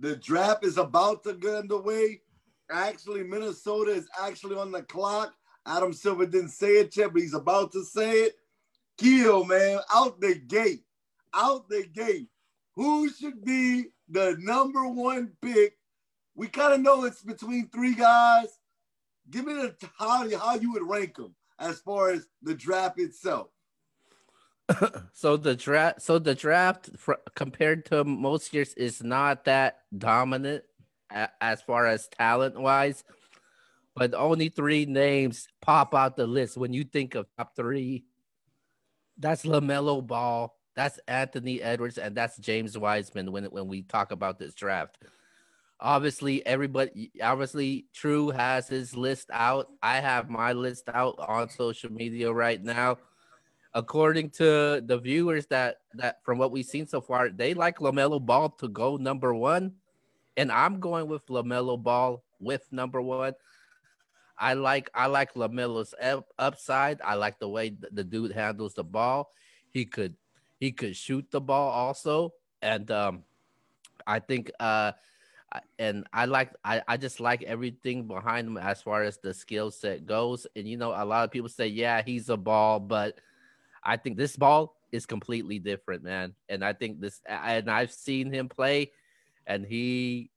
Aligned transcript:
The 0.00 0.16
draft 0.16 0.64
is 0.64 0.78
about 0.78 1.22
to 1.24 1.34
get 1.34 1.54
underway. 1.54 2.22
Actually, 2.70 3.22
Minnesota 3.22 3.90
is 3.92 4.08
actually 4.18 4.56
on 4.56 4.72
the 4.72 4.82
clock. 4.82 5.34
Adam 5.66 5.92
Silver 5.92 6.24
didn't 6.24 6.48
say 6.48 6.78
it 6.78 6.96
yet, 6.96 7.12
but 7.12 7.20
he's 7.20 7.34
about 7.34 7.70
to 7.72 7.84
say 7.84 8.22
it. 8.22 8.36
Keo, 8.96 9.44
man, 9.44 9.78
out 9.94 10.18
the 10.18 10.34
gate, 10.34 10.84
out 11.34 11.68
the 11.68 11.84
gate. 11.84 12.28
Who 12.76 13.10
should 13.10 13.44
be 13.44 13.88
the 14.08 14.36
number 14.40 14.88
one 14.88 15.32
pick? 15.42 15.76
We 16.34 16.48
kind 16.48 16.72
of 16.72 16.80
know 16.80 17.04
it's 17.04 17.22
between 17.22 17.68
three 17.68 17.94
guys. 17.94 18.48
Give 19.28 19.44
me 19.44 19.52
the 19.52 19.74
how, 19.98 20.26
how 20.38 20.54
you 20.54 20.72
would 20.72 20.88
rank 20.88 21.16
them 21.16 21.34
as 21.58 21.80
far 21.80 22.10
as 22.10 22.26
the 22.42 22.54
draft 22.54 22.98
itself. 22.98 23.48
So 25.12 25.36
the 25.36 25.54
draft, 25.54 26.02
so 26.02 26.18
the 26.18 26.34
draft 26.34 26.90
for, 26.96 27.18
compared 27.34 27.86
to 27.86 28.04
most 28.04 28.52
years 28.52 28.74
is 28.74 29.02
not 29.02 29.44
that 29.44 29.78
dominant 29.96 30.64
a, 31.10 31.28
as 31.40 31.62
far 31.62 31.86
as 31.86 32.08
talent 32.08 32.58
wise, 32.60 33.04
but 33.94 34.14
only 34.14 34.48
three 34.48 34.86
names 34.86 35.48
pop 35.60 35.94
out 35.94 36.16
the 36.16 36.26
list 36.26 36.56
when 36.56 36.72
you 36.72 36.84
think 36.84 37.14
of 37.14 37.26
top 37.36 37.56
three. 37.56 38.04
That's 39.18 39.44
Lamelo 39.44 40.06
Ball, 40.06 40.56
that's 40.74 40.98
Anthony 41.06 41.60
Edwards, 41.60 41.98
and 41.98 42.16
that's 42.16 42.36
James 42.38 42.76
Wiseman. 42.76 43.32
When 43.32 43.44
when 43.46 43.68
we 43.68 43.82
talk 43.82 44.12
about 44.12 44.38
this 44.38 44.54
draft, 44.54 44.98
obviously 45.78 46.44
everybody, 46.46 47.12
obviously 47.22 47.86
True 47.92 48.30
has 48.30 48.68
his 48.68 48.96
list 48.96 49.30
out. 49.32 49.68
I 49.82 50.00
have 50.00 50.30
my 50.30 50.52
list 50.52 50.88
out 50.88 51.16
on 51.18 51.50
social 51.50 51.92
media 51.92 52.32
right 52.32 52.62
now 52.62 52.98
according 53.74 54.30
to 54.30 54.82
the 54.84 54.98
viewers 54.98 55.46
that 55.46 55.80
that 55.94 56.24
from 56.24 56.38
what 56.38 56.50
we've 56.50 56.66
seen 56.66 56.86
so 56.86 57.00
far, 57.00 57.30
they 57.30 57.54
like 57.54 57.78
Lamelo 57.78 58.24
Ball 58.24 58.50
to 58.58 58.68
go 58.68 58.96
number 58.96 59.34
one, 59.34 59.74
and 60.36 60.50
I'm 60.50 60.80
going 60.80 61.08
with 61.08 61.26
Lamelo 61.26 61.80
Ball 61.80 62.22
with 62.40 62.66
number 62.72 63.00
one. 63.00 63.34
I 64.38 64.54
like 64.54 64.90
I 64.94 65.06
like 65.06 65.34
Lamelo's 65.34 65.94
upside. 66.38 67.00
I 67.02 67.14
like 67.14 67.38
the 67.38 67.48
way 67.48 67.76
the 67.92 68.04
dude 68.04 68.32
handles 68.32 68.74
the 68.74 68.84
ball. 68.84 69.30
He 69.70 69.84
could 69.84 70.16
he 70.58 70.72
could 70.72 70.96
shoot 70.96 71.30
the 71.30 71.40
ball 71.40 71.70
also, 71.70 72.32
and 72.62 72.90
um, 72.90 73.24
I 74.06 74.18
think 74.18 74.50
uh, 74.58 74.92
and 75.78 76.06
I 76.12 76.24
like 76.24 76.52
I, 76.64 76.82
I 76.88 76.96
just 76.96 77.20
like 77.20 77.42
everything 77.42 78.06
behind 78.06 78.48
him 78.48 78.56
as 78.56 78.82
far 78.82 79.02
as 79.02 79.18
the 79.18 79.34
skill 79.34 79.70
set 79.70 80.06
goes. 80.06 80.46
And 80.56 80.66
you 80.66 80.76
know, 80.76 80.90
a 80.90 81.04
lot 81.04 81.24
of 81.24 81.30
people 81.30 81.48
say, 81.48 81.66
yeah, 81.66 82.02
he's 82.02 82.28
a 82.30 82.36
ball, 82.36 82.80
but 82.80 83.18
I 83.82 83.96
think 83.96 84.16
this 84.16 84.36
ball 84.36 84.76
is 84.92 85.06
completely 85.06 85.58
different, 85.58 86.02
man. 86.02 86.34
And 86.48 86.64
I 86.64 86.72
think 86.72 87.00
this, 87.00 87.20
and 87.26 87.70
I've 87.70 87.92
seen 87.92 88.32
him 88.32 88.48
play, 88.48 88.92
and 89.46 89.64
he 89.64 90.30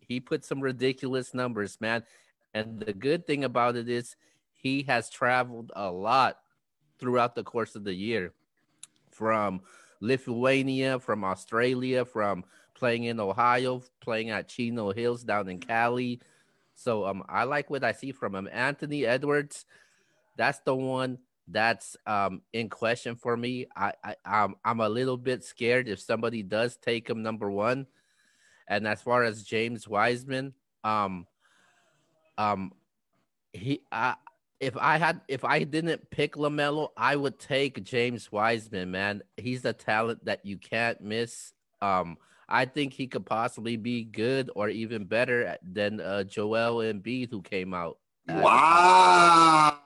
he 0.00 0.20
put 0.20 0.44
some 0.44 0.60
ridiculous 0.60 1.34
numbers, 1.34 1.80
man. 1.80 2.02
And 2.52 2.80
the 2.80 2.92
good 2.92 3.26
thing 3.26 3.44
about 3.44 3.76
it 3.76 3.88
is 3.88 4.16
he 4.54 4.82
has 4.82 5.08
traveled 5.08 5.72
a 5.76 5.90
lot 5.90 6.38
throughout 6.98 7.34
the 7.34 7.44
course 7.44 7.76
of 7.76 7.84
the 7.84 7.94
year, 7.94 8.32
from 9.10 9.60
Lithuania, 10.00 10.98
from 10.98 11.24
Australia, 11.24 12.04
from 12.04 12.44
playing 12.74 13.04
in 13.04 13.20
Ohio, 13.20 13.82
playing 14.00 14.30
at 14.30 14.48
Chino 14.48 14.92
Hills 14.92 15.22
down 15.22 15.48
in 15.48 15.58
Cali. 15.60 16.20
So 16.74 17.06
um, 17.06 17.22
I 17.28 17.44
like 17.44 17.70
what 17.70 17.84
I 17.84 17.92
see 17.92 18.10
from 18.10 18.34
him. 18.34 18.48
Anthony 18.50 19.06
Edwards, 19.06 19.66
that's 20.36 20.60
the 20.60 20.74
one 20.74 21.18
that's 21.50 21.96
um 22.06 22.42
in 22.52 22.68
question 22.68 23.16
for 23.16 23.36
me. 23.36 23.66
I, 23.76 23.92
I 24.02 24.16
I'm 24.24 24.54
I'm 24.64 24.80
a 24.80 24.88
little 24.88 25.16
bit 25.16 25.44
scared 25.44 25.88
if 25.88 26.00
somebody 26.00 26.42
does 26.42 26.76
take 26.76 27.08
him 27.08 27.22
number 27.22 27.50
one. 27.50 27.86
And 28.68 28.86
as 28.86 29.02
far 29.02 29.24
as 29.24 29.42
James 29.42 29.88
Wiseman, 29.88 30.54
um 30.84 31.26
um 32.38 32.72
he 33.52 33.82
I 33.90 34.14
if 34.60 34.76
I 34.76 34.98
had 34.98 35.22
if 35.28 35.44
I 35.44 35.64
didn't 35.64 36.10
pick 36.10 36.34
LaMelo, 36.34 36.90
I 36.96 37.16
would 37.16 37.38
take 37.38 37.82
James 37.82 38.30
Wiseman, 38.30 38.90
man. 38.90 39.22
He's 39.36 39.64
a 39.64 39.72
talent 39.72 40.24
that 40.24 40.44
you 40.44 40.58
can't 40.58 41.00
miss. 41.00 41.52
Um 41.82 42.16
I 42.48 42.64
think 42.64 42.92
he 42.92 43.06
could 43.06 43.26
possibly 43.26 43.76
be 43.76 44.02
good 44.02 44.50
or 44.56 44.68
even 44.68 45.04
better 45.04 45.56
than 45.62 46.00
uh, 46.00 46.24
Joel 46.24 46.82
Embiid 46.82 47.30
who 47.30 47.42
came 47.42 47.72
out. 47.72 47.98
Wow. 48.28 49.78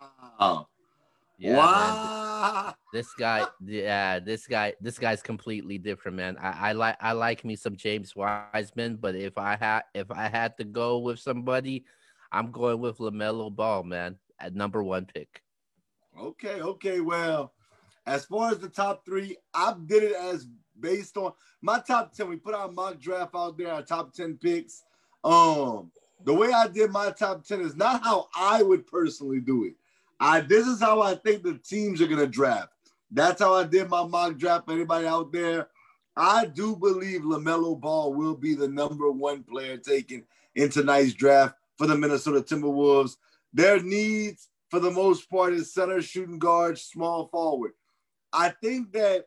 Yeah, 1.38 1.56
wow. 1.56 2.64
Man, 2.64 2.74
this 2.92 3.12
guy, 3.14 3.46
yeah, 3.64 4.20
this 4.20 4.46
guy, 4.46 4.74
this 4.80 4.98
guy's 4.98 5.22
completely 5.22 5.78
different, 5.78 6.16
man. 6.16 6.36
I, 6.38 6.70
I 6.70 6.72
like 6.72 6.96
I 7.00 7.12
like 7.12 7.44
me 7.44 7.56
some 7.56 7.76
James 7.76 8.14
Wiseman, 8.14 8.96
but 8.96 9.16
if 9.16 9.36
I 9.36 9.56
had 9.56 9.82
if 9.94 10.10
I 10.10 10.28
had 10.28 10.56
to 10.58 10.64
go 10.64 10.98
with 10.98 11.18
somebody, 11.18 11.84
I'm 12.30 12.50
going 12.50 12.80
with 12.80 12.98
LaMelo 12.98 13.54
Ball, 13.54 13.82
man, 13.82 14.16
at 14.38 14.54
number 14.54 14.82
one 14.82 15.06
pick. 15.06 15.42
Okay, 16.18 16.60
okay. 16.60 17.00
Well, 17.00 17.52
as 18.06 18.24
far 18.26 18.52
as 18.52 18.58
the 18.58 18.68
top 18.68 19.04
three, 19.04 19.36
I 19.52 19.74
did 19.86 20.04
it 20.04 20.16
as 20.16 20.46
based 20.78 21.16
on 21.16 21.32
my 21.62 21.80
top 21.80 22.12
10. 22.12 22.28
We 22.28 22.36
put 22.36 22.54
our 22.54 22.70
mock 22.70 23.00
draft 23.00 23.34
out 23.34 23.56
there, 23.56 23.72
our 23.72 23.82
top 23.82 24.12
10 24.12 24.38
picks. 24.40 24.82
Um, 25.22 25.90
the 26.24 26.34
way 26.34 26.52
I 26.52 26.68
did 26.68 26.90
my 26.90 27.10
top 27.10 27.44
10 27.44 27.60
is 27.60 27.76
not 27.76 28.02
how 28.04 28.28
I 28.36 28.62
would 28.62 28.86
personally 28.86 29.40
do 29.40 29.64
it. 29.64 29.74
I 30.20 30.40
this 30.40 30.66
is 30.66 30.80
how 30.80 31.00
I 31.02 31.14
think 31.14 31.42
the 31.42 31.58
teams 31.58 32.00
are 32.00 32.06
gonna 32.06 32.26
draft. 32.26 32.70
That's 33.10 33.40
how 33.40 33.54
I 33.54 33.64
did 33.64 33.88
my 33.88 34.06
mock 34.06 34.36
draft. 34.38 34.70
Anybody 34.70 35.06
out 35.06 35.32
there? 35.32 35.68
I 36.16 36.46
do 36.46 36.76
believe 36.76 37.22
LaMelo 37.22 37.78
Ball 37.80 38.14
will 38.14 38.36
be 38.36 38.54
the 38.54 38.68
number 38.68 39.10
one 39.10 39.42
player 39.42 39.76
taken 39.76 40.24
in 40.54 40.68
tonight's 40.68 41.12
draft 41.12 41.56
for 41.76 41.86
the 41.86 41.96
Minnesota 41.96 42.40
Timberwolves. 42.40 43.16
Their 43.52 43.82
needs, 43.82 44.48
for 44.70 44.80
the 44.80 44.90
most 44.90 45.28
part, 45.28 45.52
is 45.54 45.74
center, 45.74 46.00
shooting 46.00 46.38
guard, 46.38 46.78
small 46.78 47.26
forward. 47.28 47.72
I 48.32 48.50
think 48.50 48.92
that 48.92 49.26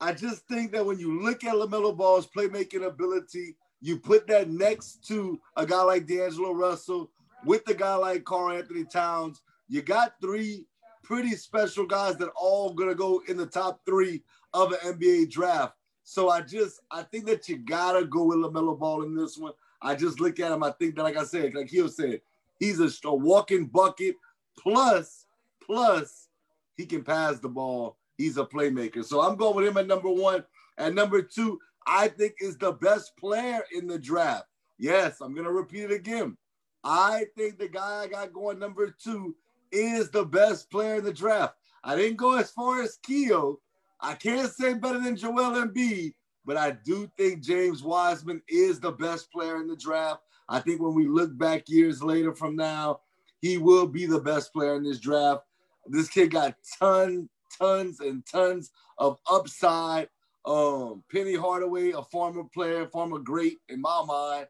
I 0.00 0.12
just 0.12 0.46
think 0.48 0.72
that 0.72 0.86
when 0.86 0.98
you 0.98 1.20
look 1.22 1.44
at 1.44 1.54
LaMelo 1.54 1.96
Ball's 1.96 2.26
playmaking 2.26 2.86
ability, 2.86 3.56
you 3.80 3.98
put 3.98 4.26
that 4.28 4.48
next 4.48 5.06
to 5.08 5.40
a 5.56 5.66
guy 5.66 5.82
like 5.82 6.06
D'Angelo 6.06 6.52
Russell 6.52 7.10
with 7.44 7.68
a 7.68 7.74
guy 7.74 7.94
like 7.96 8.24
Karl-Anthony 8.24 8.84
Towns 8.84 9.42
you 9.70 9.82
got 9.82 10.20
three 10.20 10.66
pretty 11.04 11.34
special 11.36 11.86
guys 11.86 12.16
that 12.16 12.30
all 12.34 12.74
gonna 12.74 12.94
go 12.94 13.22
in 13.28 13.36
the 13.36 13.46
top 13.46 13.80
three 13.86 14.22
of 14.52 14.72
an 14.72 14.94
NBA 14.94 15.30
draft. 15.30 15.74
So 16.02 16.28
I 16.28 16.40
just 16.40 16.80
I 16.90 17.04
think 17.04 17.24
that 17.26 17.48
you 17.48 17.56
gotta 17.56 18.04
go 18.04 18.24
with 18.24 18.38
Lamelo 18.38 18.78
Ball 18.78 19.04
in 19.04 19.14
this 19.14 19.38
one. 19.38 19.52
I 19.80 19.94
just 19.94 20.20
look 20.20 20.40
at 20.40 20.52
him. 20.52 20.64
I 20.64 20.72
think 20.72 20.96
that, 20.96 21.04
like 21.04 21.16
I 21.16 21.24
said, 21.24 21.54
like 21.54 21.70
he 21.70 21.86
said, 21.88 22.20
he's 22.58 22.80
a, 22.80 22.90
a 23.04 23.14
walking 23.14 23.66
bucket. 23.66 24.16
Plus, 24.58 25.26
plus, 25.64 26.28
he 26.76 26.84
can 26.84 27.02
pass 27.02 27.38
the 27.38 27.48
ball. 27.48 27.96
He's 28.18 28.36
a 28.36 28.44
playmaker. 28.44 29.04
So 29.04 29.22
I'm 29.22 29.36
going 29.36 29.56
with 29.56 29.68
him 29.68 29.78
at 29.78 29.86
number 29.86 30.10
one. 30.10 30.44
At 30.76 30.94
number 30.94 31.22
two, 31.22 31.58
I 31.86 32.08
think 32.08 32.34
is 32.40 32.58
the 32.58 32.72
best 32.72 33.16
player 33.16 33.62
in 33.72 33.86
the 33.86 33.98
draft. 33.98 34.46
Yes, 34.78 35.20
I'm 35.20 35.34
gonna 35.34 35.52
repeat 35.52 35.84
it 35.84 35.92
again. 35.92 36.36
I 36.82 37.26
think 37.36 37.58
the 37.58 37.68
guy 37.68 38.02
I 38.02 38.06
got 38.08 38.32
going 38.32 38.58
number 38.58 38.90
two 38.90 39.36
is 39.72 40.10
the 40.10 40.24
best 40.24 40.70
player 40.70 40.96
in 40.96 41.04
the 41.04 41.12
draft. 41.12 41.54
I 41.82 41.96
didn't 41.96 42.16
go 42.16 42.36
as 42.36 42.50
far 42.50 42.82
as 42.82 42.98
Keo. 43.02 43.60
I 44.00 44.14
can't 44.14 44.50
say 44.50 44.74
better 44.74 44.98
than 44.98 45.16
Joel 45.16 45.66
Embiid, 45.66 46.14
but 46.44 46.56
I 46.56 46.72
do 46.84 47.10
think 47.16 47.42
James 47.42 47.82
Wiseman 47.82 48.42
is 48.48 48.80
the 48.80 48.92
best 48.92 49.30
player 49.32 49.56
in 49.56 49.68
the 49.68 49.76
draft. 49.76 50.22
I 50.48 50.60
think 50.60 50.80
when 50.80 50.94
we 50.94 51.06
look 51.06 51.36
back 51.36 51.68
years 51.68 52.02
later 52.02 52.34
from 52.34 52.56
now, 52.56 53.00
he 53.40 53.56
will 53.56 53.86
be 53.86 54.06
the 54.06 54.20
best 54.20 54.52
player 54.52 54.74
in 54.74 54.82
this 54.82 54.98
draft. 55.00 55.42
This 55.86 56.08
kid 56.08 56.32
got 56.32 56.56
tons, 56.78 57.28
tons, 57.58 58.00
and 58.00 58.24
tons 58.26 58.70
of 58.98 59.18
upside. 59.30 60.08
Um, 60.44 61.04
Penny 61.12 61.34
Hardaway, 61.34 61.92
a 61.92 62.02
former 62.02 62.44
player, 62.44 62.86
former 62.86 63.18
great 63.18 63.58
in 63.68 63.80
my 63.80 64.02
mind, 64.06 64.46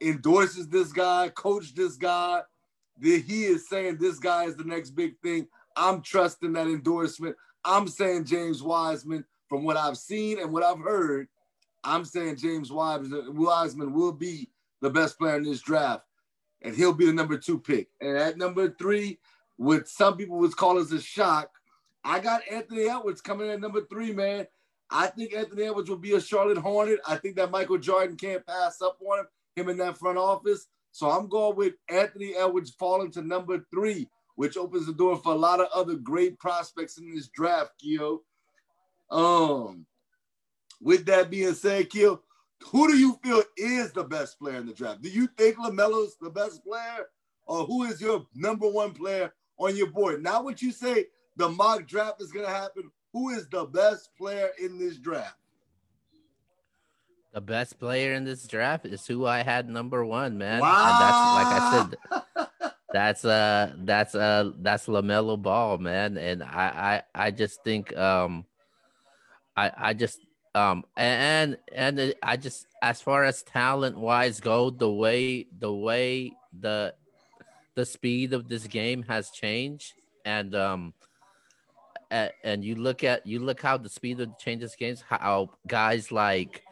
endorses 0.00 0.68
this 0.68 0.92
guy, 0.92 1.28
coached 1.30 1.76
this 1.76 1.96
guy 1.96 2.42
that 3.00 3.22
he 3.26 3.44
is 3.44 3.68
saying 3.68 3.98
this 3.98 4.18
guy 4.18 4.44
is 4.44 4.56
the 4.56 4.64
next 4.64 4.90
big 4.90 5.18
thing. 5.22 5.48
I'm 5.76 6.02
trusting 6.02 6.52
that 6.54 6.66
endorsement. 6.66 7.36
I'm 7.64 7.88
saying 7.88 8.24
James 8.24 8.62
Wiseman, 8.62 9.24
from 9.48 9.64
what 9.64 9.76
I've 9.76 9.98
seen 9.98 10.40
and 10.40 10.52
what 10.52 10.62
I've 10.62 10.80
heard, 10.80 11.28
I'm 11.84 12.04
saying 12.04 12.36
James 12.36 12.72
Wiseman 12.72 13.92
will 13.92 14.12
be 14.12 14.48
the 14.80 14.90
best 14.90 15.18
player 15.18 15.36
in 15.36 15.44
this 15.44 15.62
draft, 15.62 16.04
and 16.62 16.74
he'll 16.74 16.92
be 16.92 17.06
the 17.06 17.12
number 17.12 17.38
two 17.38 17.58
pick. 17.58 17.88
And 18.00 18.16
at 18.16 18.38
number 18.38 18.74
three, 18.78 19.18
what 19.56 19.88
some 19.88 20.16
people 20.16 20.38
would 20.38 20.56
call 20.56 20.78
as 20.78 20.92
a 20.92 21.00
shock, 21.00 21.50
I 22.04 22.20
got 22.20 22.42
Anthony 22.50 22.88
Edwards 22.88 23.20
coming 23.20 23.46
in 23.48 23.54
at 23.54 23.60
number 23.60 23.82
three, 23.88 24.12
man. 24.12 24.46
I 24.90 25.08
think 25.08 25.34
Anthony 25.34 25.64
Edwards 25.64 25.90
will 25.90 25.96
be 25.96 26.12
a 26.12 26.20
Charlotte 26.20 26.58
Hornet. 26.58 27.00
I 27.06 27.16
think 27.16 27.36
that 27.36 27.50
Michael 27.50 27.78
Jordan 27.78 28.16
can't 28.16 28.46
pass 28.46 28.80
up 28.80 28.98
on 29.00 29.20
him, 29.20 29.26
him 29.56 29.68
in 29.68 29.76
that 29.78 29.98
front 29.98 30.18
office. 30.18 30.68
So 30.96 31.10
I'm 31.10 31.28
going 31.28 31.56
with 31.56 31.74
Anthony 31.90 32.34
Edwards 32.34 32.70
falling 32.70 33.10
to 33.10 33.20
number 33.20 33.62
three, 33.70 34.08
which 34.36 34.56
opens 34.56 34.86
the 34.86 34.94
door 34.94 35.18
for 35.18 35.34
a 35.34 35.36
lot 35.36 35.60
of 35.60 35.66
other 35.74 35.94
great 35.94 36.38
prospects 36.38 36.96
in 36.96 37.14
this 37.14 37.28
draft, 37.28 37.72
Keo. 37.78 38.22
Um, 39.10 39.84
with 40.80 41.04
that 41.04 41.28
being 41.28 41.52
said, 41.52 41.90
Keo, 41.90 42.22
who 42.68 42.88
do 42.88 42.96
you 42.96 43.20
feel 43.22 43.42
is 43.58 43.92
the 43.92 44.04
best 44.04 44.38
player 44.38 44.56
in 44.56 44.64
the 44.64 44.72
draft? 44.72 45.02
Do 45.02 45.10
you 45.10 45.26
think 45.36 45.58
LaMelo's 45.58 46.16
the 46.18 46.30
best 46.30 46.64
player? 46.64 47.04
Or 47.44 47.66
who 47.66 47.82
is 47.82 48.00
your 48.00 48.26
number 48.34 48.66
one 48.66 48.94
player 48.94 49.34
on 49.58 49.76
your 49.76 49.88
board? 49.88 50.22
Not 50.22 50.44
what 50.44 50.62
you 50.62 50.72
say 50.72 51.08
the 51.36 51.50
mock 51.50 51.86
draft 51.86 52.22
is 52.22 52.32
going 52.32 52.46
to 52.46 52.50
happen. 52.50 52.90
Who 53.12 53.28
is 53.34 53.46
the 53.50 53.66
best 53.66 54.16
player 54.16 54.48
in 54.58 54.78
this 54.78 54.96
draft? 54.96 55.36
The 57.36 57.42
best 57.42 57.78
player 57.78 58.14
in 58.14 58.24
this 58.24 58.46
draft 58.46 58.86
is 58.86 59.06
who 59.06 59.26
I 59.26 59.42
had 59.42 59.68
number 59.68 60.06
one, 60.06 60.38
man. 60.38 60.62
Wow. 60.62 60.88
And 60.88 60.96
that's 61.04 61.20
like 61.36 61.52
I 61.52 62.48
said, 62.48 62.70
that's 62.94 63.24
uh 63.26 63.74
that's 63.84 64.14
uh 64.14 64.52
that's 64.62 64.86
LaMelo 64.86 65.42
Ball, 65.42 65.76
man. 65.76 66.16
And 66.16 66.42
I 66.42 67.02
I 67.14 67.26
I 67.26 67.30
just 67.32 67.62
think 67.62 67.94
um 67.94 68.46
I 69.54 69.70
I 69.76 69.92
just 69.92 70.18
um 70.54 70.82
and 70.96 71.58
and 71.74 72.14
I 72.22 72.38
just 72.38 72.68
as 72.80 73.02
far 73.02 73.24
as 73.24 73.42
talent 73.42 73.98
wise 73.98 74.40
go, 74.40 74.70
the 74.70 74.90
way 74.90 75.46
the 75.58 75.70
way 75.70 76.32
the 76.58 76.94
the 77.74 77.84
speed 77.84 78.32
of 78.32 78.48
this 78.48 78.66
game 78.66 79.02
has 79.02 79.28
changed 79.28 79.92
and 80.24 80.54
um 80.54 80.94
and 82.10 82.64
you 82.64 82.76
look 82.76 83.04
at 83.04 83.26
you 83.26 83.40
look 83.40 83.60
how 83.60 83.76
the 83.76 83.90
speed 83.90 84.20
of 84.20 84.38
changes 84.38 84.74
games 84.74 85.04
how 85.06 85.50
guys 85.66 86.10
like 86.10 86.62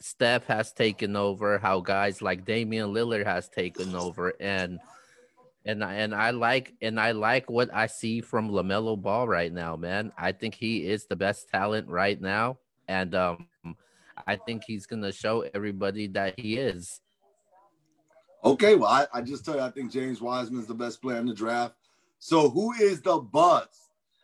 Steph 0.00 0.46
has 0.46 0.72
taken 0.72 1.16
over, 1.16 1.58
how 1.58 1.80
guys 1.80 2.20
like 2.20 2.44
Damian 2.44 2.92
Lillard 2.92 3.24
has 3.24 3.48
taken 3.48 3.94
over, 3.94 4.34
and 4.40 4.78
and 5.64 5.82
and 5.82 6.14
I 6.14 6.30
like 6.30 6.74
and 6.82 7.00
I 7.00 7.12
like 7.12 7.50
what 7.50 7.72
I 7.72 7.86
see 7.86 8.20
from 8.20 8.50
Lamelo 8.50 9.00
Ball 9.00 9.26
right 9.26 9.52
now, 9.52 9.76
man. 9.76 10.12
I 10.18 10.32
think 10.32 10.54
he 10.54 10.86
is 10.86 11.06
the 11.06 11.16
best 11.16 11.48
talent 11.48 11.88
right 11.88 12.20
now, 12.20 12.58
and 12.88 13.14
um, 13.14 13.46
I 14.26 14.36
think 14.36 14.64
he's 14.66 14.86
gonna 14.86 15.12
show 15.12 15.44
everybody 15.54 16.08
that 16.08 16.38
he 16.38 16.56
is. 16.58 17.00
Okay, 18.44 18.74
well, 18.74 18.90
I, 18.90 19.06
I 19.12 19.22
just 19.22 19.44
tell 19.44 19.54
you, 19.54 19.62
I 19.62 19.70
think 19.70 19.90
James 19.90 20.20
Wiseman 20.20 20.60
is 20.60 20.66
the 20.66 20.74
best 20.74 21.00
player 21.00 21.18
in 21.18 21.26
the 21.26 21.34
draft. 21.34 21.76
So 22.18 22.50
who 22.50 22.72
is 22.74 23.00
the 23.00 23.18
buzz? 23.18 23.68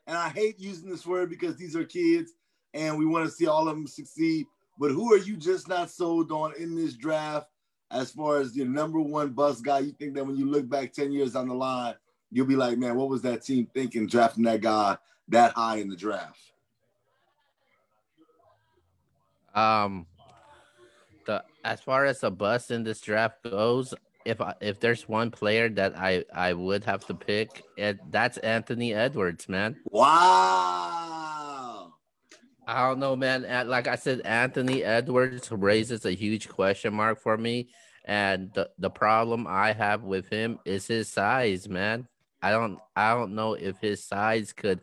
And 0.07 0.17
I 0.17 0.29
hate 0.29 0.59
using 0.59 0.91
this 0.91 1.07
word 1.07 1.31
because 1.31 1.57
these 1.57 1.75
are 1.75 1.85
kids 1.85 2.33
and 2.75 2.99
we 2.99 3.07
want 3.07 3.25
to 3.25 3.31
see 3.31 3.47
all 3.47 3.69
of 3.69 3.77
them 3.77 3.87
succeed. 3.87 4.47
But 4.81 4.93
who 4.93 5.13
are 5.13 5.19
you 5.19 5.37
just 5.37 5.69
not 5.69 5.91
sold 5.91 6.33
on 6.33 6.55
in 6.59 6.75
this 6.75 6.95
draft 6.95 7.49
as 7.91 8.11
far 8.11 8.41
as 8.41 8.57
your 8.57 8.67
number 8.67 8.99
one 8.99 9.29
bus 9.29 9.61
guy? 9.61 9.81
You 9.81 9.93
think 9.93 10.15
that 10.15 10.27
when 10.27 10.39
you 10.39 10.47
look 10.47 10.67
back 10.71 10.95
10 10.95 11.13
years 11.13 11.37
on 11.37 11.49
the 11.49 11.55
line, 11.55 11.97
you'll 12.33 12.47
be 12.47 12.57
like, 12.57 12.79
man, 12.79 12.97
what 12.97 13.11
was 13.11 13.21
that 13.23 13.45
team 13.45 13.69
thinking 13.75 14.07
drafting 14.07 14.45
that 14.45 14.63
guy 14.63 14.97
that 15.29 15.53
high 15.53 15.77
in 15.77 15.91
the 15.91 15.97
draft? 15.97 16.41
Um, 19.55 20.07
the 21.27 21.45
as 21.63 21.83
far 21.83 22.07
as 22.07 22.23
a 22.23 22.31
bus 22.31 22.71
in 22.71 22.83
this 22.83 23.03
draft 23.03 23.43
goes, 23.43 23.93
if 24.25 24.41
I, 24.41 24.55
if 24.63 24.81
there's 24.81 25.07
one 25.07 25.31
player 25.31 25.69
that 25.69 25.99
I 25.99 26.25
I 26.33 26.55
would 26.55 26.85
have 26.85 27.05
to 27.07 27.15
pick, 27.15 27.65
it, 27.77 27.99
that's 28.11 28.39
Anthony 28.39 28.95
Edwards, 28.95 29.47
man. 29.49 29.77
Wow. 29.91 31.30
I 32.67 32.89
don't 32.89 33.01
know, 33.01 33.17
man. 33.17 33.47
Like 33.69 33.89
I 33.89 33.97
said, 33.97 34.21
Anthony 34.25 34.85
Edwards 34.85 35.51
raises 35.51 36.05
a 36.05 36.13
huge 36.13 36.49
question 36.49 36.95
mark 36.95 37.21
for 37.21 37.37
me. 37.37 37.69
And 38.05 38.53
the, 38.55 38.71
the 38.79 38.91
problem 38.91 39.47
I 39.47 39.73
have 39.73 40.03
with 40.03 40.29
him 40.29 40.59
is 40.65 40.87
his 40.87 41.09
size, 41.09 41.69
man. 41.69 42.09
I 42.43 42.51
don't 42.51 42.79
I 42.97 43.15
don't 43.15 43.35
know 43.35 43.55
if 43.55 43.79
his 43.79 44.03
size 44.03 44.53
could 44.53 44.81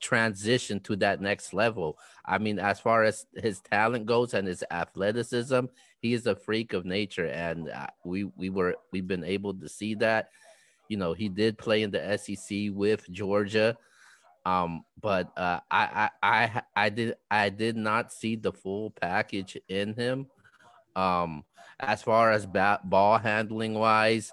transition 0.00 0.80
to 0.80 0.96
that 0.96 1.20
next 1.20 1.52
level. 1.52 1.98
I 2.24 2.38
mean, 2.38 2.58
as 2.58 2.80
far 2.80 3.04
as 3.04 3.26
his 3.34 3.60
talent 3.60 4.06
goes 4.06 4.34
and 4.34 4.46
his 4.46 4.64
athleticism, 4.70 5.66
he 6.00 6.14
is 6.14 6.26
a 6.26 6.36
freak 6.36 6.72
of 6.72 6.84
nature, 6.84 7.26
and 7.26 7.68
uh, 7.68 7.86
we 8.04 8.24
we 8.36 8.50
were 8.50 8.76
we've 8.92 9.06
been 9.06 9.24
able 9.24 9.54
to 9.54 9.68
see 9.68 9.94
that. 9.96 10.28
You 10.88 10.98
know, 10.98 11.14
he 11.14 11.28
did 11.28 11.58
play 11.58 11.82
in 11.82 11.90
the 11.90 12.18
SEC 12.18 12.68
with 12.70 13.10
Georgia. 13.10 13.76
Um, 14.46 14.84
but 15.00 15.32
uh, 15.36 15.60
I, 15.70 16.10
I 16.22 16.62
I 16.76 16.88
did 16.90 17.14
I 17.30 17.48
did 17.48 17.76
not 17.76 18.12
see 18.12 18.36
the 18.36 18.52
full 18.52 18.90
package 18.90 19.56
in 19.68 19.94
him. 19.94 20.26
Um, 20.96 21.44
as 21.80 22.02
far 22.02 22.30
as 22.30 22.46
bat, 22.46 22.88
ball 22.88 23.18
handling 23.18 23.74
wise, 23.74 24.32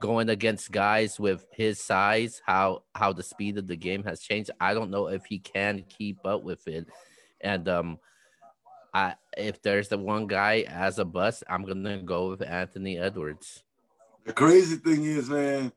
going 0.00 0.28
against 0.28 0.72
guys 0.72 1.18
with 1.18 1.46
his 1.52 1.80
size, 1.80 2.42
how 2.44 2.82
how 2.94 3.12
the 3.12 3.22
speed 3.22 3.56
of 3.56 3.66
the 3.66 3.76
game 3.76 4.02
has 4.04 4.20
changed. 4.20 4.50
I 4.60 4.74
don't 4.74 4.90
know 4.90 5.06
if 5.06 5.24
he 5.24 5.38
can 5.38 5.84
keep 5.88 6.26
up 6.26 6.42
with 6.42 6.66
it. 6.66 6.88
And 7.40 7.68
um, 7.68 7.98
I 8.92 9.14
if 9.36 9.62
there's 9.62 9.88
the 9.88 9.98
one 9.98 10.26
guy 10.26 10.64
as 10.68 10.98
a 10.98 11.04
bust, 11.04 11.44
I'm 11.48 11.64
gonna 11.64 12.02
go 12.02 12.30
with 12.30 12.42
Anthony 12.42 12.98
Edwards. 12.98 13.62
The 14.24 14.32
crazy 14.32 14.76
thing 14.76 15.04
is, 15.04 15.30
man, 15.30 15.72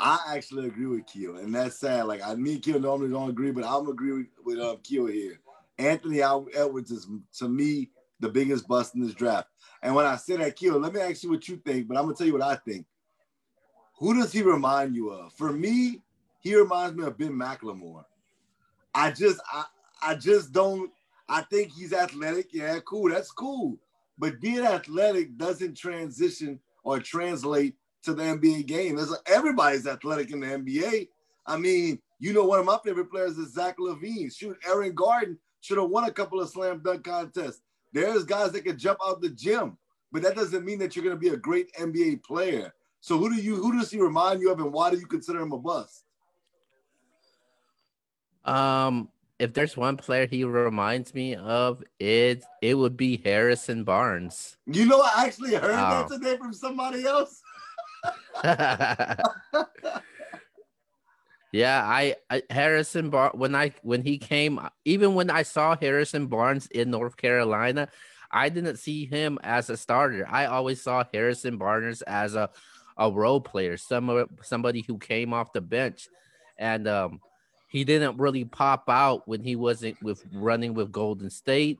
I 0.00 0.34
actually 0.34 0.66
agree 0.66 0.86
with 0.86 1.06
Keo, 1.06 1.36
and 1.36 1.54
that's 1.54 1.78
sad. 1.78 2.06
Like 2.06 2.22
I, 2.26 2.34
me 2.34 2.54
and 2.54 2.62
Keo 2.62 2.78
normally 2.78 3.10
don't 3.10 3.28
agree, 3.28 3.50
but 3.50 3.64
I'm 3.64 3.86
agree 3.86 4.12
with, 4.12 4.26
with 4.44 4.58
um, 4.58 4.78
Keo 4.82 5.06
here. 5.06 5.38
Anthony 5.78 6.22
Edwards 6.22 6.90
is 6.90 7.06
to 7.38 7.48
me 7.48 7.90
the 8.18 8.28
biggest 8.28 8.66
bust 8.66 8.94
in 8.94 9.02
this 9.02 9.14
draft. 9.14 9.48
And 9.82 9.94
when 9.94 10.06
I 10.06 10.16
say 10.16 10.36
that, 10.36 10.56
Keo, 10.56 10.78
let 10.78 10.94
me 10.94 11.00
ask 11.00 11.22
you 11.22 11.30
what 11.30 11.46
you 11.48 11.56
think, 11.58 11.86
but 11.86 11.98
I'm 11.98 12.04
gonna 12.04 12.14
tell 12.14 12.26
you 12.26 12.32
what 12.32 12.42
I 12.42 12.56
think. 12.56 12.86
Who 13.98 14.14
does 14.14 14.32
he 14.32 14.40
remind 14.40 14.96
you 14.96 15.10
of? 15.10 15.34
For 15.34 15.52
me, 15.52 16.00
he 16.40 16.56
reminds 16.56 16.96
me 16.96 17.04
of 17.04 17.18
Ben 17.18 17.32
McLemore. 17.32 18.04
I 18.94 19.10
just, 19.10 19.40
I, 19.52 19.64
I 20.02 20.14
just 20.14 20.52
don't. 20.52 20.90
I 21.28 21.42
think 21.42 21.72
he's 21.72 21.92
athletic. 21.92 22.54
Yeah, 22.54 22.78
cool. 22.86 23.10
That's 23.10 23.30
cool. 23.30 23.76
But 24.18 24.40
being 24.40 24.64
athletic 24.64 25.36
doesn't 25.36 25.76
transition 25.76 26.58
or 26.82 27.00
translate 27.00 27.74
to 28.04 28.14
the 28.14 28.22
NBA 28.22 28.66
game. 28.66 28.96
There's 28.96 29.14
everybody's 29.26 29.86
athletic 29.86 30.30
in 30.30 30.40
the 30.40 30.46
NBA. 30.46 31.08
I 31.46 31.56
mean, 31.56 32.00
you 32.18 32.32
know, 32.32 32.44
one 32.44 32.60
of 32.60 32.66
my 32.66 32.78
favorite 32.84 33.10
players 33.10 33.38
is 33.38 33.54
Zach 33.54 33.76
LaVine. 33.78 34.34
Shoot, 34.34 34.58
Aaron 34.66 34.94
Gordon 34.94 35.38
should 35.60 35.78
have 35.78 35.90
won 35.90 36.04
a 36.04 36.12
couple 36.12 36.40
of 36.40 36.48
slam 36.48 36.80
dunk 36.84 37.04
contests. 37.04 37.60
There's 37.92 38.24
guys 38.24 38.52
that 38.52 38.64
can 38.64 38.78
jump 38.78 38.98
out 39.04 39.20
the 39.20 39.30
gym, 39.30 39.76
but 40.12 40.22
that 40.22 40.36
doesn't 40.36 40.64
mean 40.64 40.78
that 40.78 40.94
you're 40.94 41.04
going 41.04 41.16
to 41.16 41.20
be 41.20 41.34
a 41.34 41.36
great 41.36 41.72
NBA 41.74 42.22
player. 42.22 42.72
So 43.00 43.16
who 43.18 43.34
do 43.34 43.40
you 43.40 43.56
who 43.56 43.78
does 43.78 43.90
he 43.90 43.98
remind 43.98 44.40
you 44.40 44.52
of, 44.52 44.60
and 44.60 44.72
why 44.72 44.90
do 44.90 44.98
you 44.98 45.06
consider 45.06 45.40
him 45.40 45.52
a 45.52 45.58
bust? 45.58 46.04
Um, 48.44 49.08
if 49.38 49.54
there's 49.54 49.76
one 49.76 49.96
player 49.96 50.26
he 50.26 50.44
reminds 50.44 51.14
me 51.14 51.34
of, 51.34 51.82
it 51.98 52.44
it 52.60 52.74
would 52.74 52.96
be 52.96 53.20
Harrison 53.24 53.84
Barnes. 53.84 54.58
You 54.66 54.84
know, 54.84 55.00
I 55.00 55.24
actually 55.24 55.54
heard 55.54 55.72
that 55.72 56.06
oh. 56.10 56.14
today 56.14 56.36
from 56.36 56.52
somebody 56.52 57.04
else. 57.06 57.40
yeah, 61.52 61.82
I, 61.84 62.16
I 62.30 62.42
Harrison 62.50 63.10
Bar 63.10 63.32
when 63.34 63.54
I 63.54 63.72
when 63.82 64.02
he 64.02 64.18
came, 64.18 64.60
even 64.84 65.14
when 65.14 65.30
I 65.30 65.42
saw 65.42 65.76
Harrison 65.76 66.26
Barnes 66.26 66.66
in 66.68 66.90
North 66.90 67.16
Carolina, 67.16 67.88
I 68.30 68.48
didn't 68.48 68.76
see 68.76 69.06
him 69.06 69.38
as 69.42 69.70
a 69.70 69.76
starter. 69.76 70.26
I 70.28 70.46
always 70.46 70.80
saw 70.82 71.04
Harrison 71.12 71.58
Barnes 71.58 72.02
as 72.02 72.34
a 72.34 72.50
a 72.96 73.10
role 73.10 73.40
player, 73.40 73.76
some 73.76 74.26
somebody 74.42 74.84
who 74.86 74.98
came 74.98 75.32
off 75.32 75.52
the 75.52 75.60
bench, 75.60 76.08
and 76.58 76.86
um, 76.86 77.20
he 77.68 77.82
didn't 77.84 78.18
really 78.18 78.44
pop 78.44 78.84
out 78.88 79.26
when 79.26 79.42
he 79.42 79.56
wasn't 79.56 80.00
with 80.02 80.24
running 80.32 80.74
with 80.74 80.92
Golden 80.92 81.30
State. 81.30 81.78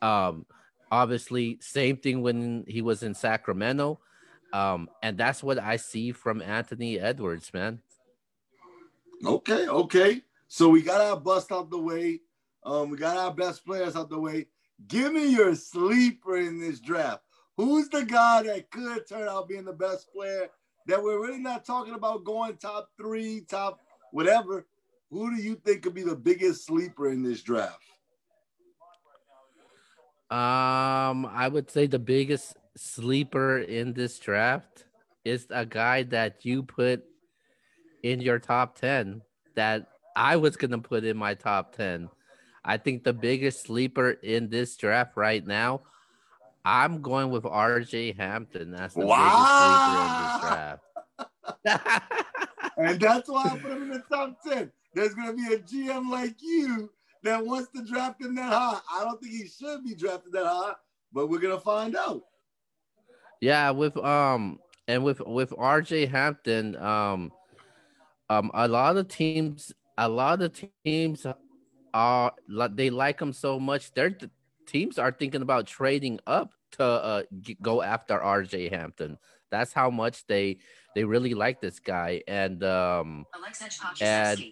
Um, 0.00 0.46
obviously, 0.92 1.58
same 1.60 1.96
thing 1.96 2.22
when 2.22 2.64
he 2.68 2.82
was 2.82 3.02
in 3.02 3.14
Sacramento. 3.14 3.98
Um, 4.54 4.88
and 5.02 5.18
that's 5.18 5.42
what 5.42 5.58
I 5.58 5.76
see 5.76 6.12
from 6.12 6.40
Anthony 6.40 7.00
Edwards, 7.00 7.52
man. 7.52 7.80
Okay, 9.26 9.66
okay. 9.66 10.22
So 10.46 10.68
we 10.68 10.80
got 10.80 11.00
our 11.00 11.18
bust 11.18 11.50
out 11.50 11.70
the 11.70 11.78
way. 11.78 12.20
Um, 12.62 12.88
we 12.88 12.96
got 12.96 13.16
our 13.16 13.34
best 13.34 13.66
players 13.66 13.96
out 13.96 14.10
the 14.10 14.18
way. 14.18 14.46
Give 14.86 15.12
me 15.12 15.26
your 15.32 15.56
sleeper 15.56 16.36
in 16.36 16.60
this 16.60 16.78
draft. 16.78 17.24
Who's 17.56 17.88
the 17.88 18.04
guy 18.04 18.44
that 18.44 18.70
could 18.70 19.08
turn 19.08 19.28
out 19.28 19.48
being 19.48 19.64
the 19.64 19.72
best 19.72 20.12
player 20.12 20.48
that 20.86 21.02
we're 21.02 21.20
really 21.20 21.38
not 21.38 21.64
talking 21.64 21.94
about 21.94 22.22
going 22.22 22.56
top 22.56 22.90
three, 22.96 23.40
top 23.40 23.80
whatever? 24.12 24.66
Who 25.10 25.34
do 25.34 25.42
you 25.42 25.56
think 25.56 25.82
could 25.82 25.94
be 25.94 26.02
the 26.02 26.14
biggest 26.14 26.64
sleeper 26.64 27.10
in 27.10 27.24
this 27.24 27.42
draft? 27.42 27.82
Um, 30.30 31.26
I 31.26 31.48
would 31.50 31.72
say 31.72 31.88
the 31.88 31.98
biggest 31.98 32.54
sleeper 32.76 33.58
in 33.58 33.92
this 33.92 34.18
draft 34.18 34.84
is 35.24 35.46
a 35.50 35.64
guy 35.64 36.02
that 36.04 36.44
you 36.44 36.62
put 36.62 37.04
in 38.02 38.20
your 38.20 38.38
top 38.38 38.78
10 38.78 39.22
that 39.56 39.86
I 40.16 40.36
was 40.36 40.56
going 40.56 40.70
to 40.72 40.78
put 40.78 41.04
in 41.04 41.16
my 41.16 41.34
top 41.34 41.74
10. 41.76 42.08
I 42.64 42.76
think 42.76 43.04
the 43.04 43.12
biggest 43.12 43.62
sleeper 43.62 44.10
in 44.10 44.48
this 44.48 44.76
draft 44.76 45.16
right 45.16 45.44
now, 45.46 45.82
I'm 46.64 47.02
going 47.02 47.30
with 47.30 47.44
RJ 47.44 48.16
Hampton 48.16 48.74
as 48.74 48.94
the 48.94 49.06
wow. 49.06 49.20
biggest 49.28 49.60
sleeper 49.70 50.08
in 50.08 50.22
this 50.22 50.40
draft. 50.50 50.80
and 52.76 53.00
that's 53.00 53.28
why 53.28 53.44
I 53.44 53.58
put 53.58 53.72
him 53.72 53.82
in 53.82 53.90
the 53.90 54.04
top 54.10 54.38
10. 54.46 54.70
There's 54.94 55.14
going 55.14 55.28
to 55.28 55.34
be 55.34 55.54
a 55.54 55.58
GM 55.58 56.10
like 56.10 56.36
you 56.40 56.90
that 57.22 57.44
wants 57.44 57.70
to 57.74 57.84
draft 57.84 58.20
him 58.20 58.34
that 58.36 58.52
high. 58.52 58.78
I 58.92 59.04
don't 59.04 59.20
think 59.20 59.32
he 59.32 59.48
should 59.48 59.84
be 59.84 59.94
drafted 59.94 60.32
that 60.32 60.46
high, 60.46 60.74
but 61.12 61.28
we're 61.28 61.40
going 61.40 61.56
to 61.56 61.62
find 61.62 61.96
out. 61.96 62.22
Yeah, 63.44 63.72
with 63.72 63.94
um 63.98 64.58
and 64.88 65.04
with 65.04 65.20
with 65.20 65.50
RJ 65.50 66.08
Hampton, 66.08 66.76
um, 66.76 67.30
um, 68.30 68.50
a 68.54 68.66
lot 68.66 68.96
of 68.96 69.08
teams, 69.08 69.70
a 69.98 70.08
lot 70.08 70.40
of 70.40 70.58
teams 70.82 71.26
are 71.92 72.32
they 72.70 72.88
like 72.88 73.20
him 73.20 73.34
so 73.34 73.60
much. 73.60 73.92
Their 73.92 74.16
teams 74.66 74.98
are 74.98 75.12
thinking 75.12 75.42
about 75.42 75.66
trading 75.66 76.20
up 76.26 76.52
to 76.72 76.84
uh, 76.84 77.22
go 77.60 77.82
after 77.82 78.18
RJ 78.18 78.72
Hampton. 78.72 79.18
That's 79.50 79.74
how 79.74 79.90
much 79.90 80.26
they 80.26 80.56
they 80.94 81.04
really 81.04 81.34
like 81.34 81.60
this 81.60 81.78
guy, 81.80 82.22
and 82.26 82.64
um, 82.64 83.26
and 84.00 84.42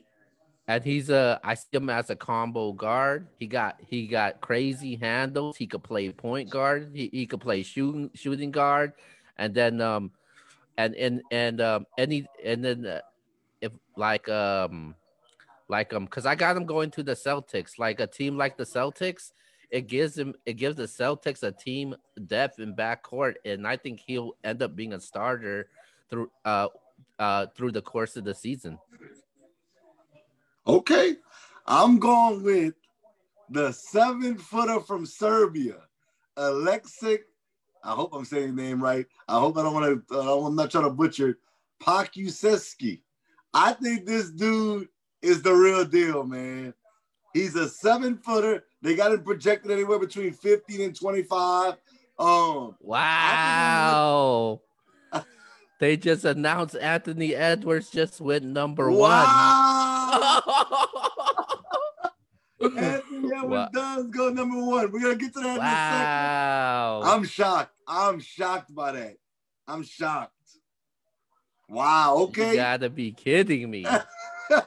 and 0.69 0.85
he's 0.85 1.11
a 1.11 1.40
I 1.42 1.54
see 1.54 1.69
him 1.73 1.90
as 1.90 2.11
a 2.11 2.16
combo 2.16 2.73
guard. 2.73 3.26
He 3.38 3.47
got 3.47 3.81
he 3.81 4.07
got 4.07 4.40
crazy 4.40 4.97
handles. 4.97 5.57
He 5.57 5.66
could 5.66 5.83
play 5.83 6.11
point 6.11 6.50
guard. 6.50 6.90
He, 6.95 7.09
he 7.12 7.26
could 7.26 7.40
play 7.40 7.62
shooting 7.62 8.11
shooting 8.14 8.50
guard, 8.50 8.92
and 9.38 9.54
then 9.54 9.81
um 9.81 10.12
and 10.78 10.95
and 10.95 11.23
and 11.31 11.61
um 11.61 11.87
any 11.99 12.26
and 12.45 12.64
then 12.64 12.87
uh, 12.87 13.00
if 13.61 13.73
like 13.97 14.28
um 14.28 14.95
like 15.69 15.92
um 15.92 16.04
because 16.04 16.26
I 16.26 16.35
got 16.35 16.57
him 16.57 16.66
going 16.66 16.90
to 16.92 17.02
the 17.02 17.14
Celtics 17.14 17.78
like 17.78 18.00
a 18.00 18.07
team 18.07 18.37
like 18.37 18.57
the 18.57 18.64
Celtics 18.64 19.33
it 19.73 19.88
gives 19.88 20.16
him 20.16 20.35
it 20.47 20.54
gives 20.54 20.76
the 20.76 20.85
Celtics 20.85 21.42
a 21.42 21.50
team 21.50 21.97
depth 22.26 22.61
in 22.61 22.76
backcourt, 22.76 23.35
and 23.45 23.66
I 23.66 23.78
think 23.78 24.00
he'll 24.07 24.37
end 24.45 24.62
up 24.62 24.76
being 24.76 24.92
a 24.92 25.00
starter 25.00 25.69
through 26.09 26.31
uh 26.45 26.69
uh 27.19 27.47
through 27.57 27.73
the 27.73 27.83
course 27.83 28.16
of 28.16 28.25
the 28.25 28.35
season. 28.35 28.78
Okay, 30.66 31.16
I'm 31.66 31.99
going 31.99 32.42
with 32.42 32.75
the 33.50 33.73
seven 33.73 34.38
footer 34.38 34.81
from 34.81 35.04
Serbia, 35.04 35.76
Alexic. 36.37 37.25
I 37.83 37.92
hope 37.92 38.14
I'm 38.14 38.25
saying 38.25 38.54
the 38.54 38.62
name 38.62 38.83
right. 38.83 39.07
I 39.26 39.40
hope 39.40 39.59
I 39.59 39.62
don't 39.62 39.75
want 39.75 40.09
to. 40.09 40.16
Uh, 40.16 40.47
I'm 40.47 40.54
not 40.54 40.71
trying 40.71 40.85
to 40.85 40.90
butcher. 40.90 41.38
Pakuseski. 41.83 43.00
I 43.52 43.73
think 43.73 44.07
this 44.07 44.31
dude 44.31 44.88
is 45.21 45.42
the 45.42 45.52
real 45.52 45.85
deal, 45.85 46.25
man. 46.25 46.75
He's 47.35 47.57
a 47.57 47.69
seven 47.69 48.16
footer. 48.19 48.64
They 48.83 48.95
got 48.95 49.12
him 49.12 49.25
projected 49.25 49.71
anywhere 49.71 49.99
between 49.99 50.33
15 50.33 50.81
and 50.81 50.95
25. 50.99 51.75
Um, 52.19 52.76
wow. 52.81 54.61
they 55.81 55.97
just 55.97 56.25
announced 56.25 56.76
Anthony 56.76 57.35
Edwards 57.35 57.90
just 57.90 58.21
went 58.21 58.45
number 58.45 58.90
wow. 58.90 59.88
one. 59.88 59.91
Anthony 62.62 63.31
Edwards 63.35 63.50
wow. 63.50 63.69
does 63.73 64.07
go 64.09 64.31
number 64.31 64.64
one. 64.64 64.92
We're 64.92 65.00
gonna 65.00 65.16
get 65.16 65.33
to 65.35 65.40
that 65.40 65.59
wow. 65.59 67.00
in 67.00 67.02
a 67.02 67.07
second. 67.07 67.12
I'm 67.12 67.25
shocked. 67.25 67.75
I'm 67.88 68.21
shocked 68.21 68.75
by 68.75 68.92
that. 68.92 69.16
I'm 69.66 69.83
shocked. 69.83 70.33
Wow. 71.69 72.16
Okay. 72.19 72.50
You 72.50 72.57
gotta 72.57 72.90
be 72.90 73.12
kidding 73.12 73.71
me. 73.71 73.83
but 74.50 74.62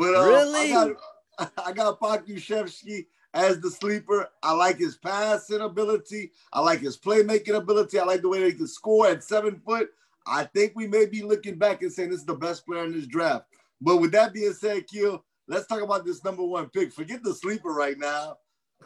uh, 0.00 0.26
really, 0.26 0.72
I 0.74 0.94
got, 1.38 1.52
I 1.66 1.72
got 1.72 2.00
Pakushevsky 2.00 3.06
as 3.32 3.60
the 3.60 3.70
sleeper. 3.70 4.28
I 4.42 4.52
like 4.52 4.78
his 4.78 4.96
passing 4.96 5.60
ability. 5.60 6.32
I 6.52 6.60
like 6.60 6.80
his 6.80 6.98
playmaking 6.98 7.56
ability. 7.56 7.98
I 7.98 8.04
like 8.04 8.22
the 8.22 8.28
way 8.28 8.44
he 8.44 8.52
can 8.52 8.66
score 8.66 9.08
at 9.08 9.24
seven 9.24 9.60
foot. 9.64 9.90
I 10.26 10.44
think 10.44 10.72
we 10.74 10.86
may 10.86 11.06
be 11.06 11.22
looking 11.22 11.56
back 11.56 11.82
and 11.82 11.92
saying 11.92 12.10
this 12.10 12.20
is 12.20 12.26
the 12.26 12.34
best 12.34 12.66
player 12.66 12.84
in 12.84 12.92
this 12.92 13.06
draft. 13.06 13.46
But 13.80 13.96
with 13.96 14.12
that 14.12 14.32
being 14.32 14.52
said, 14.52 14.86
Keel, 14.86 15.24
let's 15.48 15.66
talk 15.66 15.82
about 15.82 16.04
this 16.04 16.22
number 16.24 16.44
one 16.44 16.68
pick. 16.68 16.92
Forget 16.92 17.22
the 17.22 17.34
sleeper 17.34 17.70
right 17.70 17.98
now. 17.98 18.36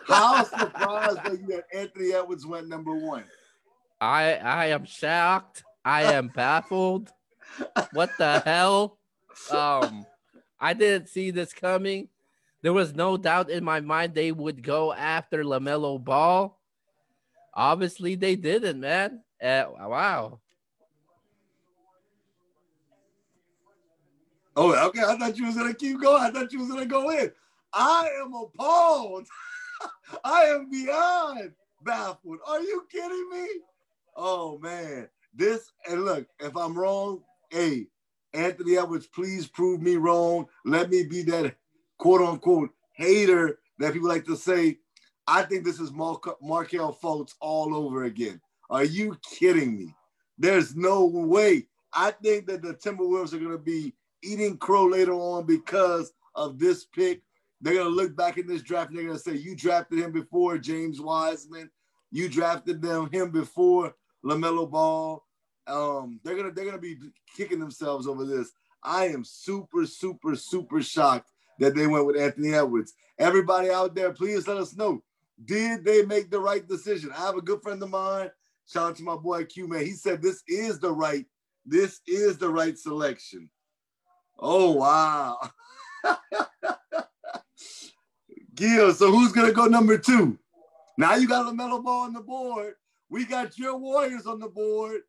How 0.06 0.44
surprised 0.44 1.18
are 1.24 1.34
you 1.34 1.46
that 1.48 1.64
Anthony 1.72 2.12
Edwards 2.12 2.46
went 2.46 2.68
number 2.68 2.94
one? 2.94 3.24
I 4.00 4.34
I 4.34 4.66
am 4.66 4.84
shocked. 4.84 5.62
I 5.84 6.14
am 6.14 6.28
baffled. 6.28 7.10
What 7.92 8.10
the 8.18 8.40
hell? 8.40 8.98
Um, 9.50 10.06
I 10.58 10.72
didn't 10.72 11.08
see 11.08 11.30
this 11.30 11.52
coming. 11.52 12.08
There 12.62 12.72
was 12.72 12.94
no 12.94 13.16
doubt 13.16 13.50
in 13.50 13.62
my 13.62 13.80
mind 13.80 14.14
they 14.14 14.32
would 14.32 14.62
go 14.62 14.92
after 14.92 15.44
LaMelo 15.44 16.02
Ball. 16.02 16.58
Obviously, 17.52 18.14
they 18.14 18.36
didn't, 18.36 18.80
man. 18.80 19.22
Uh, 19.42 19.66
wow. 19.78 20.40
Oh, 24.56 24.86
okay. 24.88 25.02
I 25.02 25.16
thought 25.18 25.36
you 25.36 25.46
was 25.46 25.56
gonna 25.56 25.74
keep 25.74 26.00
going. 26.00 26.22
I 26.22 26.30
thought 26.30 26.52
you 26.52 26.60
was 26.60 26.68
gonna 26.68 26.86
go 26.86 27.10
in. 27.10 27.30
I 27.72 28.08
am 28.22 28.32
appalled. 28.34 29.26
I 30.24 30.42
am 30.44 30.70
beyond 30.70 31.52
baffled. 31.84 32.38
Are 32.46 32.60
you 32.60 32.86
kidding 32.90 33.30
me? 33.30 33.46
Oh 34.16 34.58
man. 34.58 35.08
This 35.34 35.72
and 35.90 36.04
look, 36.04 36.26
if 36.38 36.56
I'm 36.56 36.78
wrong, 36.78 37.22
hey, 37.50 37.88
Anthony 38.32 38.76
Edwards, 38.76 39.06
please 39.08 39.48
prove 39.48 39.82
me 39.82 39.96
wrong. 39.96 40.46
Let 40.64 40.90
me 40.90 41.04
be 41.04 41.22
that 41.24 41.56
quote 41.98 42.20
unquote 42.20 42.70
hater 42.92 43.58
that 43.78 43.92
people 43.92 44.08
like 44.08 44.24
to 44.26 44.36
say, 44.36 44.78
I 45.26 45.42
think 45.42 45.64
this 45.64 45.80
is 45.80 45.92
Mar- 45.92 46.20
Markelle 46.40 46.96
Fultz 47.02 47.34
all 47.40 47.74
over 47.74 48.04
again. 48.04 48.40
Are 48.70 48.84
you 48.84 49.16
kidding 49.38 49.76
me? 49.76 49.94
There's 50.38 50.76
no 50.76 51.06
way. 51.06 51.66
I 51.92 52.10
think 52.10 52.46
that 52.46 52.62
the 52.62 52.74
Timberwolves 52.74 53.32
are 53.32 53.38
going 53.38 53.52
to 53.52 53.58
be 53.58 53.94
eating 54.24 54.56
crow 54.56 54.86
later 54.86 55.14
on 55.14 55.46
because 55.46 56.12
of 56.34 56.58
this 56.58 56.84
pick. 56.84 57.22
They're 57.60 57.74
going 57.74 57.86
to 57.86 57.90
look 57.90 58.16
back 58.16 58.36
in 58.38 58.46
this 58.46 58.62
draft 58.62 58.90
and 58.90 58.98
they're 58.98 59.06
going 59.06 59.16
to 59.16 59.22
say, 59.22 59.36
You 59.36 59.56
drafted 59.56 59.98
him 59.98 60.12
before 60.12 60.58
James 60.58 61.00
Wiseman. 61.00 61.70
You 62.10 62.28
drafted 62.28 62.80
them 62.80 63.10
him 63.10 63.30
before 63.30 63.94
LaMelo 64.24 64.70
Ball. 64.70 65.24
Um, 65.66 66.20
they're 66.22 66.36
gonna 66.36 66.52
they're 66.52 66.64
gonna 66.64 66.78
be 66.78 66.96
kicking 67.36 67.58
themselves 67.58 68.06
over 68.06 68.24
this. 68.24 68.52
I 68.82 69.06
am 69.06 69.24
super, 69.24 69.84
super, 69.86 70.36
super 70.36 70.82
shocked 70.82 71.30
that 71.58 71.74
they 71.74 71.86
went 71.86 72.06
with 72.06 72.16
Anthony 72.16 72.54
Edwards. 72.54 72.92
Everybody 73.18 73.70
out 73.70 73.94
there, 73.94 74.12
please 74.12 74.46
let 74.46 74.58
us 74.58 74.76
know. 74.76 75.02
Did 75.44 75.84
they 75.84 76.04
make 76.04 76.30
the 76.30 76.38
right 76.38 76.66
decision? 76.68 77.10
I 77.16 77.20
have 77.20 77.36
a 77.36 77.42
good 77.42 77.62
friend 77.62 77.82
of 77.82 77.90
mine. 77.90 78.30
Shout 78.66 78.90
out 78.90 78.96
to 78.96 79.02
my 79.02 79.16
boy 79.16 79.44
Q 79.44 79.66
man. 79.66 79.84
He 79.84 79.92
said 79.92 80.22
this 80.22 80.42
is 80.46 80.78
the 80.78 80.92
right, 80.92 81.26
this 81.66 82.00
is 82.06 82.38
the 82.38 82.48
right 82.48 82.78
selection. 82.78 83.50
Oh 84.38 84.72
wow. 84.72 85.38
Gil, 88.54 88.92
so 88.94 89.10
who's 89.10 89.32
gonna 89.32 89.52
go 89.52 89.66
number 89.66 89.98
two? 89.98 90.38
Now 90.96 91.16
you 91.16 91.26
got 91.26 91.46
LaMelo 91.46 91.82
Ball 91.82 92.04
on 92.04 92.12
the 92.12 92.20
board. 92.20 92.74
We 93.08 93.24
got 93.24 93.58
your 93.58 93.76
Warriors 93.76 94.26
on 94.26 94.38
the 94.38 94.48
board. 94.48 95.00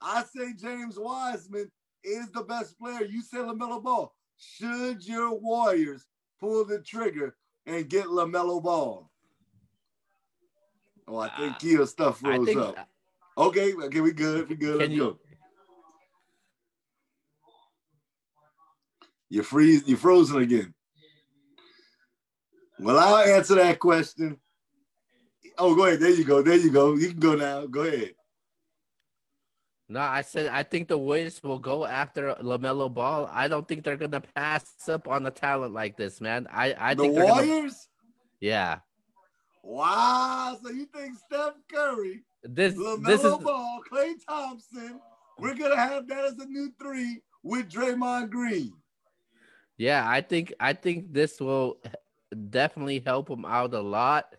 I 0.00 0.24
say 0.34 0.54
James 0.54 0.98
Wiseman 0.98 1.70
is 2.04 2.30
the 2.30 2.42
best 2.42 2.78
player. 2.78 3.04
You 3.04 3.22
say 3.22 3.38
LaMelo 3.38 3.82
Ball 3.82 4.12
should 4.38 5.04
your 5.06 5.34
Warriors 5.34 6.06
pull 6.40 6.64
the 6.64 6.80
trigger 6.80 7.36
and 7.66 7.88
get 7.88 8.06
LaMelo 8.06 8.62
Ball? 8.62 9.10
Oh, 11.08 11.18
I 11.18 11.28
think 11.36 11.52
uh, 11.52 11.58
Kia 11.58 11.86
stuff 11.86 12.22
rose 12.22 12.46
think, 12.46 12.58
up. 12.58 12.88
Okay, 13.38 13.74
okay, 13.74 14.00
we 14.00 14.12
good. 14.12 14.48
We 14.48 14.56
good. 14.56 14.78
Let's 14.78 14.92
you, 14.92 15.18
You 19.28 19.42
freeze, 19.42 19.82
you're 19.86 19.98
frozen 19.98 20.42
again. 20.42 20.74
Well, 22.78 22.98
I'll 22.98 23.16
answer 23.36 23.54
that 23.56 23.78
question. 23.78 24.38
Oh, 25.58 25.74
go 25.74 25.86
ahead. 25.86 26.00
There 26.00 26.10
you 26.10 26.24
go. 26.24 26.42
There 26.42 26.56
you 26.56 26.70
go. 26.70 26.94
You 26.94 27.08
can 27.08 27.18
go 27.18 27.34
now. 27.34 27.66
Go 27.66 27.82
ahead. 27.82 28.12
No, 29.88 30.00
I 30.00 30.22
said 30.22 30.48
I 30.48 30.64
think 30.64 30.88
the 30.88 30.98
Warriors 30.98 31.40
will 31.42 31.60
go 31.60 31.86
after 31.86 32.34
Lamelo 32.42 32.92
Ball. 32.92 33.30
I 33.32 33.46
don't 33.46 33.66
think 33.66 33.84
they're 33.84 33.96
gonna 33.96 34.20
pass 34.34 34.66
up 34.88 35.06
on 35.06 35.24
a 35.26 35.30
talent 35.30 35.72
like 35.72 35.96
this, 35.96 36.20
man. 36.20 36.48
I 36.50 36.74
I 36.78 36.94
the 36.94 37.04
think 37.04 37.14
the 37.14 37.24
Warriors. 37.24 37.72
Gonna... 37.72 37.72
Yeah. 38.40 38.78
Wow. 39.62 40.58
So 40.62 40.70
you 40.70 40.86
think 40.86 41.14
Steph 41.16 41.54
Curry, 41.72 42.24
this 42.42 42.74
Lamelo 42.74 43.06
this 43.06 43.24
is 43.24 43.36
Ball, 43.36 43.80
Klay 43.90 44.14
Thompson, 44.28 45.00
we're 45.38 45.54
gonna 45.54 45.76
have 45.76 46.08
that 46.08 46.24
as 46.24 46.38
a 46.38 46.46
new 46.46 46.72
three 46.80 47.22
with 47.44 47.70
Draymond 47.70 48.30
Green. 48.30 48.72
Yeah, 49.78 50.04
I 50.08 50.20
think 50.20 50.54
I 50.58 50.72
think 50.72 51.12
this 51.12 51.40
will 51.40 51.78
definitely 52.50 53.02
help 53.04 53.28
him 53.28 53.44
out 53.44 53.74
a 53.74 53.80
lot. 53.80 54.34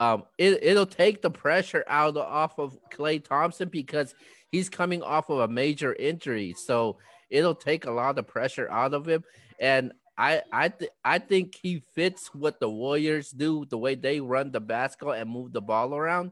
Um, 0.00 0.24
it 0.38 0.62
it'll 0.62 0.86
take 0.86 1.22
the 1.22 1.30
pressure 1.30 1.84
out 1.86 2.16
of, 2.16 2.26
off 2.26 2.58
of 2.58 2.78
Klay 2.92 3.22
Thompson 3.22 3.68
because 3.68 4.14
he's 4.50 4.68
coming 4.68 5.02
off 5.02 5.30
of 5.30 5.38
a 5.38 5.48
major 5.48 5.94
injury, 5.94 6.54
so 6.56 6.98
it'll 7.30 7.54
take 7.54 7.86
a 7.86 7.90
lot 7.90 8.18
of 8.18 8.26
pressure 8.26 8.70
out 8.70 8.92
of 8.92 9.08
him. 9.08 9.24
And 9.58 9.92
I 10.18 10.42
I 10.52 10.68
th- 10.68 10.90
I 11.04 11.18
think 11.18 11.54
he 11.60 11.82
fits 11.94 12.34
what 12.34 12.60
the 12.60 12.68
Warriors 12.68 13.30
do, 13.30 13.64
the 13.64 13.78
way 13.78 13.94
they 13.94 14.20
run 14.20 14.52
the 14.52 14.60
basketball 14.60 15.14
and 15.14 15.30
move 15.30 15.52
the 15.52 15.62
ball 15.62 15.94
around. 15.94 16.30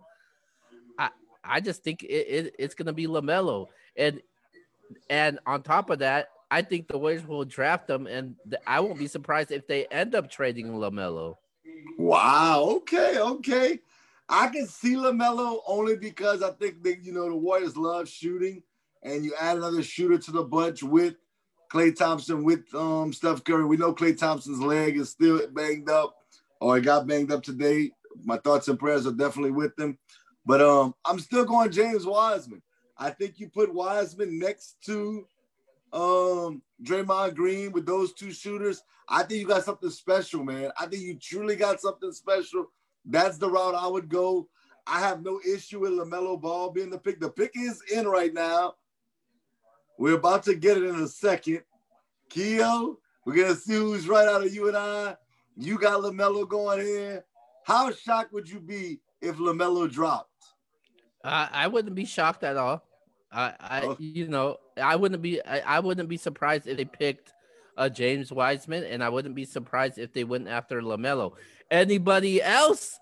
I 0.98 1.10
I 1.42 1.60
just 1.60 1.82
think 1.82 2.02
it, 2.02 2.06
it 2.06 2.54
it's 2.58 2.74
gonna 2.74 2.92
be 2.92 3.06
Lamelo, 3.06 3.68
and 3.96 4.20
and 5.08 5.38
on 5.46 5.62
top 5.62 5.90
of 5.90 6.00
that, 6.00 6.28
I 6.52 6.60
think 6.60 6.86
the 6.86 6.98
Warriors 6.98 7.26
will 7.26 7.46
draft 7.46 7.86
them, 7.86 8.06
and 8.06 8.36
I 8.66 8.80
won't 8.80 8.98
be 8.98 9.06
surprised 9.06 9.50
if 9.50 9.66
they 9.66 9.86
end 9.86 10.14
up 10.14 10.30
trading 10.30 10.66
Lamelo. 10.66 11.36
Wow. 11.96 12.64
Okay. 12.76 13.18
Okay. 13.18 13.78
I 14.28 14.48
can 14.48 14.66
see 14.66 14.94
LaMelo 14.94 15.60
only 15.66 15.96
because 15.96 16.42
I 16.42 16.50
think 16.50 16.82
that 16.82 17.04
you 17.04 17.14
know 17.14 17.26
the 17.30 17.36
Warriors 17.36 17.74
love 17.74 18.06
shooting, 18.06 18.62
and 19.02 19.24
you 19.24 19.34
add 19.40 19.56
another 19.56 19.82
shooter 19.82 20.18
to 20.18 20.30
the 20.30 20.42
bunch 20.42 20.82
with 20.82 21.14
Klay 21.72 21.96
Thompson, 21.96 22.44
with 22.44 22.64
um 22.74 23.14
Steph 23.14 23.42
Curry. 23.44 23.64
We 23.64 23.78
know 23.78 23.94
Klay 23.94 24.16
Thompson's 24.16 24.60
leg 24.60 24.98
is 24.98 25.08
still 25.08 25.48
banged 25.48 25.88
up, 25.88 26.14
or 26.60 26.76
it 26.76 26.82
got 26.82 27.06
banged 27.06 27.32
up 27.32 27.42
today. 27.42 27.92
My 28.24 28.36
thoughts 28.36 28.68
and 28.68 28.78
prayers 28.78 29.06
are 29.06 29.12
definitely 29.12 29.52
with 29.52 29.74
them. 29.76 29.96
But 30.44 30.60
um, 30.60 30.94
I'm 31.06 31.18
still 31.18 31.46
going 31.46 31.72
James 31.72 32.04
Wiseman. 32.04 32.60
I 32.98 33.08
think 33.08 33.40
you 33.40 33.48
put 33.48 33.72
Wiseman 33.72 34.38
next 34.38 34.76
to 34.84 35.26
um 35.92 36.62
Draymond 36.82 37.34
Green 37.34 37.72
with 37.72 37.86
those 37.86 38.12
two 38.12 38.32
shooters. 38.32 38.82
I 39.08 39.22
think 39.22 39.40
you 39.40 39.46
got 39.46 39.64
something 39.64 39.90
special, 39.90 40.42
man. 40.44 40.70
I 40.78 40.86
think 40.86 41.02
you 41.02 41.18
truly 41.18 41.56
got 41.56 41.80
something 41.80 42.12
special 42.12 42.66
that's 43.04 43.38
the 43.38 43.50
route 43.50 43.74
I 43.74 43.86
would 43.86 44.08
go. 44.08 44.48
I 44.86 45.00
have 45.00 45.22
no 45.22 45.40
issue 45.46 45.80
with 45.80 45.92
LaMelo 45.92 46.40
Ball 46.40 46.70
being 46.70 46.90
the 46.90 46.98
pick. 46.98 47.20
The 47.20 47.30
pick 47.30 47.52
is 47.54 47.82
in 47.92 48.06
right 48.06 48.32
now. 48.32 48.74
We're 49.98 50.16
about 50.16 50.42
to 50.44 50.54
get 50.54 50.76
it 50.76 50.84
in 50.84 50.96
a 50.96 51.08
second. 51.08 51.62
Keo, 52.28 52.98
we're 53.24 53.34
going 53.34 53.54
to 53.54 53.60
see 53.60 53.74
who's 53.74 54.08
right 54.08 54.26
out 54.26 54.44
of 54.44 54.54
you 54.54 54.68
and 54.68 54.76
I. 54.76 55.16
You 55.56 55.78
got 55.78 56.00
LaMelo 56.00 56.48
going 56.48 56.80
here. 56.84 57.24
How 57.64 57.92
shocked 57.92 58.32
would 58.32 58.48
you 58.48 58.58
be 58.58 59.00
if 59.20 59.36
LaMelo 59.36 59.90
dropped? 59.90 60.30
I 61.24 61.68
wouldn't 61.68 61.94
be 61.94 62.04
shocked 62.04 62.42
at 62.42 62.56
all. 62.56 62.82
I, 63.32 63.54
I 63.60 63.80
okay. 63.82 64.04
you 64.04 64.28
know, 64.28 64.58
I 64.80 64.96
wouldn't 64.96 65.22
be, 65.22 65.42
I, 65.42 65.76
I, 65.76 65.80
wouldn't 65.80 66.08
be 66.08 66.16
surprised 66.16 66.66
if 66.66 66.76
they 66.76 66.84
picked 66.84 67.32
uh, 67.76 67.88
James 67.88 68.30
Wiseman, 68.30 68.84
and 68.84 69.02
I 69.02 69.08
wouldn't 69.08 69.34
be 69.34 69.44
surprised 69.44 69.98
if 69.98 70.12
they 70.12 70.24
went 70.24 70.48
after 70.48 70.82
LaMelo. 70.82 71.32
Anybody 71.70 72.42
else, 72.42 72.98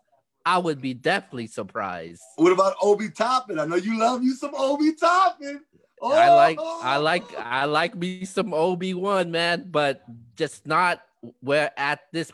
I 0.47 0.59
would 0.59 0.81
be 0.81 0.95
definitely 0.95 1.49
surprised. 1.49 2.23
What 2.37 2.53
about 2.53 2.77
Obi 2.81 3.11
Toppin? 3.11 3.59
I 3.59 3.65
know 3.67 3.77
you 3.77 3.99
love 3.99 4.23
you 4.23 4.35
some 4.35 4.55
Obi 4.57 4.95
Toppin. 4.95 5.61
Oh. 6.01 6.13
I 6.13 6.33
like 6.33 6.59
I 6.61 6.97
like 6.97 7.39
I 7.39 7.65
like 7.67 7.95
me 7.95 8.25
some 8.25 8.55
Obi 8.55 8.95
one 8.95 9.31
man, 9.31 9.67
but 9.71 10.03
just 10.37 10.67
not 10.67 11.03
where 11.41 11.73
at 11.77 12.01
this 12.13 12.33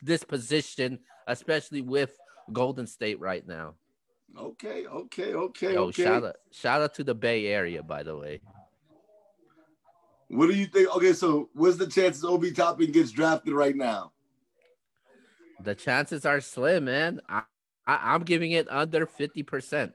this 0.00 0.24
position, 0.24 1.00
especially 1.26 1.82
with 1.82 2.16
Golden 2.50 2.86
State 2.86 3.20
right 3.20 3.46
now. 3.46 3.74
Okay, 4.38 4.86
okay, 4.86 5.34
okay, 5.34 5.74
Yo, 5.74 5.84
okay. 5.84 6.04
Shout 6.04 6.24
out, 6.24 6.36
shout 6.50 6.82
out 6.82 6.94
to 6.94 7.04
the 7.04 7.14
Bay 7.14 7.46
Area, 7.46 7.82
by 7.82 8.02
the 8.02 8.16
way. 8.16 8.40
What 10.28 10.46
do 10.46 10.54
you 10.54 10.66
think? 10.66 10.94
Okay, 10.96 11.12
so 11.12 11.50
what's 11.52 11.76
the 11.76 11.86
chances 11.86 12.24
Obi 12.24 12.52
Toppin 12.52 12.90
gets 12.90 13.10
drafted 13.10 13.52
right 13.52 13.76
now? 13.76 14.12
The 15.62 15.74
chances 15.74 16.24
are 16.24 16.40
slim, 16.40 16.86
man. 16.86 17.20
I, 17.28 17.42
I 17.86 18.14
am 18.14 18.22
giving 18.22 18.52
it 18.52 18.66
under 18.70 19.04
fifty 19.04 19.42
percent. 19.42 19.92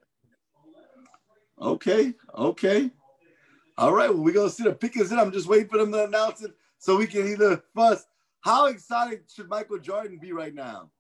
Okay, 1.60 2.14
okay, 2.36 2.92
all 3.80 3.94
right. 3.94 4.10
Well, 4.10 4.24
we're 4.24 4.34
gonna 4.34 4.52
see 4.52 4.64
the 4.64 4.74
pick 4.74 4.96
is 4.98 5.12
in. 5.12 5.18
I'm 5.18 5.32
just 5.32 5.48
waiting 5.48 5.70
for 5.70 5.80
them 5.80 5.92
to 5.92 6.06
announce 6.06 6.44
it 6.44 6.52
so 6.78 6.98
we 6.98 7.08
can 7.08 7.28
either 7.28 7.64
fuss. 7.74 8.06
How 8.42 8.68
excited 8.68 9.22
should 9.34 9.50
Michael 9.50 9.80
Jordan 9.80 10.20
be 10.22 10.32
right 10.32 10.54
now? 10.54 10.92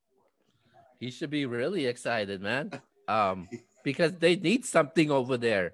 He 0.99 1.11
should 1.11 1.29
be 1.29 1.45
really 1.45 1.85
excited, 1.85 2.41
man. 2.41 2.71
Um, 3.07 3.47
because 3.83 4.13
they 4.13 4.35
need 4.35 4.65
something 4.65 5.11
over 5.11 5.37
there. 5.37 5.73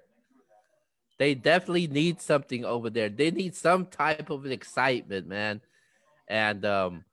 They 1.18 1.34
definitely 1.34 1.86
need 1.86 2.20
something 2.20 2.64
over 2.64 2.90
there. 2.90 3.08
They 3.08 3.30
need 3.30 3.54
some 3.54 3.86
type 3.86 4.30
of 4.30 4.46
excitement, 4.46 5.26
man. 5.26 5.60
And 6.28 6.64
um, 6.64 7.04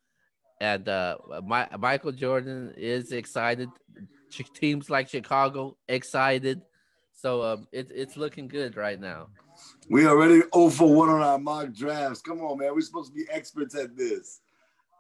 and 0.60 0.88
uh, 0.88 1.18
my, 1.44 1.68
Michael 1.80 2.12
Jordan 2.12 2.74
is 2.78 3.12
excited. 3.12 3.70
Teams 4.54 4.90
like 4.90 5.10
Chicago 5.10 5.78
excited. 5.88 6.62
So 7.14 7.44
um, 7.44 7.68
it, 7.72 7.90
it's 7.94 8.18
looking 8.18 8.48
good 8.48 8.78
right 8.78 9.00
now. 9.00 9.28
We 9.90 10.08
already 10.08 10.42
0 10.54 10.70
for 10.70 10.96
1 10.96 11.10
on 11.10 11.22
our 11.22 11.38
mock 11.38 11.74
drafts. 11.74 12.22
Come 12.22 12.42
on, 12.42 12.58
man. 12.58 12.74
We're 12.74 12.82
supposed 12.82 13.14
to 13.14 13.16
be 13.16 13.26
experts 13.32 13.76
at 13.76 13.98
this. 13.98 14.40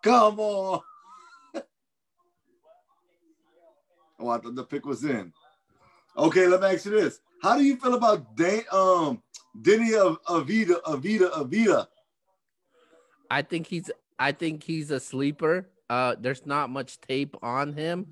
Come 0.03 0.39
on. 0.39 0.81
Oh, 4.21 4.29
I 4.29 4.37
thought 4.37 4.55
the 4.55 4.63
pick 4.63 4.85
was 4.85 5.03
in. 5.03 5.33
Okay, 6.17 6.47
let 6.47 6.61
me 6.61 6.67
ask 6.67 6.85
you 6.85 6.91
this. 6.91 7.19
How 7.41 7.57
do 7.57 7.63
you 7.63 7.77
feel 7.77 7.95
about 7.95 8.35
Dan, 8.35 8.63
um, 8.71 9.21
Deni 9.59 9.91
Avita, 10.27 10.81
Avdija, 10.83 11.31
Avdija? 11.31 11.87
I 13.29 13.41
think 13.41 13.67
he's 13.67 13.89
I 14.19 14.31
think 14.31 14.63
he's 14.63 14.91
a 14.91 14.99
sleeper. 14.99 15.69
Uh, 15.89 16.15
there's 16.19 16.45
not 16.45 16.69
much 16.69 16.99
tape 17.01 17.35
on 17.41 17.73
him, 17.73 18.07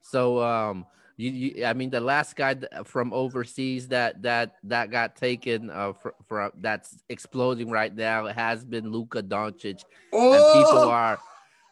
so 0.00 0.42
um, 0.42 0.86
you, 1.16 1.30
you, 1.30 1.64
I 1.64 1.72
mean, 1.72 1.90
the 1.90 2.00
last 2.00 2.36
guy 2.36 2.56
from 2.84 3.12
overseas 3.12 3.88
that 3.88 4.20
that 4.22 4.56
that 4.64 4.90
got 4.90 5.16
taken 5.16 5.70
uh 5.70 5.92
from 6.26 6.50
that's 6.60 6.98
exploding 7.08 7.70
right 7.70 7.94
now 7.94 8.26
has 8.26 8.64
been 8.64 8.90
Luka 8.90 9.22
Doncic, 9.22 9.82
oh! 10.12 10.32
and 10.32 10.64
people 10.64 10.78
oh! 10.78 10.90
are 10.90 11.18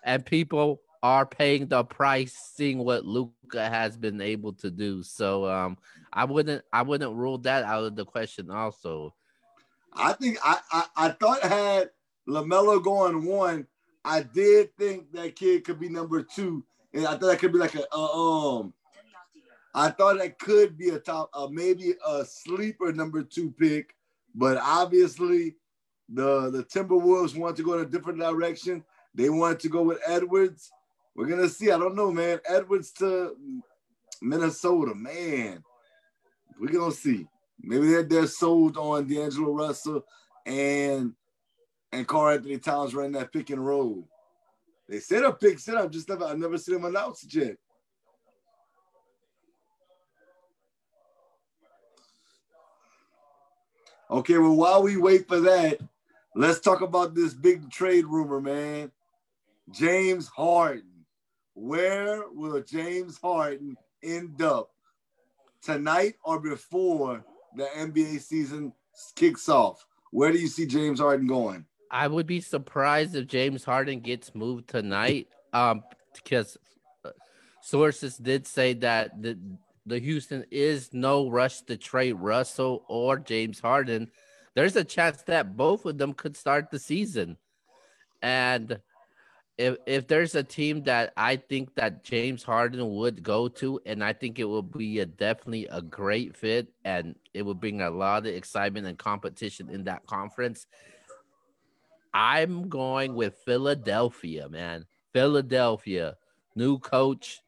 and 0.05 0.25
people 0.25 0.81
are 1.05 1.27
paying 1.27 1.67
the 1.67 1.85
price 1.85 2.33
seeing 2.55 2.79
what 2.79 3.05
Luka 3.05 3.69
has 3.69 3.95
been 3.95 4.23
able 4.23 4.55
to 4.55 4.71
do. 4.71 5.03
So 5.03 5.45
um, 5.45 5.77
I 6.11 6.25
wouldn't 6.25 6.65
I 6.73 6.81
wouldn't 6.81 7.15
rule 7.15 7.37
that 7.39 7.63
out 7.65 7.85
of 7.85 7.95
the 7.95 8.07
question. 8.07 8.51
Also, 8.51 9.15
I 9.93 10.15
think 10.15 10.39
I 10.43 10.59
I, 10.73 10.85
I 10.97 11.09
thought 11.11 11.43
had 11.43 11.91
LaMelo 12.27 12.83
going 12.83 13.27
one, 13.27 13.67
I 14.03 14.23
did 14.23 14.75
think 14.79 15.13
that 15.13 15.37
kid 15.37 15.65
could 15.65 15.79
be 15.79 15.91
number 15.91 16.23
two, 16.23 16.65
and 16.95 17.07
I 17.07 17.11
thought 17.11 17.27
that 17.33 17.39
could 17.39 17.53
be 17.53 17.59
like 17.59 17.75
a 17.75 17.85
uh, 17.93 18.59
um. 18.59 18.73
I 19.75 19.91
thought 19.91 20.19
that 20.19 20.39
could 20.39 20.79
be 20.79 20.91
a 20.91 20.99
top, 21.01 21.29
uh, 21.35 21.49
maybe 21.51 21.95
a 22.07 22.25
sleeper 22.25 22.93
number 22.93 23.23
two 23.25 23.51
pick, 23.51 23.95
but 24.35 24.57
obviously, 24.57 25.57
the 26.09 26.49
the 26.49 26.65
Timberwolves 26.65 27.37
want 27.37 27.59
to 27.59 27.63
go 27.63 27.75
in 27.75 27.81
a 27.81 27.89
different 27.89 28.21
direction. 28.21 28.83
They 29.15 29.29
wanted 29.29 29.61
to 29.61 29.69
go 29.69 29.83
with 29.83 29.99
Edwards. 30.07 30.73
We're 31.15 31.27
gonna 31.27 31.49
see. 31.49 31.71
I 31.71 31.79
don't 31.79 31.95
know, 31.95 32.11
man. 32.11 32.41
Edwards 32.49 32.91
to 32.93 33.37
Minnesota, 34.21 34.95
man. 34.95 35.63
We're 36.59 36.73
gonna 36.73 36.93
see. 36.93 37.27
Maybe 37.61 37.89
they're, 37.89 38.03
they're 38.03 38.27
sold 38.27 38.77
on 38.77 39.07
D'Angelo 39.07 39.53
Russell 39.53 40.05
and 40.45 41.15
and 41.93 42.09
Karl-Anthony 42.09 42.59
Towns 42.59 42.95
running 42.95 43.13
that 43.13 43.33
pick 43.33 43.51
and 43.51 43.65
roll. 43.65 44.09
They 44.89 44.99
said 44.99 45.23
a 45.23 45.33
pick 45.33 45.59
set 45.59 45.77
up, 45.77 45.93
just 45.93 46.09
never 46.09 46.25
I've 46.25 46.39
never 46.39 46.59
seen 46.59 46.75
them 46.75 46.85
announce 46.85 47.23
it 47.25 47.35
yet. 47.35 47.57
Okay, 54.11 54.39
well, 54.39 54.55
while 54.55 54.83
we 54.83 54.97
wait 54.97 55.27
for 55.27 55.41
that, 55.41 55.79
let's 56.35 56.61
talk 56.61 56.83
about 56.83 57.15
this 57.15 57.33
big 57.33 57.71
trade 57.71 58.05
rumor, 58.05 58.41
man. 58.41 58.93
James 59.71 60.29
Harden. 60.29 60.94
Where 61.55 62.25
will 62.31 62.61
James 62.63 63.19
Harden 63.19 63.77
end 64.03 64.43
up 64.43 64.71
tonight 65.63 66.15
or 66.25 66.41
before 66.41 67.25
the 67.57 67.65
NBA 67.77 68.21
season 68.21 68.73
kicks 69.15 69.49
off? 69.49 69.87
Where 70.11 70.33
do 70.33 70.39
you 70.39 70.49
see 70.49 70.67
James 70.67 71.01
Harden 71.01 71.27
going? 71.27 71.65
I 71.91 72.09
would 72.09 72.27
be 72.27 72.41
surprised 72.41 73.15
if 73.15 73.29
James 73.29 73.65
Harden 73.65 74.01
gets 74.01 74.35
moved 74.35 74.69
tonight. 74.69 75.29
Um, 75.53 75.85
because 76.13 76.57
uh, 77.05 77.11
sources 77.63 78.17
did 78.17 78.47
say 78.47 78.75
that 78.75 79.21
the 79.21 79.39
the 79.87 79.99
Houston 79.99 80.45
is 80.51 80.91
no 80.93 81.29
rush 81.29 81.61
to 81.63 81.77
trade 81.77 82.15
Russell 82.15 82.85
or 82.89 83.19
James 83.19 83.61
Harden. 83.61 84.11
There's 84.55 84.77
a 84.77 84.85
chance 84.85 85.23
that 85.23 85.57
both 85.57 85.85
of 85.85 85.99
them 85.99 86.15
could 86.15 86.37
start 86.37 86.71
the 86.71 86.79
season, 86.79 87.37
and 88.23 88.81
if 89.57 89.77
if 89.87 90.09
there's 90.09 90.35
a 90.35 90.43
team 90.43 90.83
that 90.85 91.13
I 91.17 91.37
think 91.37 91.75
that 91.77 92.03
James 92.03 92.43
Harden 92.43 92.95
would 92.97 93.23
go 93.23 93.49
to, 93.49 93.81
and 93.87 94.03
I 94.03 94.13
think 94.13 94.39
it 94.39 94.45
will 94.45 94.63
be 94.63 94.99
a 95.01 95.07
definitely 95.07 95.67
a 95.71 95.81
great 95.81 96.37
fit, 96.37 96.69
and 96.85 97.15
it 97.33 97.43
would 97.43 97.61
bring 97.61 97.81
a 97.81 97.91
lot 97.91 98.27
of 98.27 98.35
excitement 98.35 98.87
and 98.87 98.99
competition 98.99 99.71
in 99.71 99.85
that 99.85 100.07
conference. 100.07 100.67
I'm 102.13 102.69
going 102.69 103.15
with 103.15 103.37
Philadelphia, 103.45 104.49
man. 104.49 104.87
Philadelphia, 105.13 106.17
new 106.57 106.79
coach. 106.79 107.41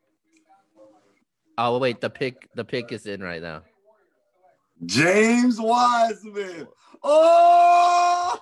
Oh 1.58 1.78
wait, 1.78 2.00
the 2.00 2.10
pick 2.10 2.48
the 2.54 2.64
pick 2.64 2.92
is 2.92 3.06
in 3.06 3.20
right 3.20 3.42
now. 3.42 3.62
James 4.84 5.60
Wiseman. 5.60 6.68
Oh. 7.02 8.36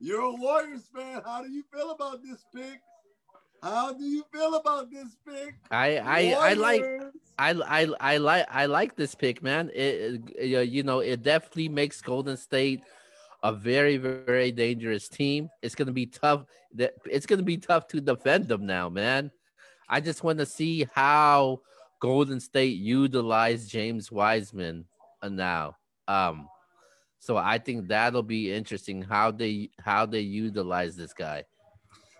You're 0.00 0.22
a 0.22 0.32
Warriors 0.32 0.88
fan. 0.94 1.22
How 1.24 1.42
do 1.42 1.50
you 1.50 1.64
feel 1.72 1.90
about 1.90 2.22
this 2.22 2.44
pick? 2.54 2.80
How 3.62 3.92
do 3.92 4.04
you 4.04 4.24
feel 4.32 4.54
about 4.54 4.90
this 4.90 5.16
pick? 5.26 5.56
I 5.70 5.98
I, 5.98 6.50
I 6.50 6.52
like 6.54 6.84
I, 7.38 7.50
I 7.50 7.88
I 8.00 8.16
like 8.18 8.46
I 8.48 8.66
like 8.66 8.96
this 8.96 9.14
pick, 9.14 9.42
man. 9.42 9.70
It, 9.74 10.22
it, 10.38 10.68
you 10.68 10.82
know 10.84 11.00
it 11.00 11.22
definitely 11.22 11.68
makes 11.68 12.00
Golden 12.00 12.36
State 12.36 12.82
a 13.42 13.52
very 13.52 13.96
very 13.96 14.52
dangerous 14.52 15.08
team. 15.08 15.50
It's 15.62 15.74
gonna 15.74 15.92
be 15.92 16.06
tough. 16.06 16.44
that 16.74 16.94
It's 17.04 17.26
gonna 17.26 17.42
be 17.42 17.56
tough 17.58 17.88
to 17.88 18.00
defend 18.00 18.46
them 18.46 18.66
now, 18.66 18.88
man. 18.88 19.32
I 19.88 20.00
just 20.00 20.22
want 20.22 20.38
to 20.38 20.46
see 20.46 20.86
how 20.94 21.62
Golden 22.00 22.38
State 22.38 22.78
utilize 22.78 23.66
James 23.66 24.12
Wiseman 24.12 24.84
now. 25.28 25.76
Um, 26.06 26.48
so 27.18 27.36
I 27.36 27.58
think 27.58 27.88
that'll 27.88 28.22
be 28.22 28.52
interesting 28.52 29.02
how 29.02 29.30
they 29.30 29.70
how 29.80 30.06
they 30.06 30.20
utilize 30.20 30.96
this 30.96 31.12
guy. 31.12 31.44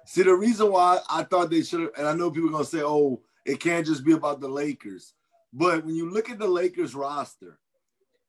See, 0.06 0.22
the 0.22 0.34
reason 0.34 0.72
why 0.72 1.00
I 1.10 1.22
thought 1.22 1.50
they 1.50 1.62
should 1.62 1.80
have, 1.80 1.90
and 1.98 2.06
I 2.06 2.14
know 2.14 2.30
people 2.30 2.48
are 2.48 2.52
gonna 2.52 2.64
say, 2.64 2.82
"Oh, 2.82 3.22
it 3.44 3.60
can't 3.60 3.86
just 3.86 4.04
be 4.04 4.12
about 4.12 4.40
the 4.40 4.48
Lakers," 4.48 5.14
but 5.52 5.84
when 5.84 5.94
you 5.94 6.10
look 6.10 6.30
at 6.30 6.38
the 6.38 6.48
Lakers 6.48 6.94
roster, 6.94 7.58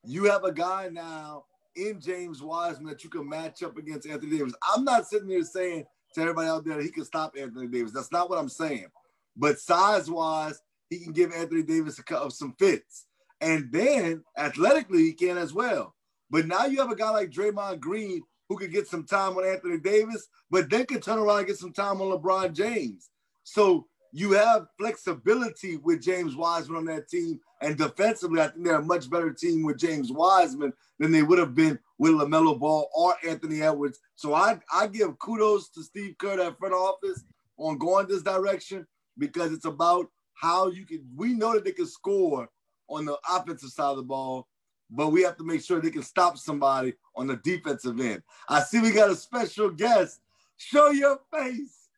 you 0.04 0.26
have 0.26 0.44
a 0.44 0.52
guy 0.52 0.90
now 0.92 1.46
in 1.76 2.00
James 2.00 2.42
Wiseman 2.42 2.90
that 2.90 3.04
you 3.04 3.10
can 3.10 3.28
match 3.28 3.64
up 3.64 3.78
against 3.78 4.08
Anthony 4.08 4.38
Davis. 4.38 4.54
I'm 4.74 4.84
not 4.84 5.08
sitting 5.08 5.28
there 5.28 5.44
saying 5.44 5.86
to 6.14 6.22
everybody 6.22 6.48
out 6.48 6.66
there 6.66 6.82
he 6.82 6.90
can 6.90 7.06
stop 7.06 7.36
Anthony 7.38 7.68
Davis. 7.68 7.92
That's 7.94 8.12
not 8.12 8.30
what 8.30 8.40
I'm 8.40 8.50
saying. 8.50 8.88
But 9.36 9.60
size 9.60 10.10
wise, 10.10 10.60
he 10.90 11.00
can 11.00 11.14
give 11.14 11.34
Anthony 11.34 11.64
Davis 11.64 12.00
a 12.00 12.32
some 12.32 12.56
fits. 12.60 13.06
And 13.42 13.72
then 13.72 14.24
athletically, 14.38 15.04
he 15.04 15.14
can 15.14 15.38
as 15.38 15.54
well. 15.54 15.96
But 16.30 16.48
now 16.48 16.66
you 16.66 16.80
have 16.80 16.92
a 16.92 16.96
guy 16.96 17.10
like 17.10 17.32
Draymond 17.32 17.80
Green 17.80 18.22
who 18.48 18.58
could 18.58 18.72
get 18.72 18.88
some 18.88 19.06
time 19.06 19.38
on 19.38 19.46
Anthony 19.46 19.80
Davis, 19.80 20.28
but 20.50 20.70
then 20.70 20.86
could 20.86 21.04
turn 21.04 21.20
around 21.20 21.40
and 21.40 21.48
get 21.48 21.58
some 21.58 21.74
time 21.74 22.02
on 22.02 22.08
LeBron 22.08 22.54
James. 22.54 23.10
So 23.44 23.88
you 24.12 24.32
have 24.32 24.68
flexibility 24.78 25.78
with 25.78 26.02
James 26.02 26.36
Wiseman 26.36 26.78
on 26.78 26.86
that 26.86 27.10
team. 27.10 27.40
And 27.62 27.78
defensively, 27.78 28.42
I 28.42 28.48
think 28.48 28.66
they're 28.66 28.76
a 28.76 28.84
much 28.84 29.10
better 29.10 29.32
team 29.32 29.64
with 29.64 29.78
James 29.78 30.12
Wiseman 30.12 30.74
than 30.98 31.12
they 31.12 31.24
would 31.24 31.38
have 31.38 31.54
been 31.54 31.78
with 31.98 32.14
LaMelo 32.14 32.58
Ball 32.60 32.90
or 32.96 33.16
Anthony 33.28 33.62
Edwards. 33.62 34.00
So 34.16 34.34
I, 34.34 34.60
I 34.74 34.88
give 34.88 35.20
kudos 35.20 35.70
to 35.70 35.84
Steve 35.84 36.16
Kerr, 36.18 36.38
that 36.38 36.58
front 36.58 36.74
office, 36.74 37.24
on 37.58 37.78
going 37.78 38.08
this 38.08 38.24
direction 38.24 38.88
because 39.18 39.52
it's 39.52 39.66
about 39.66 40.08
how 40.34 40.70
you 40.70 40.86
can. 40.86 41.06
We 41.16 41.34
know 41.34 41.54
that 41.54 41.66
they 41.66 41.74
can 41.74 41.88
score 41.88 42.50
on 42.90 43.06
the 43.06 43.18
offensive 43.30 43.70
side 43.70 43.92
of 43.92 43.98
the 43.98 44.04
ball, 44.04 44.48
but 44.90 45.10
we 45.10 45.22
have 45.24 45.38
to 45.38 45.44
make 45.44 45.62
sure 45.64 45.80
they 45.80 45.92
can 45.92 46.04
stop 46.04 46.38
somebody 46.38 46.94
on 47.16 47.28
the 47.28 47.38
defensive 47.38 48.00
end. 48.00 48.24
I 48.48 48.62
see 48.62 48.80
we 48.80 48.92
got 48.92 49.12
a 49.12 49.16
special 49.16 49.70
guest. 49.70 50.22
Show 50.58 50.90
your 50.92 51.20
face. 51.32 51.90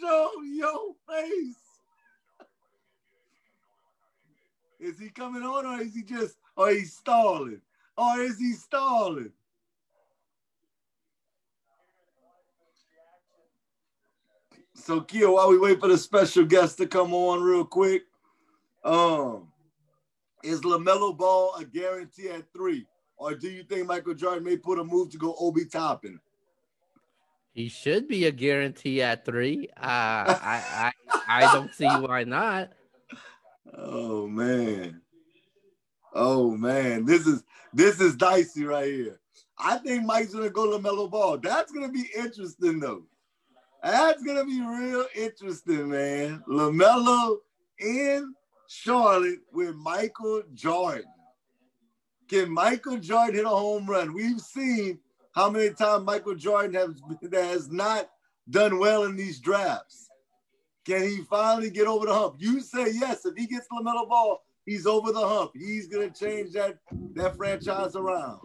Show 0.00 0.30
your 0.44 0.94
face. 1.08 1.56
Is 4.80 4.98
he 4.98 5.10
coming 5.10 5.42
on 5.42 5.66
or 5.66 5.82
is 5.82 5.94
he 5.94 6.02
just, 6.02 6.36
or 6.56 6.70
he's 6.70 6.94
stalling? 6.94 7.60
Or 7.96 8.20
is 8.20 8.38
he 8.38 8.52
stalling? 8.52 9.32
So, 14.74 15.00
Kia, 15.00 15.28
while 15.28 15.48
we 15.50 15.58
wait 15.58 15.80
for 15.80 15.88
the 15.88 15.98
special 15.98 16.44
guest 16.44 16.78
to 16.78 16.86
come 16.86 17.12
on 17.12 17.42
real 17.42 17.64
quick, 17.64 18.04
um, 18.84 19.48
is 20.42 20.60
LaMelo 20.62 21.16
Ball 21.16 21.54
a 21.58 21.64
guarantee 21.64 22.28
at 22.28 22.52
three? 22.52 22.86
Or 23.16 23.34
do 23.34 23.48
you 23.48 23.64
think 23.64 23.86
Michael 23.86 24.14
Jordan 24.14 24.44
may 24.44 24.56
put 24.56 24.78
a 24.78 24.84
move 24.84 25.10
to 25.10 25.18
go 25.18 25.34
Obi 25.38 25.64
Toppin? 25.64 26.20
He 27.52 27.68
should 27.68 28.06
be 28.06 28.26
a 28.26 28.30
guarantee 28.30 29.02
at 29.02 29.24
three. 29.24 29.68
Uh, 29.76 29.82
I, 29.82 30.92
I 31.08 31.22
I 31.28 31.52
don't 31.52 31.74
see 31.74 31.88
why 31.88 32.24
not. 32.24 32.70
Oh 33.76 34.28
man. 34.28 35.00
Oh 36.14 36.52
man. 36.52 37.04
This 37.04 37.26
is 37.26 37.42
this 37.74 38.00
is 38.00 38.14
dicey 38.14 38.64
right 38.64 38.92
here. 38.92 39.20
I 39.58 39.78
think 39.78 40.04
Mike's 40.04 40.32
gonna 40.32 40.50
go 40.50 40.78
LaMelo 40.78 41.10
Ball. 41.10 41.38
That's 41.38 41.72
gonna 41.72 41.90
be 41.90 42.08
interesting 42.16 42.78
though. 42.78 43.02
That's 43.82 44.22
gonna 44.22 44.44
be 44.44 44.60
real 44.60 45.06
interesting, 45.16 45.88
man. 45.88 46.42
LaMelo 46.48 47.38
in 47.80 48.34
Charlotte 48.68 49.40
with 49.50 49.74
Michael 49.74 50.42
Jordan. 50.52 51.04
Can 52.28 52.50
Michael 52.50 52.98
Jordan 52.98 53.36
hit 53.36 53.44
a 53.46 53.48
home 53.48 53.86
run? 53.86 54.12
We've 54.12 54.40
seen 54.40 54.98
how 55.34 55.48
many 55.48 55.70
times 55.70 56.04
Michael 56.04 56.34
Jordan 56.34 56.74
has, 56.74 57.00
has 57.32 57.70
not 57.70 58.10
done 58.50 58.78
well 58.78 59.04
in 59.04 59.16
these 59.16 59.40
drafts. 59.40 60.10
Can 60.84 61.02
he 61.02 61.22
finally 61.30 61.70
get 61.70 61.86
over 61.86 62.04
the 62.06 62.12
hump? 62.12 62.36
You 62.38 62.60
say 62.60 62.92
yes. 62.92 63.24
If 63.24 63.36
he 63.36 63.46
gets 63.46 63.66
LaMelo 63.72 64.06
Ball, 64.06 64.42
he's 64.66 64.86
over 64.86 65.12
the 65.12 65.26
hump. 65.26 65.52
He's 65.54 65.88
gonna 65.88 66.10
change 66.10 66.52
that 66.52 66.78
that 67.14 67.36
franchise 67.36 67.96
around. 67.96 68.40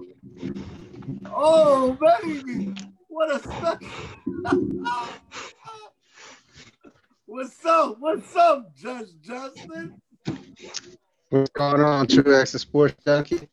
Oh 1.26 1.98
baby, 2.22 2.74
what 3.08 3.46
a! 3.46 3.80
What's 7.26 7.66
up? 7.66 7.96
What's 8.00 8.36
up, 8.36 8.76
Judge 8.76 9.08
Justin? 9.22 10.02
What's 11.30 11.50
going 11.52 11.82
on, 11.82 12.08
True 12.08 12.40
X 12.40 12.52
Sports 12.52 12.96
Junkie? 13.06 13.50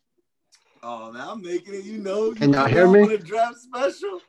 Oh, 0.83 1.11
now 1.13 1.31
I'm 1.31 1.41
making 1.41 1.75
it. 1.75 1.83
You 1.83 1.97
know, 1.97 2.33
can 2.33 2.53
y'all 2.53 2.67
hear 2.67 2.87
me? 2.87 3.17
Draft 3.17 3.57
special. 3.57 4.21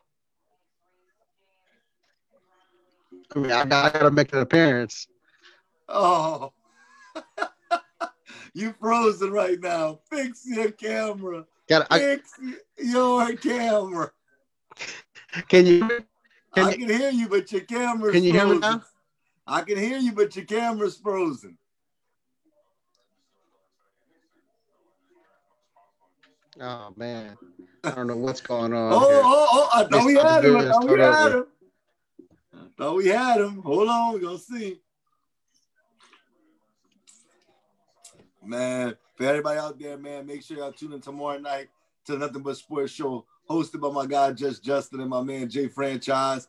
I 3.34 3.38
mean, 3.38 3.50
I 3.50 3.64
gotta 3.64 4.10
make 4.10 4.32
an 4.32 4.40
appearance. 4.40 5.06
Oh, 5.88 6.52
you 8.54 8.74
frozen 8.78 9.30
right 9.30 9.58
now. 9.60 10.00
Fix 10.10 10.42
your 10.46 10.70
camera. 10.70 11.44
Got 11.68 11.92
Fix 11.92 12.32
I, 12.40 12.54
your 12.82 13.36
camera. 13.36 14.10
Can 15.48 15.66
you? 15.66 15.88
Can 16.54 16.66
I 16.66 16.70
you, 16.72 16.86
can 16.86 17.00
hear 17.00 17.10
you, 17.10 17.28
but 17.28 17.50
your 17.50 17.62
camera's 17.62 18.12
Can 18.12 18.24
you 18.24 18.32
frozen. 18.32 18.48
hear 18.48 18.54
me 18.54 18.60
now? 18.60 18.82
I 19.46 19.62
can 19.62 19.78
hear 19.78 19.98
you, 19.98 20.12
but 20.12 20.36
your 20.36 20.44
camera's 20.44 20.98
frozen. 20.98 21.56
Oh 26.60 26.92
man, 26.96 27.36
I 27.82 27.90
don't 27.92 28.06
know 28.06 28.16
what's 28.16 28.40
going 28.42 28.74
on. 28.74 28.92
Oh, 28.92 29.08
here. 29.08 29.20
oh, 29.24 29.46
oh! 29.50 29.68
oh 29.72 29.80
I 29.80 29.84
thought 29.84 30.04
we 30.04 30.14
had 30.14 30.44
him. 30.44 30.56
I 30.56 30.68
thought 30.68 30.88
we 30.88 31.00
had 31.00 31.32
him. 31.32 31.46
I 32.54 32.66
thought 32.76 32.96
we 32.96 33.06
had 33.08 33.40
him. 33.40 33.62
Hold 33.62 33.88
on, 33.88 34.12
we're 34.12 34.20
gonna 34.20 34.38
see. 34.38 34.80
Man, 38.44 38.96
for 39.16 39.24
everybody 39.24 39.58
out 39.58 39.78
there, 39.78 39.96
man, 39.96 40.26
make 40.26 40.42
sure 40.42 40.58
y'all 40.58 40.72
tune 40.72 40.92
in 40.92 41.00
tomorrow 41.00 41.38
night 41.38 41.68
to 42.06 42.18
Nothing 42.18 42.42
But 42.42 42.56
Sports 42.56 42.92
Show, 42.92 43.24
hosted 43.48 43.80
by 43.80 43.90
my 43.90 44.04
guy 44.04 44.32
Just 44.32 44.62
Justin 44.62 45.00
and 45.00 45.10
my 45.10 45.22
man 45.22 45.48
Jay 45.48 45.68
Franchise, 45.68 46.48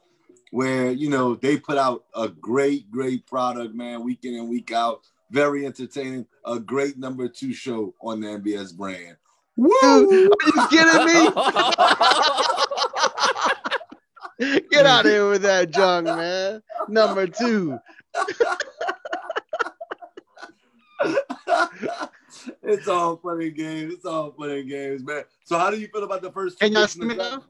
where 0.51 0.91
you 0.91 1.09
know 1.09 1.35
they 1.35 1.57
put 1.57 1.77
out 1.77 2.03
a 2.13 2.27
great, 2.27 2.91
great 2.91 3.25
product, 3.25 3.73
man, 3.73 4.03
week 4.03 4.19
in 4.23 4.35
and 4.35 4.49
week 4.49 4.71
out. 4.73 5.07
Very 5.31 5.65
entertaining, 5.65 6.25
a 6.45 6.59
great 6.59 6.97
number 6.97 7.27
two 7.29 7.53
show 7.53 7.95
on 8.01 8.19
the 8.19 8.27
NBS 8.27 8.75
brand. 8.75 9.15
Woo! 9.55 9.69
Are 9.71 10.05
you 10.09 10.67
kidding 10.69 11.05
me? 11.05 11.29
Get 14.71 14.85
out 14.85 15.05
of 15.05 15.11
here 15.11 15.29
with 15.29 15.43
that 15.43 15.69
junk, 15.71 16.07
man. 16.07 16.61
Number 16.87 17.27
two. 17.27 17.77
it's 22.63 22.87
all 22.87 23.17
funny 23.17 23.51
games. 23.51 23.93
It's 23.93 24.05
all 24.05 24.31
funny 24.31 24.63
games, 24.63 25.03
man. 25.03 25.23
So, 25.43 25.59
how 25.59 25.69
do 25.69 25.79
you 25.79 25.87
feel 25.87 26.03
about 26.03 26.23
the 26.23 26.31
first? 26.31 26.59
Can 26.59 26.71
y'all 26.71 26.87
see 26.87 27.01
me 27.01 27.15
now? 27.15 27.43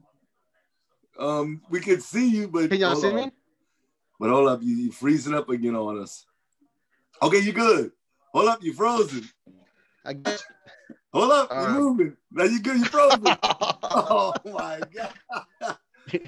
Um, 1.18 1.62
we 1.70 1.80
can 1.80 2.00
see 2.00 2.28
you, 2.28 2.48
but 2.48 2.68
can 2.68 2.80
y'all 2.80 2.96
see 2.96 3.08
on. 3.08 3.16
me? 3.16 3.30
But 4.20 4.30
hold 4.30 4.48
up, 4.48 4.60
you, 4.62 4.76
you 4.76 4.92
freezing 4.92 5.34
up 5.34 5.48
again 5.48 5.74
on 5.74 6.00
us. 6.00 6.26
Okay, 7.22 7.38
you 7.38 7.52
good. 7.52 7.92
Hold 8.32 8.48
up, 8.48 8.62
you 8.62 8.74
frozen. 8.74 9.28
I 10.04 10.12
guess 10.12 10.44
Hold 11.14 11.30
up, 11.30 11.48
you're 11.52 11.70
moving. 11.70 12.16
Now 12.32 12.42
you 12.42 12.60
good, 12.60 12.78
you 12.78 12.84
frozen. 12.86 13.22
oh 13.24 14.34
my 14.46 14.80
god. 14.92 15.76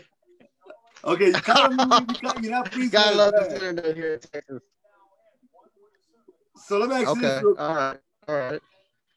okay, 1.05 1.27
you 1.27 1.33
kind 1.33 1.81
of 1.81 1.89
moving, 1.89 2.17
you 2.23 2.31
you're 2.43 2.53
not 2.53 2.73
freezing. 2.73 2.91
Gotta 2.91 3.17
love 3.17 3.35
this 3.35 3.53
internet 3.53 3.97
here 3.97 4.15
in 4.15 4.21
Texas. 4.21 4.63
So 6.67 6.79
let 6.79 6.89
me 6.89 6.95
ask 6.95 7.09
okay. 7.09 7.21
you 7.21 7.27
this. 7.27 7.43
Real 7.43 7.57
All 7.59 7.75
right. 7.75 7.99
All 8.29 8.37
right. 8.37 8.61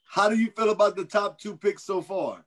How 0.08 0.27
do 0.27 0.39
you 0.39 0.49
feel 0.58 0.71
about 0.71 0.95
the 0.95 1.05
top 1.05 1.39
two 1.39 1.55
picks 1.55 1.84
so 1.84 2.01
far? 2.01 2.43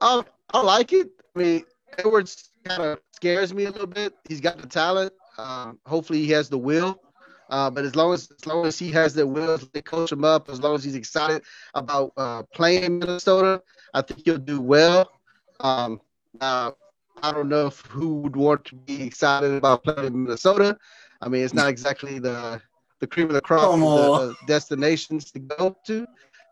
Um, 0.00 0.24
I 0.52 0.62
like 0.62 0.92
it. 0.92 1.10
I 1.36 1.38
mean, 1.38 1.64
Edwards 1.96 2.50
kind 2.64 2.82
of 2.82 3.00
scares 3.12 3.54
me 3.54 3.66
a 3.66 3.70
little 3.70 3.86
bit. 3.86 4.14
He's 4.28 4.40
got 4.40 4.58
the 4.58 4.66
talent. 4.66 5.12
Um, 5.38 5.78
hopefully, 5.86 6.18
he 6.22 6.30
has 6.30 6.48
the 6.48 6.58
will. 6.58 7.00
Uh, 7.50 7.68
but 7.68 7.84
as 7.84 7.96
long 7.96 8.14
as 8.14 8.30
as 8.30 8.46
long 8.46 8.64
as 8.64 8.78
he 8.78 8.90
has 8.92 9.12
the 9.12 9.26
will 9.26 9.58
to 9.58 9.82
coach 9.82 10.12
him 10.12 10.24
up, 10.24 10.48
as 10.48 10.60
long 10.60 10.76
as 10.76 10.84
he's 10.84 10.94
excited 10.94 11.42
about 11.74 12.12
uh, 12.16 12.42
playing 12.54 13.00
Minnesota, 13.00 13.60
I 13.92 14.02
think 14.02 14.22
he'll 14.24 14.38
do 14.38 14.60
well. 14.60 15.10
Um, 15.58 16.00
uh, 16.40 16.70
I 17.22 17.32
don't 17.32 17.48
know 17.48 17.66
if 17.66 17.80
who 17.80 18.20
would 18.20 18.36
want 18.36 18.64
to 18.66 18.76
be 18.76 19.02
excited 19.02 19.52
about 19.52 19.82
playing 19.82 20.06
in 20.06 20.22
Minnesota. 20.24 20.78
I 21.20 21.28
mean, 21.28 21.44
it's 21.44 21.52
not 21.52 21.68
exactly 21.68 22.18
the 22.20 22.62
the 23.00 23.06
cream 23.06 23.26
of 23.26 23.32
the 23.32 23.40
crop 23.40 23.76
the 23.76 24.12
uh, 24.12 24.34
destinations 24.46 25.32
to 25.32 25.40
go 25.40 25.76
to. 25.86 26.06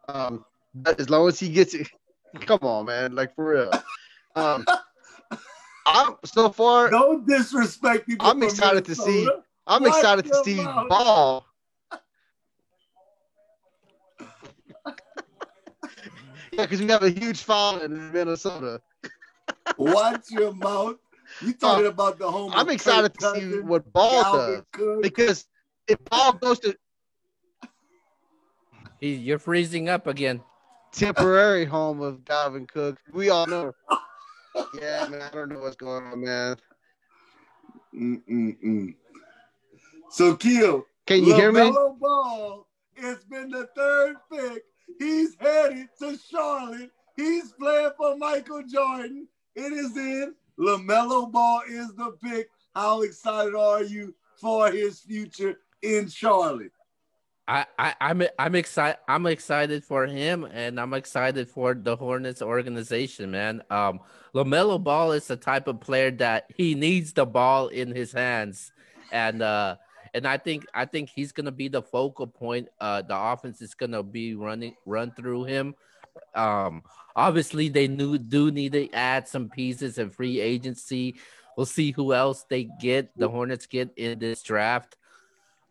Um, 0.09 0.45
but 0.75 0.99
as 0.99 1.09
long 1.09 1.29
as 1.29 1.39
he 1.39 1.49
gets 1.49 1.75
it, 1.75 1.89
come 2.41 2.61
on, 2.63 2.87
man, 2.87 3.15
like 3.15 3.35
for 3.37 3.53
real. 3.53 3.73
Um, 4.35 4.67
I'm 5.87 6.17
so 6.25 6.51
far. 6.51 6.91
Don't 6.91 7.27
disrespect. 7.27 8.11
I'm 8.21 8.43
excited 8.43 8.85
to 8.87 8.95
see. 8.95 9.29
Minnesota. 9.69 9.75
I'm 9.75 9.83
Watch 9.83 9.97
excited 9.99 10.25
to 10.33 10.45
see 10.45 10.65
mouth. 10.65 10.89
Ball. 10.89 11.47
yeah, 16.53 16.63
because 16.63 16.81
we 16.81 16.89
have 16.89 17.03
a 17.03 17.11
huge 17.11 17.43
following 17.43 17.85
in 17.85 18.13
Minnesota. 18.13 18.81
Watch 19.77 20.31
your 20.31 20.53
mouth. 20.55 20.97
You 21.43 21.53
talking 21.53 21.87
about 21.87 22.19
the 22.19 22.31
home? 22.31 22.53
Uh, 22.53 22.57
I'm 22.57 22.69
excited 22.71 23.13
Kirk 23.19 23.35
to 23.35 23.41
see 23.41 23.47
Cousins, 23.47 23.65
what 23.65 23.93
Ball 23.93 24.25
Dalvin 24.25 24.57
does 24.57 24.65
Cook. 24.73 25.03
because 25.03 25.47
if 25.87 25.99
Ball 26.07 26.33
goes 26.33 26.59
to 26.61 26.77
He, 29.01 29.15
you're 29.15 29.39
freezing 29.39 29.89
up 29.89 30.07
again. 30.07 30.43
temporary 30.93 31.65
home 31.77 32.01
of 32.01 32.21
Dalvin 32.25 32.67
Cook, 32.67 32.99
we 33.13 33.31
all 33.31 33.47
know. 33.47 33.73
Yeah, 34.75 35.07
man, 35.09 35.23
I 35.23 35.31
don't 35.31 35.51
know 35.51 35.61
what's 35.61 35.77
going 35.77 36.05
on, 36.05 36.21
man. 36.21 36.57
Mm-mm-mm. 37.95 38.95
So, 40.11 40.37
Kill, 40.37 40.87
Can 41.07 41.25
you 41.25 41.35
hear 41.35 41.53
me? 41.53 41.61
LaMelo 41.61 41.99
Ball 41.99 42.67
has 42.97 43.25
been 43.25 43.51
the 43.51 43.69
third 43.77 44.17
pick. 44.33 44.65
He's 44.99 45.37
headed 45.39 45.89
to 46.01 46.19
Charlotte. 46.31 46.91
He's 47.17 47.53
playing 47.53 47.91
for 47.97 48.17
Michael 48.17 48.63
Jordan. 48.63 49.29
It 49.55 49.73
is 49.73 49.97
in. 49.97 50.35
LaMelo 50.59 51.31
Ball 51.31 51.63
is 51.69 51.95
the 51.95 52.17
pick. 52.23 52.49
How 52.75 53.03
excited 53.03 53.55
are 53.55 53.83
you 53.83 54.15
for 54.41 54.71
his 54.71 55.01
future 55.01 55.59
in 55.83 56.09
Charlotte? 56.09 56.73
I, 57.47 57.65
I 57.79 57.95
I'm 58.01 58.23
I'm 58.39 58.55
excited 58.55 58.99
I'm 59.09 59.27
excited 59.27 59.83
for 59.83 60.07
him 60.07 60.45
and 60.45 60.79
I'm 60.79 60.93
excited 60.93 61.49
for 61.49 61.75
the 61.75 61.97
Hornets 61.97 62.43
organization, 62.43 63.31
man. 63.31 63.63
Um 63.71 64.01
LaMelo 64.35 64.83
Ball 64.83 65.13
is 65.13 65.27
the 65.27 65.37
type 65.37 65.67
of 65.67 65.81
player 65.81 66.11
that 66.13 66.51
he 66.55 66.75
needs 66.75 67.15
the 67.15 67.25
ball 67.25 67.69
in 67.69 67.95
his 67.95 68.13
hands. 68.13 68.71
And 69.11 69.41
uh 69.41 69.77
and 70.15 70.27
I 70.27 70.39
think 70.39 70.67
I 70.75 70.85
think 70.85 71.11
he's 71.11 71.33
gonna 71.33 71.53
be 71.53 71.69
the 71.69 71.83
focal 71.83 72.27
point. 72.27 72.69
Uh 72.81 73.03
the 73.03 73.17
offense 73.17 73.61
is 73.63 73.75
gonna 73.75 74.03
be 74.03 74.35
running 74.35 74.75
run 74.87 75.13
through 75.13 75.45
him. 75.45 75.75
Um 76.35 76.83
obviously 77.15 77.69
they 77.69 77.89
knew 77.89 78.19
do 78.19 78.51
need 78.51 78.73
to 78.73 78.93
add 78.93 79.29
some 79.29 79.49
pieces 79.49 79.99
in 79.99 80.11
free 80.11 80.41
agency. 80.41 81.17
We'll 81.57 81.67
see 81.67 81.91
who 81.91 82.15
else 82.15 82.45
they 82.49 82.69
get, 82.81 83.11
the 83.19 83.29
Hornets 83.29 83.67
get 83.67 83.91
in 83.97 84.21
this 84.21 84.45
draft. 84.45 84.97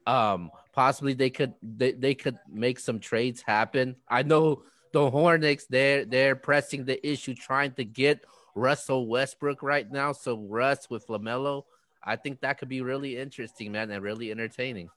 Um, 0.06 0.52
possibly 0.74 1.14
they 1.14 1.30
could 1.30 1.54
they, 1.64 1.94
they 1.94 2.14
could 2.14 2.38
make 2.52 2.80
some 2.80 3.00
trades 3.00 3.42
happen. 3.42 3.96
I 4.08 4.24
know 4.24 4.64
the 4.92 5.10
Hornets 5.10 5.66
they're 5.70 6.04
they're 6.04 6.36
pressing 6.36 6.84
the 6.84 7.00
issue 7.10 7.34
trying 7.36 7.72
to 7.76 7.86
get 7.86 8.26
Russell 8.54 9.08
Westbrook 9.08 9.64
right 9.64 9.90
now. 9.90 10.12
So 10.12 10.38
Russ 10.38 10.90
with 10.90 11.08
Lamelo, 11.08 11.64
I 12.04 12.16
think 12.16 12.42
that 12.42 12.58
could 12.58 12.70
be 12.70 12.82
really 12.82 13.18
interesting, 13.18 13.72
man, 13.72 13.92
and 13.92 14.04
really 14.04 14.32
entertaining. 14.32 14.90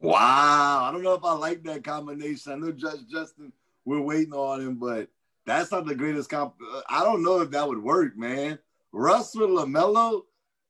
Wow. 0.00 0.84
I 0.84 0.92
don't 0.92 1.02
know 1.02 1.14
if 1.14 1.24
I 1.24 1.32
like 1.32 1.62
that 1.64 1.84
combination. 1.84 2.52
I 2.52 2.56
know 2.56 2.72
Judge 2.72 3.00
Justin, 3.10 3.52
we're 3.84 4.00
waiting 4.00 4.32
on 4.32 4.60
him, 4.60 4.76
but 4.76 5.08
that's 5.46 5.70
not 5.70 5.86
the 5.86 5.94
greatest 5.94 6.28
comp. 6.28 6.54
uh, 6.60 6.82
I 6.88 7.02
don't 7.04 7.22
know 7.22 7.40
if 7.40 7.50
that 7.52 7.66
would 7.66 7.82
work, 7.82 8.16
man. 8.16 8.58
Russ 8.92 9.34
with 9.34 9.50
LaMelo. 9.50 10.22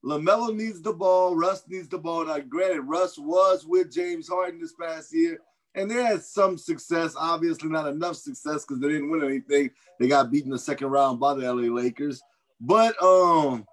LaMelo 0.05 0.55
needs 0.55 0.81
the 0.81 0.93
ball. 0.93 1.35
Russ 1.35 1.63
needs 1.67 1.89
the 1.89 1.97
ball. 1.97 2.25
Now, 2.25 2.39
granted, 2.39 2.81
Russ 2.81 3.17
was 3.17 3.65
with 3.65 3.91
James 3.91 4.27
Harden 4.27 4.61
this 4.61 4.73
past 4.73 5.13
year, 5.13 5.39
and 5.75 5.89
they 5.89 6.03
had 6.03 6.21
some 6.21 6.57
success. 6.57 7.15
Obviously, 7.17 7.69
not 7.69 7.87
enough 7.87 8.15
success 8.15 8.63
because 8.63 8.79
they 8.79 8.89
didn't 8.89 9.09
win 9.09 9.23
anything. 9.23 9.71
They 9.99 10.07
got 10.07 10.31
beaten 10.31 10.51
the 10.51 10.59
second 10.59 10.87
round 10.87 11.19
by 11.19 11.33
the 11.33 11.51
LA 11.51 11.73
Lakers. 11.73 12.21
But 12.61 13.01
um, 13.01 13.65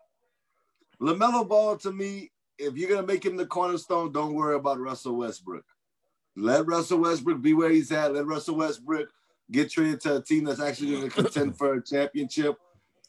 LaMelo 1.01 1.49
Ball 1.49 1.77
to 1.79 1.93
me, 1.93 2.31
if 2.59 2.77
you're 2.77 2.89
gonna 2.89 3.07
make 3.07 3.25
him 3.25 3.37
the 3.37 3.47
cornerstone, 3.47 4.13
don't 4.13 4.35
worry 4.35 4.57
about 4.57 4.81
Russell 4.81 5.17
Westbrook. 5.17 5.65
Let 6.37 6.67
Russell 6.67 6.99
Westbrook 6.99 7.43
be 7.43 7.55
where 7.55 7.71
he's 7.71 7.93
at. 7.93 8.15
Let 8.15 8.27
Russell 8.27 8.57
Westbrook 8.57 9.09
get 9.51 9.71
traded 9.71 10.01
to 10.03 10.17
a 10.17 10.23
team 10.23 10.45
that's 10.45 10.61
actually 10.61 10.93
going 10.93 11.11
to 11.11 11.23
contend 11.23 11.57
for 11.57 11.75
a 11.75 11.83
championship. 11.83 12.57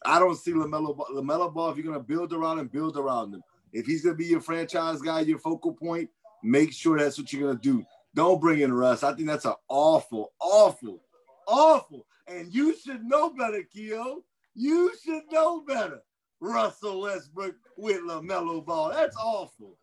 I 0.06 0.20
don't 0.20 0.38
see 0.38 0.52
Lamelo. 0.52 0.96
Lamelo 1.12 1.54
Ball. 1.54 1.72
If 1.72 1.78
you're 1.78 1.86
going 1.86 1.98
to 1.98 2.04
build 2.04 2.34
around 2.34 2.60
him, 2.60 2.68
build 2.68 2.98
around 2.98 3.34
him. 3.34 3.42
If 3.74 3.86
he's 3.86 4.04
going 4.04 4.16
to 4.16 4.18
be 4.18 4.26
your 4.26 4.42
franchise 4.42 5.02
guy, 5.02 5.22
your 5.22 5.40
focal 5.40 5.74
point, 5.74 6.10
make 6.44 6.72
sure 6.72 7.00
that's 7.00 7.18
what 7.18 7.34
you're 7.34 7.42
going 7.42 7.58
to 7.58 7.62
do. 7.62 7.86
Don't 8.14 8.40
bring 8.40 8.62
in 8.62 8.74
Russ. 8.74 9.04
I 9.04 9.14
think 9.14 9.28
that's 9.28 9.46
an 9.46 9.56
awful, 9.68 10.32
awful, 10.40 11.02
awful. 11.48 12.06
And 12.28 12.54
you 12.54 12.78
should 12.78 13.04
know 13.04 13.32
better, 13.32 13.64
Keo. 13.64 14.24
You 14.54 14.92
should 15.04 15.24
know 15.32 15.62
better. 15.62 16.02
Russell 16.46 17.02
Westbrook 17.02 17.56
with 17.78 18.02
Lamelo 18.02 18.64
Ball. 18.64 18.92
That's 18.92 19.18
awful. 19.18 19.78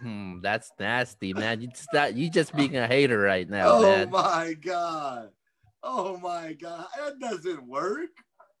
Hmm, 0.00 0.40
that's 0.40 0.72
nasty, 0.80 1.32
man. 1.32 1.60
You 1.60 1.68
just 1.68 2.16
you 2.16 2.28
just 2.28 2.56
being 2.56 2.76
a 2.76 2.86
hater 2.88 3.18
right 3.20 3.48
now, 3.48 3.68
Oh 3.68 3.82
man. 3.82 4.10
my 4.10 4.54
god. 4.54 5.30
Oh 5.82 6.16
my 6.18 6.54
god. 6.54 6.86
That 6.98 7.20
doesn't 7.20 7.66
work. 7.66 8.10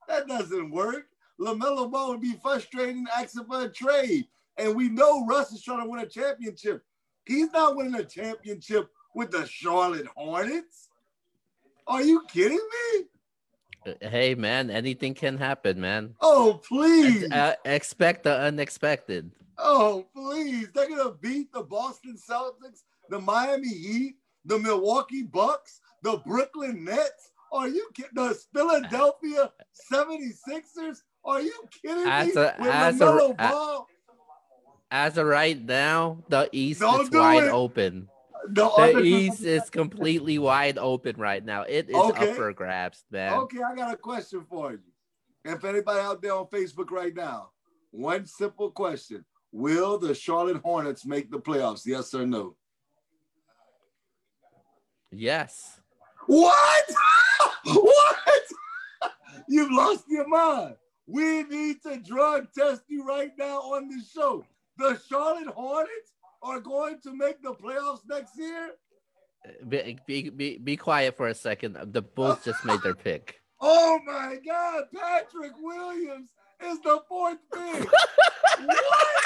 That 0.08 0.28
doesn't 0.28 0.70
work. 0.70 1.06
LaMelo 1.40 1.90
Ball 1.90 2.10
would 2.10 2.20
be 2.20 2.34
frustrating 2.40 3.06
asking 3.16 3.44
for 3.46 3.62
a 3.64 3.68
trade. 3.68 4.26
And 4.56 4.76
we 4.76 4.88
know 4.88 5.26
Russ 5.26 5.52
is 5.52 5.62
trying 5.62 5.82
to 5.82 5.88
win 5.90 6.00
a 6.00 6.06
championship. 6.06 6.84
He's 7.24 7.50
not 7.50 7.76
winning 7.76 7.94
a 7.96 8.04
championship 8.04 8.88
with 9.14 9.30
the 9.32 9.44
Charlotte 9.46 10.06
Hornets. 10.14 10.88
Are 11.88 12.02
you 12.02 12.22
kidding 12.32 12.56
me? 12.58 13.04
Hey, 14.00 14.34
man, 14.34 14.70
anything 14.70 15.14
can 15.14 15.36
happen, 15.38 15.80
man. 15.80 16.14
Oh, 16.20 16.60
please. 16.66 17.30
Uh, 17.30 17.54
expect 17.64 18.24
the 18.24 18.36
unexpected. 18.38 19.30
Oh, 19.58 20.06
please. 20.14 20.68
They're 20.74 20.88
going 20.88 21.02
to 21.04 21.16
beat 21.20 21.52
the 21.52 21.62
Boston 21.62 22.16
Celtics, 22.16 22.82
the 23.10 23.20
Miami 23.20 23.68
Heat, 23.68 24.16
the 24.44 24.58
Milwaukee 24.58 25.22
Bucks, 25.22 25.80
the 26.02 26.18
Brooklyn 26.26 26.84
Nets. 26.84 27.30
Are 27.52 27.68
you 27.68 27.88
kidding? 27.94 28.10
The 28.14 28.38
Philadelphia 28.54 29.50
76ers? 29.92 30.98
Are 31.24 31.40
you 31.40 31.54
kidding 31.82 32.06
As 32.06 32.26
me? 32.34 32.42
a- 32.42 32.54
With 32.58 32.70
as 32.72 32.98
LaMelo 32.98 33.30
a- 33.30 33.34
Ball? 33.34 33.86
As 34.90 35.16
of 35.16 35.26
right 35.26 35.60
now, 35.62 36.18
the 36.28 36.48
East 36.52 36.80
Don't 36.80 37.02
is 37.02 37.10
wide 37.10 37.44
it. 37.44 37.50
open. 37.50 38.08
No, 38.50 38.74
The 38.76 39.00
East 39.02 39.42
is 39.42 39.70
completely 39.70 40.38
wide 40.38 40.78
open 40.78 41.16
right 41.16 41.44
now. 41.44 41.62
It 41.62 41.88
is 41.88 41.94
Okay. 41.94 42.30
up 42.30 42.36
for 42.36 42.52
grabs, 42.52 43.04
man. 43.10 43.34
Okay, 43.34 43.62
I 43.62 43.74
got 43.74 43.94
a 43.94 43.96
question 43.96 44.44
for 44.48 44.72
you. 44.72 44.80
If 45.44 45.64
anybody 45.64 46.00
out 46.00 46.22
there 46.22 46.34
on 46.34 46.46
Facebook 46.46 46.90
right 46.90 47.14
now, 47.14 47.50
one 47.90 48.26
simple 48.26 48.70
question. 48.70 49.24
Will 49.52 49.98
the 49.98 50.14
Charlotte 50.14 50.62
Hornets 50.64 51.04
make 51.04 51.30
the 51.30 51.38
playoffs? 51.38 51.82
Yes 51.84 52.14
or 52.14 52.26
no? 52.26 52.56
Yes. 55.10 55.80
What? 56.26 56.84
what? 57.64 58.42
You've 59.48 59.70
lost 59.72 60.04
your 60.08 60.26
mind. 60.28 60.76
We 61.06 61.42
need 61.42 61.82
to 61.82 61.98
drug 61.98 62.46
test 62.56 62.82
you 62.88 63.04
right 63.04 63.32
now 63.38 63.58
on 63.58 63.88
the 63.88 64.02
show. 64.14 64.44
The 64.78 64.98
Charlotte 65.08 65.48
Hornets 65.48 66.12
are 66.42 66.60
going 66.60 67.00
to 67.02 67.14
make 67.14 67.42
the 67.42 67.54
playoffs 67.54 68.00
next 68.08 68.36
year. 68.36 68.70
Be, 69.68 69.98
be, 70.06 70.30
be, 70.30 70.58
be 70.58 70.76
quiet 70.76 71.16
for 71.16 71.28
a 71.28 71.34
second. 71.34 71.76
The 71.92 72.02
Bulls 72.02 72.44
just 72.44 72.64
made 72.64 72.80
their 72.82 72.94
pick. 72.94 73.38
Oh 73.64 74.00
my 74.04 74.38
God, 74.44 74.86
Patrick 74.92 75.52
Williams 75.60 76.30
is 76.64 76.80
the 76.80 77.00
fourth 77.08 77.38
pick. 77.54 77.88
what? 78.64 79.22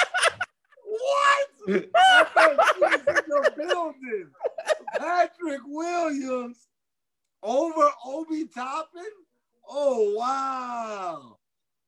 What? 0.85 1.47
I 1.95 2.23
thought 2.35 2.75
he 2.75 2.81
was 2.81 2.93
in 2.93 3.29
the 3.29 3.53
building. 3.57 4.29
Patrick 4.99 5.61
Williams 5.65 6.67
over 7.41 7.89
Obi 8.05 8.45
Toppin? 8.45 9.01
Oh 9.67 10.13
wow. 10.15 11.37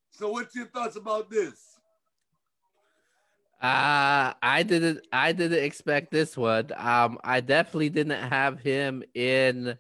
So 0.10 0.32
what's 0.32 0.56
your 0.56 0.66
thoughts 0.68 0.96
about 0.96 1.30
this? 1.30 1.79
Uh 3.62 4.34
I 4.42 4.64
didn't 4.64 5.06
I 5.12 5.34
didn't 5.34 5.64
expect 5.64 6.12
this 6.12 6.38
one. 6.38 6.72
Um 6.78 7.20
I 7.24 7.42
definitely 7.42 7.90
didn't 7.90 8.30
have 8.30 8.60
him 8.60 9.04
in 9.14 9.78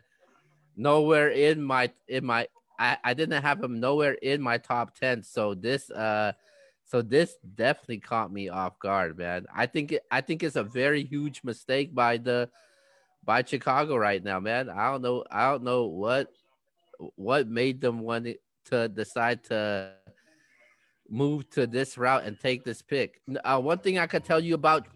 nowhere 0.76 1.30
in 1.30 1.63
my 1.63 1.92
in 2.08 2.26
my 2.26 2.48
I, 2.78 2.98
I 3.04 3.13
didn't 3.13 3.42
have 3.42 3.62
him 3.63 3.80
nowhere 3.80 4.13
in 4.13 4.42
my 4.42 4.58
top 4.58 4.96
10. 4.96 5.24
So 5.24 5.54
this 5.54 5.89
uh 5.92 6.34
so 6.84 7.02
this 7.02 7.36
definitely 7.56 8.00
caught 8.00 8.34
me 8.34 8.50
off 8.50 8.80
guard, 8.80 9.18
man. 9.18 9.46
I 9.56 9.68
think 9.68 9.94
it, 9.94 10.04
I 10.10 10.22
think 10.22 10.44
it's 10.44 10.56
a 10.56 10.63
very 10.63 11.04
huge 11.04 11.42
mistake 11.44 11.96
by 11.96 12.18
the 12.18 12.50
by 13.24 13.44
Chicago 13.44 13.96
right 13.96 14.24
now, 14.24 14.42
man. 14.42 14.70
I 14.70 14.92
don't 14.92 15.02
know 15.02 15.24
I 15.32 15.52
don't 15.52 15.63
know 15.63 15.86
what 15.86 16.32
what 17.15 17.48
made 17.48 17.80
them 17.80 18.00
want 18.02 18.28
to 18.65 18.89
decide 18.89 19.46
to 19.46 19.94
move 21.10 21.50
to 21.52 21.67
this 21.67 21.98
route 21.98 22.24
and 22.24 22.39
take 22.39 22.63
this 22.63 22.82
pick. 22.82 23.22
Uh, 23.43 23.60
one 23.60 23.80
thing 23.80 24.00
I 24.00 24.08
could 24.08 24.24
tell 24.24 24.39
you 24.39 24.54
about 24.56 24.88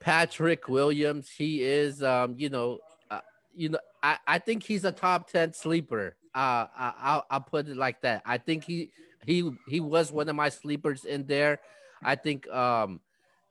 Patrick 0.00 0.68
Williams, 0.68 1.30
he 1.30 1.62
is, 1.62 2.02
um, 2.02 2.34
you 2.36 2.48
know, 2.48 2.78
uh, 3.10 3.20
you 3.54 3.70
know, 3.70 3.78
I, 4.02 4.18
I 4.26 4.38
think 4.38 4.62
he's 4.62 4.84
a 4.84 4.92
top 4.92 5.30
ten 5.30 5.52
sleeper. 5.52 6.16
Uh, 6.34 6.66
I, 6.76 6.92
I'll, 7.00 7.26
I'll 7.30 7.40
put 7.40 7.68
it 7.68 7.76
like 7.76 8.00
that. 8.02 8.22
I 8.24 8.38
think 8.38 8.64
he 8.64 8.90
he 9.26 9.50
he 9.66 9.80
was 9.80 10.12
one 10.12 10.28
of 10.28 10.36
my 10.36 10.48
sleepers 10.48 11.04
in 11.04 11.26
there. 11.26 11.60
I 12.02 12.14
think 12.14 12.48
um 12.48 13.00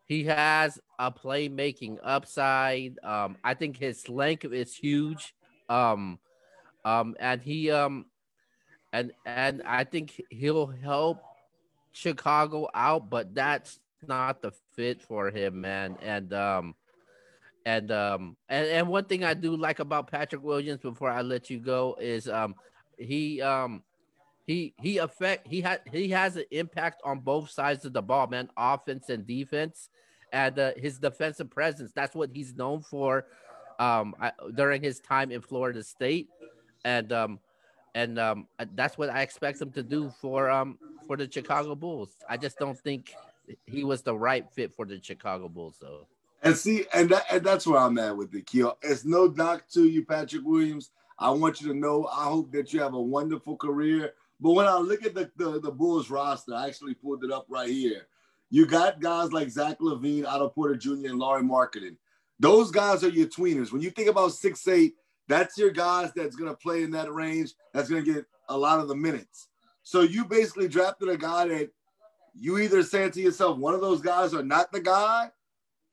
he 0.06 0.24
has 0.24 0.80
a 0.98 1.12
playmaking 1.12 1.98
upside. 2.02 2.98
Um, 3.04 3.36
I 3.44 3.54
think 3.54 3.78
his 3.78 4.08
length 4.08 4.46
is 4.46 4.74
huge. 4.74 5.36
Um, 5.68 6.20
um, 6.86 7.16
and 7.20 7.42
he 7.42 7.70
um, 7.72 8.06
and 8.98 9.12
and 9.26 9.62
I 9.66 9.84
think 9.84 10.22
he'll 10.30 10.68
help 10.68 11.24
Chicago 11.92 12.68
out, 12.74 13.10
but 13.10 13.34
that's 13.34 13.80
not 14.08 14.42
the 14.42 14.52
fit 14.76 15.02
for 15.02 15.30
him, 15.30 15.62
man. 15.62 15.98
And 16.02 16.34
um, 16.34 16.76
and 17.66 17.92
um, 17.92 18.38
and 18.50 18.68
and 18.68 18.88
one 18.88 19.06
thing 19.06 19.24
I 19.24 19.34
do 19.34 19.56
like 19.56 19.80
about 19.80 20.10
Patrick 20.10 20.44
Williams 20.44 20.82
before 20.82 21.10
I 21.10 21.22
let 21.22 21.50
you 21.50 21.60
go 21.60 21.98
is 22.00 22.28
um, 22.28 22.56
he 22.98 23.42
um 23.42 23.84
he 24.48 24.74
he 24.82 24.98
affect 24.98 25.48
he 25.48 25.62
had 25.62 25.82
he 25.92 26.10
has 26.10 26.38
an 26.38 26.46
impact 26.52 27.02
on 27.06 27.20
both 27.20 27.50
sides 27.52 27.86
of 27.86 27.94
the 27.94 28.02
ball, 28.02 28.28
man, 28.28 28.50
offense 28.58 29.10
and 29.10 29.28
defense, 29.28 29.90
and 30.34 30.58
uh, 30.58 30.72
his 30.76 30.98
defensive 30.98 31.52
presence. 31.52 31.92
That's 31.94 32.16
what 32.16 32.32
he's 32.34 32.56
known 32.56 32.82
for 32.82 33.26
um, 33.80 34.16
I, 34.20 34.32
during 34.56 34.82
his 34.82 35.00
time 35.00 35.32
in 35.32 35.42
Florida 35.42 35.84
State, 35.84 36.30
and 36.84 37.12
um, 37.14 37.40
and 37.98 38.20
um, 38.20 38.48
that's 38.76 38.96
what 38.96 39.10
I 39.10 39.24
expect 39.24 39.60
him 39.60 39.72
to 39.72 39.82
do 39.82 40.12
for 40.22 40.52
um 40.52 40.78
for 41.08 41.18
the 41.18 41.30
Chicago 41.32 41.74
Bulls. 41.74 42.16
I 42.30 42.38
just 42.38 42.60
don't 42.60 42.78
think 42.78 43.14
he 43.66 43.84
was 43.84 44.04
the 44.04 44.16
right 44.16 44.46
fit 44.52 44.72
for 44.72 44.86
the 44.86 45.02
Chicago 45.02 45.50
Bulls, 45.50 45.78
though. 45.82 46.06
And 46.44 46.56
see, 46.56 46.86
and, 46.94 47.10
that, 47.10 47.26
and 47.32 47.44
that's 47.44 47.66
where 47.66 47.80
I'm 47.80 47.98
at 47.98 48.16
with 48.16 48.36
it, 48.36 48.46
Keo. 48.46 48.78
It's 48.84 49.04
no 49.04 49.28
knock 49.28 49.64
to 49.74 49.88
you, 49.88 50.06
Patrick 50.06 50.44
Williams. 50.46 50.92
I 51.18 51.32
want 51.32 51.62
you 51.62 51.70
to 51.70 51.74
know 51.74 52.06
I 52.06 52.26
hope 52.26 52.52
that 52.52 52.72
you 52.72 52.82
have 52.82 52.94
a 52.94 53.02
wonderful 53.02 53.58
career. 53.58 54.14
But 54.40 54.52
when 54.52 54.68
I 54.68 54.78
look 54.78 55.04
at 55.04 55.16
the, 55.16 55.32
the, 55.36 55.60
the 55.60 55.72
Bulls 55.72 56.12
roster, 56.12 56.54
I 56.54 56.68
actually 56.68 56.94
pulled 56.94 57.24
it 57.24 57.32
up 57.32 57.48
right 57.50 57.70
here. 57.70 58.08
You 58.52 58.68
got 58.68 59.02
guys 59.02 59.34
like 59.34 59.50
Zach 59.50 59.80
LaVine, 59.80 60.28
Otto 60.28 60.50
Porter 60.50 60.76
Jr., 60.76 61.08
and 61.08 61.18
Lauri 61.18 61.42
Markkanen. 61.42 61.96
Those 62.40 62.70
guys 62.70 63.04
are 63.04 63.10
your 63.10 63.28
tweeners. 63.28 63.72
When 63.72 63.82
you 63.82 63.90
think 63.90 64.10
about 64.10 64.34
six 64.34 64.68
eight, 64.68 64.94
that's 65.28 65.58
your 65.58 65.72
guys 65.72 66.12
that's 66.16 66.36
going 66.36 66.50
to 66.50 66.58
play 66.58 66.84
in 66.84 66.92
that 66.92 67.12
range. 67.12 67.54
That's 67.74 67.90
going 67.90 68.04
to 68.04 68.14
get 68.14 68.26
a 68.50 68.58
lot 68.58 68.80
of 68.80 68.88
the 68.88 68.96
minutes. 68.96 69.50
So 69.84 70.02
you 70.02 70.26
basically 70.26 70.68
drafted 70.68 71.10
a 71.10 71.18
guy 71.18 71.48
that 71.48 71.70
you 72.40 72.60
either 72.60 72.84
saying 72.84 73.12
to 73.12 73.22
yourself, 73.22 73.58
one 73.58 73.74
of 73.74 73.82
those 73.82 74.02
guys 74.02 74.34
are 74.34 74.44
not 74.44 74.72
the 74.72 74.80
guy, 74.80 75.32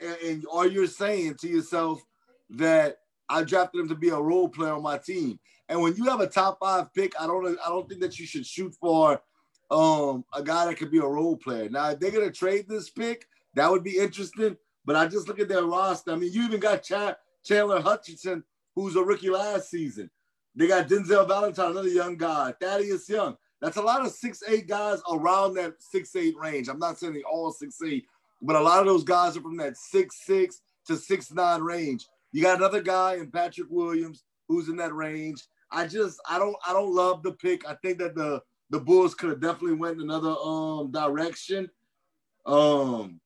and, 0.01 0.17
and 0.25 0.47
or 0.51 0.67
you're 0.67 0.87
saying 0.87 1.37
to 1.41 1.49
yourself 1.49 2.03
that 2.51 2.99
I 3.29 3.43
drafted 3.43 3.81
him 3.81 3.89
to 3.89 3.95
be 3.95 4.11
a 4.11 4.17
role 4.17 4.49
player 4.49 4.73
on 4.73 4.83
my 4.83 4.99
team. 4.99 5.39
And 5.69 5.81
when 5.81 5.97
you 5.97 6.05
have 6.05 6.21
a 6.21 6.27
top 6.27 6.59
five 6.61 6.93
pick, 6.93 7.19
I 7.19 7.27
don't 7.27 7.47
I 7.65 7.69
don't 7.69 7.89
think 7.89 8.01
that 8.03 8.19
you 8.19 8.27
should 8.27 8.47
shoot 8.47 8.75
for 8.75 9.23
um 9.71 10.25
a 10.35 10.43
guy 10.43 10.67
that 10.67 10.77
could 10.77 10.91
be 10.91 10.99
a 10.99 11.07
role 11.07 11.37
player. 11.37 11.69
Now, 11.71 11.91
if 11.91 12.01
they're 12.01 12.11
gonna 12.11 12.31
trade 12.31 12.69
this 12.69 12.91
pick, 12.91 13.27
that 13.55 13.71
would 13.71 13.83
be 13.83 13.99
interesting. 13.99 14.57
But 14.85 14.97
I 14.97 15.07
just 15.07 15.29
look 15.29 15.41
at 15.41 15.49
their 15.49 15.65
roster. 15.65 16.13
I 16.13 16.17
mean, 16.17 16.33
you 16.33 16.45
even 16.45 16.61
got 16.61 16.83
Ch- 16.83 17.17
Chandler 17.43 17.81
Hutchison, 17.81 18.45
who's 18.75 18.97
a 18.97 19.03
rookie 19.03 19.31
last 19.31 19.71
season. 19.71 20.11
They 20.55 20.69
got 20.69 20.89
Denzel 20.89 21.27
Valentine, 21.27 21.73
another 21.73 21.89
young 21.89 22.17
guy, 22.17 22.55
Thaddeus 22.61 23.09
Young. 23.09 23.37
That's 23.61 23.77
a 23.77 23.83
lot 23.83 24.05
of 24.05 24.13
six 24.13 24.43
eight 24.49 24.69
guys 24.69 25.01
around 25.11 25.55
that 25.55 25.75
six 25.79 26.15
eight 26.17 26.37
range. 26.37 26.69
I'm 26.69 26.79
not 26.79 26.99
saying 26.99 27.15
they 27.15 27.23
all 27.23 27.51
six 27.51 27.79
eight, 27.85 28.05
but 28.43 28.57
a 28.57 28.61
lot 28.61 28.81
of 28.81 28.87
those 28.87 29.05
guys 29.05 29.37
are 29.37 29.41
from 29.41 29.57
that 29.57 29.77
six 29.77 30.25
six 30.25 30.61
to 30.87 30.97
six 30.97 31.33
nine 31.33 31.63
range. 31.63 32.07
You 32.33 32.43
got 32.43 32.59
another 32.59 32.83
guy 32.83 33.15
in 33.15 33.31
Patrick 33.31 33.69
Williams 33.71 34.25
who's 34.49 34.69
in 34.69 34.77
that 34.77 34.95
range. 34.95 35.43
I 35.71 35.87
just 35.87 36.21
I 36.29 36.39
don't 36.39 36.57
I 36.67 36.73
don't 36.73 36.95
love 36.95 37.23
the 37.23 37.33
pick. 37.33 37.67
I 37.67 37.75
think 37.83 37.99
that 37.99 38.15
the 38.15 38.43
the 38.71 38.81
Bulls 38.81 39.15
could 39.15 39.31
have 39.31 39.41
definitely 39.41 39.77
went 39.77 40.01
another 40.01 40.35
um 40.45 40.91
direction. 40.91 41.71
Um, 42.47 43.21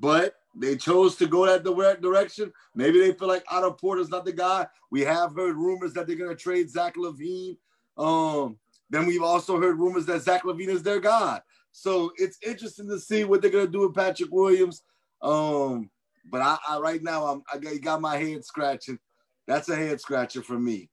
but 0.00 0.34
they 0.58 0.76
chose 0.76 1.14
to 1.16 1.26
go 1.26 1.46
that 1.46 1.62
direction. 2.00 2.52
Maybe 2.74 2.98
they 2.98 3.12
feel 3.12 3.28
like 3.28 3.44
Otto 3.50 3.72
Porter's 3.72 4.08
not 4.08 4.24
the 4.24 4.32
guy. 4.32 4.66
We 4.90 5.02
have 5.02 5.34
heard 5.34 5.56
rumors 5.56 5.92
that 5.94 6.06
they're 6.06 6.16
gonna 6.16 6.34
trade 6.34 6.68
Zach 6.68 6.96
LaVine. 6.96 7.56
Um, 7.96 8.58
then 8.90 9.06
we've 9.06 9.22
also 9.22 9.60
heard 9.60 9.78
rumors 9.78 10.06
that 10.06 10.22
Zach 10.22 10.42
LaVine 10.42 10.68
is 10.68 10.82
their 10.82 11.00
guy. 11.00 11.40
So 11.70 12.10
it's 12.16 12.38
interesting 12.44 12.88
to 12.88 12.98
see 12.98 13.24
what 13.24 13.40
they're 13.40 13.50
gonna 13.50 13.68
do 13.68 13.80
with 13.80 13.94
Patrick 13.94 14.30
Williams. 14.32 14.82
Um, 15.22 15.90
but 16.30 16.40
I, 16.40 16.58
I 16.68 16.78
right 16.78 17.02
now 17.02 17.26
I'm 17.26 17.42
I 17.52 17.58
got, 17.58 17.80
got 17.80 18.00
my 18.00 18.16
head 18.16 18.44
scratching. 18.44 18.98
That's 19.46 19.68
a 19.68 19.76
head 19.76 20.00
scratcher 20.00 20.42
for 20.42 20.58
me. 20.58 20.90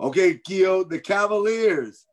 Okay, 0.00 0.38
Keo, 0.38 0.84
the 0.84 0.98
Cavaliers. 0.98 2.06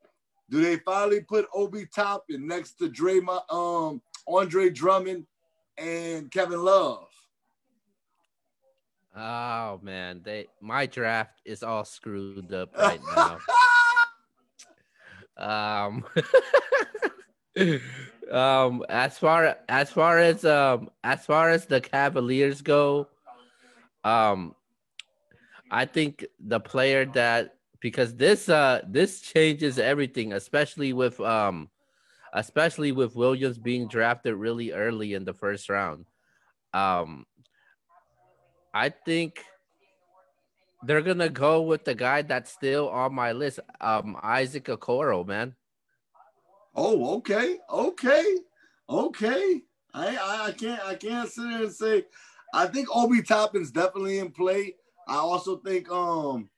Do 0.49 0.61
they 0.61 0.77
finally 0.77 1.21
put 1.21 1.47
Obi 1.53 1.85
Toppin 1.93 2.47
next 2.47 2.73
to 2.75 2.89
Draymond, 2.89 3.53
um, 3.53 4.01
Andre 4.27 4.69
Drummond 4.69 5.25
and 5.77 6.31
Kevin 6.31 6.63
Love? 6.63 7.07
Oh 9.15 9.79
man, 9.81 10.21
they 10.23 10.47
my 10.61 10.85
draft 10.85 11.41
is 11.45 11.63
all 11.63 11.85
screwed 11.85 12.53
up 12.53 12.75
right 12.77 13.01
now. 13.15 13.39
um 15.37 16.05
um 18.31 18.83
as 18.89 19.17
far 19.17 19.57
as 19.67 19.91
far 19.91 20.19
as 20.19 20.45
um 20.45 20.89
as 21.03 21.25
far 21.25 21.49
as 21.49 21.65
the 21.65 21.81
Cavaliers 21.81 22.61
go, 22.61 23.07
um 24.03 24.53
I 25.71 25.85
think 25.85 26.25
the 26.39 26.59
player 26.59 27.05
that 27.13 27.55
because 27.79 28.15
this 28.15 28.49
uh 28.49 28.81
this 28.87 29.21
changes 29.21 29.79
everything, 29.79 30.33
especially 30.33 30.93
with 30.93 31.19
um 31.19 31.69
especially 32.33 32.91
with 32.91 33.15
Williams 33.15 33.57
being 33.57 33.87
drafted 33.87 34.35
really 34.35 34.71
early 34.71 35.13
in 35.13 35.25
the 35.25 35.33
first 35.33 35.69
round. 35.69 36.05
Um 36.73 37.25
I 38.73 38.89
think 38.89 39.43
they're 40.83 41.01
gonna 41.01 41.29
go 41.29 41.61
with 41.63 41.85
the 41.85 41.95
guy 41.95 42.21
that's 42.21 42.51
still 42.51 42.89
on 42.89 43.13
my 43.13 43.31
list, 43.31 43.59
um 43.81 44.17
Isaac 44.21 44.65
Okoro, 44.65 45.25
man. 45.25 45.55
Oh, 46.75 47.15
okay, 47.17 47.57
okay, 47.69 48.37
okay. 48.87 49.61
I, 49.93 50.15
I, 50.15 50.45
I 50.47 50.51
can't 50.51 50.81
I 50.85 50.95
can't 50.95 51.29
sit 51.29 51.49
there 51.49 51.63
and 51.63 51.71
say 51.71 52.05
I 52.53 52.67
think 52.67 52.87
Obi 52.95 53.23
Toppin's 53.23 53.71
definitely 53.71 54.19
in 54.19 54.31
play. 54.31 54.75
I 55.07 55.15
also 55.15 55.57
think 55.57 55.89
um 55.89 56.49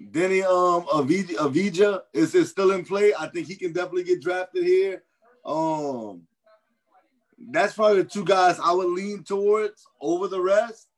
Deni 0.00 0.42
um 0.44 0.86
Avdija 0.86 2.00
is, 2.14 2.50
still 2.50 2.70
in 2.72 2.84
play. 2.84 3.12
I 3.18 3.26
think 3.28 3.46
he 3.46 3.54
can 3.54 3.72
definitely 3.72 4.04
get 4.04 4.22
drafted 4.22 4.64
here. 4.64 5.02
Um 5.44 6.22
that's 7.52 7.74
probably 7.74 8.02
the 8.02 8.08
two 8.08 8.24
guys 8.24 8.58
I 8.62 8.72
would 8.72 8.90
lean 8.90 9.24
towards 9.24 9.86
over 10.00 10.28
the 10.28 10.40
rest 10.40 10.88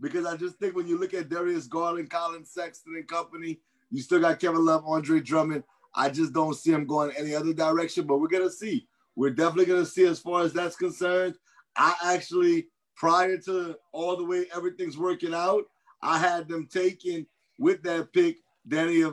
because 0.00 0.26
I 0.26 0.36
just 0.36 0.56
think 0.56 0.74
when 0.74 0.88
you 0.88 0.98
look 0.98 1.14
at 1.14 1.28
Darius 1.28 1.68
Garland, 1.68 2.10
Collin 2.10 2.44
Sexton, 2.44 2.96
and 2.96 3.06
company, 3.06 3.60
you 3.90 4.02
still 4.02 4.20
got 4.20 4.40
Kevin 4.40 4.64
Love, 4.64 4.84
Andre 4.84 5.20
Drummond. 5.20 5.62
I 5.94 6.08
just 6.08 6.32
don't 6.32 6.54
see 6.54 6.72
him 6.72 6.86
going 6.86 7.12
any 7.16 7.34
other 7.34 7.52
direction, 7.52 8.06
but 8.06 8.18
we're 8.18 8.28
gonna 8.28 8.50
see. 8.50 8.86
We're 9.14 9.30
definitely 9.30 9.66
gonna 9.66 9.86
see 9.86 10.06
as 10.06 10.18
far 10.18 10.42
as 10.42 10.52
that's 10.52 10.76
concerned. 10.76 11.36
I 11.76 11.94
actually, 12.04 12.66
prior 12.96 13.38
to 13.38 13.76
all 13.92 14.16
the 14.16 14.24
way 14.24 14.46
everything's 14.54 14.98
working 14.98 15.34
out, 15.34 15.64
I 16.00 16.18
had 16.18 16.48
them 16.48 16.66
taking 16.66 17.26
with 17.58 17.82
that 17.82 18.12
pick 18.12 18.38
Danny 18.66 19.02
uh, 19.02 19.10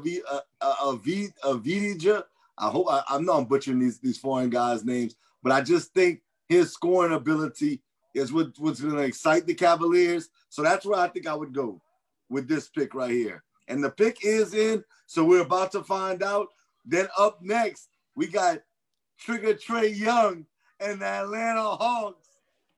uh, 0.62 0.76
Avdija. 0.84 2.24
I 2.58 2.70
hope 2.70 2.88
I, 2.90 3.04
I'm 3.10 3.26
not 3.26 3.48
butchering 3.48 3.80
these 3.80 4.00
these 4.00 4.18
foreign 4.18 4.50
guys' 4.50 4.86
names, 4.86 5.16
but 5.42 5.52
I 5.52 5.62
just 5.62 5.94
think 5.94 6.22
his 6.48 6.74
scoring 6.74 7.14
ability 7.14 7.82
is 8.14 8.34
what, 8.34 8.48
what's 8.58 8.82
going 8.82 8.96
to 8.96 9.04
excite 9.04 9.46
the 9.46 9.54
Cavaliers. 9.54 10.30
So 10.50 10.64
that's 10.64 10.86
where 10.86 11.00
I 11.00 11.08
think 11.08 11.28
I 11.28 11.36
would 11.36 11.54
go 11.54 11.82
with 12.30 12.48
this 12.48 12.68
pick 12.68 12.94
right 12.94 13.12
here. 13.12 13.44
And 13.68 13.84
the 13.84 13.92
pick 13.92 14.26
is 14.26 14.54
in, 14.54 14.84
so 15.06 15.24
we're 15.24 15.42
about 15.42 15.72
to 15.74 15.84
find 15.84 16.24
out. 16.24 16.48
Then 16.86 17.08
up 17.18 17.40
next, 17.42 17.90
we 18.16 18.28
got 18.28 18.60
Trigger 19.20 19.54
Trae 19.54 19.96
Young 19.96 20.46
and 20.80 21.02
the 21.02 21.06
Atlanta 21.06 21.62
Hawks. 21.62 22.30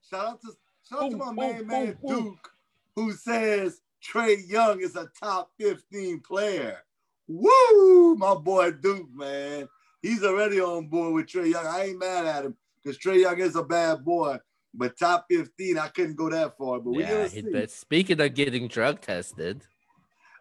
Shout 0.09 0.27
out 0.27 0.41
to 0.41 0.47
shout 0.87 1.03
out 1.03 1.11
to 1.11 1.17
my 1.17 1.31
main 1.31 1.65
man 1.65 1.97
Duke, 2.05 2.51
who 2.95 3.13
says 3.13 3.81
Trae 4.01 4.37
Young 4.47 4.81
is 4.81 4.95
a 4.95 5.09
top 5.19 5.51
15 5.59 6.21
player. 6.21 6.79
Woo! 7.27 8.15
My 8.15 8.35
boy 8.35 8.71
Duke, 8.71 9.09
man. 9.13 9.67
He's 10.01 10.23
already 10.23 10.59
on 10.59 10.87
board 10.87 11.13
with 11.13 11.27
Trae 11.27 11.51
Young. 11.51 11.65
I 11.65 11.85
ain't 11.85 11.99
mad 11.99 12.25
at 12.25 12.45
him 12.45 12.57
because 12.83 12.97
Trae 12.97 13.21
Young 13.21 13.39
is 13.39 13.55
a 13.55 13.63
bad 13.63 14.03
boy. 14.03 14.37
But 14.73 14.97
top 14.97 15.25
15, 15.29 15.77
I 15.77 15.87
couldn't 15.89 16.15
go 16.15 16.29
that 16.29 16.57
far. 16.57 16.79
But 16.79 16.91
yeah, 16.91 17.27
but 17.51 17.69
speaking 17.69 18.19
of 18.21 18.33
getting 18.33 18.67
drug 18.67 19.01
tested. 19.01 19.63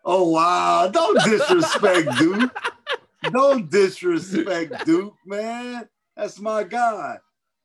Oh 0.04 0.30
wow. 0.30 0.88
Don't 0.88 1.22
disrespect 1.24 2.08
Duke. 2.18 2.56
Don't 3.32 3.70
disrespect 3.70 4.86
Duke, 4.86 5.16
man. 5.26 5.88
That's 6.16 6.40
my 6.40 6.62
guy. 6.62 7.18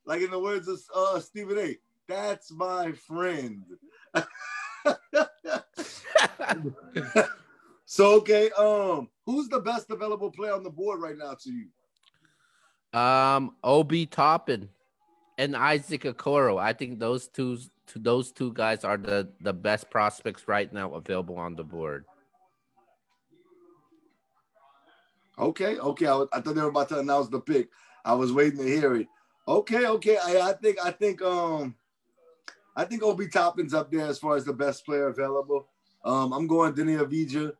Like 0.04 0.22
in 0.22 0.30
the 0.30 0.38
words 0.38 0.68
of 0.68 0.80
uh, 0.94 1.20
Stephen 1.20 1.58
A. 1.58 1.78
That's 2.08 2.52
my 2.52 2.92
friend. 2.92 3.64
so 7.84 8.14
okay, 8.16 8.50
um, 8.58 9.08
who's 9.24 9.48
the 9.48 9.60
best 9.60 9.90
available 9.90 10.30
player 10.30 10.52
on 10.52 10.62
the 10.62 10.70
board 10.70 11.00
right 11.00 11.16
now 11.16 11.34
to 11.34 11.50
you? 11.50 12.98
Um, 12.98 13.56
Obi 13.62 14.06
Toppin 14.06 14.68
and 15.38 15.54
Isaac 15.56 16.02
Okoro. 16.02 16.60
I 16.60 16.72
think 16.72 16.98
those 16.98 17.28
two, 17.28 17.58
those 17.94 18.32
two 18.32 18.52
guys 18.52 18.84
are 18.84 18.96
the 18.96 19.28
the 19.40 19.52
best 19.52 19.90
prospects 19.90 20.48
right 20.48 20.72
now 20.72 20.94
available 20.94 21.36
on 21.36 21.56
the 21.56 21.64
board. 21.64 22.04
Okay, 25.38 25.78
okay. 25.78 26.06
I, 26.06 26.24
I 26.32 26.40
thought 26.40 26.54
they 26.54 26.62
were 26.62 26.68
about 26.68 26.88
to 26.90 26.98
announce 26.98 27.28
the 27.28 27.40
pick. 27.40 27.68
I 28.04 28.14
was 28.14 28.32
waiting 28.32 28.60
to 28.60 28.64
hear 28.64 28.94
it. 28.96 29.08
Okay, 29.46 29.86
okay. 29.86 30.16
I, 30.16 30.48
I 30.48 30.52
think 30.54 30.78
I 30.82 30.90
think 30.90 31.20
um 31.22 31.74
I 32.76 32.84
think 32.84 33.02
Obi 33.02 33.26
Toppin's 33.28 33.72
up 33.74 33.90
there 33.90 34.06
as 34.06 34.18
far 34.18 34.36
as 34.36 34.44
the 34.44 34.52
best 34.52 34.84
player 34.84 35.08
available. 35.08 35.66
Um, 36.04 36.32
I'm 36.32 36.46
going 36.46 36.74
Deni 36.74 37.00
Avdija. 37.02 37.52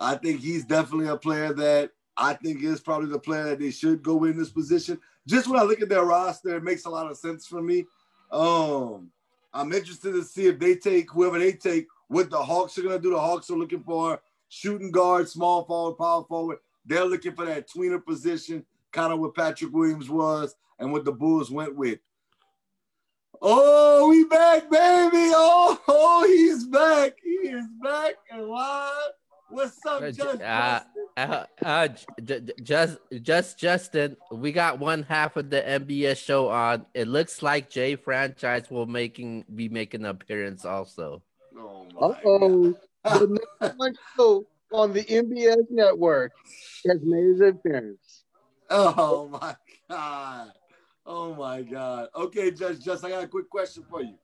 I 0.00 0.16
think 0.16 0.40
he's 0.40 0.64
definitely 0.64 1.08
a 1.08 1.16
player 1.16 1.52
that 1.52 1.90
I 2.16 2.34
think 2.34 2.62
is 2.62 2.80
probably 2.80 3.10
the 3.10 3.18
player 3.18 3.44
that 3.44 3.60
they 3.60 3.70
should 3.70 4.02
go 4.02 4.24
in 4.24 4.36
this 4.36 4.50
position. 4.50 4.98
Just 5.26 5.46
when 5.46 5.60
I 5.60 5.62
look 5.62 5.82
at 5.82 5.88
their 5.88 6.04
roster, 6.04 6.56
it 6.56 6.64
makes 6.64 6.86
a 6.86 6.90
lot 6.90 7.10
of 7.10 7.16
sense 7.16 7.46
for 7.46 7.62
me. 7.62 7.84
Um, 8.30 9.10
I'm 9.52 9.72
interested 9.72 10.12
to 10.12 10.24
see 10.24 10.46
if 10.46 10.58
they 10.58 10.74
take 10.74 11.10
whoever 11.10 11.38
they 11.38 11.52
take, 11.52 11.86
what 12.08 12.30
the 12.30 12.42
Hawks 12.42 12.76
are 12.78 12.82
gonna 12.82 12.98
do. 12.98 13.10
The 13.10 13.20
Hawks 13.20 13.50
are 13.50 13.56
looking 13.56 13.82
for 13.82 14.20
shooting 14.48 14.90
guard, 14.90 15.28
small 15.28 15.64
forward, 15.64 15.98
power 15.98 16.24
forward. 16.24 16.58
They're 16.84 17.04
looking 17.04 17.34
for 17.34 17.44
that 17.44 17.68
tweener 17.68 18.04
position, 18.04 18.64
kind 18.90 19.12
of 19.12 19.20
what 19.20 19.34
Patrick 19.34 19.72
Williams 19.72 20.10
was 20.10 20.54
and 20.78 20.90
what 20.90 21.04
the 21.04 21.12
Bulls 21.12 21.50
went 21.50 21.76
with. 21.76 21.98
Oh, 23.44 24.08
we 24.08 24.22
back, 24.24 24.70
baby. 24.70 25.32
Oh, 25.34 25.76
oh, 25.88 26.24
he's 26.28 26.64
back. 26.64 27.14
He 27.24 27.48
is 27.48 27.66
back 27.82 28.14
and 28.30 28.46
live. 28.46 28.92
What's 29.50 29.84
up, 29.84 30.00
Judge? 30.12 30.40
Uh, 30.40 30.80
uh, 31.16 31.44
uh, 31.60 31.88
just, 32.62 32.98
just, 33.20 33.58
Justin. 33.58 34.16
We 34.30 34.52
got 34.52 34.78
one 34.78 35.02
half 35.02 35.36
of 35.36 35.50
the 35.50 35.60
NBS 35.60 36.18
show 36.18 36.50
on. 36.50 36.86
It 36.94 37.08
looks 37.08 37.42
like 37.42 37.68
Jay 37.68 37.96
franchise 37.96 38.70
will 38.70 38.86
making 38.86 39.44
be 39.52 39.68
making 39.68 40.02
an 40.02 40.06
appearance 40.06 40.64
also. 40.64 41.24
Oh, 41.58 42.16
oh, 42.24 42.74
the 43.04 43.40
next 43.60 43.76
one 43.76 43.94
show 44.16 44.46
on 44.72 44.92
the 44.92 45.02
NBS 45.02 45.66
network 45.68 46.32
has 46.86 46.98
made 47.02 47.24
his 47.24 47.40
appearance. 47.40 47.98
Oh 48.74 49.28
my 49.28 49.54
god. 49.90 50.52
Oh 51.04 51.34
my 51.34 51.62
God. 51.62 52.08
Okay, 52.14 52.50
Judge 52.50 52.80
Just, 52.80 53.04
I 53.04 53.10
got 53.10 53.24
a 53.24 53.28
quick 53.28 53.50
question 53.50 53.84
for 53.88 54.02
you. 54.02 54.14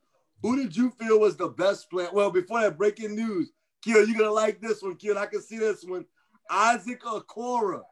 Who 0.43 0.57
did 0.57 0.77
you 0.77 0.91
feel 0.91 1.19
was 1.19 1.37
the 1.37 1.49
best 1.49 1.91
player? 1.91 2.09
Well, 2.13 2.31
before 2.31 2.61
that, 2.61 2.79
breaking 2.79 3.17
news. 3.17 3.51
Kill, 3.83 4.07
you're 4.07 4.19
gonna 4.19 4.31
like 4.31 4.61
this 4.61 4.83
one, 4.83 4.97
Kill. 4.97 5.19
I 5.19 5.27
can 5.27 5.43
see 5.43 5.59
this 5.59 5.85
one. 5.85 6.05
Isaac 6.51 7.03
Okoro. 7.03 7.83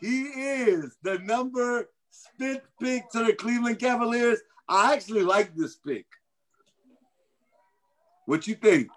He 0.00 0.22
is 0.22 0.96
the 1.02 1.18
number 1.20 1.88
fifth 2.38 2.68
pick 2.80 3.10
to 3.10 3.24
the 3.24 3.32
Cleveland 3.32 3.78
Cavaliers. 3.78 4.40
I 4.68 4.94
actually 4.94 5.22
like 5.22 5.54
this 5.54 5.76
pick. 5.76 6.06
What 8.26 8.46
you 8.46 8.54
think? 8.54 8.88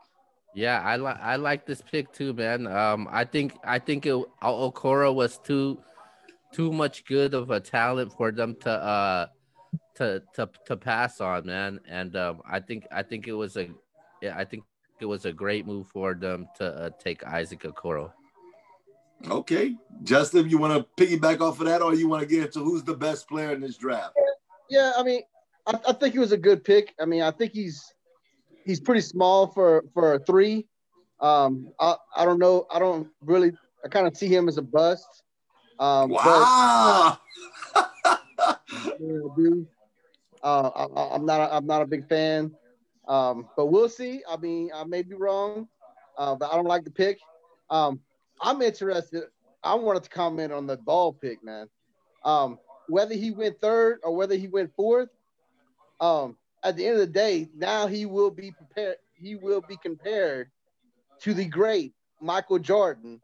Yeah, 0.53 0.81
I 0.81 0.95
like 0.95 1.17
I 1.19 1.35
like 1.35 1.65
this 1.65 1.81
pick 1.81 2.13
too, 2.13 2.33
man. 2.33 2.67
Um, 2.67 3.07
I 3.11 3.25
think 3.25 3.57
I 3.63 3.79
think 3.79 4.05
it, 4.05 4.15
Okoro 4.41 5.13
was 5.13 5.37
too 5.37 5.79
too 6.55 6.71
much 6.71 7.03
good 7.05 7.33
of 7.33 7.51
a 7.51 7.59
talent 7.59 8.13
for 8.13 8.31
them 8.31 8.55
to 8.61 8.71
uh 8.71 9.27
to 9.95 10.23
to 10.33 10.49
to 10.65 10.77
pass 10.77 11.19
on, 11.19 11.45
man. 11.45 11.79
And 11.87 12.15
um, 12.15 12.41
I 12.49 12.59
think 12.59 12.87
I 12.91 13.03
think 13.03 13.27
it 13.27 13.33
was 13.33 13.57
a 13.57 13.69
yeah, 14.21 14.35
I 14.37 14.45
think 14.45 14.63
it 15.01 15.05
was 15.05 15.25
a 15.25 15.33
great 15.33 15.65
move 15.67 15.87
for 15.87 16.13
them 16.13 16.47
to 16.57 16.65
uh, 16.65 16.89
take 16.99 17.25
Isaac 17.25 17.63
Okoro. 17.63 18.11
Okay, 19.29 19.75
Justin, 20.03 20.49
you 20.49 20.57
want 20.57 20.73
to 20.73 21.03
piggyback 21.03 21.41
off 21.41 21.59
of 21.59 21.67
that, 21.67 21.81
or 21.81 21.93
you 21.93 22.07
want 22.07 22.21
to 22.21 22.27
get 22.27 22.45
into 22.45 22.59
who's 22.59 22.83
the 22.83 22.93
best 22.93 23.27
player 23.27 23.51
in 23.51 23.61
this 23.61 23.77
draft? 23.77 24.13
Yeah, 24.69 24.93
I 24.97 25.03
mean, 25.03 25.21
I, 25.67 25.79
I 25.89 25.93
think 25.93 26.13
he 26.13 26.19
was 26.19 26.31
a 26.31 26.37
good 26.37 26.63
pick. 26.63 26.93
I 26.99 27.05
mean, 27.05 27.21
I 27.21 27.31
think 27.31 27.51
he's 27.51 27.93
he's 28.65 28.79
pretty 28.79 29.01
small 29.01 29.47
for 29.47 29.83
for 29.93 30.13
a 30.13 30.19
three. 30.19 30.67
Um, 31.19 31.69
I 31.79 31.95
I 32.15 32.23
don't 32.23 32.39
know. 32.39 32.65
I 32.71 32.79
don't 32.79 33.09
really. 33.21 33.51
I 33.83 33.87
kind 33.87 34.07
of 34.07 34.17
see 34.17 34.27
him 34.27 34.47
as 34.47 34.57
a 34.57 34.63
bust. 34.63 35.23
Um, 35.79 36.09
wow. 36.09 37.17
But, 37.73 38.59
uh, 40.43 40.69
I, 40.85 41.15
am 41.15 41.25
not. 41.25 41.41
A, 41.41 41.55
I'm 41.55 41.65
not 41.65 41.81
a 41.81 41.85
big 41.85 42.07
fan. 42.07 42.51
Um, 43.07 43.47
but 43.55 43.67
we'll 43.67 43.89
see. 43.89 44.21
I 44.29 44.37
mean, 44.37 44.71
I 44.73 44.83
may 44.83 45.01
be 45.01 45.15
wrong, 45.15 45.67
uh, 46.17 46.35
but 46.35 46.51
I 46.51 46.55
don't 46.55 46.65
like 46.65 46.83
the 46.83 46.91
pick. 46.91 47.19
Um, 47.69 47.99
I'm 48.41 48.61
interested. 48.61 49.23
I 49.63 49.75
wanted 49.75 50.03
to 50.03 50.09
comment 50.09 50.51
on 50.51 50.67
the 50.67 50.77
ball 50.77 51.13
pick, 51.13 51.43
man. 51.43 51.67
Um, 52.23 52.59
whether 52.87 53.15
he 53.15 53.31
went 53.31 53.59
third 53.61 53.99
or 54.03 54.15
whether 54.15 54.35
he 54.35 54.47
went 54.47 54.75
fourth, 54.75 55.09
um, 55.99 56.37
at 56.63 56.75
the 56.75 56.85
end 56.85 56.95
of 56.95 56.99
the 56.99 57.07
day, 57.07 57.47
now 57.55 57.87
he 57.87 58.05
will 58.05 58.31
be 58.31 58.51
prepared. 58.51 58.97
He 59.13 59.35
will 59.35 59.61
be 59.61 59.77
compared 59.77 60.49
to 61.21 61.33
the 61.33 61.45
great 61.45 61.93
Michael 62.21 62.59
Jordan. 62.59 63.21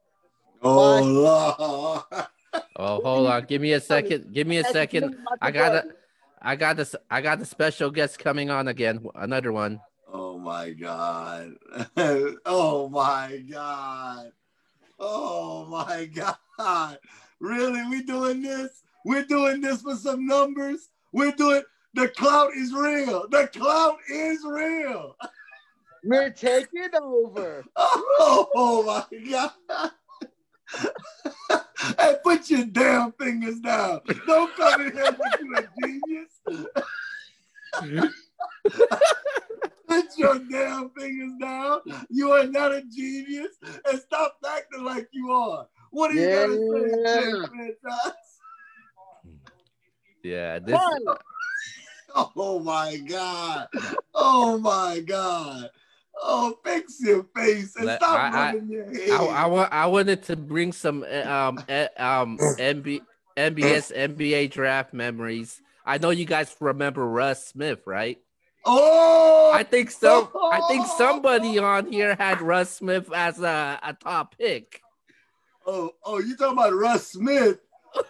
Oh, 0.62 2.06
Lord. 2.12 2.26
Oh, 2.54 3.02
hold 3.02 3.28
on. 3.28 3.46
Give 3.46 3.62
me 3.62 3.74
a 3.74 3.80
second. 3.94 4.34
Give 4.34 4.48
me 4.48 4.58
a 4.58 4.64
second. 4.66 5.18
I 5.42 5.52
got 5.52 5.76
a, 5.76 5.86
I 6.42 6.56
got 6.56 6.78
this. 6.78 6.96
I 7.10 7.22
got 7.22 7.40
the 7.40 7.46
special 7.46 7.92
guest 7.92 8.20
coming 8.20 8.50
on 8.50 8.68
again. 8.68 9.06
Another 9.16 9.52
one. 9.52 9.80
Oh 10.12 10.38
my 10.38 10.72
god. 10.72 11.54
oh 12.46 12.90
my 12.90 13.44
god. 13.50 14.32
Oh 15.00 15.66
my 15.66 16.06
god. 16.06 17.00
Really? 17.40 17.84
We 17.90 18.04
doing 18.04 18.42
this? 18.42 18.84
We're 19.06 19.26
doing 19.26 19.62
this 19.62 19.82
for 19.82 19.96
some 19.96 20.26
numbers. 20.26 20.90
We're 21.12 21.32
doing 21.32 21.64
the 21.94 22.08
clout 22.10 22.54
is 22.56 22.74
real. 22.74 23.28
The 23.30 23.48
clout 23.48 23.98
is 24.10 24.40
real. 24.46 25.16
We're 26.04 26.32
taking 26.32 26.90
over. 27.00 27.64
Oh, 27.76 28.50
oh 28.56 28.84
my 28.84 29.30
god 29.30 29.92
hey, 32.00 32.16
put 32.24 32.50
your 32.50 32.66
damn 32.66 33.12
fingers 33.14 33.60
down. 33.60 34.02
Don't 34.28 34.56
come 34.56 34.82
in 34.82 34.92
here 34.94 35.04
like 35.06 35.40
you 35.42 35.56
a 35.58 35.68
genius. 35.82 36.42
put 39.88 40.06
your 40.18 40.40
damn 40.40 40.90
fingers 40.92 41.34
down. 41.40 41.82
You 42.10 42.32
are 42.32 42.48
not 42.48 42.72
a 42.72 42.84
genius. 42.84 43.58
And 43.90 44.00
stop 44.00 44.38
acting 44.48 44.84
like 44.84 45.08
you 45.12 45.32
are. 45.32 45.68
What 45.92 46.12
are 46.12 46.16
you 46.16 46.22
yeah. 46.22 46.48
gonna 46.48 47.48
say, 47.54 47.74
Yeah, 50.24 50.60
this. 50.60 50.80
Oh 52.14 52.60
my 52.60 52.98
god! 52.98 53.70
Oh 54.14 54.58
my 54.58 55.00
god! 55.00 55.70
Oh, 56.24 56.56
fix 56.64 57.00
your 57.02 57.24
face 57.36 57.76
and 57.76 57.88
Let, 57.88 58.02
stop 58.02 58.34
I, 58.34 58.52
rubbing 58.52 58.70
I, 58.70 58.74
your 58.74 58.86
head. 58.86 59.10
I, 59.10 59.26
I, 59.26 59.48
I, 59.48 59.68
I 59.84 59.86
wanted 59.88 60.24
to 60.24 60.36
bring 60.36 60.72
some 60.72 61.04
eh, 61.08 61.24
um 61.24 61.64
eh, 61.68 61.88
um 61.98 62.38
MB, 62.38 63.02
NBS 63.36 63.96
NBA 63.96 64.52
draft 64.52 64.94
memories. 64.94 65.60
I 65.86 65.98
know 65.98 66.12
you 66.12 66.26
guys 66.26 66.56
remember 66.60 67.08
Russ 67.08 67.48
Smith, 67.48 67.82
right? 67.86 68.20
Oh, 68.66 69.52
I 69.54 69.64
think 69.64 69.90
so. 69.90 70.30
I 70.36 70.62
think 70.68 70.86
somebody 70.98 71.58
on 71.58 71.92
here 71.92 72.16
had 72.16 72.42
Russ 72.42 72.70
Smith 72.70 73.12
as 73.12 73.40
a, 73.40 73.80
a 73.82 73.94
top 73.94 74.38
pick. 74.38 74.82
Oh, 75.66 75.92
oh, 76.06 76.20
you 76.20 76.36
talking 76.38 76.58
about 76.58 76.74
Russ 76.74 77.08
Smith? 77.08 77.60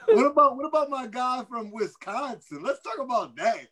what 0.07 0.25
about 0.25 0.57
what 0.57 0.65
about 0.65 0.89
my 0.89 1.07
guy 1.07 1.43
from 1.49 1.71
Wisconsin? 1.71 2.61
Let's 2.61 2.81
talk 2.81 2.99
about 2.99 3.35
that. 3.37 3.67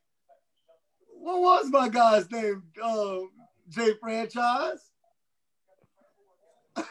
What 1.21 1.41
was 1.41 1.69
my 1.69 1.89
guy's 1.89 2.31
name? 2.31 2.63
Um, 2.81 3.29
J 3.69 3.93
franchise. 4.01 4.89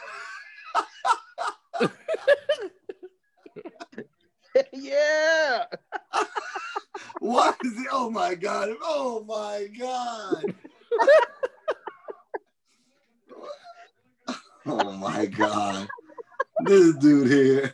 yeah. 4.73 5.65
Why 7.19 7.53
is 7.63 7.77
he? 7.77 7.85
Oh 7.91 8.09
my 8.09 8.35
god! 8.35 8.69
Oh 8.81 9.25
my 9.27 9.67
god! 9.77 10.55
oh 14.65 14.91
my 14.93 15.25
god! 15.25 15.87
This 16.65 16.95
dude 16.95 17.27
here. 17.29 17.73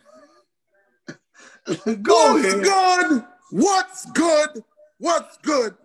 Go 2.02 2.34
What's 2.34 2.46
ahead. 2.46 2.64
good? 2.64 3.24
What's 3.52 4.06
good? 4.12 4.64
What's 5.00 5.38
good? 5.38 5.76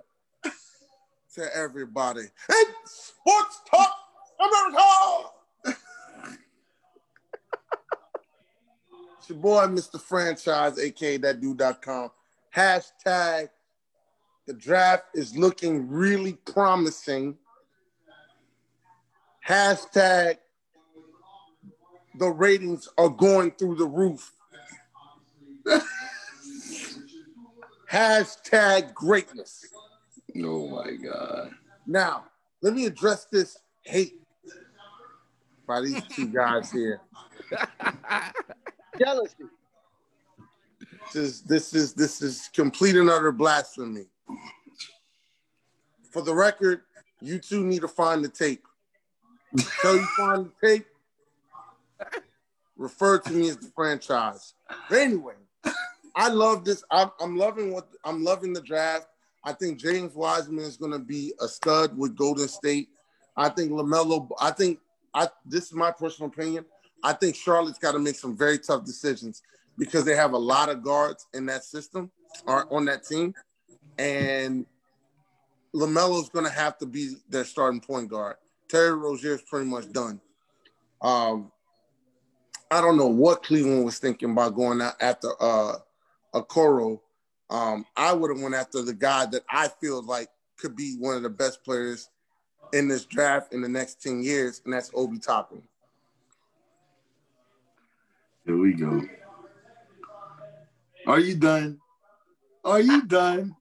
To 1.40 1.56
everybody. 1.56 2.24
It's 2.48 3.14
Sports 3.16 3.60
Talk 3.70 3.94
America! 4.38 5.74
it's 9.18 9.28
your 9.28 9.38
boy, 9.38 9.66
Mr. 9.66 9.98
Franchise, 9.98 10.78
aka 10.78 11.16
that 11.18 11.40
dude.com. 11.40 12.10
Hashtag 12.54 13.48
the 14.46 14.52
draft 14.52 15.04
is 15.14 15.34
looking 15.36 15.88
really 15.88 16.34
promising. 16.34 17.38
Hashtag 19.46 20.36
the 22.18 22.28
ratings 22.28 22.86
are 22.98 23.08
going 23.08 23.52
through 23.52 23.76
the 23.76 23.86
roof. 23.86 24.32
Hashtag 27.90 28.92
greatness. 28.92 29.64
Oh 30.38 30.68
my 30.68 30.92
god. 30.92 31.50
Now, 31.86 32.24
let 32.62 32.74
me 32.74 32.86
address 32.86 33.26
this 33.26 33.58
hate 33.82 34.20
by 35.66 35.80
these 35.80 36.02
two 36.08 36.28
guys 36.28 36.70
here. 36.70 37.00
Jealousy. 38.98 39.34
This 41.12 41.16
is 41.16 41.42
this 41.42 41.74
is 41.74 41.94
this 41.94 42.22
is 42.22 42.50
complete 42.54 42.96
and 42.96 43.10
utter 43.10 43.32
blasphemy. 43.32 44.06
For 46.10 46.22
the 46.22 46.34
record, 46.34 46.82
you 47.20 47.38
two 47.38 47.64
need 47.64 47.80
to 47.82 47.88
find 47.88 48.24
the 48.24 48.28
tape. 48.28 48.64
Until 49.52 49.96
you 49.96 50.06
find 50.16 50.46
the 50.46 50.68
tape, 50.68 50.86
refer 52.76 53.18
to 53.18 53.32
me 53.32 53.48
as 53.48 53.56
the 53.56 53.70
franchise. 53.74 54.54
But 54.88 54.98
anyway, 54.98 55.34
I 56.14 56.28
love 56.28 56.64
this. 56.64 56.84
I'm, 56.90 57.10
I'm 57.20 57.36
loving 57.36 57.72
what 57.72 57.88
I'm 58.04 58.22
loving 58.22 58.52
the 58.52 58.62
draft. 58.62 59.06
I 59.44 59.52
think 59.52 59.78
James 59.78 60.14
Wiseman 60.14 60.64
is 60.64 60.76
going 60.76 60.92
to 60.92 60.98
be 60.98 61.32
a 61.40 61.48
stud 61.48 61.96
with 61.96 62.16
Golden 62.16 62.48
State. 62.48 62.88
I 63.36 63.48
think 63.48 63.72
LaMelo. 63.72 64.28
I 64.40 64.50
think 64.50 64.80
I. 65.14 65.28
This 65.46 65.64
is 65.66 65.72
my 65.72 65.90
personal 65.90 66.30
opinion. 66.30 66.64
I 67.02 67.14
think 67.14 67.34
Charlotte's 67.34 67.78
got 67.78 67.92
to 67.92 67.98
make 67.98 68.16
some 68.16 68.36
very 68.36 68.58
tough 68.58 68.84
decisions 68.84 69.42
because 69.78 70.04
they 70.04 70.14
have 70.14 70.32
a 70.34 70.38
lot 70.38 70.68
of 70.68 70.82
guards 70.82 71.26
in 71.32 71.46
that 71.46 71.64
system 71.64 72.10
or 72.46 72.70
on 72.72 72.84
that 72.84 73.04
team, 73.04 73.34
and 73.98 74.66
LaMelo's 75.74 76.28
going 76.28 76.44
to 76.44 76.50
have 76.50 76.76
to 76.78 76.86
be 76.86 77.14
their 77.28 77.44
starting 77.44 77.80
point 77.80 78.08
guard. 78.08 78.36
Terry 78.68 78.92
Rozier 78.92 79.34
is 79.34 79.42
pretty 79.42 79.66
much 79.66 79.90
done. 79.90 80.20
Um, 81.00 81.50
I 82.70 82.80
don't 82.80 82.96
know 82.96 83.08
what 83.08 83.42
Cleveland 83.42 83.84
was 83.84 83.98
thinking 83.98 84.30
about 84.30 84.54
going 84.54 84.80
out 84.80 84.94
after 85.00 85.30
uh, 85.40 85.76
Okoro. 86.34 87.00
Um, 87.50 87.84
I 87.96 88.12
would 88.12 88.30
have 88.30 88.40
went 88.40 88.54
after 88.54 88.82
the 88.82 88.94
guy 88.94 89.26
that 89.26 89.42
I 89.50 89.68
feel 89.68 90.02
like 90.02 90.28
could 90.56 90.76
be 90.76 90.96
one 90.98 91.16
of 91.16 91.22
the 91.22 91.30
best 91.30 91.64
players 91.64 92.08
in 92.72 92.86
this 92.86 93.04
draft 93.04 93.52
in 93.52 93.60
the 93.60 93.68
next 93.68 94.00
10 94.02 94.22
years, 94.22 94.62
and 94.64 94.72
that's 94.72 94.90
Obi 94.94 95.18
Toppin. 95.18 95.62
Here 98.46 98.56
we 98.56 98.72
go. 98.74 99.02
Are 101.06 101.18
you 101.18 101.34
done? 101.34 101.80
Are 102.64 102.80
you 102.80 103.02
done? 103.06 103.56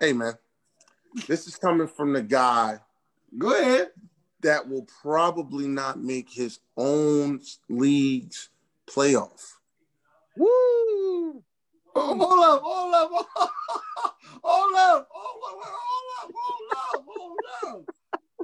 Hey, 0.00 0.12
man, 0.12 0.34
this 1.28 1.46
is 1.46 1.56
coming 1.56 1.86
from 1.86 2.12
the 2.12 2.22
guy 2.22 2.80
Go 3.38 3.56
ahead. 3.56 3.90
that 4.42 4.68
will 4.68 4.86
probably 5.00 5.68
not 5.68 6.00
make 6.00 6.28
his 6.28 6.58
own 6.76 7.40
league's 7.68 8.50
playoff. 8.90 9.52
Woo! 10.36 11.44
Oh, 11.94 12.16
hold 12.16 12.44
up, 12.44 12.62
hold 12.62 12.94
up, 12.94 13.10
hold 13.12 13.26
up, 13.36 13.52
hold 14.42 14.74
up, 14.76 15.08
hold 15.10 15.42
up, 16.06 16.32
hold 16.34 16.70
up, 16.94 17.04
hold 17.06 17.38
up. 17.64 17.84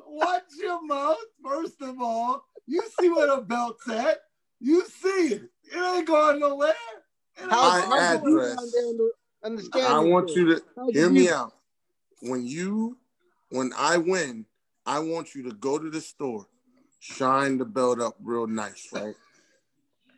Watch 0.06 0.42
your 0.60 0.84
mouth, 0.84 1.16
first 1.42 1.80
of 1.80 2.00
all. 2.00 2.44
You 2.66 2.82
see 2.98 3.08
where 3.08 3.26
the 3.28 3.42
belt's 3.42 3.88
at. 3.88 4.18
You 4.60 4.84
see 4.86 5.34
it. 5.34 5.42
It 5.72 5.96
ain't 5.96 6.06
going 6.06 6.40
nowhere. 6.40 6.70
It 7.36 7.42
ain't 7.42 7.50
How's 7.52 7.88
My 7.88 7.96
address. 7.98 8.22
rebound 8.24 8.72
there 8.72 8.86
on 8.86 8.96
the- 8.96 9.12
on 9.44 9.56
the 9.56 9.80
I 9.82 10.00
want 10.00 10.30
you 10.34 10.46
to 10.54 10.62
How's 10.76 10.92
hear 10.92 11.06
the 11.08 11.10
me 11.10 11.28
out. 11.30 11.54
When 12.20 12.44
you, 12.46 12.98
when 13.50 13.72
I 13.76 13.96
win, 13.98 14.44
I 14.84 14.98
want 14.98 15.34
you 15.34 15.42
to 15.44 15.52
go 15.52 15.78
to 15.78 15.88
the 15.88 16.00
store, 16.00 16.46
shine 16.98 17.58
the 17.58 17.64
belt 17.64 18.00
up 18.00 18.16
real 18.20 18.46
nice, 18.46 18.88
right? 18.92 19.14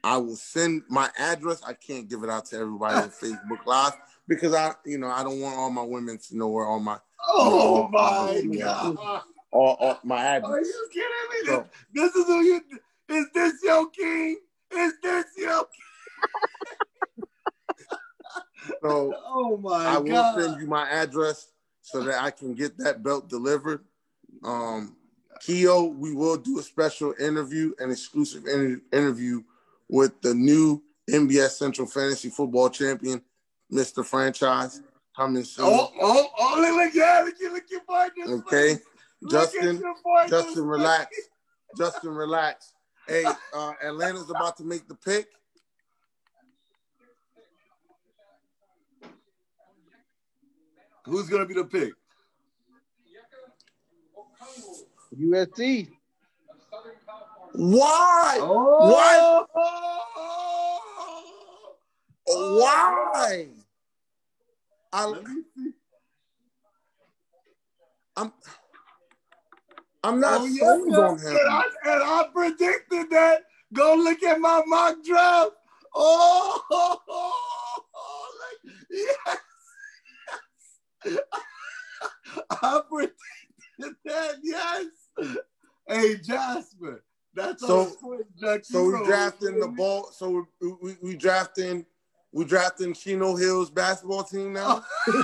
I 0.02 0.16
will 0.16 0.36
send 0.36 0.82
my 0.88 1.10
address. 1.18 1.62
I 1.66 1.74
can't 1.74 2.08
give 2.08 2.22
it 2.22 2.30
out 2.30 2.46
to 2.46 2.56
everybody 2.56 2.96
on 2.96 3.10
Facebook 3.10 3.64
Live 3.66 3.92
because 4.26 4.54
I, 4.54 4.72
you 4.84 4.98
know, 4.98 5.08
I 5.08 5.22
don't 5.22 5.40
want 5.40 5.56
all 5.56 5.70
my 5.70 5.82
women 5.82 6.18
to 6.28 6.36
know 6.36 6.48
where 6.48 6.66
all 6.66 6.80
my 6.80 6.98
Oh 7.28 7.88
my 7.92 8.42
god. 8.56 9.22
all, 9.52 9.76
all 9.78 9.98
my 10.04 10.24
address. 10.24 10.52
Are 10.52 10.60
you 10.60 10.88
kidding 10.92 11.08
me? 11.30 11.46
So, 11.46 11.66
This 11.94 12.14
is 12.14 12.26
who 12.26 12.40
you 12.42 12.60
is 13.10 13.26
this 13.34 13.54
your 13.62 13.88
king? 13.90 14.38
Is 14.72 14.92
this 15.02 15.26
your 15.36 15.64
king? 15.64 15.76
so 18.82 19.14
Oh 19.26 19.58
my 19.62 19.86
I 19.86 19.98
will 19.98 20.08
god. 20.08 20.40
send 20.40 20.60
you 20.60 20.66
my 20.66 20.88
address 20.88 21.48
so 21.82 22.02
that 22.04 22.22
I 22.22 22.30
can 22.30 22.54
get 22.54 22.78
that 22.78 23.02
belt 23.02 23.28
delivered. 23.28 23.84
Um, 24.44 24.96
Keo, 25.40 25.84
we 25.84 26.14
will 26.14 26.36
do 26.36 26.58
a 26.58 26.62
special 26.62 27.14
interview, 27.18 27.72
an 27.78 27.90
exclusive 27.90 28.46
inter- 28.46 28.82
interview 28.92 29.42
with 29.90 30.20
the 30.22 30.32
new 30.32 30.82
NBS 31.10 31.50
Central 31.50 31.86
Fantasy 31.86 32.30
Football 32.30 32.70
Champion, 32.70 33.20
Mr. 33.72 34.04
Franchise, 34.04 34.80
coming 35.14 35.44
soon. 35.44 35.66
Oh, 35.66 35.90
oh, 36.00 36.28
oh, 36.38 36.56
look, 36.60 36.76
look, 36.76 36.94
yeah, 36.94 37.22
look, 37.24 37.34
at- 37.34 37.52
look 37.52 37.64
your 37.70 37.80
partner's 37.82 38.30
okay. 38.30 38.78
Look 39.20 39.32
Justin, 39.32 39.82
Justin, 40.28 40.64
relax. 40.64 41.14
Justin, 41.76 42.10
relax. 42.10 42.72
Hey, 43.06 43.24
uh, 43.54 43.72
Atlanta's 43.84 44.30
about 44.30 44.56
to 44.58 44.64
make 44.64 44.86
the 44.88 44.94
pick. 44.94 45.26
Who's 51.04 51.28
gonna 51.28 51.46
be 51.46 51.54
the 51.54 51.64
pick? 51.64 51.92
USC. 55.18 55.90
Why? 57.52 58.38
Oh, 58.40 59.46
Why? 62.26 63.48
I, 64.92 65.06
Let 65.06 65.24
me 65.24 65.42
see. 65.56 65.72
I'm 68.16 68.32
I'm 70.02 70.20
not 70.20 70.40
Oh, 70.40 70.46
yeah, 70.46 70.60
sold 70.60 70.94
on 70.94 71.18
him. 71.18 71.26
And 71.26 71.48
I, 71.48 71.62
and 71.84 72.02
I 72.02 72.24
predicted 72.32 73.10
that. 73.10 73.42
Go 73.72 73.94
look 73.94 74.22
at 74.22 74.40
my 74.40 74.62
mock 74.66 74.96
draft. 75.04 75.52
Oh, 75.94 76.62
oh, 76.70 76.98
oh, 77.08 77.84
oh, 77.94 78.28
look. 78.64 78.74
yes. 78.90 79.38
yes. 81.04 81.18
I 82.50 82.80
predicted 82.90 83.96
that. 84.04 84.34
Yes. 84.42 84.86
Hey, 85.86 86.16
Jasper. 86.16 87.02
That's 87.34 87.62
So- 87.66 87.80
on. 87.80 88.62
So 88.64 88.84
we 88.84 88.92
know, 88.92 89.04
drafting 89.04 89.60
the 89.60 89.68
ball. 89.68 90.10
So 90.12 90.46
we, 90.60 90.72
we, 90.82 90.96
we 91.02 91.16
drafting 91.16 91.86
we 92.32 92.44
drafting 92.44 92.94
Chino 92.94 93.34
Hills 93.36 93.70
basketball 93.70 94.24
team 94.24 94.52
now. 94.52 94.84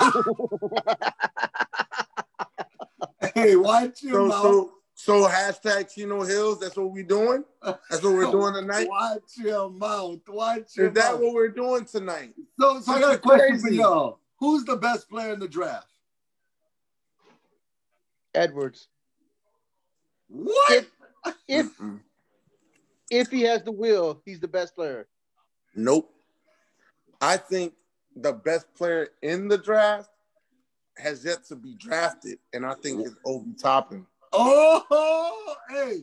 Hey, 3.34 3.54
watch 3.56 4.02
your 4.02 4.14
So 4.14 4.26
mouth. 4.28 4.42
so 4.42 4.72
so 4.94 5.28
hashtag 5.28 5.92
Chino 5.92 6.22
Hills. 6.22 6.58
That's 6.60 6.76
what 6.76 6.90
we're 6.90 7.02
doing. 7.04 7.44
That's 7.62 8.02
what 8.02 8.14
we're 8.14 8.30
doing 8.30 8.54
tonight. 8.54 8.88
Watch 8.88 9.36
your 9.36 9.68
mouth. 9.68 10.20
Watch 10.28 10.76
your 10.76 10.86
Is 10.88 10.94
that 10.94 11.12
mouth. 11.12 11.20
what 11.20 11.34
we're 11.34 11.48
doing 11.48 11.84
tonight? 11.84 12.32
So, 12.58 12.80
so 12.80 12.92
I 12.92 13.00
got 13.00 13.10
a 13.10 13.14
is 13.16 13.20
question 13.20 13.58
for 13.60 13.70
y'all. 13.70 14.20
Who's 14.38 14.64
the 14.64 14.76
best 14.76 15.10
player 15.10 15.34
in 15.34 15.38
the 15.40 15.48
draft? 15.48 15.88
Edwards. 18.34 18.88
What? 20.28 20.86
If 21.48 21.78
Mm-mm. 21.78 22.00
if 23.10 23.28
he 23.30 23.42
has 23.42 23.62
the 23.62 23.72
will, 23.72 24.20
he's 24.24 24.40
the 24.40 24.48
best 24.48 24.74
player. 24.74 25.06
Nope. 25.74 26.12
I 27.20 27.36
think 27.36 27.74
the 28.14 28.32
best 28.32 28.72
player 28.74 29.08
in 29.22 29.48
the 29.48 29.58
draft 29.58 30.10
has 30.96 31.24
yet 31.24 31.44
to 31.46 31.56
be 31.56 31.74
drafted, 31.74 32.38
and 32.52 32.64
I 32.64 32.74
think 32.74 33.04
it's 33.06 33.14
Obi 33.24 33.52
Toppin. 33.54 34.06
Oh, 34.32 35.56
hey, 35.70 36.02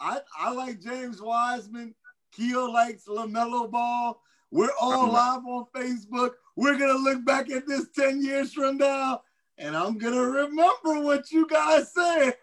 I, 0.00 0.20
I 0.38 0.52
like 0.52 0.80
James 0.80 1.20
Wiseman. 1.22 1.94
Keo 2.32 2.66
likes 2.66 3.04
LaMelo 3.06 3.70
Ball. 3.70 4.20
We're 4.50 4.70
all 4.80 5.04
Uh-huh. 5.04 5.12
live 5.12 5.46
on 5.46 5.66
Facebook. 5.74 6.32
We're 6.56 6.76
going 6.76 6.96
to 6.96 7.02
look 7.02 7.24
back 7.24 7.50
at 7.50 7.66
this 7.66 7.86
10 7.96 8.22
years 8.22 8.52
from 8.52 8.76
now, 8.78 9.22
and 9.58 9.76
I'm 9.76 9.96
going 9.98 10.14
to 10.14 10.20
remember 10.26 11.00
what 11.00 11.30
you 11.30 11.46
guys 11.46 11.92
said. 11.92 12.34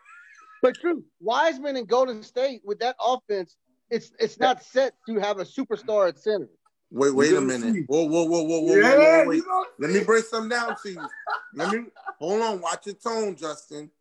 But 0.61 0.75
true, 0.75 1.03
Wiseman 1.21 1.77
and 1.77 1.87
Golden 1.87 2.23
State 2.23 2.61
with 2.65 2.79
that 2.79 2.95
offense, 2.99 3.55
it's 3.89 4.11
it's 4.19 4.39
not 4.39 4.63
set 4.63 4.93
to 5.07 5.19
have 5.19 5.39
a 5.39 5.45
superstar 5.45 6.09
at 6.09 6.19
center. 6.19 6.49
Wait, 6.91 7.13
wait 7.13 7.33
a 7.33 7.41
minute. 7.41 7.85
Whoa, 7.87 8.03
whoa, 8.03 8.23
whoa, 8.23 8.41
whoa, 8.41 8.59
whoa, 8.61 8.75
yeah, 8.75 8.95
whoa, 8.95 9.23
whoa, 9.23 9.27
wait. 9.27 9.43
Let 9.79 9.91
me 9.91 10.03
break 10.03 10.25
something 10.25 10.49
down 10.49 10.75
to 10.83 10.89
you. 10.91 11.07
Let 11.53 11.71
me 11.71 11.85
hold 12.19 12.41
on. 12.41 12.61
Watch 12.61 12.87
your 12.87 12.95
tone, 12.95 13.35
Justin. 13.35 13.91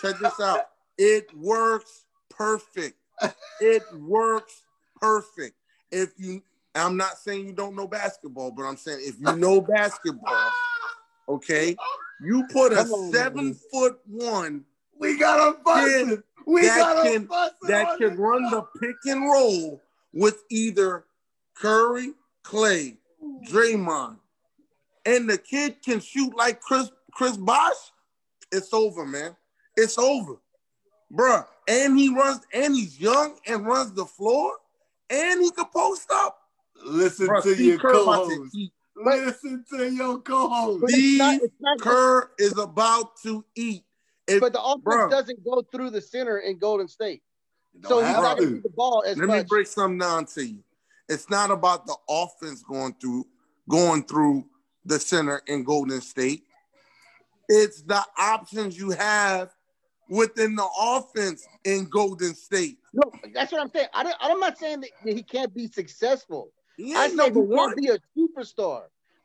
Check 0.00 0.18
this 0.18 0.40
out. 0.40 0.62
It 0.98 1.26
works 1.36 2.04
perfect. 2.28 2.96
It 3.60 3.82
works 3.94 4.64
perfect. 5.00 5.54
If 5.92 6.12
you, 6.18 6.42
I'm 6.74 6.96
not 6.96 7.18
saying 7.18 7.46
you 7.46 7.52
don't 7.52 7.76
know 7.76 7.86
basketball, 7.86 8.50
but 8.50 8.64
I'm 8.64 8.76
saying 8.76 9.00
if 9.02 9.20
you 9.20 9.36
know 9.36 9.60
basketball, 9.60 10.50
okay, 11.28 11.76
you 12.20 12.44
put 12.52 12.72
a 12.72 12.84
seven 13.12 13.54
foot 13.70 14.00
one 14.06 14.64
we 15.02 15.18
got 15.18 15.48
a 15.54 15.58
busting. 15.62 16.22
We 16.46 16.62
that 16.62 16.78
got 16.78 17.06
a 17.06 17.10
can- 17.10 17.24
busting. 17.26 17.68
that 17.68 17.98
can 17.98 18.10
this 18.10 18.18
run 18.18 18.42
the 18.50 18.62
pick 18.80 18.96
and 19.06 19.22
roll 19.24 19.80
with 20.12 20.42
either 20.50 21.04
Curry, 21.54 22.12
Klay, 22.44 22.96
Draymond, 23.48 24.16
and 25.06 25.28
the 25.28 25.38
kid 25.38 25.76
can 25.84 26.00
shoot 26.00 26.34
like 26.36 26.60
Chris 26.60 26.90
Chris 27.12 27.36
Bosh, 27.36 27.74
it's 28.50 28.72
over, 28.72 29.04
man. 29.04 29.36
It's 29.76 29.98
over, 29.98 30.36
bruh. 31.12 31.46
And 31.68 31.96
he 31.98 32.08
runs, 32.08 32.40
and 32.52 32.74
he's 32.74 32.98
young 32.98 33.36
and 33.46 33.64
runs 33.66 33.92
the 33.92 34.04
floor, 34.06 34.54
and 35.10 35.40
he 35.40 35.50
can 35.52 35.66
post 35.66 36.10
up. 36.10 36.38
Listen 36.84 37.28
Bruh, 37.28 37.42
to 37.42 37.54
Steve 37.54 37.66
your 37.66 37.78
Kerr 37.78 37.92
co-host. 37.92 38.54
eat. 38.54 38.72
Listen 38.96 39.64
to 39.70 39.88
your 39.92 40.18
co-host. 40.18 40.80
But 40.80 40.90
it's 40.92 41.18
not- 41.18 41.36
Steve 41.38 41.50
not- 41.60 41.80
Kerr 41.80 42.30
is 42.38 42.58
about 42.58 43.16
to 43.22 43.44
eat. 43.54 43.84
If, 44.26 44.40
But 44.40 44.52
the 44.52 44.62
offense 44.62 44.84
Bruh. 44.84 45.10
doesn't 45.10 45.44
go 45.44 45.62
through 45.72 45.90
the 45.90 46.00
center 46.00 46.38
in 46.38 46.58
Golden 46.58 46.88
State. 46.88 47.22
So 47.84 48.04
he's 48.04 48.14
not 48.16 48.38
going 48.38 48.48
to 48.50 48.56
to. 48.56 48.62
the 48.62 48.68
ball 48.70 49.02
as 49.06 49.16
let 49.16 49.28
me 49.28 49.42
break 49.42 49.66
something 49.66 49.98
down 49.98 50.26
to 50.26 50.46
you. 50.46 50.62
It's 51.08 51.28
not 51.28 51.50
about 51.50 51.86
the 51.86 51.96
offense 52.08 52.62
going 52.62 52.94
through 53.00 53.26
going 53.68 54.04
through 54.04 54.44
the 54.84 54.98
center 54.98 55.42
in 55.46 55.64
Golden 55.64 56.00
State. 56.00 56.44
It's 57.48 57.82
the 57.82 58.02
options 58.18 58.78
you 58.78 58.90
have 58.90 59.50
within 60.08 60.54
the 60.54 60.66
offense 60.78 61.46
in 61.64 61.86
Golden 61.86 62.34
State. 62.34 62.78
No, 62.92 63.10
that's 63.34 63.52
what 63.52 63.60
I'm 63.60 63.70
saying. 63.70 63.88
I 63.94 64.02
don't, 64.02 64.16
I'm 64.20 64.40
not 64.40 64.58
saying 64.58 64.80
that 64.80 64.90
he 65.04 65.22
can't 65.22 65.54
be 65.54 65.66
successful. 65.66 66.52
He 66.76 66.94
I 66.94 67.08
said 67.08 67.34
he 67.34 67.46
can't 67.54 67.76
be 67.76 67.88
a 67.88 67.98
superstar. 68.16 68.84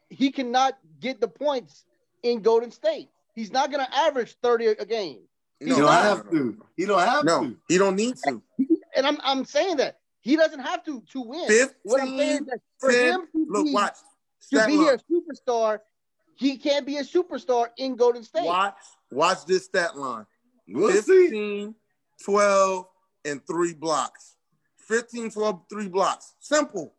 He 0.09 0.31
cannot 0.31 0.77
get 0.99 1.19
the 1.19 1.27
points 1.27 1.85
in 2.23 2.41
Golden 2.41 2.71
State. 2.71 3.09
He's 3.37 3.51
not 3.51 3.71
going 3.71 3.85
to 3.85 3.95
average 3.95 4.35
30 4.41 4.65
a 4.65 4.85
game. 4.85 5.19
He 5.59 5.67
don't 5.67 5.81
no, 5.81 5.87
have 5.89 6.27
to. 6.31 6.57
He 6.75 6.85
don't 6.87 6.99
have 6.99 7.23
No, 7.23 7.41
to. 7.43 7.55
he 7.69 7.77
don't 7.77 7.95
need 7.95 8.15
to. 8.25 8.41
And 8.95 9.05
I'm 9.05 9.19
I'm 9.23 9.45
saying 9.45 9.77
that 9.77 9.99
he 10.21 10.35
doesn't 10.35 10.59
have 10.59 10.83
to 10.85 11.03
to 11.11 11.21
win. 11.21 11.47
what 11.83 12.01
I'm 12.01 12.17
saying 12.17 12.41
is 12.41 12.47
that 12.47 12.59
for 12.79 12.91
10, 12.91 13.13
him 13.13 13.21
to 13.31 13.45
Look, 13.47 13.65
be, 13.65 13.73
watch. 13.73 13.93
to 13.93 14.57
Stat 14.57 14.67
be 14.67 14.77
line. 14.77 14.95
a 14.97 15.13
superstar, 15.13 15.79
he 16.35 16.57
can't 16.57 16.83
be 16.83 16.97
a 16.97 17.03
superstar 17.03 17.67
in 17.77 17.95
Golden 17.95 18.23
State. 18.23 18.43
Watch, 18.43 18.75
watch 19.11 19.45
this 19.45 19.65
stat 19.65 19.95
line. 19.95 20.25
We'll 20.67 20.99
see. 21.03 21.69
12, 22.25 22.85
and 23.25 23.45
three 23.45 23.75
blocks. 23.75 24.35
15, 24.87 25.29
12, 25.29 25.61
three 25.69 25.89
blocks. 25.89 26.33
Simple. 26.39 26.95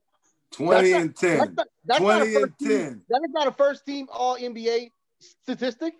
20 0.52 0.90
That's 0.92 1.02
and 1.02 1.10
That's 1.10 1.20
10. 1.20 1.56
that's 1.84 2.00
not 2.00 2.22
a 2.22 2.24
20 2.24 2.34
and 2.36 2.42
first 2.44 2.58
team. 2.60 2.68
10. 2.68 3.02
That 3.08 3.20
is 3.24 3.30
not 3.32 3.46
a 3.48 3.52
first 3.52 3.86
team 3.86 4.06
All 4.12 4.36
NBA 4.36 4.92
statistic. 5.18 5.94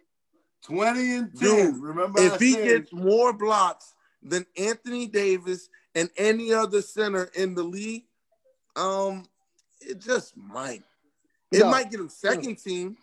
20 0.63 1.17
and 1.17 1.39
10. 1.39 1.41
Dude, 1.41 1.77
Remember 1.83 2.21
I 2.21 2.27
If 2.27 2.41
he 2.41 2.53
said, 2.53 2.65
gets 2.65 2.93
more 2.93 3.33
blocks 3.33 3.95
than 4.23 4.47
Anthony 4.57 5.07
Davis 5.07 5.69
and 5.95 6.11
any 6.17 6.53
other 6.53 6.83
center 6.83 7.31
in 7.35 7.55
the 7.55 7.63
league, 7.63 8.05
um, 8.77 9.27
it 9.81 10.01
just 10.01 10.37
might. 10.37 10.83
It 11.51 11.61
No. 11.61 11.71
might 11.71 11.91
get 11.91 12.01
him 12.01 12.09
second 12.09 12.57
team. 12.57 12.97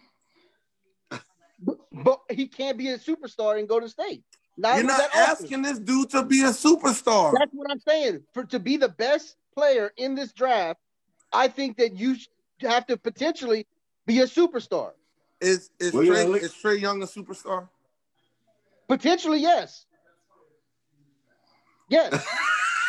But, 1.61 1.77
but 1.91 2.21
he 2.29 2.47
can't 2.47 2.77
be 2.77 2.89
a 2.89 2.97
superstar 2.97 3.57
and 3.57 3.67
go 3.67 3.79
to 3.79 3.89
State. 3.89 4.23
Not 4.57 4.77
You're 4.77 4.85
not 4.85 4.97
that 5.11 5.15
asking 5.15 5.63
this 5.63 5.79
dude 5.79 6.09
to 6.11 6.23
be 6.23 6.41
a 6.43 6.49
superstar. 6.49 7.33
That's 7.37 7.51
what 7.51 7.69
I'm 7.71 7.79
saying. 7.79 8.23
For 8.33 8.43
to 8.45 8.59
be 8.59 8.77
the 8.77 8.89
best 8.89 9.35
player 9.53 9.91
in 9.97 10.15
this 10.15 10.31
draft, 10.31 10.79
I 11.33 11.47
think 11.47 11.77
that 11.77 11.97
you 11.97 12.15
have 12.61 12.85
to 12.87 12.97
potentially 12.97 13.67
be 14.05 14.19
a 14.21 14.25
superstar. 14.25 14.91
Is 15.41 15.69
is 15.79 15.93
Well, 15.93 16.03
Trae, 16.03 16.27
look- 16.29 16.41
is 16.41 16.53
Trae 16.53 16.79
Young 16.79 17.01
a 17.03 17.05
superstar? 17.05 17.67
Potentially, 18.87 19.39
yes. 19.39 19.85
Yes. 21.89 22.25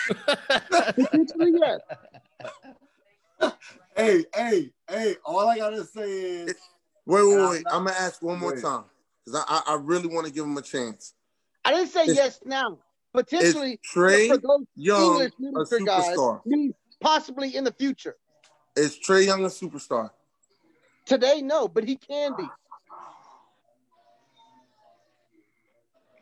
Potentially, 0.27 1.53
yes. 1.61 1.81
hey, 3.97 4.25
hey, 4.35 4.71
hey, 4.89 5.17
all 5.25 5.49
I 5.49 5.59
got 5.59 5.71
to 5.71 5.85
say 5.85 6.11
is, 6.11 6.55
Wait, 7.07 7.23
wait, 7.25 7.49
wait. 7.51 7.63
I'm 7.71 7.85
gonna 7.85 7.97
ask 7.99 8.21
one 8.23 8.39
more 8.39 8.53
Wait. 8.55 8.63
time 8.63 8.85
because 9.25 9.45
I, 9.49 9.63
I 9.69 9.75
I 9.75 9.79
really 9.81 10.09
want 10.09 10.27
to 10.27 10.33
give 10.33 10.45
him 10.45 10.57
a 10.57 10.63
chance. 10.63 11.15
I 11.65 11.73
didn't 11.73 11.89
say 11.91 12.05
Is- 12.07 12.17
yes 12.17 12.41
now. 12.45 12.79
Potentially, 13.13 13.81
Trae 13.95 14.29
for 14.29 14.37
those 14.37 14.67
Young 14.75 15.13
English 15.13 15.33
a 15.39 15.43
literature 15.43 15.85
guys, 15.87 16.17
superstar? 16.17 16.41
possibly 17.01 17.57
in 17.57 17.65
the 17.65 17.73
future. 17.73 18.17
Is 18.77 18.99
Trae 18.99 19.25
Young 19.25 19.45
a 19.45 19.49
superstar? 19.49 20.11
Today, 21.07 21.41
no, 21.41 21.69
but 21.69 21.85
he 21.85 21.97
can 21.97 22.35
be. 22.35 22.53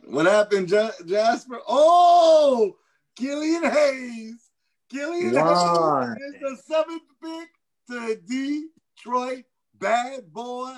what 0.07 0.27
happened, 0.27 0.71
Ja- 0.71 0.91
Jasper? 1.07 1.61
Oh, 1.67 2.77
Killian 3.17 3.65
Hayes. 3.65 4.51
Killian 4.91 5.35
Why? 5.35 6.15
Hayes 6.19 6.35
is 6.35 6.41
the 6.41 6.63
seventh 6.63 7.03
pick 7.23 7.49
to 7.91 8.17
Detroit 8.97 9.45
Bad 9.79 10.33
Boy 10.33 10.77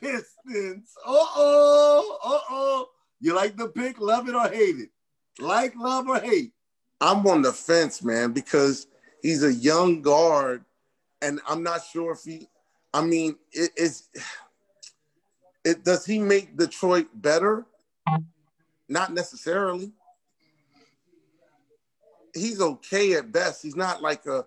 Pistons. 0.00 0.92
Uh 1.06 1.26
oh, 1.36 2.18
uh 2.24 2.40
oh. 2.50 2.88
You 3.20 3.34
like 3.34 3.56
the 3.56 3.68
pick? 3.68 4.00
Love 4.00 4.28
it 4.28 4.34
or 4.34 4.48
hate 4.48 4.76
it? 4.76 4.90
Like, 5.38 5.74
love, 5.76 6.08
or 6.08 6.20
hate? 6.20 6.52
I'm 7.00 7.26
on 7.26 7.42
the 7.42 7.52
fence, 7.52 8.02
man, 8.02 8.32
because 8.32 8.86
he's 9.22 9.42
a 9.42 9.52
young 9.52 10.02
guard, 10.02 10.64
and 11.22 11.40
I'm 11.48 11.62
not 11.62 11.82
sure 11.84 12.12
if 12.12 12.22
he. 12.24 12.48
I 12.94 13.02
mean, 13.02 13.36
it 13.52 13.72
is. 13.76 14.08
It 15.64 15.84
does 15.84 16.06
he 16.06 16.18
make 16.18 16.56
Detroit 16.56 17.08
better? 17.12 17.66
Not 18.88 19.12
necessarily. 19.12 19.92
He's 22.32 22.60
okay 22.60 23.14
at 23.14 23.32
best. 23.32 23.62
He's 23.62 23.76
not 23.76 24.00
like 24.00 24.26
a. 24.26 24.46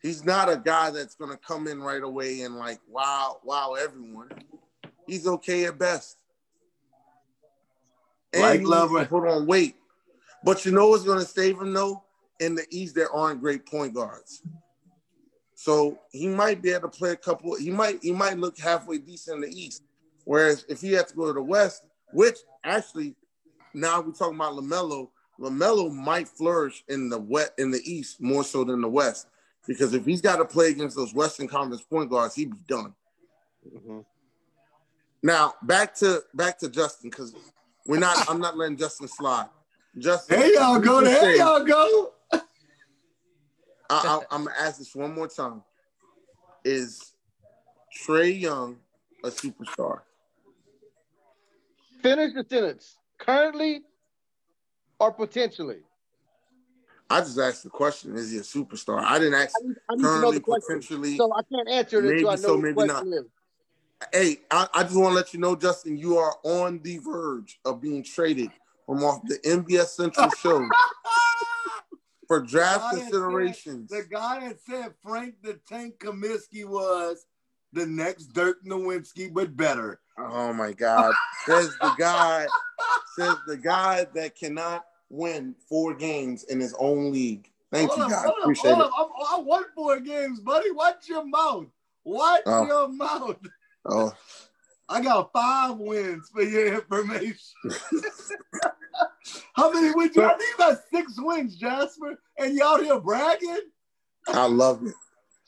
He's 0.00 0.24
not 0.24 0.50
a 0.50 0.56
guy 0.56 0.90
that's 0.90 1.14
gonna 1.14 1.36
come 1.36 1.68
in 1.68 1.80
right 1.80 2.02
away 2.02 2.40
and 2.40 2.56
like 2.56 2.80
wow, 2.88 3.40
wow 3.44 3.74
everyone. 3.74 4.30
He's 5.06 5.26
okay 5.26 5.66
at 5.66 5.78
best. 5.78 6.16
And 8.32 8.42
Like 8.42 8.62
put 9.10 9.28
on 9.28 9.46
weight. 9.46 9.76
But 10.44 10.64
you 10.64 10.72
know 10.72 10.88
what's 10.88 11.04
going 11.04 11.18
to 11.18 11.24
save 11.24 11.60
him 11.60 11.72
though? 11.72 12.02
In 12.40 12.54
the 12.54 12.64
East, 12.70 12.94
there 12.94 13.12
aren't 13.12 13.40
great 13.40 13.66
point 13.66 13.94
guards. 13.94 14.42
So 15.62 16.00
he 16.10 16.26
might 16.26 16.60
be 16.60 16.70
able 16.70 16.88
to 16.90 16.98
play 16.98 17.10
a 17.10 17.16
couple. 17.16 17.54
He 17.54 17.70
might 17.70 18.00
he 18.02 18.10
might 18.10 18.36
look 18.36 18.58
halfway 18.58 18.98
decent 18.98 19.36
in 19.44 19.48
the 19.48 19.56
East. 19.56 19.84
Whereas 20.24 20.66
if 20.68 20.80
he 20.80 20.90
had 20.90 21.06
to 21.06 21.14
go 21.14 21.28
to 21.28 21.32
the 21.34 21.42
West, 21.42 21.84
which 22.12 22.38
actually 22.64 23.14
now 23.72 24.00
we're 24.00 24.10
talking 24.10 24.34
about 24.34 24.54
LaMelo, 24.54 25.10
LaMelo 25.38 25.94
might 25.94 26.26
flourish 26.26 26.82
in 26.88 27.08
the 27.08 27.18
wet 27.20 27.54
in 27.58 27.70
the 27.70 27.80
East 27.84 28.20
more 28.20 28.42
so 28.42 28.64
than 28.64 28.80
the 28.80 28.88
West 28.88 29.28
because 29.64 29.94
if 29.94 30.04
he's 30.04 30.20
got 30.20 30.38
to 30.38 30.44
play 30.44 30.70
against 30.70 30.96
those 30.96 31.14
Western 31.14 31.46
Conference 31.46 31.82
point 31.82 32.10
guards, 32.10 32.34
he'd 32.34 32.50
be 32.50 32.58
done. 32.66 32.92
Mm-hmm. 33.64 34.00
Now 35.22 35.54
back 35.62 35.94
to 35.98 36.24
back 36.34 36.58
to 36.58 36.70
Justin 36.70 37.08
because 37.08 37.36
we're 37.86 38.00
not. 38.00 38.28
I'm 38.28 38.40
not 38.40 38.56
letting 38.56 38.78
Justin 38.78 39.06
slide. 39.06 39.46
Justin, 39.96 40.40
There 40.40 40.54
y'all 40.54 40.80
go. 40.80 41.02
can 41.02 41.04
There 41.04 41.36
y'all 41.36 41.64
go. 41.64 42.11
I, 43.92 44.06
I, 44.06 44.34
I'm 44.34 44.44
gonna 44.44 44.56
ask 44.58 44.78
this 44.78 44.94
one 44.94 45.14
more 45.14 45.28
time: 45.28 45.62
Is 46.64 47.12
Trae 48.06 48.38
Young 48.40 48.78
a 49.24 49.28
superstar? 49.28 50.00
Finish 52.02 52.34
the 52.34 52.44
sentence. 52.48 52.96
Currently 53.18 53.82
or 54.98 55.12
potentially? 55.12 55.80
I 57.10 57.20
just 57.20 57.38
asked 57.38 57.64
the 57.64 57.70
question: 57.70 58.16
Is 58.16 58.30
he 58.30 58.38
a 58.38 58.40
superstar? 58.40 59.02
I 59.02 59.18
didn't 59.18 59.34
ask 59.34 59.54
I 59.62 59.66
need, 59.66 59.76
I 59.88 59.94
need 59.94 59.98
to 59.98 60.04
know 60.04 60.10
currently, 60.12 60.38
the 60.38 60.40
question. 60.40 60.66
potentially. 60.68 61.16
So 61.18 61.32
I 61.32 61.42
can't 61.52 61.68
answer 61.68 61.98
it 61.98 62.04
until 62.04 62.16
Maybe 62.16 62.28
I 62.28 62.34
know 62.34 62.36
so, 62.36 62.56
maybe 62.56 62.74
question 62.74 63.12
is. 63.12 63.24
hey, 64.12 64.36
I, 64.50 64.68
I 64.72 64.82
just 64.84 64.96
want 64.96 65.10
to 65.10 65.16
let 65.16 65.34
you 65.34 65.40
know, 65.40 65.54
Justin, 65.54 65.98
you 65.98 66.16
are 66.16 66.34
on 66.42 66.80
the 66.82 66.98
verge 66.98 67.60
of 67.66 67.82
being 67.82 68.02
traded 68.02 68.50
from 68.86 69.04
off 69.04 69.20
the 69.26 69.38
NBS 69.44 69.88
Central 69.88 70.30
show 70.42 70.66
for 72.32 72.40
draft 72.40 72.80
that 72.80 72.92
said- 72.92 73.00
considerations. 73.10 73.90
The 73.90 74.04
guy 74.10 74.40
that 74.48 74.58
said 74.60 74.94
Frank 75.02 75.34
the 75.42 75.54
Tank 75.68 75.98
Kaminsky 75.98 76.64
was 76.64 77.26
the 77.74 77.84
next 77.86 78.26
Dirk 78.32 78.64
Nowitzki, 78.64 79.32
but 79.32 79.54
better. 79.56 80.00
Oh 80.18 80.52
my 80.52 80.72
God! 80.72 81.14
Says 81.46 81.70
the 81.80 81.92
guy. 81.98 82.46
says 83.16 83.36
the 83.46 83.56
guy 83.58 84.06
that 84.14 84.34
cannot 84.34 84.86
win 85.10 85.54
four 85.68 85.92
games 85.94 86.44
in 86.44 86.58
his 86.58 86.74
own 86.78 87.12
league. 87.12 87.50
Thank 87.70 87.90
hold 87.90 88.10
you, 88.10 88.16
up, 88.16 88.24
hold 88.24 88.34
up, 88.38 88.42
Appreciate 88.44 88.74
hold 88.74 88.86
it. 88.86 88.92
up. 88.98 89.10
I, 89.32 89.36
I 89.36 89.40
won 89.40 89.64
four 89.74 90.00
games, 90.00 90.40
buddy. 90.40 90.70
Watch 90.70 91.08
your 91.08 91.24
mouth. 91.26 91.66
Watch 92.04 92.42
Oh. 92.46 92.66
your 92.66 92.88
mouth. 92.88 93.36
Oh, 93.84 94.12
I 94.92 95.00
got 95.00 95.32
five 95.32 95.78
wins 95.78 96.28
for 96.28 96.42
your 96.42 96.74
information. 96.74 97.38
How 99.54 99.72
many 99.72 99.90
wins? 99.94 100.14
you- 100.16 100.22
I 100.22 100.34
think 100.36 100.50
you 100.50 100.56
got 100.58 100.78
six 100.92 101.14
wins, 101.16 101.56
Jasper, 101.56 102.18
and 102.38 102.54
you 102.54 102.62
out 102.62 102.82
here 102.82 103.00
bragging. 103.00 103.60
I 104.28 104.46
love 104.46 104.84
it. 104.86 104.94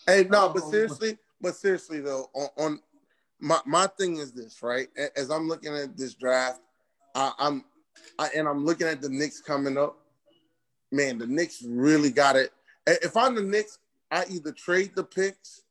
Hey, 0.06 0.24
no, 0.24 0.48
but 0.48 0.62
Oh. 0.64 0.70
seriously, 0.70 1.18
but 1.40 1.54
seriously 1.56 2.00
though, 2.00 2.30
on, 2.34 2.48
on 2.56 2.80
my 3.40 3.60
my 3.66 3.86
thing 3.98 4.16
is 4.16 4.32
this, 4.32 4.62
right? 4.62 4.88
As 5.16 5.30
I'm 5.30 5.46
looking 5.48 5.74
at 5.74 5.96
this 5.96 6.14
draft, 6.14 6.60
I, 7.14 7.32
I'm 7.38 7.64
I, 8.18 8.28
and 8.34 8.48
I'm 8.48 8.64
looking 8.64 8.86
at 8.86 9.02
the 9.02 9.08
Knicks 9.10 9.40
coming 9.40 9.76
up. 9.76 9.98
Man, 10.90 11.18
the 11.18 11.26
Knicks 11.26 11.62
really 11.66 12.10
got 12.10 12.36
it. 12.36 12.52
If 12.86 13.16
I'm 13.16 13.34
the 13.34 13.42
Knicks, 13.42 13.78
I 14.10 14.24
either 14.30 14.52
trade 14.52 14.92
the 14.94 15.04
picks, 15.04 15.62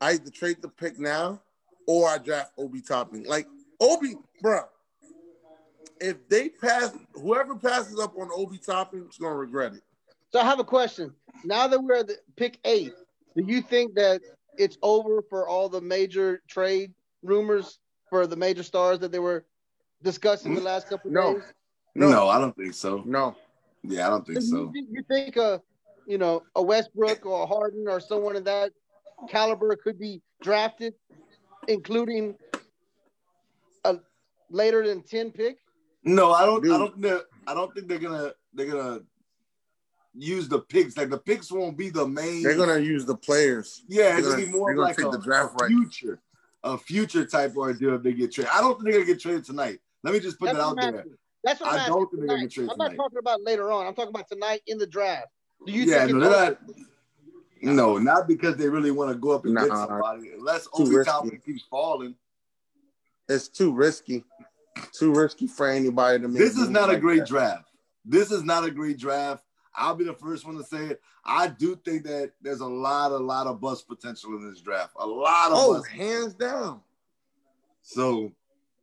I 0.00 0.12
either 0.12 0.30
trade 0.30 0.60
the 0.60 0.68
pick 0.68 0.98
now, 0.98 1.40
or 1.86 2.08
I 2.08 2.18
draft 2.18 2.52
Obi 2.58 2.80
Toppin. 2.80 3.24
Like 3.24 3.46
Obi, 3.80 4.14
bro. 4.42 4.60
If 6.00 6.28
they 6.28 6.50
pass, 6.50 6.92
whoever 7.14 7.56
passes 7.56 7.98
up 7.98 8.14
on 8.18 8.28
Obi 8.34 8.58
Toppin 8.58 9.06
is 9.08 9.16
gonna 9.16 9.34
regret 9.34 9.72
it. 9.74 9.82
So 10.32 10.40
I 10.40 10.44
have 10.44 10.58
a 10.58 10.64
question. 10.64 11.12
Now 11.44 11.66
that 11.68 11.80
we're 11.82 11.94
at 11.96 12.08
the 12.08 12.16
pick 12.36 12.58
eight, 12.64 12.92
do 13.36 13.44
you 13.46 13.62
think 13.62 13.94
that 13.94 14.20
it's 14.58 14.76
over 14.82 15.22
for 15.28 15.48
all 15.48 15.68
the 15.68 15.80
major 15.80 16.42
trade 16.48 16.92
rumors 17.22 17.78
for 18.10 18.26
the 18.26 18.36
major 18.36 18.62
stars 18.62 18.98
that 18.98 19.12
they 19.12 19.18
were 19.18 19.44
discussing 20.02 20.54
the 20.54 20.60
last 20.60 20.88
couple 20.88 21.08
of 21.08 21.14
No. 21.14 21.34
days? 21.34 21.42
No. 21.94 22.10
No. 22.10 22.28
I 22.28 22.38
don't 22.38 22.54
think 22.56 22.74
so. 22.74 23.02
No, 23.06 23.34
Yeah, 23.82 24.06
I 24.06 24.10
don't 24.10 24.26
think 24.26 24.40
So 24.42 24.46
so. 24.48 24.56
you, 24.56 24.72
think, 24.72 24.88
you 24.90 25.02
think 25.08 25.36
a 25.36 25.62
you 26.06 26.18
know 26.18 26.42
a 26.54 26.62
Westbrook 26.62 27.24
or 27.24 27.44
a 27.44 27.46
Harden 27.46 27.86
or 27.88 28.00
someone 28.00 28.36
of 28.36 28.44
that 28.44 28.72
caliber 29.28 29.74
could 29.76 29.98
be 29.98 30.20
drafted, 30.42 30.92
including 31.68 32.36
a 33.84 33.96
later 34.50 34.86
than 34.86 35.02
ten 35.02 35.30
pick? 35.30 35.58
No, 36.04 36.32
I 36.32 36.46
don't. 36.46 36.64
I 36.64 36.78
don't. 36.78 36.90
think 36.92 37.02
they're- 37.02 37.24
I 37.48 37.54
don't 37.54 37.72
think 37.74 37.88
they're 37.88 37.98
gonna. 37.98 38.32
They're 38.54 38.66
gonna 38.66 39.00
use 40.14 40.48
the 40.48 40.60
picks. 40.60 40.96
Like 40.96 41.10
the 41.10 41.18
picks 41.18 41.50
won't 41.52 41.76
be 41.76 41.90
the 41.90 42.06
main. 42.06 42.42
they're 42.42 42.56
gonna 42.56 42.78
use 42.78 43.04
the 43.04 43.16
players. 43.16 43.84
Yeah, 43.88 44.02
they're 44.10 44.18
it's 44.18 44.28
gonna 44.28 44.40
gonna- 44.42 44.46
be 44.52 44.58
more 44.58 44.66
they're 44.68 44.72
of 44.72 44.76
gonna 44.78 44.88
like 44.88 44.96
take 44.96 45.06
a, 45.06 45.10
the 45.10 45.18
draft 45.22 45.60
right. 45.60 45.68
future, 45.68 46.20
a 46.64 46.78
future 46.78 47.24
type 47.26 47.56
ordeal 47.56 47.94
if 47.96 48.02
they 48.02 48.12
get 48.14 48.32
traded. 48.32 48.50
I 48.52 48.60
don't 48.60 48.74
think 48.74 48.84
they're 48.84 48.92
gonna 48.94 49.04
get 49.06 49.20
traded 49.20 49.44
tonight. 49.44 49.78
Let 50.02 50.14
me 50.14 50.20
just 50.20 50.38
put 50.38 50.46
That's 50.46 50.58
that 50.58 50.64
out 50.64 50.76
there. 50.76 51.04
That's 51.44 51.60
what 51.60 51.72
I'm 51.74 51.80
I 51.80 51.86
don't 51.88 52.10
think 52.10 52.20
they're 52.20 52.26
gonna 52.28 52.42
get 52.42 52.50
traded 52.52 52.70
I'm 52.72 52.78
not 52.78 52.84
tonight. 52.86 52.96
talking 52.96 53.18
about 53.18 53.42
later 53.42 53.70
on. 53.70 53.86
I'm 53.86 53.94
talking 53.94 54.10
about 54.10 54.28
tonight 54.28 54.62
in 54.66 54.78
the 54.78 54.86
draft. 54.86 55.28
Do 55.66 55.72
you 55.72 55.84
Yeah, 55.84 56.06
think 56.06 56.18
no, 56.18 56.26
it's 56.26 56.36
they're 56.36 56.50
not. 56.50 56.58
No, 57.62 57.98
not 57.98 58.28
because 58.28 58.56
they 58.56 58.68
really 58.68 58.90
want 58.90 59.10
to 59.12 59.18
go 59.18 59.30
up 59.32 59.44
and 59.44 59.56
get 59.56 59.68
Nah. 59.68 59.86
somebody. 59.86 60.32
Unless 60.32 60.68
Obi 60.72 61.38
keeps 61.44 61.62
falling. 61.70 62.14
It's 63.28 63.48
too 63.48 63.72
risky. 63.72 64.24
Too 64.92 65.12
risky 65.12 65.46
for 65.46 65.68
anybody 65.68 66.20
to 66.20 66.28
make. 66.28 66.38
This 66.38 66.56
is 66.58 66.68
not 66.68 66.90
a 66.90 66.98
great 66.98 67.20
that. 67.20 67.28
draft. 67.28 67.70
This 68.04 68.30
is 68.30 68.44
not 68.44 68.64
a 68.64 68.70
great 68.70 68.98
draft. 68.98 69.42
I'll 69.74 69.94
be 69.94 70.04
the 70.04 70.14
first 70.14 70.46
one 70.46 70.56
to 70.56 70.64
say 70.64 70.84
it. 70.86 71.00
I 71.24 71.48
do 71.48 71.76
think 71.76 72.04
that 72.04 72.32
there's 72.40 72.60
a 72.60 72.66
lot, 72.66 73.10
a 73.12 73.16
lot 73.16 73.46
of 73.46 73.60
bust 73.60 73.88
potential 73.88 74.36
in 74.36 74.48
this 74.48 74.60
draft. 74.60 74.92
A 74.98 75.06
lot 75.06 75.50
of 75.52 75.58
Oh, 75.58 75.74
bust. 75.74 75.88
hands 75.88 76.34
down. 76.34 76.80
So 77.82 78.32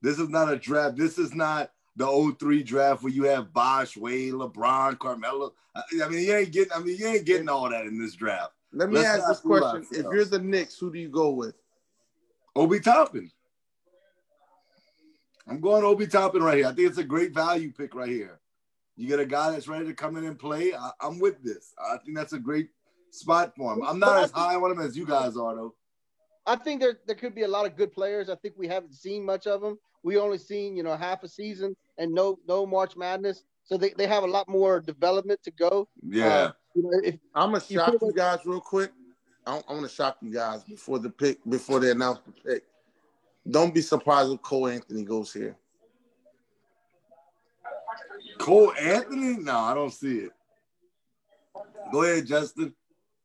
this 0.01 0.19
is 0.19 0.29
not 0.29 0.51
a 0.51 0.57
draft. 0.57 0.97
This 0.97 1.17
is 1.17 1.33
not 1.33 1.71
the 1.95 2.05
03 2.39 2.63
draft 2.63 3.03
where 3.03 3.13
you 3.13 3.23
have 3.25 3.53
Bosh, 3.53 3.95
Wade, 3.97 4.33
LeBron, 4.33 4.99
Carmelo. 4.99 5.53
I 5.75 6.07
mean, 6.09 6.25
you 6.25 6.33
ain't 6.35 6.51
getting. 6.51 6.73
I 6.73 6.79
mean, 6.79 6.97
you 6.97 7.07
ain't 7.07 7.25
getting 7.25 7.49
all 7.49 7.69
that 7.69 7.85
in 7.85 7.99
this 7.99 8.13
draft. 8.13 8.53
Let 8.73 8.89
me 8.89 8.95
Let's 8.95 9.21
ask 9.21 9.27
this 9.27 9.39
question: 9.39 9.85
If 9.91 10.05
you're 10.11 10.25
the 10.25 10.39
Knicks, 10.39 10.77
who 10.77 10.91
do 10.91 10.99
you 10.99 11.09
go 11.09 11.29
with? 11.29 11.55
Obi 12.55 12.79
Toppin. 12.79 13.31
I'm 15.47 15.59
going 15.59 15.83
Obi 15.83 16.07
Toppin 16.07 16.41
right 16.41 16.57
here. 16.57 16.67
I 16.67 16.73
think 16.73 16.89
it's 16.89 16.97
a 16.97 17.03
great 17.03 17.33
value 17.33 17.71
pick 17.71 17.93
right 17.93 18.09
here. 18.09 18.39
You 18.95 19.07
get 19.07 19.19
a 19.19 19.25
guy 19.25 19.51
that's 19.51 19.67
ready 19.67 19.85
to 19.85 19.93
come 19.93 20.17
in 20.17 20.25
and 20.25 20.37
play. 20.37 20.73
I, 20.73 20.91
I'm 21.01 21.19
with 21.19 21.43
this. 21.43 21.73
I 21.77 21.97
think 21.97 22.15
that's 22.15 22.33
a 22.33 22.39
great 22.39 22.69
spot 23.11 23.53
for 23.55 23.73
him. 23.73 23.83
I'm 23.83 23.99
not 23.99 24.23
as 24.23 24.31
high 24.31 24.55
on 24.55 24.71
him 24.71 24.79
as 24.79 24.95
you 24.95 25.05
guys 25.05 25.35
are, 25.37 25.55
though. 25.55 25.75
I 26.45 26.55
think 26.55 26.81
there 26.81 26.99
there 27.05 27.15
could 27.15 27.35
be 27.35 27.43
a 27.43 27.47
lot 27.47 27.65
of 27.65 27.75
good 27.75 27.93
players. 27.93 28.29
I 28.29 28.35
think 28.35 28.55
we 28.57 28.67
haven't 28.67 28.93
seen 28.93 29.23
much 29.23 29.47
of 29.47 29.61
them. 29.61 29.77
We 30.03 30.17
only 30.17 30.37
seen 30.37 30.75
you 30.75 30.83
know 30.83 30.95
half 30.95 31.23
a 31.23 31.27
season 31.27 31.75
and 31.97 32.13
no 32.13 32.39
no 32.47 32.65
March 32.65 32.97
Madness, 32.97 33.43
so 33.63 33.77
they, 33.77 33.91
they 33.97 34.07
have 34.07 34.23
a 34.23 34.27
lot 34.27 34.47
more 34.47 34.79
development 34.79 35.41
to 35.43 35.51
go. 35.51 35.87
Yeah. 36.01 36.27
Uh, 36.27 36.51
you 36.75 36.83
know, 36.83 37.01
if 37.03 37.15
I'm 37.35 37.51
gonna 37.51 37.63
You 37.67 37.79
shock 37.79 37.99
feel 37.99 38.09
you 38.09 38.13
guys 38.13 38.39
real 38.45 38.61
quick. 38.61 38.91
I 39.45 39.61
want 39.69 39.81
to 39.81 39.89
shock 39.89 40.17
you 40.21 40.31
guys 40.31 40.63
before 40.63 40.99
the 40.99 41.09
pick, 41.09 41.37
before 41.47 41.79
they 41.79 41.91
announce 41.91 42.19
the 42.25 42.31
pick. 42.31 42.63
Don't 43.49 43.73
be 43.73 43.81
surprised 43.81 44.31
if 44.31 44.41
Cole 44.41 44.67
Anthony 44.67 45.03
goes 45.03 45.33
here. 45.33 45.57
Cole 48.37 48.73
Anthony? 48.79 49.37
No, 49.43 49.57
I 49.57 49.73
don't 49.73 49.91
see 49.91 50.19
it. 50.19 50.31
Go 51.91 52.03
ahead, 52.03 52.25
Justin. 52.25 52.73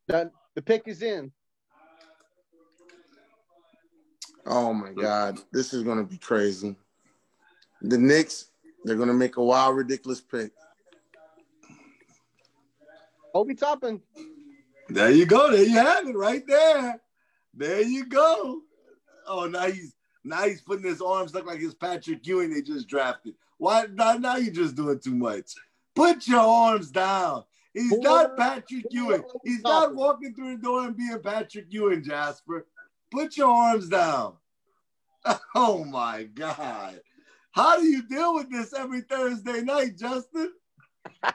the, 0.08 0.30
the 0.56 0.62
pick 0.62 0.82
is 0.86 1.02
in, 1.02 1.30
Oh 4.50 4.72
my 4.72 4.92
God, 4.92 5.38
this 5.52 5.74
is 5.74 5.82
gonna 5.82 6.04
be 6.04 6.16
crazy. 6.16 6.74
The 7.82 7.98
Knicks, 7.98 8.47
they're 8.84 8.96
gonna 8.96 9.14
make 9.14 9.36
a 9.36 9.42
wild, 9.44 9.76
ridiculous 9.76 10.20
pick. 10.20 10.52
Obi 13.34 13.54
Toppin. 13.54 14.00
There 14.88 15.10
you 15.10 15.26
go. 15.26 15.50
There 15.50 15.62
you 15.62 15.78
have 15.78 16.08
it 16.08 16.16
right 16.16 16.46
there. 16.46 17.00
There 17.54 17.82
you 17.82 18.06
go. 18.06 18.62
Oh, 19.26 19.46
now 19.46 19.66
he's 19.70 19.94
now 20.24 20.44
he's 20.44 20.62
putting 20.62 20.84
his 20.84 21.02
arms 21.02 21.34
look 21.34 21.46
like 21.46 21.60
his 21.60 21.74
Patrick 21.74 22.26
Ewing 22.26 22.50
they 22.52 22.62
just 22.62 22.88
drafted. 22.88 23.34
Why 23.58 23.86
now, 23.92 24.14
now 24.14 24.36
you're 24.36 24.54
just 24.54 24.76
doing 24.76 24.98
too 24.98 25.14
much. 25.14 25.52
Put 25.94 26.26
your 26.28 26.40
arms 26.40 26.90
down. 26.90 27.44
He's 27.74 27.90
Who 27.90 28.00
not 28.00 28.36
Patrick 28.36 28.86
Ewing. 28.90 29.22
He's 29.44 29.62
Toppin? 29.62 29.94
not 29.94 29.94
walking 29.94 30.34
through 30.34 30.56
the 30.56 30.62
door 30.62 30.84
and 30.86 30.96
being 30.96 31.18
Patrick 31.20 31.66
Ewing, 31.68 32.02
Jasper. 32.02 32.66
Put 33.10 33.36
your 33.36 33.50
arms 33.50 33.88
down. 33.88 34.34
Oh 35.54 35.84
my 35.84 36.22
God. 36.22 37.00
How 37.52 37.78
do 37.80 37.86
you 37.86 38.02
deal 38.02 38.34
with 38.34 38.50
this 38.50 38.72
every 38.72 39.00
Thursday 39.02 39.62
night, 39.62 39.96
Justin? 39.96 40.52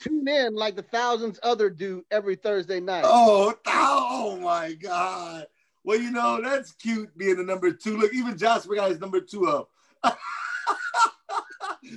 Tune 0.00 0.28
in 0.28 0.54
like 0.54 0.76
the 0.76 0.82
thousands 0.82 1.40
other 1.42 1.70
do 1.70 2.04
every 2.10 2.36
Thursday 2.36 2.80
night. 2.80 3.04
Oh, 3.06 3.54
oh 3.66 4.38
my 4.42 4.74
God. 4.74 5.46
Well, 5.84 5.98
you 5.98 6.10
know, 6.10 6.40
that's 6.42 6.72
cute 6.72 7.16
being 7.16 7.36
the 7.36 7.44
number 7.44 7.72
two. 7.72 7.96
Look, 7.96 8.12
even 8.12 8.36
Jasper 8.36 8.74
got 8.74 8.90
his 8.90 9.00
number 9.00 9.20
two 9.20 9.46
up. 9.46 9.70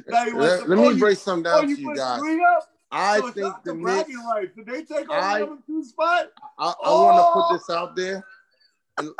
Now 0.08 0.26
he 0.26 0.32
Let, 0.34 0.70
let 0.70 0.78
oh, 0.78 0.82
me 0.84 0.94
you- 0.94 1.00
break 1.00 1.18
something 1.18 1.52
Oh, 1.52 1.62
down 1.62 1.70
you 1.70 1.76
to 1.76 1.82
you 1.82 1.96
guys. 1.96 2.22
I 2.92 3.20
So 3.20 3.32
think 3.32 3.56
the 3.64 3.72
the 3.72 3.78
Knicks. 3.78 3.84
bragging 3.84 4.24
rights. 4.24 4.56
Did 4.56 4.66
they 4.68 4.84
take 4.84 5.10
over 5.10 5.20
I- 5.20 5.40
the 5.40 5.46
number 5.48 5.62
two 5.66 5.84
spot? 5.84 6.28
I, 6.60 6.68
I 6.70 6.74
Oh! 6.84 7.06
want 7.06 7.18
to 7.18 7.24
put 7.34 7.58
this 7.58 7.70
out 7.76 7.96
there. 7.96 8.24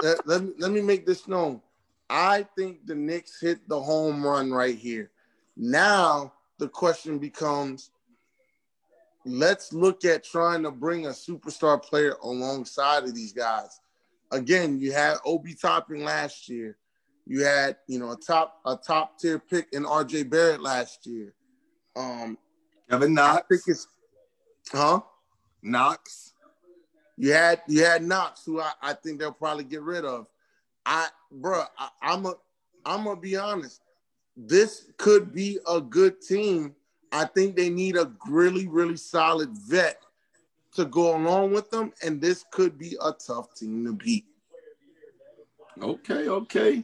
Let, 0.02 0.28
let 0.28 0.60
let 0.60 0.72
me 0.72 0.82
make 0.82 1.06
this 1.08 1.28
known. 1.28 1.62
I 2.10 2.48
think 2.58 2.86
the 2.86 2.96
Knicks 2.96 3.40
hit 3.40 3.68
the 3.70 3.80
home 3.80 4.26
run 4.26 4.52
right 4.52 4.78
here. 4.78 5.12
Now 5.56 6.34
the 6.58 6.68
question 6.68 7.20
becomes 7.20 7.92
let's 9.26 9.74
look 9.74 10.06
at 10.06 10.24
trying 10.24 10.64
to 10.64 10.72
bring 10.72 11.06
a 11.06 11.10
superstar 11.10 11.82
player 11.82 12.16
alongside 12.24 13.04
of 13.04 13.14
these 13.14 13.34
guys. 13.34 13.80
Again, 14.32 14.80
you 14.80 14.92
had 14.92 15.18
Obi 15.26 15.54
Toppin 15.54 16.04
last 16.04 16.50
year. 16.50 16.78
You 17.26 17.44
had, 17.44 17.78
you 17.88 18.00
know, 18.00 18.12
a 18.12 18.18
top 18.18 18.60
a 18.66 18.76
top 18.76 19.20
tier 19.20 19.40
pick 19.40 19.68
in 19.74 19.84
RJ 19.84 20.30
Barrett 20.30 20.62
last 20.62 21.06
year. 21.06 21.34
Um, 21.96 22.38
Kevin 22.90 23.18
I 23.18 23.22
Knox. 23.22 23.48
think 23.48 23.62
it's 23.68 23.88
huh? 24.72 25.02
Knox. 25.62 26.34
You 27.18 27.34
had 27.34 27.62
you 27.68 27.84
had 27.84 28.04
Knox, 28.04 28.46
who 28.46 28.62
I, 28.62 28.72
I 28.82 28.94
think 28.94 29.20
they'll 29.20 29.32
probably 29.32 29.64
get 29.64 29.82
rid 29.82 30.06
of. 30.06 30.28
I, 30.90 31.08
bro, 31.32 31.66
I'm 32.02 32.26
a, 32.26 32.34
I'm 32.84 33.04
gonna 33.04 33.20
be 33.20 33.38
honest. 33.38 33.82
This 34.36 34.88
could 34.98 35.32
be 35.32 35.60
a 35.68 35.80
good 35.80 36.20
team. 36.20 36.74
I 37.12 37.26
think 37.26 37.56
they 37.56 37.70
need 37.70 37.96
a 37.96 38.12
really, 38.28 38.68
really 38.68 38.98
solid 38.98 39.52
vet 39.52 40.02
to 40.74 40.86
go 40.86 41.16
along 41.16 41.52
with 41.52 41.70
them, 41.70 41.94
and 42.04 42.20
this 42.20 42.44
could 42.52 42.80
be 42.80 42.98
a 43.04 43.12
tough 43.14 43.54
team 43.54 43.86
to 43.86 43.94
beat. 43.94 44.26
Okay, 45.80 46.28
okay. 46.28 46.84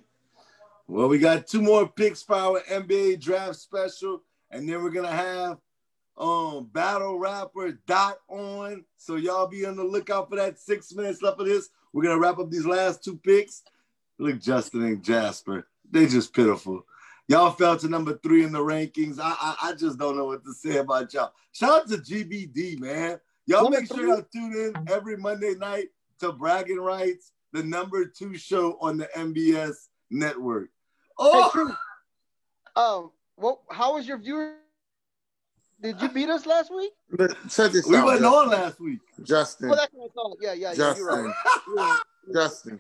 Well, 0.88 1.08
we 1.08 1.18
got 1.18 1.48
two 1.48 1.64
more 1.64 1.88
picks 1.88 2.22
for 2.22 2.36
our 2.36 2.62
NBA 2.72 3.20
draft 3.22 3.56
special, 3.56 4.22
and 4.52 4.70
then 4.70 4.84
we're 4.84 4.92
gonna 4.92 5.08
have 5.12 5.58
um 6.16 6.70
battle 6.72 7.18
rapper 7.18 7.72
dot 7.88 8.20
on. 8.28 8.86
So 8.98 9.16
y'all 9.16 9.48
be 9.48 9.66
on 9.66 9.78
the 9.78 9.84
lookout 9.84 10.30
for 10.30 10.36
that. 10.36 10.60
Six 10.60 10.94
minutes 10.94 11.24
left 11.24 11.40
of 11.40 11.48
this. 11.48 11.70
We're 11.92 12.04
gonna 12.04 12.20
wrap 12.20 12.38
up 12.38 12.52
these 12.52 12.68
last 12.68 13.04
two 13.04 13.18
picks. 13.18 13.64
Look, 14.18 14.40
Justin 14.40 14.84
and 14.86 15.04
Jasper, 15.04 15.68
they 15.90 16.08
just 16.08 16.34
pitiful. 16.34 16.86
Y'all 17.28 17.52
fell 17.52 17.76
to 17.78 17.90
number 17.90 18.20
three 18.24 18.44
in 18.44 18.52
the 18.52 18.60
rankings. 18.60 19.20
I, 19.20 19.36
I 19.40 19.70
I 19.70 19.74
just 19.74 19.98
don't 19.98 20.16
know 20.16 20.26
what 20.26 20.44
to 20.46 20.54
say 20.54 20.78
about 20.78 21.14
y'all. 21.14 21.34
Shout 21.52 21.82
out 21.82 21.88
to 21.90 21.98
GBD, 21.98 22.80
man. 22.80 23.20
Y'all 23.48 23.64
Number 23.64 23.80
make 23.82 23.88
sure 23.88 24.08
y'all 24.08 24.26
tune 24.32 24.54
in 24.54 24.90
every 24.90 25.18
Monday 25.18 25.56
night 25.56 25.88
to 26.20 26.32
Bragging 26.32 26.80
Rights, 26.80 27.32
the 27.52 27.64
number 27.64 28.06
two 28.06 28.38
show 28.38 28.78
on 28.80 28.98
the 28.98 29.10
NBS 29.16 29.76
network. 30.10 30.66
Hey, 30.66 30.72
Oh, 31.18 31.50
True. 31.52 31.76
Um, 32.76 33.12
well, 33.38 33.62
how 33.72 33.96
was 33.96 34.08
your 34.08 34.18
viewer? 34.18 34.56
Did 35.82 36.02
you 36.02 36.10
beat 36.10 36.30
us 36.30 36.46
last 36.46 36.74
week? 36.74 36.92
But 37.12 37.32
check 37.50 37.72
this 37.72 37.86
we 37.86 37.98
out, 37.98 38.06
wasn't 38.06 38.24
Justin. 38.24 38.40
on 38.40 38.50
last 38.50 38.80
week. 38.80 39.00
Justin. 39.24 39.70
Well, 39.70 39.78
that's 39.78 39.94
what 39.94 40.10
I 40.10 40.14
thought. 40.14 40.38
Yeah, 40.42 40.54
yeah, 40.54 40.74
yeah. 40.74 40.96
You're 40.96 41.06
right. 41.08 41.34
Justin. 41.44 41.64
You're 41.68 41.76
right. 41.76 42.02
Justin. 42.34 42.80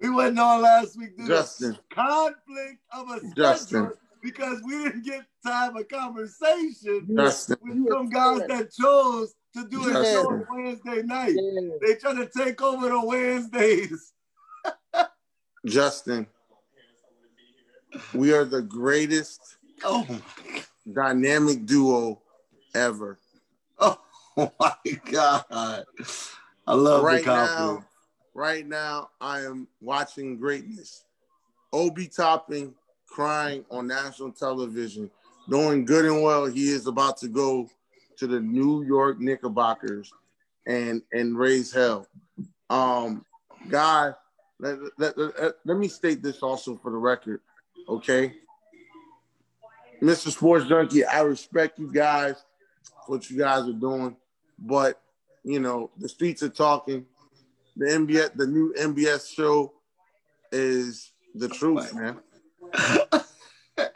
We 0.00 0.10
wasn't 0.10 0.38
on 0.38 0.62
last 0.62 0.98
week. 0.98 1.16
Due 1.16 1.26
Justin. 1.26 1.78
conflict 1.90 2.80
of 2.92 3.08
a 3.10 3.18
schedule 3.20 3.34
Justin. 3.36 3.92
because 4.22 4.60
we 4.64 4.72
didn't 4.84 5.04
get 5.04 5.24
time 5.44 5.74
have 5.74 5.76
a 5.76 5.84
conversation 5.84 7.08
Justin. 7.16 7.56
with 7.62 7.88
some 7.88 8.08
guys 8.10 8.40
that 8.48 8.70
chose 8.72 9.34
to 9.54 9.66
do 9.68 9.88
a 9.88 9.92
show 10.04 10.28
on 10.30 10.46
Wednesday 10.50 11.02
night. 11.02 11.34
Yeah. 11.34 11.70
They 11.80 11.94
trying 11.94 12.16
to 12.16 12.28
take 12.36 12.60
over 12.60 12.88
the 12.88 13.00
Wednesdays. 13.04 14.12
Justin, 15.66 16.26
we 18.14 18.32
are 18.32 18.44
the 18.44 18.62
greatest 18.62 19.40
Oh, 19.84 20.06
dynamic 20.92 21.66
duo 21.66 22.20
ever. 22.74 23.18
oh 23.78 23.98
my 24.36 24.74
God. 25.10 25.44
I 26.66 26.74
love 26.74 27.04
right 27.04 27.18
the 27.18 27.24
confidence. 27.24 27.58
now, 27.80 27.84
right 28.36 28.66
now, 28.66 29.08
I 29.20 29.40
am 29.40 29.66
watching 29.80 30.36
greatness. 30.36 31.04
Obi 31.72 32.06
Toppin 32.06 32.74
crying 33.06 33.64
on 33.70 33.86
national 33.86 34.32
television, 34.32 35.10
knowing 35.48 35.84
good 35.84 36.04
and 36.04 36.22
well 36.22 36.46
he 36.46 36.68
is 36.68 36.86
about 36.86 37.16
to 37.18 37.28
go 37.28 37.68
to 38.18 38.26
the 38.26 38.40
New 38.40 38.82
York 38.84 39.18
Knickerbockers 39.18 40.12
and 40.66 41.02
and 41.12 41.38
raise 41.38 41.72
hell. 41.72 42.06
Um, 42.68 43.24
guy, 43.68 44.12
let, 44.58 44.78
let, 44.98 45.16
let, 45.16 45.54
let 45.64 45.76
me 45.78 45.88
state 45.88 46.22
this 46.22 46.42
also 46.42 46.76
for 46.76 46.90
the 46.90 46.98
record, 46.98 47.40
okay? 47.88 48.34
Mr. 50.02 50.30
Sports 50.30 50.66
Junkie, 50.66 51.04
I 51.04 51.20
respect 51.22 51.78
you 51.78 51.90
guys, 51.90 52.44
what 53.06 53.30
you 53.30 53.38
guys 53.38 53.66
are 53.66 53.72
doing, 53.72 54.16
but 54.58 55.00
you 55.42 55.60
know, 55.60 55.90
the 55.96 56.08
streets 56.08 56.42
are 56.42 56.48
talking. 56.50 57.06
The 57.76 57.86
NBS, 57.86 58.34
the 58.36 58.46
new 58.46 58.72
NBS 58.74 59.32
show 59.34 59.74
is 60.50 61.12
the 61.34 61.48
truth, 61.48 61.92
man. 61.94 62.18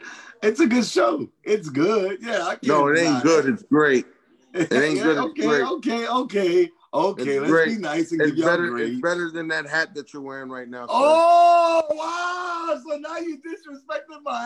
it's 0.43 0.59
a 0.59 0.67
good 0.67 0.85
show. 0.85 1.27
It's 1.43 1.69
good. 1.69 2.19
Yeah, 2.21 2.43
I 2.45 2.49
can't 2.51 2.67
No, 2.67 2.87
it 2.87 2.99
ain't 2.99 3.23
good. 3.23 3.47
It's 3.47 3.63
great. 3.63 4.05
It 4.53 4.71
ain't 4.71 5.01
good, 5.01 5.17
it's 5.17 5.19
okay, 5.19 5.47
great. 5.47 5.63
okay, 5.63 6.07
okay, 6.07 6.69
okay. 6.93 7.21
It's 7.31 7.39
Let's 7.39 7.51
great. 7.51 7.67
be 7.69 7.77
nice 7.77 8.11
and 8.11 8.21
It's 8.21 8.31
give 8.31 8.39
y'all 8.39 8.49
better. 8.49 8.69
grades. 8.69 8.91
It's 8.91 9.01
better 9.01 9.31
than 9.31 9.47
that 9.47 9.65
hat 9.67 9.95
that 9.95 10.13
you're 10.13 10.21
wearing 10.21 10.49
right 10.49 10.67
now. 10.67 10.85
sir. 10.85 10.93
Oh 10.93 11.81
wow! 11.89 12.81
So 12.87 12.97
now 12.97 13.17
you 13.17 13.37
disrespected 13.39 14.21
my 14.23 14.43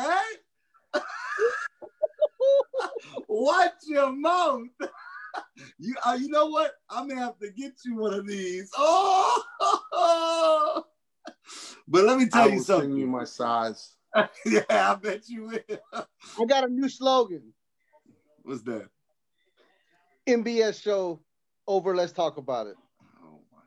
hat. 0.93 1.03
Watch 3.27 3.73
your 3.87 4.11
mouth. 4.13 4.61
You, 5.77 5.95
uh, 6.05 6.17
you 6.19 6.27
know 6.29 6.47
what? 6.47 6.73
I'm 6.89 7.07
gonna 7.07 7.21
have 7.21 7.39
to 7.39 7.49
get 7.51 7.73
you 7.85 7.95
one 7.97 8.13
of 8.13 8.27
these. 8.27 8.69
Oh, 8.77 9.43
but 11.87 12.03
let 12.03 12.17
me 12.17 12.25
I 12.25 12.27
tell 12.27 12.49
you 12.49 12.57
will 12.57 12.63
send 12.63 12.81
something. 12.81 12.97
you 12.97 13.07
my 13.07 13.23
size. 13.23 13.95
yeah, 14.45 14.61
I 14.69 14.95
bet 14.95 15.27
you 15.27 15.47
will. 15.47 15.79
I 15.93 16.45
got 16.45 16.65
a 16.65 16.67
new 16.67 16.89
slogan. 16.89 17.53
What's 18.43 18.61
that? 18.63 18.89
NBS 20.27 20.81
show 20.81 21.21
over. 21.67 21.95
Let's 21.95 22.13
talk 22.13 22.37
about 22.37 22.67
it. 22.67 22.75
Oh 23.23 23.39
my 23.51 23.59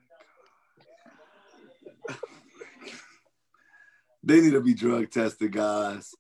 god. 2.09 2.17
they 4.23 4.41
need 4.41 4.53
to 4.53 4.61
be 4.61 4.75
drug 4.75 5.11
tested, 5.11 5.51
guys. 5.53 6.15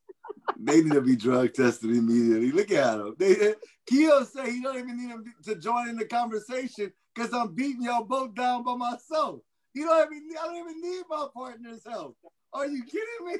They 0.56 0.82
need 0.82 0.92
to 0.92 1.00
be 1.00 1.16
drug 1.16 1.54
tested 1.54 1.90
immediately. 1.90 2.52
Look 2.52 2.70
at 2.70 2.98
them. 2.98 3.14
They 3.18 3.54
Keo 3.86 4.24
say 4.24 4.50
he 4.50 4.62
don't 4.62 4.78
even 4.78 4.96
need 4.96 5.10
him 5.10 5.24
to 5.44 5.54
join 5.56 5.88
in 5.88 5.96
the 5.96 6.04
conversation 6.04 6.92
because 7.14 7.32
I'm 7.32 7.54
beating 7.54 7.82
y'all 7.82 8.04
both 8.04 8.34
down 8.34 8.64
by 8.64 8.74
myself. 8.74 9.40
You 9.74 9.86
don't 9.86 10.12
even 10.12 10.28
I 10.40 10.46
don't 10.46 10.56
even 10.56 10.80
need 10.80 11.02
my 11.08 11.26
partner's 11.34 11.82
help. 11.86 12.16
Are 12.52 12.66
you 12.66 12.82
kidding 12.84 13.26
me? 13.26 13.36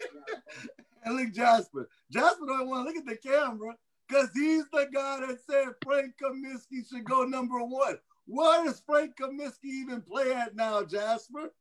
and 1.04 1.16
look, 1.16 1.32
Jasper. 1.32 1.88
Jasper 2.10 2.46
don't 2.46 2.68
want 2.68 2.88
to 2.88 2.92
look 2.92 2.96
at 2.96 3.06
the 3.06 3.28
camera 3.28 3.74
because 4.08 4.30
he's 4.34 4.64
the 4.72 4.88
guy 4.92 5.20
that 5.20 5.38
said 5.48 5.68
Frank 5.84 6.14
Kaminsky 6.22 6.88
should 6.88 7.04
go 7.04 7.24
number 7.24 7.58
one. 7.58 7.98
Where 8.26 8.64
does 8.64 8.82
Frank 8.86 9.16
Kaminsky 9.16 9.64
even 9.64 10.02
play 10.02 10.32
at 10.32 10.54
now, 10.54 10.84
Jasper? 10.84 11.52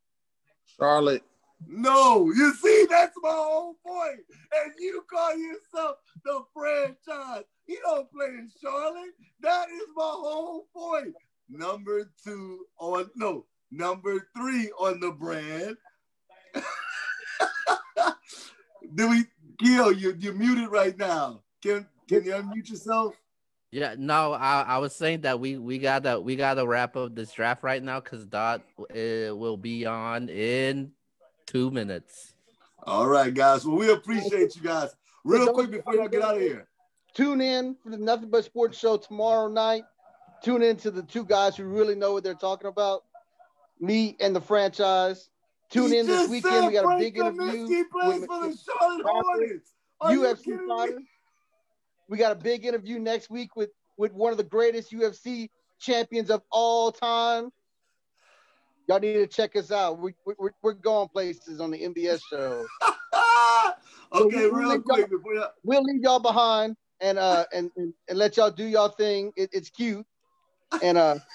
Charlotte. 0.77 1.23
No, 1.67 2.31
you 2.31 2.53
see, 2.55 2.87
that's 2.89 3.15
my 3.21 3.29
whole 3.29 3.75
point. 3.85 4.19
And 4.53 4.73
you 4.79 5.03
call 5.09 5.35
yourself 5.37 5.97
the 6.23 6.41
franchise. 6.53 7.43
He 7.65 7.77
don't 7.83 8.11
play 8.11 8.27
in 8.27 8.49
Charlotte. 8.61 9.13
That 9.41 9.69
is 9.69 9.87
my 9.95 10.03
whole 10.03 10.67
point. 10.75 11.15
Number 11.49 12.11
two 12.23 12.65
on 12.79 13.09
no, 13.15 13.45
number 13.71 14.27
three 14.35 14.71
on 14.79 14.99
the 14.99 15.11
brand. 15.11 15.77
Do 18.95 19.09
we 19.09 19.25
Gil, 19.57 19.91
you 19.91 20.15
you 20.17 20.33
muted 20.33 20.69
right 20.69 20.97
now. 20.97 21.41
Can 21.61 21.87
can 22.07 22.23
you 22.23 22.31
unmute 22.31 22.69
yourself? 22.69 23.15
Yeah, 23.71 23.95
no, 23.97 24.33
I, 24.33 24.61
I 24.61 24.77
was 24.79 24.95
saying 24.95 25.21
that 25.21 25.39
we 25.39 25.57
we 25.57 25.77
gotta 25.77 26.19
we 26.19 26.35
gotta 26.35 26.65
wrap 26.65 26.95
up 26.95 27.13
this 27.13 27.31
draft 27.31 27.61
right 27.63 27.83
now 27.83 27.99
because 27.99 28.25
Dot 28.25 28.61
uh, 28.79 29.35
will 29.35 29.57
be 29.57 29.85
on 29.85 30.29
in 30.29 30.91
two 31.49 31.71
minutes. 31.71 32.33
All 32.83 33.07
right, 33.07 33.33
guys. 33.33 33.65
Well, 33.65 33.77
we 33.77 33.91
appreciate 33.91 34.55
you 34.55 34.61
guys. 34.61 34.95
Real 35.23 35.51
quick 35.53 35.71
before 35.71 35.95
y'all 35.95 36.07
get 36.07 36.21
out 36.21 36.35
of 36.35 36.41
here. 36.41 36.67
Tune 37.13 37.41
in 37.41 37.75
for 37.83 37.89
the 37.89 37.97
Nothing 37.97 38.29
But 38.29 38.45
Sports 38.45 38.77
show 38.77 38.97
tomorrow 38.97 39.49
night. 39.49 39.83
Tune 40.43 40.61
in 40.61 40.77
to 40.77 40.91
the 40.91 41.03
two 41.03 41.25
guys 41.25 41.57
who 41.57 41.65
really 41.65 41.95
know 41.95 42.13
what 42.13 42.23
they're 42.23 42.33
talking 42.35 42.67
about. 42.67 43.03
Me 43.79 44.15
and 44.19 44.35
the 44.35 44.39
franchise. 44.39 45.29
Tune 45.69 45.91
He 45.91 45.97
in 45.97 46.07
this 46.07 46.29
weekend. 46.29 46.67
We 46.67 46.73
got 46.73 46.79
a 46.79 46.87
Frank 46.87 47.01
big 47.01 47.17
interview. 47.17 47.67
Kaminsky 47.67 47.89
plays 47.89 48.19
with- 48.21 48.29
for 48.29 48.47
the 48.47 48.57
Charlotte 48.79 49.05
Hornets. 49.05 49.73
You 50.09 50.21
UFC 50.21 50.67
fighter. 50.67 50.99
We 52.07 52.17
got 52.17 52.31
a 52.31 52.35
big 52.35 52.65
interview 52.65 52.99
next 52.99 53.29
week 53.29 53.55
with 53.55 53.71
with 53.97 54.13
one 54.13 54.31
of 54.31 54.37
the 54.37 54.45
greatest 54.45 54.91
UFC 54.93 55.49
champions 55.77 56.29
of 56.29 56.41
all 56.51 56.91
time. 56.91 57.51
Y'all 58.89 58.99
need 58.99 59.13
to 59.13 59.27
check 59.27 59.55
us 59.55 59.71
out. 59.71 59.99
We, 59.99 60.15
we, 60.25 60.33
we're, 60.39 60.49
we're 60.63 60.73
going 60.73 61.07
places 61.09 61.61
on 61.61 61.69
the 61.69 61.77
NBS 61.77 62.21
show. 62.27 62.65
okay, 64.13 64.15
So 64.15 64.25
we, 64.25 64.49
real 64.49 64.81
quick. 64.81 65.11
We'll 65.63 65.83
leave 65.83 66.01
y'all 66.01 66.19
behind 66.19 66.75
and 66.99 67.19
uh 67.19 67.45
and 67.53 67.69
and, 67.77 67.93
and 68.07 68.17
let 68.17 68.35
y'all 68.35 68.49
do 68.49 68.65
y'all 68.65 68.89
thing. 68.89 69.31
It, 69.37 69.51
it's 69.53 69.69
cute. 69.69 70.07
And 70.81 70.97
uh 70.97 71.17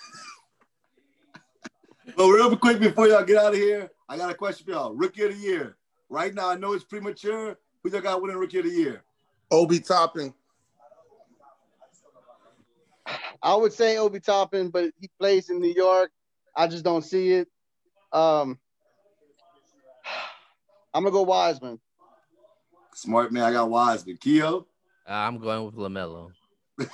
But 2.16 2.28
real 2.28 2.56
quick 2.56 2.80
before 2.80 3.06
y'all 3.06 3.24
get 3.24 3.36
out 3.36 3.52
of 3.52 3.58
here, 3.58 3.88
I 4.08 4.16
got 4.16 4.32
a 4.32 4.34
question 4.34 4.66
for 4.66 4.72
y'all. 4.72 4.92
Rookie 4.92 5.22
of 5.22 5.32
the 5.32 5.38
year. 5.38 5.76
Right 6.08 6.34
now, 6.34 6.50
I 6.50 6.56
know 6.56 6.72
it's 6.72 6.84
premature. 6.84 7.56
Who 7.84 7.90
y'all 7.90 8.00
got 8.00 8.20
winning 8.20 8.36
rookie 8.36 8.58
of 8.58 8.64
the 8.64 8.72
year? 8.72 9.04
Obi 9.52 9.78
Toppin. 9.78 10.34
I 13.40 13.54
would 13.54 13.72
say 13.72 13.96
Obi 13.96 14.18
Toppin, 14.18 14.70
but 14.70 14.90
he 14.98 15.08
plays 15.20 15.50
in 15.50 15.60
New 15.60 15.72
York. 15.72 16.10
I 16.56 16.66
just 16.66 16.84
don't 16.84 17.02
see 17.02 17.32
it. 17.32 17.48
Um 18.12 18.58
I'm 20.94 21.02
gonna 21.02 21.10
go 21.12 21.22
Wiseman. 21.22 21.80
Smart 22.94 23.32
man, 23.32 23.42
I 23.42 23.52
got 23.52 23.68
Wiseman. 23.70 24.16
Keo. 24.18 24.66
I'm 25.06 25.38
going 25.38 25.64
with 25.66 25.74
LaMelo. 25.74 26.30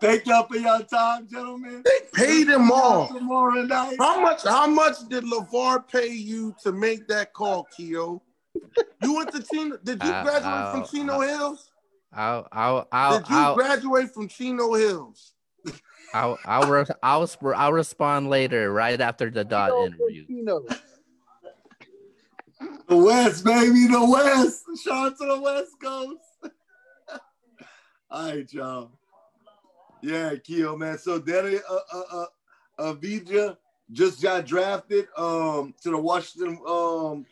Thank 0.00 0.26
y'all 0.26 0.46
for 0.46 0.56
your 0.56 0.82
time, 0.82 1.28
gentlemen. 1.28 1.82
They 1.84 2.00
paid 2.12 2.48
him 2.48 2.70
off. 2.70 3.10
tomorrow 3.10 3.62
night. 3.62 3.96
How 3.98 4.20
much? 4.20 4.42
How 4.44 4.66
much 4.66 5.08
did 5.08 5.24
LaVar 5.24 5.88
pay 5.88 6.08
you 6.08 6.54
to 6.62 6.72
make 6.72 7.06
that 7.08 7.32
call, 7.32 7.68
Keo? 7.76 8.22
You 9.02 9.14
went 9.14 9.32
to 9.32 9.42
Chino. 9.42 9.76
Did 9.82 10.02
you 10.02 10.10
Uh, 10.10 10.22
graduate 10.22 10.44
uh, 10.44 10.70
from 10.72 10.84
Chino 10.84 11.20
Hills? 11.20 11.70
I'll 12.12 12.48
I'll 12.52 12.88
I'll 12.90 13.18
Did 13.18 13.28
you 13.28 13.36
I'll, 13.36 13.54
graduate 13.54 14.14
from 14.14 14.28
Chino 14.28 14.74
Hills? 14.74 15.33
I'll, 16.14 16.38
I'll, 16.44 16.70
re- 16.70 16.84
I'll, 17.02 17.26
sp- 17.26 17.56
I'll 17.56 17.72
respond 17.72 18.30
later, 18.30 18.72
right 18.72 19.00
after 19.00 19.30
the 19.30 19.44
dot 19.44 19.70
Tino 19.70 19.86
interview. 19.86 20.26
Tino. 20.26 20.64
The 22.86 22.96
West, 22.96 23.44
baby, 23.44 23.86
the 23.88 24.04
West. 24.08 24.64
Shout 24.82 25.12
out 25.12 25.18
to 25.18 25.26
the 25.26 25.40
West 25.40 25.72
Coast. 25.82 26.20
All 28.10 28.28
right, 28.30 28.52
y'all. 28.52 28.92
Yeah, 30.02 30.34
Keo, 30.36 30.76
man. 30.76 30.98
So 30.98 31.18
Danny 31.18 31.58
uh, 31.68 31.78
uh, 31.92 32.02
uh, 32.12 32.26
Avdija 32.78 33.56
just 33.92 34.22
got 34.22 34.46
drafted 34.46 35.06
um 35.16 35.74
to 35.82 35.90
the 35.90 35.98
Washington 35.98 36.58
um 36.66 37.26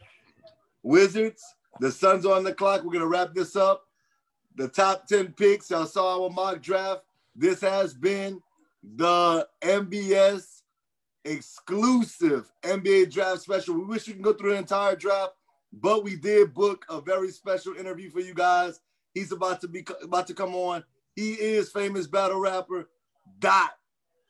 Wizards. 0.82 1.42
The 1.80 1.90
Suns 1.90 2.26
on 2.26 2.44
the 2.44 2.52
clock. 2.54 2.82
We're 2.82 2.92
gonna 2.92 3.06
wrap 3.06 3.34
this 3.34 3.56
up. 3.56 3.84
The 4.56 4.68
top 4.68 5.06
10 5.06 5.32
picks. 5.34 5.70
Y'all 5.70 5.86
saw 5.86 6.24
our 6.24 6.30
mock 6.30 6.60
draft. 6.60 7.02
This 7.36 7.60
has 7.60 7.94
been 7.94 8.42
the 8.82 9.46
NBS 9.62 10.62
exclusive 11.24 12.50
NBA 12.62 13.12
draft 13.12 13.42
special. 13.42 13.74
We 13.74 13.84
wish 13.84 14.06
we 14.06 14.14
can 14.14 14.22
go 14.22 14.32
through 14.32 14.52
the 14.52 14.58
entire 14.58 14.96
draft, 14.96 15.32
but 15.72 16.04
we 16.04 16.16
did 16.16 16.54
book 16.54 16.84
a 16.88 17.00
very 17.00 17.30
special 17.30 17.76
interview 17.76 18.10
for 18.10 18.20
you 18.20 18.34
guys. 18.34 18.80
He's 19.14 19.32
about 19.32 19.60
to 19.60 19.68
be 19.68 19.84
about 20.02 20.26
to 20.28 20.34
come 20.34 20.54
on. 20.54 20.84
He 21.14 21.32
is 21.32 21.70
famous 21.70 22.06
battle 22.06 22.40
rapper 22.40 22.88
Dot. 23.38 23.72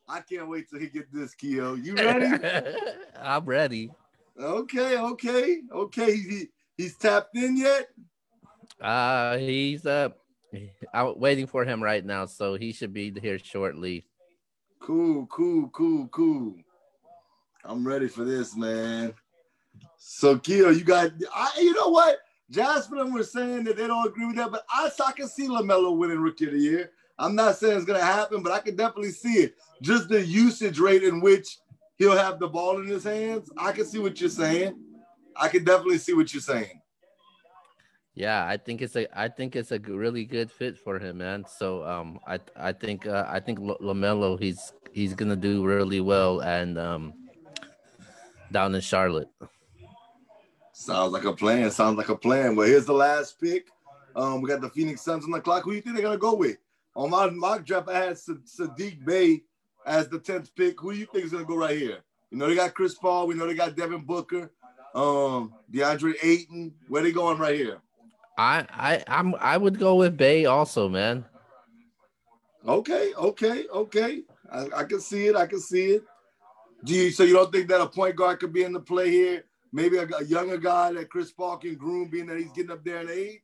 I 0.09 0.21
can't 0.21 0.49
wait 0.49 0.69
till 0.69 0.81
he 0.81 0.89
get 0.89 1.13
this, 1.13 1.35
Keo. 1.35 1.75
You 1.75 1.95
ready? 1.95 2.45
I'm 3.23 3.45
ready. 3.45 3.91
okay, 4.39 4.99
okay, 4.99 5.61
okay. 5.73 6.17
He, 6.17 6.49
he's 6.77 6.97
tapped 6.97 7.37
in 7.37 7.57
yet? 7.57 7.89
Uh, 8.81 9.39
he's 9.39 9.87
uh, 9.87 10.09
I'm 10.93 11.19
waiting 11.19 11.47
for 11.47 11.65
him 11.65 11.83
right 11.83 12.05
now, 12.05 12.27
so 12.27 12.55
he 12.55 12.73
should 12.73 12.93
be 12.93 13.13
here 13.21 13.39
shortly. 13.39 14.05
Cool, 14.83 15.27
cool, 15.27 15.69
cool, 15.69 16.09
cool. 16.09 16.57
I'm 17.65 17.87
ready 17.87 18.09
for 18.09 18.25
this, 18.25 18.57
man. 18.57 19.15
So, 19.97 20.37
Keo, 20.39 20.71
you 20.71 20.83
got, 20.83 21.13
I, 21.33 21.53
you 21.61 21.73
know 21.73 21.89
what? 21.89 22.19
And 22.55 23.15
were 23.15 23.23
saying 23.23 23.65
that 23.65 23.77
they 23.77 23.87
don't 23.87 24.07
agree 24.07 24.27
with 24.27 24.37
that, 24.37 24.51
but 24.51 24.65
I, 24.69 24.91
I 25.07 25.13
can 25.13 25.29
see 25.29 25.47
LaMelo 25.49 25.97
winning 25.97 26.19
Rookie 26.19 26.47
of 26.47 26.53
the 26.53 26.59
Year. 26.59 26.91
I'm 27.17 27.37
not 27.37 27.57
saying 27.57 27.77
it's 27.77 27.87
going 27.87 28.01
to 28.01 28.05
happen, 28.05 28.43
but 28.43 28.53
I 28.53 28.59
can 28.59 28.75
definitely 28.75 29.13
see 29.13 29.35
it. 29.35 29.55
Just 29.81 30.09
the 30.09 30.21
usage 30.21 30.81
rate 30.81 31.05
in 31.05 31.21
which 31.21 31.59
he'll 31.97 32.17
have 32.17 32.41
the 32.41 32.49
ball 32.49 32.81
in 32.81 32.87
his 32.87 33.05
hands. 33.05 33.51
I 33.57 33.71
can 33.71 33.87
see 33.87 34.01
what 34.01 34.21
you're 34.21 34.31
saying. 34.31 34.77
I 35.37 35.49
can 35.49 35.65
definitely 35.65 35.99
see 35.99 36.13
what 36.13 36.35
you're 36.35 36.41
saying. 36.43 36.82
Yeah, 38.15 38.47
I 38.47 38.59
think 38.59 38.83
it's 38.83 38.95
a 38.95 39.07
I 39.19 39.29
think 39.29 39.57
it's 39.57 39.73
a 39.73 39.79
really 39.79 40.25
good 40.25 40.51
fit 40.51 40.79
for 40.79 40.99
him, 40.99 41.19
man. 41.19 41.45
So 41.49 41.85
um, 41.85 42.21
I 42.27 42.39
I 42.57 42.73
think 42.73 43.07
uh, 43.07 43.25
I 43.27 43.41
think 43.41 43.59
LaMelo 43.59 44.39
he's 44.39 44.73
he's 44.93 45.15
gonna 45.15 45.37
do 45.37 45.65
really 45.65 46.01
well 46.01 46.41
and 46.41 46.79
um 46.79 47.15
down 48.51 48.75
in 48.75 48.83
Charlotte. 48.83 49.31
Sounds 50.75 51.13
like 51.13 51.25
a 51.25 51.33
plan. 51.33 51.71
Sounds 51.71 51.97
like 51.97 52.11
a 52.11 52.17
plan. 52.17 52.55
Well, 52.55 52.67
here's 52.67 52.85
the 52.85 52.93
last 52.93 53.41
pick. 53.41 53.69
Um, 54.15 54.43
we 54.43 54.49
got 54.49 54.61
the 54.61 54.69
Phoenix 54.69 55.01
Suns 55.01 55.25
on 55.25 55.31
the 55.31 55.41
clock. 55.41 55.65
Who 55.65 55.71
do 55.71 55.77
you 55.77 55.83
think 55.83 55.97
they're 55.97 56.05
gonna 56.05 56.19
go 56.19 56.35
with? 56.35 56.59
On 56.95 57.09
my 57.09 57.31
mock 57.31 57.65
draft, 57.65 57.89
I 57.89 57.99
had 57.99 58.13
Saddiq 58.17 59.03
Bey 59.07 59.43
as 59.87 60.09
the 60.09 60.19
tenth 60.19 60.55
pick. 60.55 60.79
Who 60.81 60.93
do 60.93 60.99
you 60.99 61.07
think 61.07 61.25
is 61.25 61.33
gonna 61.33 61.45
go 61.45 61.57
right 61.57 61.79
here? 61.79 62.01
You 62.31 62.37
know 62.37 62.47
they 62.47 62.55
got 62.55 62.75
Chris 62.75 62.95
Paul. 62.95 63.27
We 63.27 63.35
know 63.35 63.47
they 63.47 63.55
got 63.55 63.75
Devin 63.75 64.05
Booker, 64.05 64.53
um, 64.95 65.55
DeAndre 65.73 66.15
Ayton. 66.23 66.75
Where 66.89 67.03
they 67.03 67.13
going 67.13 67.39
right 67.39 67.57
here? 67.57 67.81
I 68.43 68.67
I 68.71 69.05
I'm 69.07 69.35
I 69.37 69.57
would 69.57 69.79
go 69.79 69.97
with 69.97 70.17
Bey 70.17 70.47
also, 70.47 70.89
man. 70.89 71.25
Okay, 72.67 73.13
okay, 73.15 73.67
okay. 73.73 74.23
I, 74.51 74.67
I 74.77 74.85
can 74.85 75.01
see 75.01 75.27
it. 75.27 75.37
I 75.37 75.47
can 75.47 75.61
see 75.61 75.93
it. 75.93 76.03
Do 76.85 76.95
you 76.95 77.11
so 77.11 77.23
you 77.23 77.35
don't 77.35 77.53
think 77.53 77.69
that 77.69 77.81
a 77.81 77.87
point 77.87 78.17
guard 78.17 78.41
could 78.41 78.53
be 78.53 78.65
in 78.65 78.73
the 78.73 78.81
play 78.81 79.11
here? 79.11 79.45
Maybe 79.73 79.97
a, 79.97 80.07
a 80.07 80.25
younger 80.25 80.59
guy 80.59 80.93
that 80.93 81.09
Chris 81.09 81.33
Paul 81.33 81.57
can 81.57 81.77
groom, 81.77 82.09
being 82.09 82.27
that 82.27 82.39
he's 82.39 82.53
getting 82.53 82.73
up 82.73 82.85
there 82.85 83.01
in 83.01 83.09
age. 83.09 83.41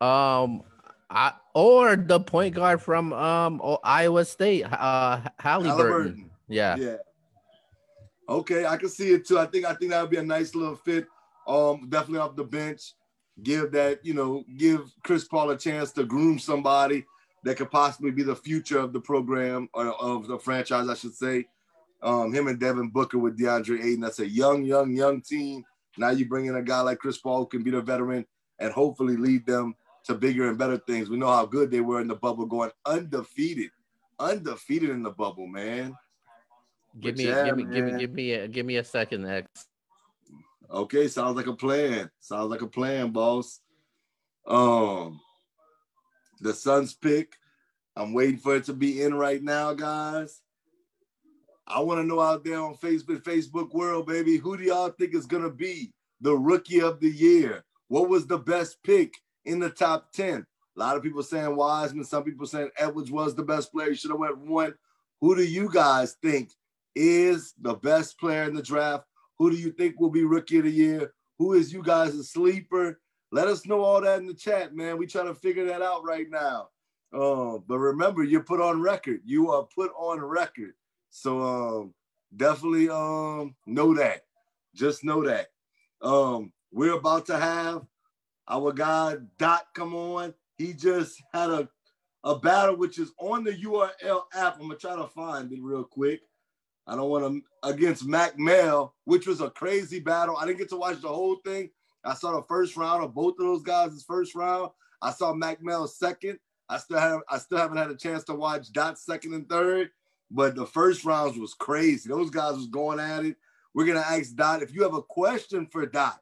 Um, 0.00 0.62
I 1.10 1.32
or 1.54 1.96
the 1.96 2.20
point 2.20 2.54
guard 2.54 2.80
from 2.80 3.12
um 3.12 3.60
Iowa 3.82 4.24
State, 4.24 4.64
uh 4.64 5.20
Halliburton. 5.38 5.76
Halliburton. 5.76 6.30
Yeah. 6.48 6.76
Yeah. 6.76 6.96
Okay, 8.28 8.64
I 8.64 8.76
can 8.76 8.88
see 8.88 9.10
it 9.10 9.26
too. 9.26 9.40
I 9.40 9.46
think 9.46 9.64
I 9.66 9.74
think 9.74 9.90
that 9.90 10.00
would 10.02 10.10
be 10.10 10.18
a 10.18 10.22
nice 10.22 10.54
little 10.54 10.76
fit. 10.76 11.06
Um, 11.48 11.88
definitely 11.88 12.20
off 12.20 12.36
the 12.36 12.44
bench 12.44 12.94
give 13.42 13.72
that, 13.72 14.04
you 14.04 14.14
know, 14.14 14.44
give 14.56 14.92
Chris 15.02 15.24
Paul 15.24 15.50
a 15.50 15.56
chance 15.56 15.92
to 15.92 16.04
groom 16.04 16.38
somebody 16.38 17.04
that 17.44 17.56
could 17.56 17.70
possibly 17.70 18.10
be 18.10 18.22
the 18.22 18.36
future 18.36 18.78
of 18.78 18.92
the 18.92 19.00
program 19.00 19.68
or 19.72 19.88
of 19.88 20.26
the 20.26 20.38
franchise, 20.38 20.88
I 20.88 20.94
should 20.94 21.14
say. 21.14 21.46
Um, 22.02 22.32
him 22.32 22.48
and 22.48 22.58
Devin 22.58 22.90
Booker 22.90 23.18
with 23.18 23.38
DeAndre 23.38 23.84
Ayton. 23.84 24.00
That's 24.00 24.20
a 24.20 24.28
young, 24.28 24.64
young, 24.64 24.94
young 24.94 25.20
team. 25.20 25.64
Now 25.98 26.10
you 26.10 26.26
bring 26.28 26.46
in 26.46 26.56
a 26.56 26.62
guy 26.62 26.80
like 26.80 26.98
Chris 26.98 27.18
Paul 27.18 27.40
who 27.40 27.46
can 27.46 27.62
be 27.62 27.70
the 27.70 27.80
veteran 27.80 28.24
and 28.58 28.72
hopefully 28.72 29.16
lead 29.16 29.46
them 29.46 29.74
to 30.04 30.14
bigger 30.14 30.48
and 30.48 30.58
better 30.58 30.78
things. 30.78 31.10
We 31.10 31.18
know 31.18 31.28
how 31.28 31.46
good 31.46 31.70
they 31.70 31.80
were 31.80 32.00
in 32.00 32.08
the 32.08 32.14
bubble, 32.14 32.46
going 32.46 32.70
undefeated, 32.86 33.70
undefeated 34.18 34.90
in 34.90 35.02
the 35.02 35.10
bubble, 35.10 35.46
man. 35.46 35.96
Give 36.98 37.16
me, 37.16 37.28
yeah, 37.28 37.44
give 37.44 37.56
me, 37.56 37.64
man. 37.64 37.72
give 37.74 37.84
me, 37.84 38.00
give 38.00 38.12
me, 38.12 38.32
a, 38.32 38.48
give 38.48 38.66
me 38.66 38.76
a 38.76 38.84
second, 38.84 39.26
X. 39.26 39.66
Okay, 40.72 41.08
sounds 41.08 41.36
like 41.36 41.48
a 41.48 41.54
plan. 41.54 42.10
Sounds 42.20 42.48
like 42.48 42.62
a 42.62 42.66
plan, 42.66 43.10
boss. 43.10 43.60
Um, 44.46 45.20
the 46.40 46.54
Suns 46.54 46.94
pick. 46.94 47.34
I'm 47.96 48.12
waiting 48.12 48.38
for 48.38 48.54
it 48.54 48.64
to 48.64 48.72
be 48.72 49.02
in 49.02 49.14
right 49.14 49.42
now, 49.42 49.74
guys. 49.74 50.42
I 51.66 51.80
want 51.80 52.00
to 52.00 52.06
know 52.06 52.20
out 52.20 52.44
there 52.44 52.60
on 52.60 52.76
Facebook, 52.76 53.22
Facebook 53.22 53.72
world, 53.72 54.06
baby, 54.06 54.36
who 54.36 54.56
do 54.56 54.64
y'all 54.64 54.90
think 54.90 55.14
is 55.14 55.26
gonna 55.26 55.50
be 55.50 55.92
the 56.20 56.36
rookie 56.36 56.80
of 56.80 57.00
the 57.00 57.10
year? 57.10 57.64
What 57.88 58.08
was 58.08 58.26
the 58.26 58.38
best 58.38 58.82
pick 58.82 59.14
in 59.44 59.58
the 59.58 59.70
top 59.70 60.12
10? 60.12 60.46
A 60.76 60.78
lot 60.78 60.96
of 60.96 61.02
people 61.02 61.22
saying 61.22 61.54
Wiseman, 61.54 62.04
some 62.04 62.22
people 62.22 62.46
saying 62.46 62.70
Edwards 62.78 63.10
was 63.10 63.34
the 63.34 63.42
best 63.42 63.72
player. 63.72 63.94
Should 63.94 64.10
have 64.12 64.20
went 64.20 64.38
one. 64.38 64.74
Who 65.20 65.36
do 65.36 65.44
you 65.44 65.68
guys 65.68 66.16
think 66.22 66.50
is 66.94 67.54
the 67.60 67.74
best 67.74 68.18
player 68.18 68.44
in 68.44 68.54
the 68.54 68.62
draft? 68.62 69.04
Who 69.40 69.50
do 69.50 69.56
you 69.56 69.72
think 69.72 69.98
will 69.98 70.10
be 70.10 70.22
rookie 70.24 70.58
of 70.58 70.64
the 70.64 70.70
year? 70.70 71.14
Who 71.38 71.54
is 71.54 71.72
you 71.72 71.82
guys 71.82 72.14
a 72.14 72.22
sleeper? 72.22 73.00
Let 73.32 73.48
us 73.48 73.64
know 73.64 73.80
all 73.80 74.02
that 74.02 74.18
in 74.18 74.26
the 74.26 74.34
chat, 74.34 74.76
man. 74.76 74.98
We 74.98 75.06
trying 75.06 75.28
to 75.28 75.34
figure 75.34 75.64
that 75.64 75.80
out 75.80 76.04
right 76.04 76.26
now. 76.28 76.68
Um, 77.14 77.64
but 77.66 77.78
remember, 77.78 78.22
you're 78.22 78.42
put 78.42 78.60
on 78.60 78.82
record. 78.82 79.22
You 79.24 79.50
are 79.50 79.66
put 79.74 79.92
on 79.96 80.20
record. 80.20 80.74
So 81.08 81.40
um, 81.40 81.94
definitely 82.36 82.90
um, 82.90 83.54
know 83.66 83.94
that. 83.94 84.26
Just 84.74 85.04
know 85.04 85.24
that. 85.24 85.46
Um, 86.02 86.52
we're 86.70 86.98
about 86.98 87.24
to 87.26 87.38
have 87.38 87.86
our 88.46 88.74
guy 88.74 89.16
Dot 89.38 89.68
come 89.74 89.94
on. 89.94 90.34
He 90.58 90.74
just 90.74 91.14
had 91.32 91.48
a, 91.48 91.66
a 92.24 92.38
battle 92.38 92.76
which 92.76 92.98
is 92.98 93.12
on 93.18 93.44
the 93.44 93.52
URL 93.52 94.24
app. 94.34 94.56
I'm 94.56 94.68
gonna 94.68 94.76
try 94.76 94.96
to 94.96 95.06
find 95.06 95.50
it 95.50 95.60
real 95.62 95.84
quick. 95.84 96.20
I 96.90 96.96
don't 96.96 97.08
want 97.08 97.24
to 97.24 97.68
against 97.68 98.04
Mac 98.04 98.36
Mel, 98.36 98.96
which 99.04 99.24
was 99.28 99.40
a 99.40 99.48
crazy 99.48 100.00
battle. 100.00 100.36
I 100.36 100.44
didn't 100.44 100.58
get 100.58 100.70
to 100.70 100.76
watch 100.76 101.00
the 101.00 101.08
whole 101.08 101.36
thing. 101.36 101.70
I 102.04 102.14
saw 102.14 102.32
the 102.32 102.42
first 102.48 102.76
round 102.76 103.04
of 103.04 103.14
both 103.14 103.34
of 103.38 103.46
those 103.46 103.62
guys' 103.62 104.02
first 104.02 104.34
round. 104.34 104.70
I 105.00 105.12
saw 105.12 105.32
Mac 105.32 105.62
Mel 105.62 105.86
second. 105.86 106.40
I 106.68 106.78
still 106.78 106.98
have 106.98 107.20
I 107.28 107.38
still 107.38 107.58
haven't 107.58 107.76
had 107.76 107.92
a 107.92 107.96
chance 107.96 108.24
to 108.24 108.34
watch 108.34 108.72
Dot 108.72 108.98
second 108.98 109.34
and 109.34 109.48
third, 109.48 109.90
but 110.32 110.56
the 110.56 110.66
first 110.66 111.04
rounds 111.04 111.38
was 111.38 111.54
crazy. 111.54 112.08
Those 112.08 112.30
guys 112.30 112.56
was 112.56 112.66
going 112.66 112.98
at 112.98 113.24
it. 113.24 113.36
We're 113.72 113.86
gonna 113.86 114.00
ask 114.00 114.34
Dot 114.34 114.60
if 114.60 114.74
you 114.74 114.82
have 114.82 114.94
a 114.94 115.02
question 115.02 115.68
for 115.68 115.86
Dot, 115.86 116.18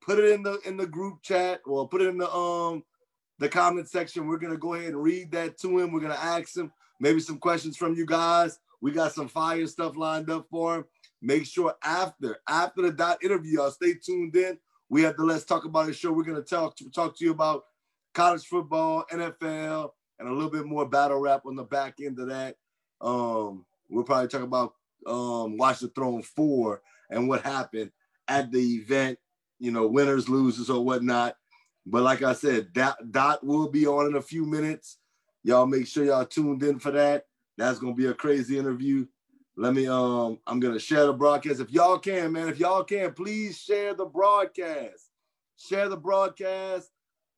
put 0.00 0.20
it 0.20 0.32
in 0.32 0.44
the 0.44 0.60
in 0.64 0.76
the 0.76 0.86
group 0.86 1.20
chat 1.22 1.62
or 1.66 1.88
put 1.88 2.00
it 2.02 2.08
in 2.08 2.18
the 2.18 2.32
um 2.32 2.84
the 3.40 3.48
comment 3.48 3.88
section. 3.88 4.28
We're 4.28 4.38
gonna 4.38 4.56
go 4.56 4.74
ahead 4.74 4.90
and 4.90 5.02
read 5.02 5.32
that 5.32 5.58
to 5.62 5.78
him. 5.78 5.90
We're 5.90 6.00
gonna 6.00 6.14
ask 6.14 6.56
him 6.56 6.70
maybe 7.00 7.18
some 7.18 7.38
questions 7.38 7.76
from 7.76 7.96
you 7.96 8.06
guys. 8.06 8.60
We 8.80 8.92
got 8.92 9.12
some 9.12 9.28
fire 9.28 9.66
stuff 9.66 9.96
lined 9.96 10.30
up 10.30 10.46
for 10.50 10.76
him. 10.76 10.84
Make 11.22 11.46
sure 11.46 11.74
after 11.82 12.38
after 12.48 12.82
the 12.82 12.92
dot 12.92 13.22
interview, 13.22 13.58
y'all 13.58 13.70
stay 13.70 13.94
tuned 13.94 14.36
in. 14.36 14.58
We 14.88 15.02
have 15.02 15.16
the 15.16 15.24
Let's 15.24 15.44
Talk 15.44 15.64
About 15.64 15.88
It 15.88 15.94
show. 15.94 16.12
We're 16.12 16.24
gonna 16.24 16.42
talk 16.42 16.76
to, 16.76 16.90
talk 16.90 17.16
to 17.18 17.24
you 17.24 17.32
about 17.32 17.64
college 18.14 18.46
football, 18.46 19.04
NFL, 19.10 19.90
and 20.18 20.28
a 20.28 20.32
little 20.32 20.50
bit 20.50 20.66
more 20.66 20.88
battle 20.88 21.18
rap 21.18 21.42
on 21.46 21.56
the 21.56 21.64
back 21.64 21.96
end 22.00 22.18
of 22.18 22.28
that. 22.28 22.56
Um, 23.00 23.64
we'll 23.88 24.04
probably 24.04 24.28
talk 24.28 24.42
about 24.42 24.74
um, 25.06 25.56
Watch 25.56 25.80
the 25.80 25.88
Throne 25.88 26.22
4 26.22 26.80
and 27.10 27.28
what 27.28 27.42
happened 27.42 27.90
at 28.28 28.50
the 28.50 28.58
event, 28.58 29.18
you 29.58 29.70
know, 29.70 29.86
winners, 29.86 30.28
losers, 30.28 30.70
or 30.70 30.84
whatnot. 30.84 31.36
But 31.84 32.02
like 32.02 32.22
I 32.22 32.32
said, 32.32 32.72
Dot, 32.72 32.96
Dot 33.10 33.44
will 33.44 33.70
be 33.70 33.86
on 33.86 34.06
in 34.06 34.16
a 34.16 34.22
few 34.22 34.44
minutes. 34.44 34.98
Y'all 35.44 35.66
make 35.66 35.86
sure 35.86 36.04
y'all 36.04 36.26
tuned 36.26 36.62
in 36.62 36.78
for 36.78 36.90
that. 36.90 37.24
That's 37.56 37.78
gonna 37.78 37.94
be 37.94 38.06
a 38.06 38.14
crazy 38.14 38.58
interview. 38.58 39.06
Let 39.56 39.74
me 39.74 39.86
um, 39.86 40.38
I'm 40.46 40.60
gonna 40.60 40.78
share 40.78 41.06
the 41.06 41.12
broadcast. 41.12 41.60
If 41.60 41.70
y'all 41.70 41.98
can, 41.98 42.32
man, 42.32 42.48
if 42.48 42.58
y'all 42.58 42.84
can, 42.84 43.12
please 43.12 43.58
share 43.58 43.94
the 43.94 44.04
broadcast. 44.04 45.10
Share 45.56 45.88
the 45.88 45.96
broadcast. 45.96 46.90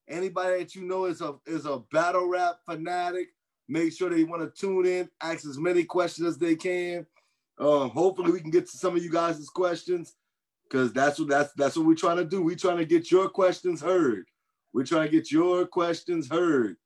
Anybody 0.09 0.59
that 0.59 0.75
you 0.75 0.83
know 0.83 1.05
is 1.05 1.21
a 1.21 1.37
is 1.47 1.67
a 1.67 1.79
battle 1.93 2.29
rap 2.29 2.59
fanatic, 2.67 3.29
make 3.69 3.93
sure 3.93 4.11
they 4.11 4.25
want 4.25 4.43
to 4.43 4.61
tune 4.61 4.87
in, 4.87 5.09
ask 5.23 5.47
as 5.47 5.59
many 5.59 5.85
questions 5.85 6.27
as 6.27 6.39
they 6.39 6.57
can. 6.57 7.07
Um, 7.61 7.91
hopefully 7.91 8.33
we 8.33 8.41
can 8.41 8.51
get 8.51 8.69
to 8.69 8.77
some 8.77 8.97
of 8.97 9.03
you 9.03 9.11
guys' 9.11 9.49
questions 9.49 10.15
because 10.69 10.93
that's 10.93 11.21
what 11.21 11.29
that's 11.29 11.53
that's 11.55 11.77
what 11.77 11.87
we're 11.87 11.95
trying 11.95 12.17
to 12.17 12.25
do. 12.25 12.43
We're 12.43 12.57
trying 12.57 12.79
to 12.79 12.85
get 12.85 13.13
your 13.13 13.29
questions 13.29 13.81
heard. 13.81 14.25
We're 14.73 14.85
trying 14.85 15.07
to 15.07 15.13
get 15.13 15.31
your 15.31 15.67
questions 15.67 16.29
heard. 16.29 16.77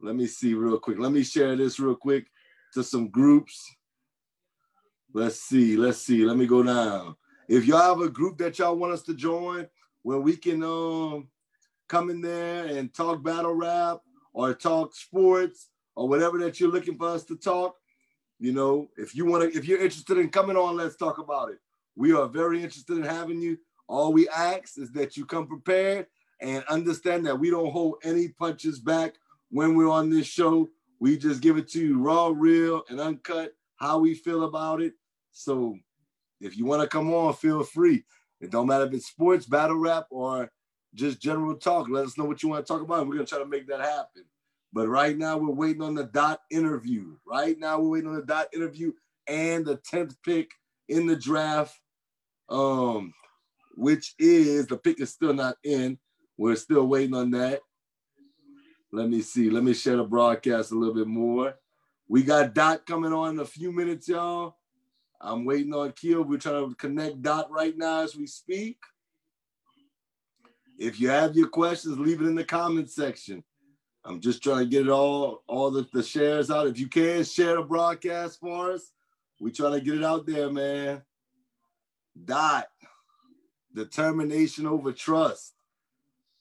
Let 0.00 0.16
me 0.16 0.26
see 0.26 0.54
real 0.54 0.78
quick. 0.78 0.98
Let 0.98 1.12
me 1.12 1.22
share 1.22 1.54
this 1.56 1.78
real 1.78 1.94
quick 1.94 2.26
to 2.72 2.82
some 2.82 3.08
groups. 3.08 3.64
Let's 5.12 5.40
see. 5.40 5.76
Let's 5.76 5.98
see. 5.98 6.24
Let 6.24 6.36
me 6.36 6.46
go 6.46 6.62
down. 6.62 7.16
If 7.48 7.66
y'all 7.66 7.80
have 7.80 8.00
a 8.00 8.08
group 8.08 8.38
that 8.38 8.58
y'all 8.58 8.76
want 8.76 8.92
us 8.92 9.02
to 9.02 9.14
join, 9.14 9.66
where 10.02 10.18
we 10.18 10.36
can 10.36 10.62
um 10.62 11.28
come 11.88 12.10
in 12.10 12.20
there 12.20 12.66
and 12.66 12.92
talk 12.92 13.22
battle 13.22 13.54
rap 13.54 13.98
or 14.32 14.54
talk 14.54 14.94
sports 14.94 15.68
or 15.94 16.08
whatever 16.08 16.38
that 16.38 16.58
you're 16.58 16.70
looking 16.70 16.96
for 16.96 17.08
us 17.08 17.24
to 17.24 17.36
talk, 17.36 17.76
you 18.38 18.52
know, 18.52 18.88
if 18.96 19.14
you 19.14 19.26
want 19.26 19.42
to, 19.42 19.56
if 19.56 19.66
you're 19.66 19.80
interested 19.80 20.18
in 20.18 20.30
coming 20.30 20.56
on, 20.56 20.76
let's 20.76 20.96
talk 20.96 21.18
about 21.18 21.50
it. 21.50 21.58
We 21.94 22.12
are 22.12 22.26
very 22.26 22.62
interested 22.62 22.96
in 22.96 23.02
having 23.02 23.40
you. 23.40 23.58
All 23.88 24.12
we 24.12 24.28
ask 24.28 24.78
is 24.78 24.90
that 24.92 25.16
you 25.16 25.26
come 25.26 25.46
prepared 25.46 26.06
and 26.40 26.64
understand 26.64 27.26
that 27.26 27.38
we 27.38 27.50
don't 27.50 27.70
hold 27.70 27.96
any 28.04 28.28
punches 28.28 28.80
back 28.80 29.14
when 29.50 29.76
we're 29.76 29.90
on 29.90 30.08
this 30.08 30.26
show. 30.26 30.70
We 31.02 31.18
just 31.18 31.40
give 31.40 31.56
it 31.56 31.66
to 31.72 31.80
you 31.80 31.98
raw, 31.98 32.32
real, 32.32 32.84
and 32.88 33.00
uncut, 33.00 33.56
how 33.74 33.98
we 33.98 34.14
feel 34.14 34.44
about 34.44 34.80
it. 34.80 34.92
So 35.32 35.76
if 36.40 36.56
you 36.56 36.64
want 36.64 36.80
to 36.82 36.86
come 36.86 37.12
on, 37.12 37.34
feel 37.34 37.64
free. 37.64 38.04
It 38.40 38.52
don't 38.52 38.68
matter 38.68 38.84
if 38.84 38.92
it's 38.92 39.08
sports, 39.08 39.44
battle 39.44 39.78
rap, 39.78 40.06
or 40.10 40.52
just 40.94 41.20
general 41.20 41.56
talk. 41.56 41.88
Let 41.88 42.06
us 42.06 42.16
know 42.16 42.24
what 42.24 42.40
you 42.44 42.50
want 42.50 42.64
to 42.64 42.72
talk 42.72 42.82
about. 42.82 43.08
We're 43.08 43.14
gonna 43.14 43.26
try 43.26 43.40
to 43.40 43.46
make 43.46 43.66
that 43.66 43.80
happen. 43.80 44.26
But 44.72 44.86
right 44.86 45.18
now 45.18 45.38
we're 45.38 45.50
waiting 45.50 45.82
on 45.82 45.96
the 45.96 46.04
dot 46.04 46.42
interview. 46.52 47.16
Right 47.26 47.58
now 47.58 47.80
we're 47.80 47.88
waiting 47.88 48.10
on 48.10 48.14
the 48.14 48.22
dot 48.22 48.46
interview 48.54 48.92
and 49.26 49.66
the 49.66 49.78
10th 49.78 50.14
pick 50.24 50.52
in 50.88 51.08
the 51.08 51.16
draft. 51.16 51.74
Um, 52.48 53.12
which 53.74 54.14
is 54.20 54.68
the 54.68 54.76
pick 54.76 55.00
is 55.00 55.10
still 55.10 55.34
not 55.34 55.56
in. 55.64 55.98
We're 56.36 56.54
still 56.54 56.86
waiting 56.86 57.16
on 57.16 57.32
that. 57.32 57.58
Let 58.92 59.08
me 59.08 59.22
see. 59.22 59.48
Let 59.48 59.64
me 59.64 59.72
share 59.72 59.96
the 59.96 60.04
broadcast 60.04 60.70
a 60.70 60.74
little 60.74 60.94
bit 60.94 61.06
more. 61.06 61.54
We 62.08 62.22
got 62.22 62.54
Dot 62.54 62.84
coming 62.86 63.12
on 63.12 63.34
in 63.34 63.40
a 63.40 63.44
few 63.44 63.72
minutes, 63.72 64.08
y'all. 64.08 64.56
I'm 65.20 65.44
waiting 65.46 65.72
on 65.72 65.92
Keel. 65.92 66.22
We're 66.22 66.38
trying 66.38 66.68
to 66.68 66.74
connect 66.74 67.22
Dot 67.22 67.50
right 67.50 67.76
now 67.76 68.02
as 68.02 68.14
we 68.14 68.26
speak. 68.26 68.78
If 70.78 71.00
you 71.00 71.08
have 71.08 71.36
your 71.36 71.48
questions, 71.48 71.98
leave 71.98 72.20
it 72.20 72.26
in 72.26 72.34
the 72.34 72.44
comment 72.44 72.90
section. 72.90 73.42
I'm 74.04 74.20
just 74.20 74.42
trying 74.42 74.64
to 74.64 74.66
get 74.66 74.86
it 74.86 74.90
all, 74.90 75.42
all 75.46 75.70
the, 75.70 75.86
the 75.92 76.02
shares 76.02 76.50
out. 76.50 76.66
If 76.66 76.78
you 76.78 76.88
can 76.88 77.24
share 77.24 77.54
the 77.56 77.62
broadcast 77.62 78.40
for 78.40 78.72
us, 78.72 78.90
We're 79.42 79.50
trying 79.50 79.72
to 79.72 79.80
get 79.80 79.96
it 79.96 80.04
out 80.04 80.24
there, 80.24 80.50
man. 80.50 81.02
Dot. 82.24 82.66
Determination 83.74 84.66
over 84.66 84.92
trust. 84.92 85.54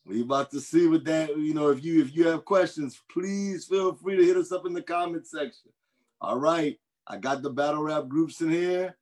We 0.06 0.22
about 0.22 0.50
to 0.52 0.60
see 0.60 0.88
what 0.88 1.06
that, 1.06 1.38
you 1.38 1.54
know, 1.54 1.70
if 1.70 1.84
you 1.84 2.02
if 2.02 2.16
you 2.16 2.28
have 2.28 2.46
questions, 2.46 3.00
please 3.12 3.66
feel 3.66 3.94
free 3.94 4.18
to 4.18 4.24
hit 4.24 4.38
us 4.38 4.52
up 4.52 4.66
in 4.66 4.74
the 4.74 4.82
comment 4.82 5.28
section. 5.28 5.72
All 6.20 6.40
right. 6.40 6.78
I 7.08 7.18
got 7.18 7.42
the 7.42 7.50
battle 7.50 7.84
rap 7.84 8.08
groups 8.08 8.42
in 8.42 8.50
here. 8.50 8.98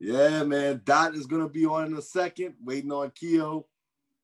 Yeah, 0.00 0.42
man. 0.44 0.80
Dot 0.84 1.14
is 1.14 1.26
gonna 1.26 1.48
be 1.48 1.66
on 1.66 1.86
in 1.86 1.96
a 1.96 2.02
second, 2.02 2.54
waiting 2.62 2.92
on 2.92 3.10
Keo. 3.14 3.66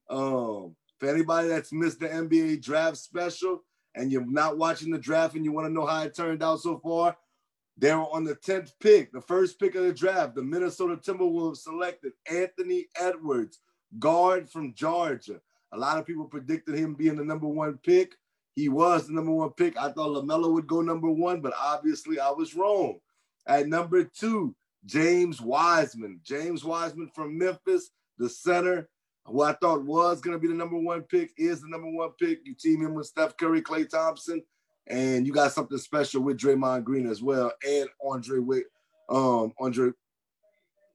Um, 0.08 0.74
for 0.98 1.08
anybody 1.08 1.48
that's 1.48 1.72
missed 1.72 2.00
the 2.00 2.08
NBA 2.08 2.62
draft 2.62 2.96
special 2.96 3.62
and 3.94 4.10
you're 4.10 4.24
not 4.24 4.58
watching 4.58 4.90
the 4.90 4.98
draft 4.98 5.34
and 5.34 5.44
you 5.44 5.52
want 5.52 5.66
to 5.66 5.72
know 5.72 5.86
how 5.86 6.02
it 6.02 6.14
turned 6.14 6.42
out 6.42 6.60
so 6.60 6.78
far, 6.78 7.16
they 7.76 7.94
were 7.94 8.12
on 8.12 8.24
the 8.24 8.34
10th 8.34 8.72
pick, 8.80 9.12
the 9.12 9.20
first 9.20 9.60
pick 9.60 9.74
of 9.74 9.84
the 9.84 9.92
draft. 9.92 10.34
The 10.34 10.42
Minnesota 10.42 10.96
Timberwolves 10.96 11.58
selected 11.58 12.12
Anthony 12.30 12.86
Edwards, 12.96 13.60
guard 13.98 14.48
from 14.48 14.74
Georgia. 14.74 15.40
A 15.72 15.78
lot 15.78 15.98
of 15.98 16.06
people 16.06 16.24
predicted 16.24 16.74
him 16.74 16.94
being 16.94 17.16
the 17.16 17.24
number 17.24 17.46
one 17.46 17.78
pick. 17.82 18.14
He 18.54 18.68
was 18.68 19.06
the 19.06 19.12
number 19.12 19.32
one 19.32 19.50
pick. 19.50 19.76
I 19.76 19.92
thought 19.92 20.24
LaMelo 20.24 20.52
would 20.52 20.66
go 20.66 20.80
number 20.80 21.10
one, 21.10 21.40
but 21.40 21.52
obviously 21.58 22.18
I 22.18 22.30
was 22.30 22.56
wrong. 22.56 22.98
At 23.46 23.68
number 23.68 24.04
two, 24.04 24.54
James 24.84 25.40
Wiseman. 25.40 26.20
James 26.24 26.64
Wiseman 26.64 27.10
from 27.14 27.38
Memphis, 27.38 27.90
the 28.18 28.28
center, 28.28 28.88
who 29.24 29.42
I 29.42 29.52
thought 29.54 29.84
was 29.84 30.20
going 30.20 30.34
to 30.34 30.40
be 30.40 30.48
the 30.48 30.54
number 30.54 30.78
one 30.78 31.02
pick, 31.02 31.32
is 31.36 31.60
the 31.60 31.68
number 31.68 31.90
one 31.90 32.10
pick. 32.18 32.40
You 32.44 32.54
team 32.54 32.82
him 32.82 32.94
with 32.94 33.06
Steph 33.06 33.36
Curry, 33.36 33.62
Klay 33.62 33.88
Thompson, 33.88 34.42
and 34.86 35.26
you 35.26 35.32
got 35.32 35.52
something 35.52 35.78
special 35.78 36.22
with 36.22 36.38
Draymond 36.38 36.84
Green 36.84 37.08
as 37.08 37.22
well, 37.22 37.52
and 37.66 37.88
Andre 38.04 38.38
Wick, 38.38 38.64
um, 39.08 39.52
Andre. 39.60 39.90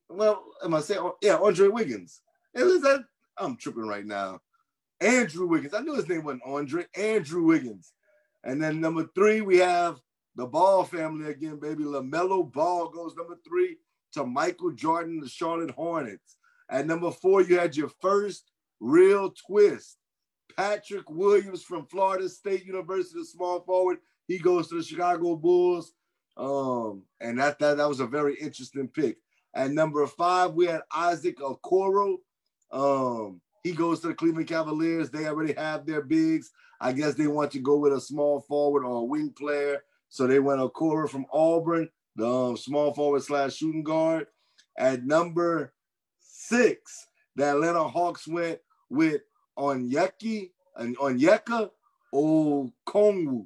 Well, 0.10 0.44
am 0.64 0.74
I 0.74 0.82
saying? 0.82 1.12
Yeah, 1.22 1.38
Andre 1.38 1.70
Wiggins. 1.70 2.22
Is 2.54 2.82
that? 2.82 3.04
I'm 3.38 3.56
tripping 3.56 3.88
right 3.88 4.06
now. 4.06 4.42
Andrew 5.04 5.48
Wiggins. 5.48 5.74
I 5.74 5.82
knew 5.82 5.96
his 5.96 6.08
name 6.08 6.24
wasn't 6.24 6.44
Andre. 6.46 6.86
Andrew 6.98 7.44
Wiggins. 7.44 7.94
And 8.44 8.62
then 8.62 8.82
number 8.82 9.08
three, 9.16 9.42
we 9.42 9.58
have 9.58 10.00
the 10.36 10.46
Ball 10.46 10.84
family 10.84 11.30
again, 11.30 11.60
baby. 11.60 11.84
LaMelo 11.84 12.52
Ball 12.52 12.90
goes 12.90 13.16
number 13.16 13.38
three 13.48 13.78
to 14.14 14.26
Michael 14.26 14.72
Jordan, 14.72 15.20
the 15.20 15.30
Charlotte 15.30 15.72
Hornets. 15.72 16.38
At 16.70 16.88
number 16.88 17.12
four, 17.12 17.42
you 17.42 17.60
had 17.60 17.76
your 17.76 17.92
first 18.02 18.52
real 18.80 19.34
twist. 19.48 19.98
Patrick 20.56 21.10
Williams 21.10 21.64
from 21.64 21.86
Florida 21.88 22.30
State 22.30 22.66
University, 22.66 23.20
the 23.20 23.26
small 23.26 23.62
forward. 23.62 23.98
He 24.28 24.38
goes 24.38 24.70
to 24.70 24.76
the 24.76 24.84
Chicago 24.84 25.36
Bulls. 25.36 25.94
Um, 26.38 27.04
and 27.20 27.40
that, 27.40 27.60
that, 27.60 27.78
that 27.78 27.90
was 27.90 28.00
a 28.00 28.08
very 28.08 28.36
interesting 28.36 28.88
pick. 28.88 29.18
At 29.56 29.72
number 29.72 30.06
five, 30.08 30.54
we 30.54 30.66
had 30.66 30.82
Isaac 30.94 31.38
Okoro. 31.38 32.18
Um, 32.72 33.42
he 33.64 33.72
goes 33.72 34.02
to 34.02 34.08
the 34.10 34.14
Cleveland 34.14 34.48
Cavaliers. 34.48 35.10
They 35.10 35.26
already 35.28 35.54
have 35.54 35.86
their 35.86 36.02
bigs. 36.02 36.52
I 36.82 36.92
guess 36.92 37.16
they 37.16 37.28
want 37.28 37.52
to 37.52 37.60
go 37.60 37.78
with 37.78 37.94
a 37.94 38.02
small 38.02 38.42
forward 38.42 38.84
or 38.84 38.98
a 38.98 39.04
wing 39.04 39.34
player. 39.38 39.84
So 40.10 40.28
they 40.28 40.40
went 40.40 40.60
Okoro 40.60 41.10
from 41.10 41.26
Auburn, 41.32 41.90
the 42.16 42.30
um, 42.30 42.58
small 42.58 42.94
forward 42.94 43.24
slash 43.24 43.56
shooting 43.56 43.84
guard. 43.84 44.28
At 44.78 45.06
number 45.06 45.74
six, 46.20 47.08
the 47.36 47.46
Atlanta 47.46 47.88
Hawks 47.88 48.28
went 48.28 48.60
with 48.90 49.22
Onyeki 49.58 50.52
and 50.76 50.98
Onyeka 50.98 51.70
Okongwu, 52.14 53.46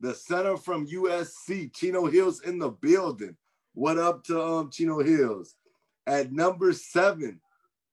the 0.00 0.14
center 0.14 0.56
from 0.56 0.86
USC. 0.86 1.74
Chino 1.74 2.06
Hills 2.06 2.42
in 2.42 2.58
the 2.58 2.68
building. 2.68 3.36
What 3.72 3.98
up 3.98 4.24
to 4.24 4.40
um, 4.40 4.70
Chino 4.70 5.00
Hills? 5.00 5.56
At 6.06 6.32
number 6.32 6.72
seven, 6.72 7.40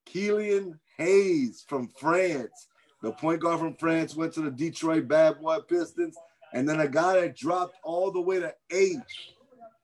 Killian 0.06 0.80
Hayes 1.02 1.66
from 1.68 1.88
France. 1.88 2.68
The 3.02 3.12
point 3.12 3.42
guard 3.42 3.60
from 3.60 3.76
France 3.76 4.16
went 4.16 4.34
to 4.34 4.42
the 4.42 4.52
Detroit 4.52 5.08
Bad 5.08 5.42
Boy 5.42 5.60
Pistons. 5.68 6.16
And 6.54 6.68
then 6.68 6.80
a 6.80 6.88
guy 6.88 7.22
that 7.22 7.36
dropped 7.36 7.78
all 7.84 8.12
the 8.12 8.22
way 8.22 8.40
to 8.40 8.54
eight, 8.72 9.00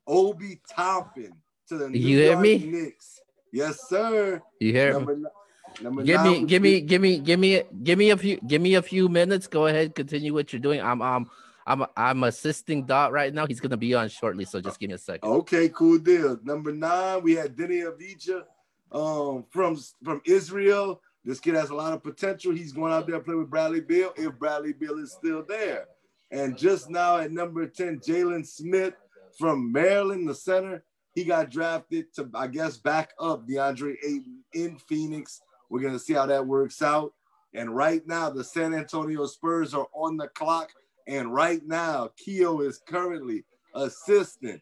Obi 0.06 0.62
Toppin 0.76 1.34
to 1.70 1.78
the 1.78 1.90
New 1.90 2.00
you 2.00 2.18
hear 2.18 2.32
York 2.34 2.40
me? 2.42 2.58
Knicks. 2.60 3.22
Yes, 3.52 3.82
sir. 3.88 4.42
You 4.60 4.72
hear 4.74 4.94
Number, 4.94 5.16
ni- 5.16 5.82
number 5.82 6.04
give 6.04 6.22
me 6.22 6.44
give 6.46 6.62
me 6.62 6.82
give 6.82 7.02
me 7.02 7.20
give 7.20 7.40
me 7.40 7.64
give 7.84 7.98
me 7.98 8.10
a 8.12 8.18
few 8.18 8.38
give 8.46 8.62
me 8.62 8.76
a 8.76 8.82
few 8.82 9.10
minutes 9.10 9.48
go 9.48 9.68
ahead 9.68 9.94
continue 9.94 10.34
what 10.34 10.52
you're 10.52 10.60
doing 10.60 10.82
i'm 10.82 11.04
um 11.04 11.30
i'm 11.68 11.86
i'm 11.96 12.24
assisting 12.24 12.84
dot 12.84 13.12
right 13.12 13.32
now 13.32 13.46
he's 13.46 13.60
gonna 13.60 13.78
be 13.78 13.94
on 13.94 14.10
shortly 14.10 14.44
so 14.44 14.60
just 14.60 14.80
give 14.80 14.90
me 14.90 14.96
a 14.96 14.98
second 14.98 15.30
Okay, 15.30 15.70
cool 15.70 15.98
deal. 16.00 16.40
Number 16.44 16.72
nine, 16.72 17.22
we 17.22 17.36
had 17.36 17.56
Deni 17.56 17.84
Avdija 17.84 18.44
um, 18.92 19.46
from 19.50 19.78
from 20.04 20.22
Israel. 20.26 21.02
This 21.28 21.42
kid 21.42 21.56
has 21.56 21.72
a 21.72 21.76
lot 21.76 21.92
of 21.92 22.02
potential. 22.02 22.54
He's 22.54 22.72
going 22.72 22.94
out 22.94 23.06
there 23.06 23.18
to 23.18 23.22
play 23.22 23.36
with 23.36 23.50
Bradley 23.50 23.82
Beal 23.82 24.14
if 24.16 24.40
Bradley 24.40 24.72
Beal 24.72 24.98
is 24.98 25.12
still 25.12 25.44
there. 25.46 25.86
And 26.32 26.58
just 26.58 26.90
now 26.90 27.18
at 27.18 27.34
number 27.34 27.68
10, 27.68 28.00
Jalen 28.00 28.48
Smith 28.48 28.94
from 29.38 29.70
Maryland, 29.70 30.30
the 30.30 30.34
center. 30.34 30.86
He 31.16 31.26
got 31.26 31.52
drafted 31.52 32.14
to, 32.16 32.30
I 32.34 32.48
guess, 32.48 32.78
back 32.78 33.10
up 33.20 33.46
DeAndre 33.46 33.96
Ayton 34.06 34.42
in 34.54 34.78
Phoenix. 34.78 35.42
We're 35.70 35.82
going 35.82 35.94
to 35.94 36.00
see 36.00 36.14
how 36.14 36.28
that 36.28 36.48
works 36.48 36.82
out. 36.82 37.12
And 37.54 37.76
right 37.76 38.08
now, 38.08 38.30
the 38.30 38.44
San 38.46 38.74
Antonio 38.74 39.26
Spurs 39.26 39.74
are 39.74 39.88
on 39.94 40.16
the 40.16 40.30
clock. 40.30 40.70
And 41.08 41.34
right 41.34 41.62
now, 41.66 42.10
Keo 42.16 42.62
is 42.62 42.80
currently 42.88 43.44
assistant. 43.76 44.62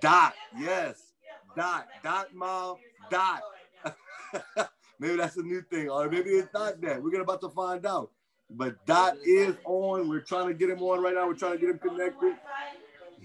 Dot, 0.00 0.34
yes, 0.56 1.12
dot, 1.56 1.88
dot, 2.04 2.32
mom, 2.32 2.76
dot. 3.10 3.42
maybe 4.98 5.16
that's 5.16 5.36
a 5.36 5.42
new 5.42 5.62
thing, 5.62 5.88
or 5.88 6.08
maybe 6.08 6.30
it's 6.30 6.52
not 6.52 6.80
that. 6.80 7.02
We're 7.02 7.10
gonna 7.10 7.24
about 7.24 7.40
to 7.42 7.50
find 7.50 7.84
out. 7.86 8.10
But 8.50 8.84
Dot 8.86 9.16
is 9.24 9.56
on. 9.64 10.08
We're 10.08 10.20
trying 10.20 10.48
to 10.48 10.54
get 10.54 10.70
him 10.70 10.82
on 10.82 11.02
right 11.02 11.14
now. 11.14 11.26
We're 11.26 11.34
trying 11.34 11.52
to 11.52 11.58
get 11.58 11.70
him 11.70 11.78
connected. 11.78 12.36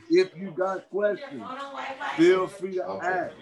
If 0.10 0.36
you 0.36 0.52
got 0.52 0.90
questions, 0.90 1.44
feel 2.18 2.48
free 2.48 2.76
to 2.76 2.84
ask. 3.04 3.36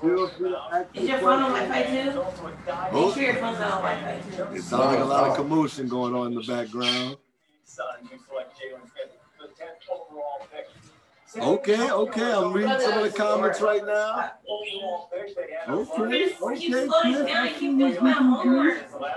Feel 0.00 0.28
free 0.28 0.50
to 0.50 0.58
ask. 0.72 0.88
Is 0.94 1.08
your 1.08 1.18
your 1.18 1.20
phone 1.20 1.42
on 1.42 1.66
questions. 1.66 2.14
Wi-Fi 2.14 2.90
too? 2.90 2.96
Oh. 2.96 3.06
Make 3.06 3.14
sure 3.14 3.22
your 3.22 3.34
phone's 3.34 3.60
on 3.60 3.82
Wi-Fi 3.82 4.36
too. 4.36 4.42
It 4.56 4.62
sounds 4.62 4.84
like 4.84 4.98
a 4.98 5.04
lot 5.04 5.30
of 5.30 5.36
commotion 5.36 5.86
going 5.88 6.14
on 6.14 6.28
in 6.28 6.34
the 6.34 6.42
background. 6.42 7.18
Okay, 11.36 11.90
okay. 11.90 12.32
I'm 12.32 12.52
reading 12.52 12.78
some 12.80 12.98
of 12.98 13.04
the 13.04 13.16
comments 13.16 13.60
right 13.60 13.84
now. 13.86 14.32
Okay, 15.68 16.36
okay. 16.42 16.88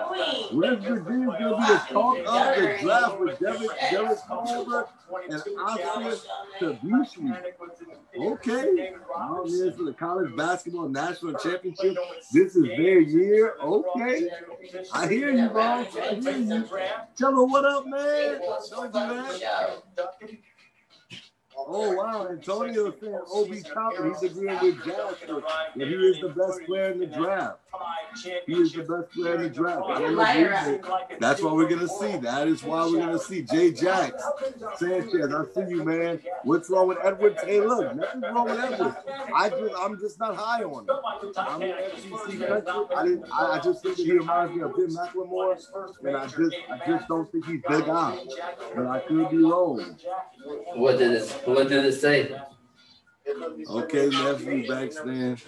Wait. 0.09 0.53
West 0.53 0.81
Virginia 0.81 1.31
is 1.31 1.39
going 1.39 1.59
to 1.59 1.65
be 1.65 1.65
the 1.65 1.79
talk 1.89 2.17
of 2.19 2.55
the 2.55 2.77
draft 2.81 3.19
with 3.19 3.39
Derek, 3.39 3.69
Derek 3.91 4.19
Culver 4.27 4.87
and 5.29 5.41
Oscar 5.59 6.19
Tshiebwe. 6.61 7.53
Okay. 8.17 8.93
Out 9.17 9.47
here 9.47 9.71
for 9.73 9.83
the 9.83 9.93
college 9.93 10.35
basketball 10.37 10.87
national 10.87 11.33
championship. 11.33 11.97
This 12.31 12.55
is 12.55 12.63
their 12.63 12.99
year. 12.99 13.55
Okay. 13.61 14.29
I 14.93 15.07
hear 15.07 15.31
you, 15.31 15.49
bro. 15.49 15.61
I 15.61 15.83
hear 16.21 16.37
you. 16.37 16.65
Tell 17.17 17.31
her 17.31 17.43
what 17.45 17.65
up, 17.65 17.85
man. 17.87 18.39
Don't 18.69 18.93
do 18.93 18.99
that. 18.99 20.44
Oh 21.57 21.95
wow, 21.95 22.27
Antonio 22.29 22.93
saying 22.99 23.19
Obi 23.31 23.61
Toppin. 23.61 24.13
He's 24.13 24.23
agreeing 24.23 24.59
with 24.61 24.83
Jasper 24.85 25.41
that 25.75 25.87
he 25.87 25.93
is 25.93 26.19
the 26.21 26.29
best 26.29 26.61
player 26.65 26.91
in 26.91 26.99
the 26.99 27.07
draft. 27.07 27.59
He 28.45 28.53
is 28.53 28.73
the 28.73 28.83
best 28.83 29.11
player 29.11 29.35
in 29.35 29.41
the 29.43 29.49
draft. 29.49 29.83
I 29.87 29.99
don't 29.99 30.19
agree 30.19 30.79
with. 30.79 31.19
That's 31.19 31.41
what 31.41 31.55
we're 31.55 31.67
gonna 31.67 31.87
see. 31.87 32.17
That 32.17 32.47
is 32.47 32.63
why 32.63 32.85
we're 32.85 32.99
gonna 32.99 33.19
see 33.19 33.41
Jay 33.43 33.71
Jacks 33.71 34.23
Sanchez. 34.77 35.33
I 35.33 35.43
see 35.53 35.69
you, 35.69 35.83
man. 35.83 36.21
What's 36.43 36.69
wrong 36.69 36.87
with 36.87 36.97
Edwards? 37.03 37.41
Hey, 37.43 37.61
look, 37.61 37.95
nothing's 37.95 38.23
wrong 38.23 38.45
with 38.45 38.59
Edwards. 38.59 38.95
I 39.35 39.49
just, 39.49 39.73
I'm 39.77 39.99
just 39.99 40.19
not 40.19 40.35
high 40.35 40.63
on 40.63 40.83
him. 40.83 40.95
I'm 41.37 41.61
an 41.61 41.73
SEC 41.97 42.47
country. 42.47 42.95
I 42.95 43.03
didn't. 43.03 43.25
I, 43.31 43.45
I 43.51 43.59
just 43.59 43.83
think 43.83 43.97
that 43.97 44.03
he 44.03 44.11
reminds 44.13 44.55
me 44.55 44.61
of 44.61 44.75
Ben 44.75 44.87
McLemore, 44.87 45.59
and 46.03 46.17
I 46.17 46.27
just, 46.27 46.55
I 46.71 46.77
just 46.87 47.07
don't 47.07 47.31
think 47.31 47.45
he's 47.45 47.61
big 47.67 47.89
eye. 47.89 48.25
But 48.75 48.87
I 48.87 48.99
could 48.99 49.29
be 49.29 49.37
wrong. 49.37 49.97
What 50.75 50.97
did 50.99 51.11
it? 51.11 51.29
What 51.45 51.67
did 51.67 51.85
it 51.85 51.93
say? 51.93 52.35
Okay, 53.27 54.07
nephew 54.09 54.67
backstand. 54.67 55.41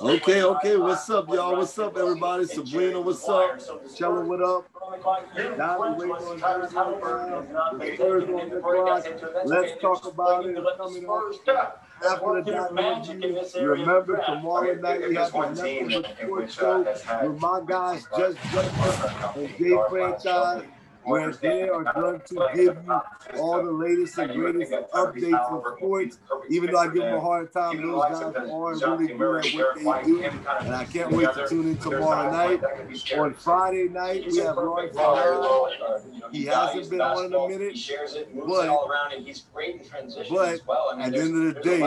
Okay, 0.00 0.42
okay. 0.42 0.76
What's 0.76 1.08
up, 1.08 1.28
y'all? 1.28 1.56
What's 1.56 1.78
up, 1.78 1.96
everybody? 1.96 2.44
Sabrina, 2.44 3.00
what's 3.00 3.26
up? 3.26 3.58
Chella, 3.96 4.22
what 4.24 4.42
up? 4.42 4.68
Now. 5.56 5.96
Spurs 7.94 8.24
on. 8.24 9.46
Let's 9.46 9.80
talk 9.80 10.06
about 10.06 10.44
it. 10.44 10.58
After 12.06 12.42
the. 12.42 13.62
Remember, 13.62 14.22
tomorrow 14.26 14.74
night 14.74 15.08
we 15.08 15.14
have 15.14 15.32
the 15.32 15.54
Sports 16.20 16.54
Show 16.54 16.84
with 17.22 17.40
my 17.40 17.62
guys, 17.66 18.06
Just 18.18 18.36
Justin 18.52 19.42
and 19.42 19.56
Jay 19.56 19.78
Franchise 19.88 20.64
where 21.06 21.32
they 21.32 21.68
are 21.68 21.84
going 21.94 22.20
to 22.20 22.48
give 22.54 22.76
you 22.84 23.00
all 23.40 23.62
the 23.64 23.70
latest 23.70 24.18
and 24.18 24.32
greatest 24.32 24.72
updates 24.72 25.22
in 25.22 25.76
sports. 25.76 26.18
Even 26.50 26.72
though 26.72 26.78
I 26.78 26.86
give 26.86 27.02
them 27.02 27.14
a 27.14 27.20
hard 27.20 27.52
time, 27.52 27.80
those 27.80 28.02
guys 28.02 28.22
are 28.82 28.96
really 28.96 29.14
good 29.14 29.46
at 29.46 29.84
what 29.84 30.04
they 30.04 30.10
do. 30.10 30.22
And 30.24 30.74
I 30.74 30.84
can't 30.84 31.12
wait 31.12 31.32
to 31.34 31.48
tune 31.48 31.68
in 31.68 31.76
tomorrow 31.78 32.30
night. 32.30 32.60
On 33.16 33.34
Friday 33.34 33.88
night, 33.88 34.26
we 34.30 34.38
have 34.38 34.56
Lawrence 34.56 34.96
Fowler. 34.96 36.02
He 36.32 36.44
hasn't 36.46 36.90
been 36.90 37.00
on 37.00 37.26
in 37.26 37.34
a 37.34 37.48
minute, 37.48 37.78
but, 38.46 38.90
but 40.28 40.60
at 41.00 41.12
the 41.12 41.20
end 41.20 41.48
of 41.48 41.54
the 41.54 41.60
day, 41.62 41.80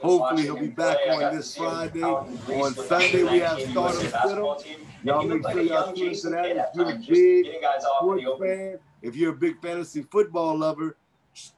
hopefully 0.00 0.42
he'll 0.42 0.56
be 0.56 0.68
back 0.68 0.96
on 1.10 1.36
this 1.36 1.54
Friday. 1.56 2.02
On 2.02 2.74
Sunday, 2.74 3.24
we 3.24 3.40
have 3.40 3.60
Stardom 3.60 4.02
Stidham. 4.06 4.76
Y'all 5.04 5.22
make 5.22 5.42
sure 5.52 5.60
y'all 5.60 5.92
tune 5.92 6.08
into 6.08 6.30
that. 6.30 6.46
If 6.56 6.74
you're 6.74 6.90
a 6.90 6.96
big 6.96 7.46
sports 7.98 8.24
fan, 8.38 8.78
if 9.02 9.16
you're 9.16 9.32
a 9.32 9.36
big 9.36 9.60
fantasy 9.60 10.02
football 10.02 10.56
lover, 10.58 10.96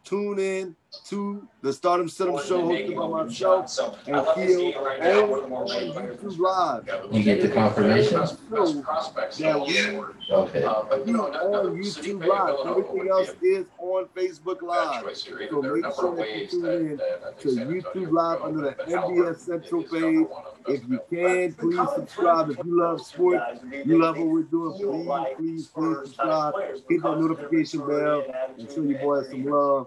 tune 0.05 0.39
in 0.39 0.77
to 1.05 1.47
the 1.63 1.73
Stardom 1.73 2.09
Stidham 2.09 2.45
show 2.47 2.63
hosted 2.63 2.97
by 2.97 3.07
myself 3.25 3.99
and 4.09 4.17
Keo 4.35 4.85
and 4.99 5.31
YouTube 5.31 6.39
Live. 6.39 6.89
You 7.13 7.23
get 7.23 7.43
the 7.43 7.49
confirmation. 7.49 8.21
That 8.21 9.65
we 9.67 10.33
Okay. 10.33 10.61
be 10.61 10.67
on 11.15 11.77
YouTube 11.77 12.27
Live. 12.27 12.67
Everything 12.67 13.09
else 13.09 13.31
is 13.43 13.67
on 13.79 14.07
Facebook 14.17 14.63
Live. 14.63 15.17
So 15.17 15.63
make 15.63 15.85
sure 15.95 16.17
that 16.17 16.37
you 16.37 16.47
tune 16.47 16.67
in 16.67 16.99
to 17.41 17.49
YouTube 17.49 18.11
Live 18.13 18.43
under 18.43 18.63
the 18.63 18.93
NBS 18.93 19.41
Central 19.41 19.83
page. 19.83 20.27
If 20.69 20.83
you 20.89 21.01
can, 21.11 21.53
please 21.55 21.89
subscribe. 21.95 22.51
If 22.51 22.59
you 22.59 22.79
love 22.81 23.01
sports, 23.01 23.61
you 23.85 24.01
love 24.01 24.19
what 24.19 24.27
we're 24.29 24.43
doing, 24.43 24.73
please, 24.79 25.37
please, 25.37 25.67
please 25.69 26.05
subscribe. 26.05 26.55
Hit 26.89 27.03
that 27.03 27.19
notification 27.21 27.81
bell 27.87 28.25
and 28.59 28.71
show 28.71 28.83
your 28.83 28.99
boys 28.99 29.29
some 29.31 29.45
love. 29.45 29.87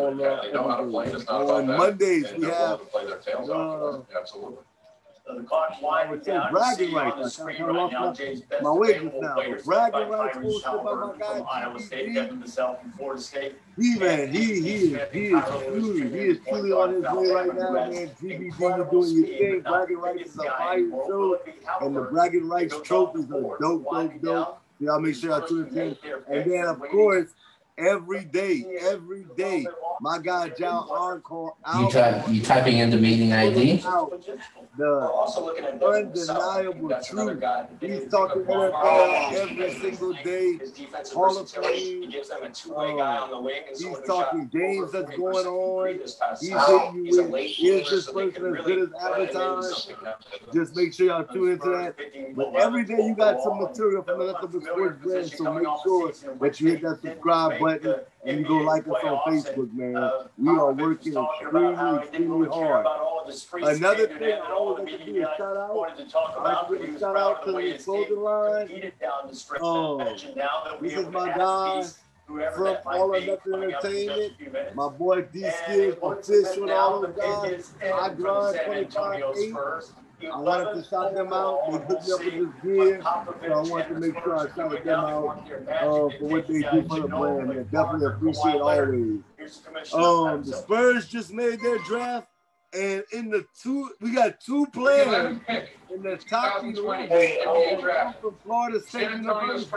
They 0.00 0.14
know 0.14 0.18
how 0.18 0.26
to 0.26 0.26
play 0.26 0.26
it. 0.26 0.28
On, 0.30 0.38
uh, 0.38 0.42
they 0.42 0.52
know 0.52 0.68
how 0.68 0.76
to 0.76 0.86
play. 0.90 1.06
It's 1.06 1.26
not 1.26 1.42
about 1.42 1.50
on 1.60 1.66
that. 1.68 1.78
Mondays, 1.78 2.24
They 2.30 2.32
we 2.34 2.38
know 2.40 2.48
have, 2.50 2.56
how 2.68 2.76
to 2.76 2.84
play 2.86 3.06
their 3.06 3.18
tails 3.18 3.50
off. 3.50 4.04
Absolutely. 4.18 4.56
The 5.36 5.44
clock's 5.44 5.76
I 5.78 5.84
winding 5.84 6.10
would 6.10 6.24
say 6.24 6.32
down. 6.32 6.50
bragging 6.52 6.88
See 6.88 6.96
on 6.96 7.04
rights. 7.04 7.16
the 7.16 7.22
I 7.22 7.28
screen 7.28 7.56
kinda 7.58 7.72
right 7.72 7.78
lost 7.82 7.92
now, 7.92 8.06
my- 8.06 8.12
James 8.12 8.40
Best 8.40 8.62
my 8.64 8.72
wages 8.72 8.96
available 8.96 9.22
now. 9.22 9.34
players 9.34 9.62
Bragging 9.64 10.00
led 10.00 10.08
by 10.10 10.16
rights 10.18 10.36
Tyrese 10.38 10.42
posted 10.42 10.62
by 10.64 10.70
my 10.72 10.82
Halliburton 10.90 11.18
guy, 11.20 11.38
Iowa 11.52 11.80
State, 11.80 12.14
Devin 12.14 12.42
Vassell 12.42 12.80
from 12.80 12.92
Florida 12.92 13.22
State. 13.22 13.54
He 13.76 13.98
man, 14.00 14.28
he 14.32 14.44
he 14.60 14.74
is 14.94 15.00
he 15.12 15.26
is 15.26 15.44
truly 15.44 16.10
he 16.10 16.18
is 16.30 16.38
truly 16.48 16.72
on 16.72 16.94
his 16.94 17.04
way 17.04 17.30
right 17.32 17.54
now, 17.54 17.70
man. 17.70 17.92
GBD, 18.20 18.44
you 18.44 18.50
doing 18.90 19.16
your 19.16 19.26
thing. 19.38 19.60
Bragging 19.60 19.98
rights 19.98 20.30
is 20.30 20.38
a 20.38 20.42
fire 20.50 20.90
show, 20.90 21.38
and 21.80 21.94
the 21.96 22.00
bragging 22.00 22.48
rights 22.48 22.74
trophies 22.82 23.26
are 23.30 23.56
dope, 23.60 23.84
dope, 23.88 24.20
dope. 24.22 24.56
Y'all 24.80 24.98
make 24.98 25.14
sure 25.14 25.30
y'all 25.30 25.46
tune 25.46 25.68
in. 25.78 25.96
And 26.26 26.50
then 26.50 26.64
of 26.66 26.80
course, 26.88 27.28
every 27.78 28.24
day, 28.24 28.64
every 28.80 29.24
day, 29.36 29.66
my 30.00 30.18
guy 30.18 30.50
John 30.50 30.86
Encore 30.88 31.54
You 31.66 31.86
out, 31.86 31.92
type 31.92 32.28
you 32.28 32.42
typing 32.42 32.78
in 32.78 32.90
the 32.90 32.96
meeting 32.96 33.32
ID. 33.32 33.82
out 33.84 34.12
the 34.76 35.00
also 35.00 35.44
looking 35.44 35.64
at 35.64 35.80
Devin 35.80 36.06
undeniable 36.08 36.88
truth. 37.04 37.42
He's 37.80 38.10
talking 38.10 38.42
NFL 38.42 39.34
every 39.34 39.74
single 39.74 40.12
day. 40.24 40.58
Hall 41.12 41.38
of 41.38 41.50
Fame. 41.50 42.02
he 42.02 42.06
gives 42.06 42.28
them 42.28 42.42
a 42.42 42.50
two-way 42.50 42.96
guy 42.96 43.18
on 43.18 43.30
the 43.30 43.40
wing 43.40 43.62
He's 43.68 43.98
talking 44.06 44.46
games 44.48 44.92
that's 44.92 45.14
going 45.16 45.46
on. 45.46 45.86
from 45.86 45.94
three 45.94 45.98
this 45.98 46.14
past 46.14 46.42
He's 46.42 46.50
hitting 46.52 47.06
you 47.06 47.24
with, 47.24 47.50
is 47.60 47.90
this 47.90 48.10
person 48.10 48.56
as 48.56 48.64
good 48.64 48.78
as 48.78 48.88
advertised? 49.02 49.92
Just 50.54 50.76
make 50.76 50.94
sure 50.94 51.06
y'all 51.06 51.24
tune 51.24 51.52
into 51.52 51.68
that. 51.70 51.94
But 52.34 52.54
every 52.56 52.84
day 52.84 53.06
you 53.06 53.14
got 53.14 53.42
some 53.42 53.60
material 53.60 54.02
from 54.02 54.18
the 54.18 54.32
Nothing 54.32 54.60
Sports 54.62 55.02
brand, 55.02 55.30
so 55.30 55.52
make 55.54 55.66
sure 55.82 56.12
that 56.40 56.60
you 56.60 56.70
hit 56.70 56.82
that 56.82 57.00
subscribe 57.02 57.58
button 57.58 57.69
and 58.24 58.40
you 58.40 58.46
go 58.46 58.56
like 58.58 58.86
us 58.88 59.02
on 59.04 59.18
Facebook, 59.26 59.72
man. 59.72 60.10
We 60.36 60.48
are 60.50 60.72
working 60.72 61.14
extremely, 61.14 61.98
extremely 61.98 62.48
hard. 62.48 62.86
Another 63.62 64.06
thing 64.06 64.40
I 64.42 64.52
always 64.52 64.84
like 64.84 64.98
to 64.98 65.04
do 65.04 65.22
is 65.22 65.28
shout 65.36 65.56
out. 65.56 65.70
I 65.70 66.42
like 66.42 66.68
to 66.68 66.86
give 66.86 66.96
a 66.96 66.98
shout 66.98 67.16
out 67.16 67.44
to 67.44 67.52
the 67.52 67.78
clothing 67.82 68.20
line. 68.20 68.92
Oh, 69.60 70.16
this 70.80 70.92
is 70.94 71.08
my 71.08 71.28
guy 71.36 71.84
from 72.54 72.76
All 72.86 73.14
or 73.14 73.20
Nothing 73.20 73.54
Entertainment. 73.54 74.74
My 74.74 74.88
boy 74.88 75.22
D 75.22 75.48
Skills, 75.64 75.96
official, 76.02 76.70
all 76.70 77.00
those 77.00 77.16
guys. 77.16 77.72
I 77.82 78.14
grind 78.14 78.58
25 78.66 79.22
8. 79.36 79.54
I 80.28 80.40
wanted 80.40 80.74
to 80.82 80.88
shout 80.88 81.14
them 81.14 81.32
out. 81.32 81.60
They 81.66 81.78
hooked 81.78 82.06
me 82.06 82.12
up 82.12 82.24
with 82.24 82.34
this 82.34 82.62
gear, 82.62 83.00
so 83.02 83.52
I 83.52 83.60
wanted 83.68 83.88
to 83.88 84.00
make 84.00 84.14
sure 84.22 84.36
I 84.36 84.54
shouted 84.54 84.84
them 84.84 85.00
out 85.00 85.50
uh, 85.50 85.80
for 85.82 86.08
what 86.20 86.46
they 86.46 86.60
do 86.60 86.86
for 86.88 87.00
the 87.00 87.08
brand. 87.08 87.48
Man, 87.48 87.68
definitely 87.70 88.06
appreciate 88.06 88.60
always. 88.60 89.20
Um, 89.94 90.44
the 90.44 90.52
Spurs 90.56 91.08
just 91.08 91.32
made 91.32 91.60
their 91.60 91.78
draft, 91.78 92.28
and 92.72 93.02
in 93.12 93.30
the 93.30 93.44
two, 93.62 93.90
we 94.00 94.14
got 94.14 94.40
two 94.40 94.66
players 94.66 95.40
in 95.92 96.02
the 96.02 96.16
top 96.16 96.62
11 96.62 98.14
from 98.20 98.36
Florida 98.44 98.80
State 98.80 99.10
University. 99.10 99.68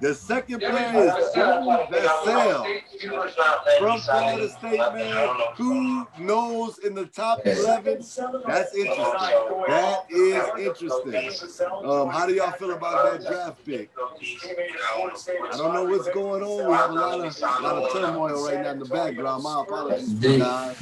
First 0.00 0.26
select. 0.26 0.40
The 0.50 0.60
second 0.60 0.60
player 0.60 1.08
is 1.08 1.32
Devin 1.34 1.64
Vassell 1.90 3.78
from 3.78 4.00
Florida 4.00 4.48
State, 4.50 4.78
man. 4.78 5.36
Who 5.56 6.06
knows 6.18 6.78
in 6.78 6.94
the 6.94 7.06
top 7.06 7.40
11? 7.44 8.04
That's 8.46 8.74
interesting. 8.74 9.38
That 9.68 10.04
is 10.10 10.66
interesting. 10.66 11.60
Um, 11.84 12.08
how 12.08 12.26
do 12.26 12.34
y'all 12.34 12.52
feel 12.52 12.72
about 12.72 13.20
that 13.20 13.28
draft 13.28 13.64
pick? 13.64 13.90
I 13.98 15.56
don't 15.56 15.74
know 15.74 15.84
what's 15.84 16.08
going 16.10 16.42
on. 16.42 16.66
We 16.66 16.72
have 16.72 16.90
a 16.90 16.94
lot 16.94 17.20
of, 17.20 17.40
lot 17.40 17.76
of 17.76 17.92
turmoil 17.92 18.44
right 18.46 18.62
now 18.62 18.70
in 18.70 18.78
the 18.78 18.84
background. 18.86 19.42
My 19.42 19.62
apologies, 19.62 20.12
guys. 20.14 20.76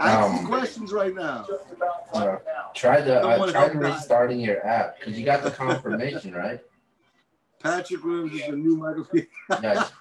Ask 0.00 0.18
Um, 0.18 0.36
some 0.36 0.46
questions 0.46 0.92
right 0.92 1.14
now. 1.14 1.46
Uh, 2.12 2.36
try 2.74 3.00
to 3.00 3.20
uh, 3.20 3.50
try 3.50 3.66
restarting 3.68 4.40
your 4.40 4.64
app 4.66 4.98
because 4.98 5.18
you 5.18 5.24
got 5.24 5.42
the 5.44 5.50
confirmation 5.50 6.34
right. 6.34 6.60
Patrick 7.64 8.04
Williams 8.04 8.34
is 8.34 8.46
the 8.46 8.56
new 8.56 8.76
Michael 8.76 9.06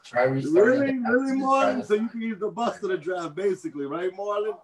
try 0.05 0.23
restarting. 0.23 0.53
Really, 0.53 0.99
really, 0.99 1.39
Marlon? 1.39 1.85
So 1.85 1.93
you 1.93 2.09
can 2.09 2.21
use 2.21 2.37
the 2.37 2.49
bust 2.49 2.83
of 2.83 2.89
the 2.89 2.97
draft, 2.97 3.35
basically, 3.35 3.85
right, 3.85 4.11
Marlon? 4.11 4.57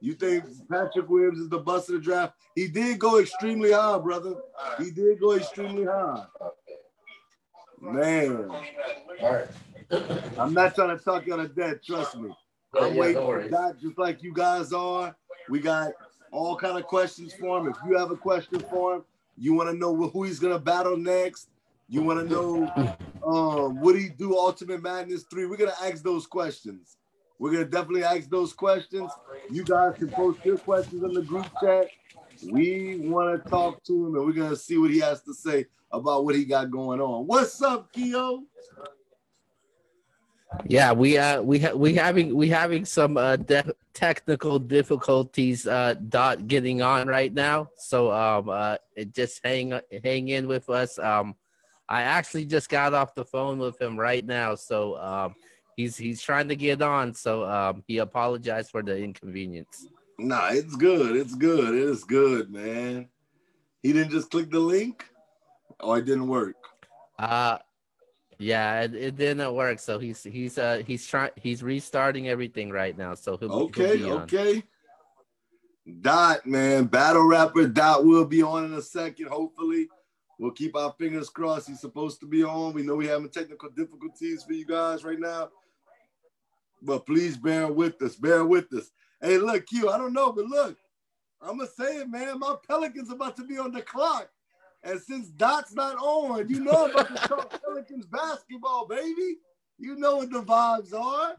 You 0.00 0.14
think 0.14 0.44
Patrick 0.70 1.10
Williams 1.10 1.38
is 1.38 1.50
the 1.50 1.58
bust 1.58 1.90
of 1.90 1.96
the 1.96 2.00
draft? 2.00 2.32
He 2.54 2.68
did 2.68 2.98
go 2.98 3.18
extremely 3.18 3.72
high, 3.72 3.98
brother. 3.98 4.36
He 4.78 4.90
did 4.90 5.20
go 5.20 5.34
extremely 5.34 5.84
high. 5.84 6.24
Man, 7.82 8.48
All 9.22 9.32
right. 9.32 9.46
I'm 10.38 10.54
not 10.54 10.74
trying 10.74 10.96
to 10.96 11.04
talk 11.04 11.26
you 11.26 11.34
out 11.34 11.40
of 11.40 11.54
dead, 11.54 11.82
trust 11.82 12.16
me. 12.16 12.30
I'm 12.80 12.94
yeah, 12.94 13.00
waiting 13.00 13.22
for. 13.22 13.46
Doc, 13.46 13.78
just 13.78 13.98
like 13.98 14.22
you 14.22 14.32
guys 14.32 14.72
are. 14.72 15.14
We 15.50 15.60
got 15.60 15.92
all 16.32 16.56
kind 16.56 16.78
of 16.78 16.84
questions 16.86 17.34
for 17.34 17.58
him. 17.58 17.68
If 17.68 17.76
you 17.86 17.98
have 17.98 18.10
a 18.10 18.16
question 18.16 18.60
for 18.70 18.96
him, 18.96 19.04
you 19.36 19.52
want 19.52 19.68
to 19.68 19.76
know 19.76 19.94
who 19.94 20.22
he's 20.22 20.38
gonna 20.38 20.58
battle 20.58 20.96
next. 20.96 21.49
You 21.90 22.02
want 22.02 22.20
to 22.20 22.32
know 22.32 22.72
um, 23.26 23.80
would 23.80 23.96
he 23.96 24.10
do 24.10 24.38
Ultimate 24.38 24.80
Madness 24.80 25.24
three? 25.24 25.46
We're 25.46 25.56
gonna 25.56 25.74
ask 25.82 26.04
those 26.04 26.24
questions. 26.24 26.96
We're 27.40 27.50
gonna 27.50 27.64
definitely 27.64 28.04
ask 28.04 28.30
those 28.30 28.52
questions. 28.52 29.10
You 29.50 29.64
guys 29.64 29.96
can 29.98 30.08
post 30.08 30.44
your 30.44 30.56
questions 30.58 31.02
in 31.02 31.12
the 31.12 31.22
group 31.22 31.46
chat. 31.60 31.88
We 32.48 33.00
want 33.08 33.42
to 33.42 33.50
talk 33.50 33.82
to 33.84 34.06
him, 34.06 34.14
and 34.14 34.24
we're 34.24 34.32
gonna 34.32 34.54
see 34.54 34.78
what 34.78 34.92
he 34.92 35.00
has 35.00 35.22
to 35.22 35.34
say 35.34 35.66
about 35.90 36.24
what 36.24 36.36
he 36.36 36.44
got 36.44 36.70
going 36.70 37.00
on. 37.00 37.26
What's 37.26 37.60
up, 37.60 37.92
Keo? 37.92 38.44
Yeah, 40.66 40.92
we 40.92 41.18
uh 41.18 41.42
we 41.42 41.58
ha- 41.58 41.74
we 41.74 41.94
having 41.94 42.36
we 42.36 42.48
having 42.48 42.84
some 42.84 43.16
uh 43.16 43.34
de- 43.34 43.74
technical 43.94 44.60
difficulties 44.60 45.66
uh 45.66 45.94
dot 46.08 46.46
getting 46.46 46.82
on 46.82 47.08
right 47.08 47.34
now. 47.34 47.70
So 47.76 48.12
um 48.12 48.48
uh 48.48 48.76
just 49.12 49.40
hang 49.44 49.80
hang 50.04 50.28
in 50.28 50.46
with 50.46 50.70
us. 50.70 50.96
Um 51.00 51.34
I 51.90 52.02
actually 52.02 52.44
just 52.44 52.68
got 52.68 52.94
off 52.94 53.16
the 53.16 53.24
phone 53.24 53.58
with 53.58 53.80
him 53.82 53.98
right 53.98 54.24
now. 54.24 54.54
So 54.54 54.96
um 54.96 55.34
he's 55.76 55.96
he's 55.96 56.22
trying 56.22 56.48
to 56.48 56.56
get 56.56 56.80
on. 56.80 57.12
So 57.14 57.44
um 57.44 57.82
he 57.88 57.98
apologized 57.98 58.70
for 58.70 58.82
the 58.82 58.96
inconvenience. 58.96 59.88
Nah, 60.18 60.50
it's 60.52 60.76
good. 60.76 61.16
It's 61.16 61.34
good. 61.34 61.74
It 61.74 61.82
is 61.82 62.04
good, 62.04 62.52
man. 62.52 63.08
He 63.82 63.92
didn't 63.92 64.12
just 64.12 64.30
click 64.30 64.50
the 64.50 64.60
link, 64.60 65.04
or 65.80 65.98
it 65.98 66.04
didn't 66.04 66.28
work. 66.28 66.54
Uh 67.18 67.58
yeah, 68.38 68.82
it, 68.82 68.94
it 68.94 69.16
didn't 69.16 69.52
work. 69.52 69.80
So 69.80 69.98
he's 69.98 70.22
he's 70.22 70.58
uh 70.58 70.82
he's 70.86 71.06
trying 71.06 71.32
he's 71.36 71.62
restarting 71.62 72.28
everything 72.28 72.70
right 72.70 72.96
now. 72.96 73.14
So 73.14 73.36
he'll, 73.36 73.48
he'll 73.48 73.62
Okay, 73.62 74.04
on. 74.04 74.22
okay. 74.22 74.62
Dot, 76.00 76.46
man, 76.46 76.84
battle 76.84 77.26
rapper 77.26 77.66
Dot 77.66 78.04
will 78.04 78.24
be 78.24 78.42
on 78.42 78.66
in 78.66 78.74
a 78.74 78.82
second. 78.82 79.26
Hopefully, 79.26 79.88
we'll 80.40 80.50
keep 80.50 80.74
our 80.74 80.92
fingers 80.98 81.28
crossed. 81.28 81.68
He's 81.68 81.80
supposed 81.80 82.18
to 82.20 82.26
be 82.26 82.42
on. 82.42 82.72
We 82.72 82.82
know 82.82 82.96
we 82.96 83.06
having 83.06 83.28
technical 83.28 83.68
difficulties 83.68 84.42
for 84.42 84.54
you 84.54 84.64
guys 84.64 85.04
right 85.04 85.20
now, 85.20 85.50
but 86.82 87.06
please 87.06 87.36
bear 87.36 87.68
with 87.68 88.00
us. 88.02 88.16
Bear 88.16 88.44
with 88.44 88.72
us. 88.72 88.90
Hey, 89.20 89.36
look, 89.36 89.66
Q. 89.66 89.90
I 89.90 89.98
don't 89.98 90.14
know, 90.14 90.32
but 90.32 90.46
look, 90.46 90.76
I'm 91.42 91.58
gonna 91.58 91.68
say 91.68 91.98
it, 91.98 92.08
man. 92.08 92.38
My 92.38 92.56
Pelicans 92.66 93.10
about 93.10 93.36
to 93.36 93.44
be 93.44 93.58
on 93.58 93.70
the 93.70 93.82
clock, 93.82 94.30
and 94.82 94.98
since 94.98 95.28
Dot's 95.28 95.74
not 95.74 95.96
on, 95.96 96.48
you 96.48 96.60
know 96.60 96.86
about 96.86 97.08
to 97.08 97.28
talk 97.28 97.62
Pelicans 97.64 98.06
basketball, 98.06 98.86
baby. 98.86 99.36
You 99.78 99.96
know 99.96 100.16
what 100.16 100.30
the 100.30 100.42
vibes 100.42 100.94
are. 100.94 101.36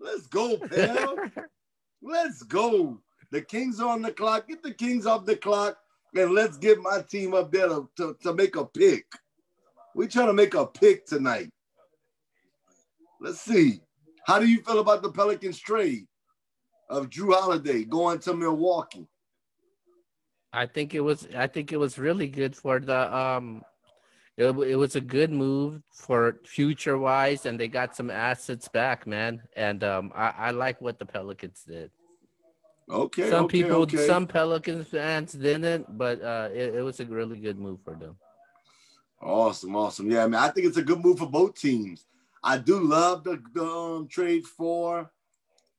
Let's 0.00 0.26
go, 0.26 0.58
pal. 0.58 1.16
Let's 2.02 2.42
go. 2.42 3.00
The 3.30 3.40
Kings 3.40 3.80
are 3.80 3.88
on 3.88 4.02
the 4.02 4.12
clock. 4.12 4.48
Get 4.48 4.62
the 4.62 4.74
Kings 4.74 5.06
off 5.06 5.24
the 5.24 5.36
clock 5.36 5.78
and 6.14 6.32
let's 6.32 6.56
get 6.58 6.78
my 6.80 7.02
team 7.08 7.34
up 7.34 7.50
there 7.50 7.68
to, 7.68 7.88
to, 7.96 8.16
to 8.22 8.34
make 8.34 8.56
a 8.56 8.64
pick. 8.64 9.06
We 9.94 10.08
trying 10.08 10.26
to 10.28 10.32
make 10.32 10.54
a 10.54 10.66
pick 10.66 11.06
tonight. 11.06 11.50
Let's 13.20 13.40
see. 13.40 13.80
How 14.26 14.38
do 14.38 14.46
you 14.46 14.62
feel 14.62 14.78
about 14.78 15.02
the 15.02 15.10
Pelicans 15.10 15.58
trade 15.58 16.06
of 16.88 17.08
Jrue 17.08 17.34
Holiday 17.34 17.84
going 17.84 18.18
to 18.20 18.34
Milwaukee? 18.34 19.06
I 20.52 20.66
think 20.66 20.94
it 20.94 21.00
was 21.00 21.26
I 21.34 21.46
think 21.46 21.72
it 21.72 21.78
was 21.78 21.98
really 21.98 22.28
good 22.28 22.54
for 22.54 22.78
the 22.78 23.16
um 23.16 23.62
it, 24.36 24.44
it 24.44 24.76
was 24.76 24.96
a 24.96 25.00
good 25.00 25.30
move 25.30 25.82
for 25.92 26.40
future 26.44 26.98
wise 26.98 27.46
and 27.46 27.58
they 27.58 27.68
got 27.68 27.96
some 27.96 28.10
assets 28.10 28.68
back, 28.68 29.06
man. 29.06 29.42
And 29.56 29.82
um 29.82 30.12
I, 30.14 30.34
I 30.36 30.50
like 30.50 30.80
what 30.80 30.98
the 30.98 31.06
Pelicans 31.06 31.64
did. 31.66 31.90
Okay. 32.92 33.30
some 33.30 33.46
okay, 33.46 33.62
people 33.62 33.76
okay. 33.82 34.06
some 34.06 34.26
Pelicans 34.26 34.86
fans 34.88 35.32
didn't, 35.32 35.96
but 35.96 36.22
uh 36.22 36.48
it, 36.52 36.74
it 36.74 36.82
was 36.82 37.00
a 37.00 37.06
really 37.06 37.38
good 37.38 37.58
move 37.58 37.80
for 37.82 37.94
them. 37.94 38.16
Awesome, 39.20 39.76
awesome. 39.76 40.10
Yeah, 40.10 40.26
man. 40.26 40.42
I 40.42 40.48
think 40.48 40.66
it's 40.66 40.76
a 40.76 40.82
good 40.82 41.00
move 41.00 41.18
for 41.18 41.26
both 41.26 41.58
teams. 41.58 42.04
I 42.42 42.58
do 42.58 42.80
love 42.80 43.22
the, 43.22 43.40
the 43.54 43.64
um, 43.64 44.08
trade 44.08 44.44
for 44.44 45.10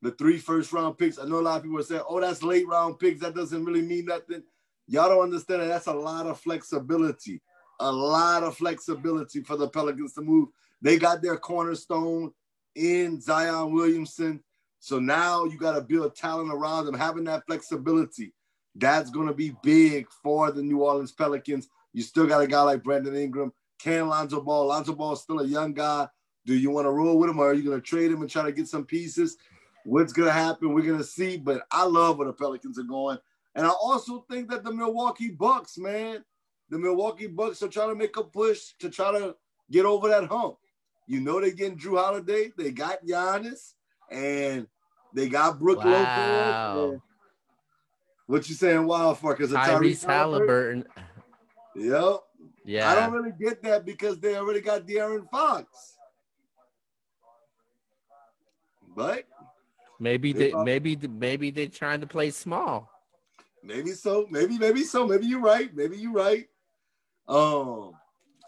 the 0.00 0.12
three 0.12 0.38
first 0.38 0.72
round 0.72 0.96
picks. 0.96 1.18
I 1.18 1.26
know 1.26 1.40
a 1.40 1.42
lot 1.42 1.58
of 1.58 1.62
people 1.62 1.78
are 1.78 1.82
saying, 1.82 2.02
oh, 2.08 2.20
that's 2.20 2.42
late 2.42 2.66
round 2.66 2.98
picks. 2.98 3.20
That 3.20 3.34
doesn't 3.34 3.64
really 3.64 3.82
mean 3.82 4.06
nothing. 4.06 4.42
Y'all 4.86 5.08
don't 5.08 5.24
understand 5.24 5.62
that 5.62 5.68
that's 5.68 5.86
a 5.86 5.92
lot 5.92 6.26
of 6.26 6.40
flexibility, 6.40 7.40
a 7.80 7.90
lot 7.90 8.42
of 8.42 8.56
flexibility 8.56 9.42
for 9.42 9.56
the 9.56 9.68
Pelicans 9.68 10.14
to 10.14 10.22
move. 10.22 10.48
They 10.80 10.98
got 10.98 11.22
their 11.22 11.36
cornerstone 11.36 12.32
in 12.74 13.20
Zion 13.20 13.72
Williamson. 13.72 14.42
So 14.84 14.98
now 14.98 15.46
you 15.46 15.56
got 15.56 15.76
to 15.76 15.80
build 15.80 16.14
talent 16.14 16.52
around 16.52 16.84
them, 16.84 16.92
having 16.92 17.24
that 17.24 17.46
flexibility. 17.46 18.34
That's 18.74 19.08
going 19.08 19.28
to 19.28 19.32
be 19.32 19.54
big 19.62 20.06
for 20.22 20.52
the 20.52 20.62
New 20.62 20.82
Orleans 20.82 21.10
Pelicans. 21.10 21.68
You 21.94 22.02
still 22.02 22.26
got 22.26 22.42
a 22.42 22.46
guy 22.46 22.60
like 22.60 22.82
Brandon 22.82 23.16
Ingram. 23.16 23.50
Can 23.78 24.10
Lonzo 24.10 24.42
Ball? 24.42 24.66
Lonzo 24.66 24.94
Ball 24.94 25.14
is 25.14 25.22
still 25.22 25.40
a 25.40 25.46
young 25.46 25.72
guy. 25.72 26.06
Do 26.44 26.54
you 26.54 26.70
want 26.70 26.84
to 26.84 26.90
roll 26.90 27.18
with 27.18 27.30
him 27.30 27.38
or 27.38 27.48
are 27.48 27.54
you 27.54 27.62
going 27.62 27.80
to 27.80 27.86
trade 27.86 28.10
him 28.10 28.20
and 28.20 28.28
try 28.28 28.42
to 28.42 28.52
get 28.52 28.68
some 28.68 28.84
pieces? 28.84 29.38
What's 29.86 30.12
going 30.12 30.28
to 30.28 30.34
happen? 30.34 30.74
We're 30.74 30.82
going 30.82 30.98
to 30.98 31.04
see. 31.04 31.38
But 31.38 31.62
I 31.70 31.86
love 31.86 32.18
where 32.18 32.26
the 32.26 32.34
Pelicans 32.34 32.78
are 32.78 32.82
going. 32.82 33.16
And 33.54 33.66
I 33.66 33.70
also 33.70 34.26
think 34.30 34.50
that 34.50 34.64
the 34.64 34.72
Milwaukee 34.74 35.30
Bucks, 35.30 35.78
man, 35.78 36.22
the 36.68 36.78
Milwaukee 36.78 37.28
Bucks 37.28 37.62
are 37.62 37.68
trying 37.68 37.88
to 37.88 37.94
make 37.94 38.18
a 38.18 38.22
push 38.22 38.74
to 38.80 38.90
try 38.90 39.12
to 39.12 39.34
get 39.70 39.86
over 39.86 40.10
that 40.10 40.26
hump. 40.26 40.56
You 41.06 41.20
know 41.20 41.40
they're 41.40 41.52
getting 41.52 41.78
Jrue 41.78 41.98
Holiday. 41.98 42.52
They 42.54 42.70
got 42.70 43.06
Giannis 43.06 43.72
and 44.10 44.66
they 45.14 45.28
got 45.28 45.58
Brook 45.58 45.78
Wow. 45.84 46.74
Lopez. 46.76 47.00
What 48.26 48.48
you 48.48 48.54
saying 48.54 48.86
wild 48.86 49.18
for? 49.18 49.34
Because 49.34 49.52
Tyrese 49.52 50.04
Halliburton. 50.04 50.84
Yep. 51.76 52.20
Yeah. 52.64 52.90
I 52.90 52.94
don't 52.94 53.12
really 53.12 53.32
get 53.38 53.62
that 53.62 53.84
because 53.84 54.18
they 54.18 54.36
already 54.36 54.60
got 54.60 54.86
De'Aaron 54.86 55.28
Fox. 55.30 55.96
But 58.96 59.24
maybe 59.98 60.32
They 60.32 60.50
they 60.52 60.64
maybe 60.64 60.96
maybe 60.96 61.50
they're 61.50 61.66
trying 61.68 62.00
to 62.00 62.06
play 62.06 62.30
small. 62.30 62.90
maybe 63.62 63.90
so, 63.92 64.26
maybe, 64.30 64.56
maybe 64.58 64.82
so, 64.84 65.06
maybe 65.06 65.26
you're 65.26 65.40
right, 65.40 65.74
maybe 65.74 65.96
you're 65.96 66.12
right. 66.12 66.48
Um, 67.28 67.92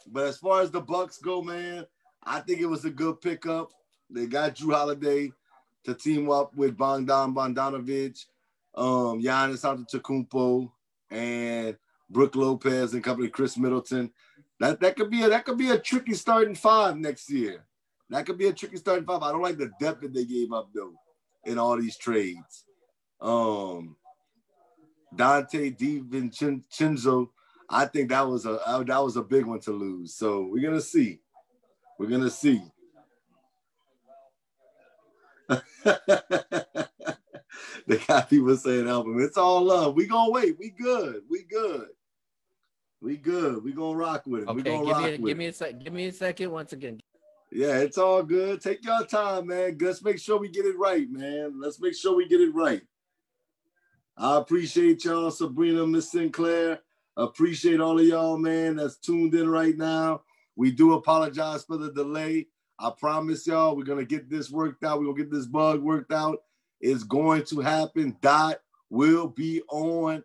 but 0.08 0.26
as 0.26 0.38
far 0.38 0.60
as 0.62 0.70
the 0.70 0.80
Bucks 0.80 1.18
go, 1.18 1.42
man, 1.42 1.86
I 2.22 2.40
think 2.40 2.60
it 2.60 2.66
was 2.66 2.84
a 2.84 2.90
good 2.90 3.20
pickup. 3.20 3.70
They 4.08 4.26
got 4.26 4.54
Jrue 4.54 4.74
Holiday 4.74 5.32
to 5.86 5.94
team 5.94 6.30
up 6.30 6.54
with 6.54 6.76
Bogdan 6.76 7.34
Bogdanovic, 7.34 8.26
um, 8.74 9.22
Giannis 9.22 9.64
Antetokounmpo, 9.64 10.70
and 11.10 11.76
Brook 12.10 12.34
Lopez 12.34 12.92
and 12.92 13.02
company 13.02 13.28
Khris 13.28 13.56
Middleton. 13.56 14.12
That 14.58 14.80
that 14.80 14.96
could 14.96 15.10
be 15.10 15.22
a 15.22 15.28
that 15.28 15.44
could 15.44 15.58
be 15.58 15.70
a 15.70 15.78
tricky 15.78 16.14
starting 16.14 16.54
five 16.54 16.96
next 16.96 17.30
year. 17.30 17.64
That 18.10 18.26
could 18.26 18.38
be 18.38 18.48
a 18.48 18.52
tricky 18.52 18.76
starting 18.76 19.06
five. 19.06 19.22
I 19.22 19.30
don't 19.30 19.42
like 19.42 19.58
the 19.58 19.70
depth 19.80 20.02
that 20.02 20.12
they 20.12 20.24
gave 20.24 20.52
up 20.52 20.70
though 20.74 20.92
in 21.44 21.58
all 21.58 21.80
these 21.80 21.96
trades. 21.96 22.64
Um, 23.20 23.96
Donte 25.14 25.76
DiVincenzo, 25.78 27.28
I 27.70 27.86
think 27.86 28.10
that 28.10 28.26
was 28.26 28.44
a 28.44 28.60
that 28.86 29.02
was 29.02 29.16
a 29.16 29.22
big 29.22 29.46
one 29.46 29.60
to 29.60 29.70
lose. 29.70 30.14
So 30.14 30.48
we're 30.50 30.68
gonna 30.68 30.80
see. 30.80 31.20
We're 31.98 32.10
gonna 32.10 32.30
see. 32.30 32.62
They 37.86 37.98
got 38.08 38.28
people 38.30 38.56
saying 38.56 38.88
album. 38.88 39.20
It's 39.22 39.36
all 39.36 39.62
love. 39.62 39.94
We 39.94 40.06
gonna 40.06 40.30
wait. 40.30 40.58
We 40.58 40.70
good. 40.70 41.22
We 41.28 41.44
good. 41.44 41.88
We 43.00 43.16
good. 43.16 43.62
We 43.62 43.72
gonna 43.72 43.96
rock 43.96 44.24
with 44.26 44.42
it. 44.42 44.48
we 44.52 44.60
Okay, 44.60 44.70
gonna 44.70 44.84
give 44.84 44.92
rock 44.92 45.02
me 45.02 45.08
a, 45.08 45.18
with 45.18 45.28
give 45.28 45.38
me 45.38 45.46
a 45.46 45.52
sec. 45.52 45.78
Give 45.78 45.92
me 45.92 46.06
a 46.06 46.12
second 46.12 46.50
once 46.50 46.72
again. 46.72 47.00
Yeah, 47.52 47.78
it's 47.78 47.98
all 47.98 48.22
good. 48.22 48.60
Take 48.60 48.84
your 48.84 49.04
time, 49.06 49.46
man. 49.46 49.78
Let's 49.80 50.02
make 50.02 50.18
sure 50.18 50.38
we 50.38 50.48
get 50.48 50.66
it 50.66 50.76
right, 50.76 51.08
man. 51.08 51.60
Let's 51.60 51.80
make 51.80 51.94
sure 51.94 52.16
we 52.16 52.26
get 52.26 52.40
it 52.40 52.54
right. 52.54 52.82
I 54.16 54.38
appreciate 54.38 55.04
y'all, 55.04 55.30
Sabrina, 55.30 55.86
Miss 55.86 56.10
Sinclair. 56.10 56.80
Appreciate 57.18 57.80
all 57.80 57.98
of 57.98 58.04
y'all, 58.04 58.36
man, 58.36 58.76
that's 58.76 58.98
tuned 58.98 59.34
in 59.34 59.48
right 59.48 59.76
now. 59.76 60.22
We 60.54 60.70
do 60.70 60.94
apologize 60.94 61.64
for 61.64 61.76
the 61.76 61.92
delay. 61.92 62.48
I 62.78 62.90
promise 62.96 63.46
y'all, 63.46 63.76
we're 63.76 63.84
gonna 63.84 64.04
get 64.04 64.28
this 64.28 64.50
worked 64.50 64.84
out. 64.84 64.98
We're 64.98 65.06
gonna 65.06 65.18
get 65.18 65.30
this 65.30 65.46
bug 65.46 65.80
worked 65.80 66.12
out. 66.12 66.38
It's 66.80 67.04
going 67.04 67.44
to 67.44 67.60
happen. 67.60 68.16
Dot 68.20 68.60
will 68.90 69.28
be 69.28 69.62
on. 69.68 70.22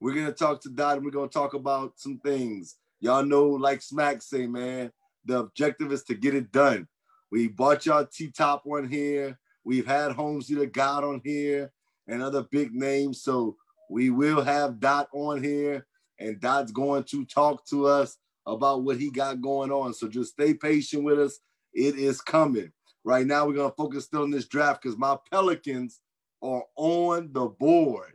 We're 0.00 0.14
gonna 0.14 0.32
talk 0.32 0.60
to 0.62 0.68
Dot 0.68 0.96
and 0.96 1.04
we're 1.04 1.10
gonna 1.10 1.28
talk 1.28 1.54
about 1.54 1.94
some 1.96 2.18
things. 2.18 2.76
Y'all 3.00 3.24
know, 3.24 3.46
like 3.46 3.82
Smack 3.82 4.22
say, 4.22 4.46
man, 4.46 4.92
the 5.24 5.38
objective 5.38 5.92
is 5.92 6.02
to 6.04 6.14
get 6.14 6.34
it 6.34 6.52
done. 6.52 6.86
We 7.30 7.48
bought 7.48 7.86
y'all 7.86 8.06
T 8.06 8.30
Top 8.30 8.64
on 8.66 8.88
here. 8.88 9.38
We've 9.64 9.86
had 9.86 10.12
Holmes 10.12 10.48
the 10.48 10.66
God 10.66 11.02
on 11.02 11.20
here 11.24 11.72
and 12.06 12.22
other 12.22 12.42
big 12.42 12.72
names. 12.72 13.22
So 13.22 13.56
we 13.90 14.10
will 14.10 14.42
have 14.42 14.80
Dot 14.80 15.08
on 15.12 15.42
here, 15.42 15.86
and 16.18 16.40
Dot's 16.40 16.72
going 16.72 17.04
to 17.04 17.24
talk 17.24 17.66
to 17.68 17.86
us 17.86 18.18
about 18.46 18.84
what 18.84 18.98
he 18.98 19.10
got 19.10 19.40
going 19.40 19.72
on. 19.72 19.92
So 19.92 20.08
just 20.08 20.32
stay 20.32 20.54
patient 20.54 21.02
with 21.02 21.18
us. 21.18 21.40
It 21.76 21.98
is 21.98 22.22
coming. 22.22 22.72
Right 23.04 23.26
now, 23.26 23.46
we're 23.46 23.52
gonna 23.52 23.74
focus 23.76 24.06
still 24.06 24.22
on 24.22 24.30
this 24.30 24.48
draft 24.48 24.82
because 24.82 24.96
my 24.96 25.18
Pelicans 25.30 26.00
are 26.42 26.64
on 26.74 27.30
the 27.32 27.48
board. 27.48 28.14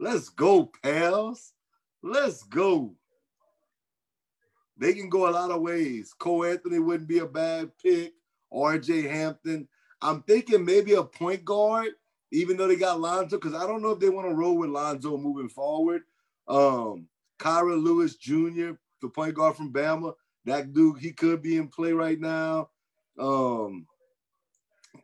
Let's 0.00 0.30
go, 0.30 0.72
pals. 0.82 1.52
Let's 2.02 2.42
go. 2.44 2.96
They 4.78 4.94
can 4.94 5.10
go 5.10 5.28
a 5.28 5.30
lot 5.30 5.50
of 5.50 5.60
ways. 5.60 6.14
Cole 6.18 6.46
Anthony 6.46 6.78
wouldn't 6.78 7.08
be 7.08 7.18
a 7.18 7.26
bad 7.26 7.70
pick. 7.82 8.14
RJ 8.50 9.10
Hampton. 9.10 9.68
I'm 10.00 10.22
thinking 10.22 10.64
maybe 10.64 10.94
a 10.94 11.04
point 11.04 11.44
guard, 11.44 11.90
even 12.32 12.56
though 12.56 12.66
they 12.66 12.76
got 12.76 13.00
Lonzo, 13.00 13.36
because 13.36 13.54
I 13.54 13.66
don't 13.66 13.82
know 13.82 13.90
if 13.90 14.00
they 14.00 14.08
want 14.08 14.28
to 14.28 14.34
roll 14.34 14.56
with 14.56 14.70
Lonzo 14.70 15.18
moving 15.18 15.50
forward. 15.50 16.02
Um, 16.48 17.08
Kira 17.38 17.82
Lewis 17.82 18.16
Jr., 18.16 18.72
the 19.02 19.08
point 19.14 19.34
guard 19.34 19.56
from 19.56 19.72
Bama. 19.72 20.14
That 20.46 20.72
dude, 20.72 21.00
he 21.00 21.12
could 21.12 21.42
be 21.42 21.58
in 21.58 21.68
play 21.68 21.92
right 21.92 22.18
now. 22.18 22.70
Um, 23.18 23.86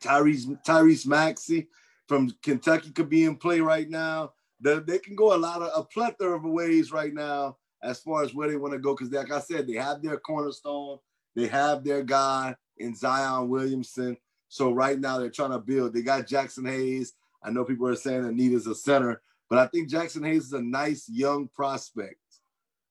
Tyrese 0.01 0.59
Tyrese 0.67 1.07
Maxey 1.07 1.69
from 2.09 2.31
Kentucky 2.43 2.91
could 2.91 3.09
be 3.09 3.25
in 3.25 3.37
play 3.37 3.61
right 3.61 3.89
now. 3.89 4.33
They, 4.61 4.79
they 4.81 4.99
can 4.99 5.17
go 5.17 5.35
a 5.35 5.39
lot 5.39 5.63
of 5.63 5.71
a 5.75 5.85
plethora 5.85 6.37
of 6.37 6.45
ways 6.45 6.93
right 6.93 7.13
now 7.13 7.57
as 7.83 8.01
far 8.01 8.23
as 8.23 8.35
where 8.35 8.49
they 8.49 8.57
want 8.57 8.73
to 8.73 8.79
go. 8.79 8.95
Because 8.95 9.13
like 9.13 9.33
I 9.33 9.41
said, 9.41 9.67
they 9.67 9.75
have 9.75 10.03
their 10.03 10.19
cornerstone, 10.19 10.99
they 11.35 11.47
have 11.49 11.85
their 11.85 12.03
guy 12.03 12.55
in 12.79 12.95
Zion 12.95 13.49
Williamson. 13.49 14.17
So 14.49 14.73
right 14.73 14.99
now 14.99 15.19
they're 15.19 15.31
trying 15.31 15.53
to 15.53 15.59
build. 15.59 15.95
They 15.95 16.03
got 16.03 16.27
Jaxson 16.27 16.69
Hayes. 16.69 17.15
I 17.43 17.51
know 17.51 17.65
people 17.65 17.89
are 17.89 17.97
saying 17.97 18.39
is 18.39 18.67
a 18.67 18.75
center, 18.75 19.21
but 19.49 19.59
I 19.59 19.67
think 19.67 19.91
Jaxson 19.91 20.27
Hayes 20.27 20.45
is 20.45 20.53
a 20.53 20.63
nice 20.63 21.09
young 21.09 21.49
prospect, 21.49 22.21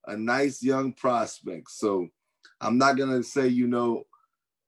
a 0.08 0.18
nice 0.18 0.62
young 0.62 0.94
prospect. 0.94 1.70
So 1.70 2.08
I'm 2.60 2.78
not 2.78 2.98
gonna 2.98 3.24
say, 3.24 3.48
you 3.48 3.68
know, 3.68 4.04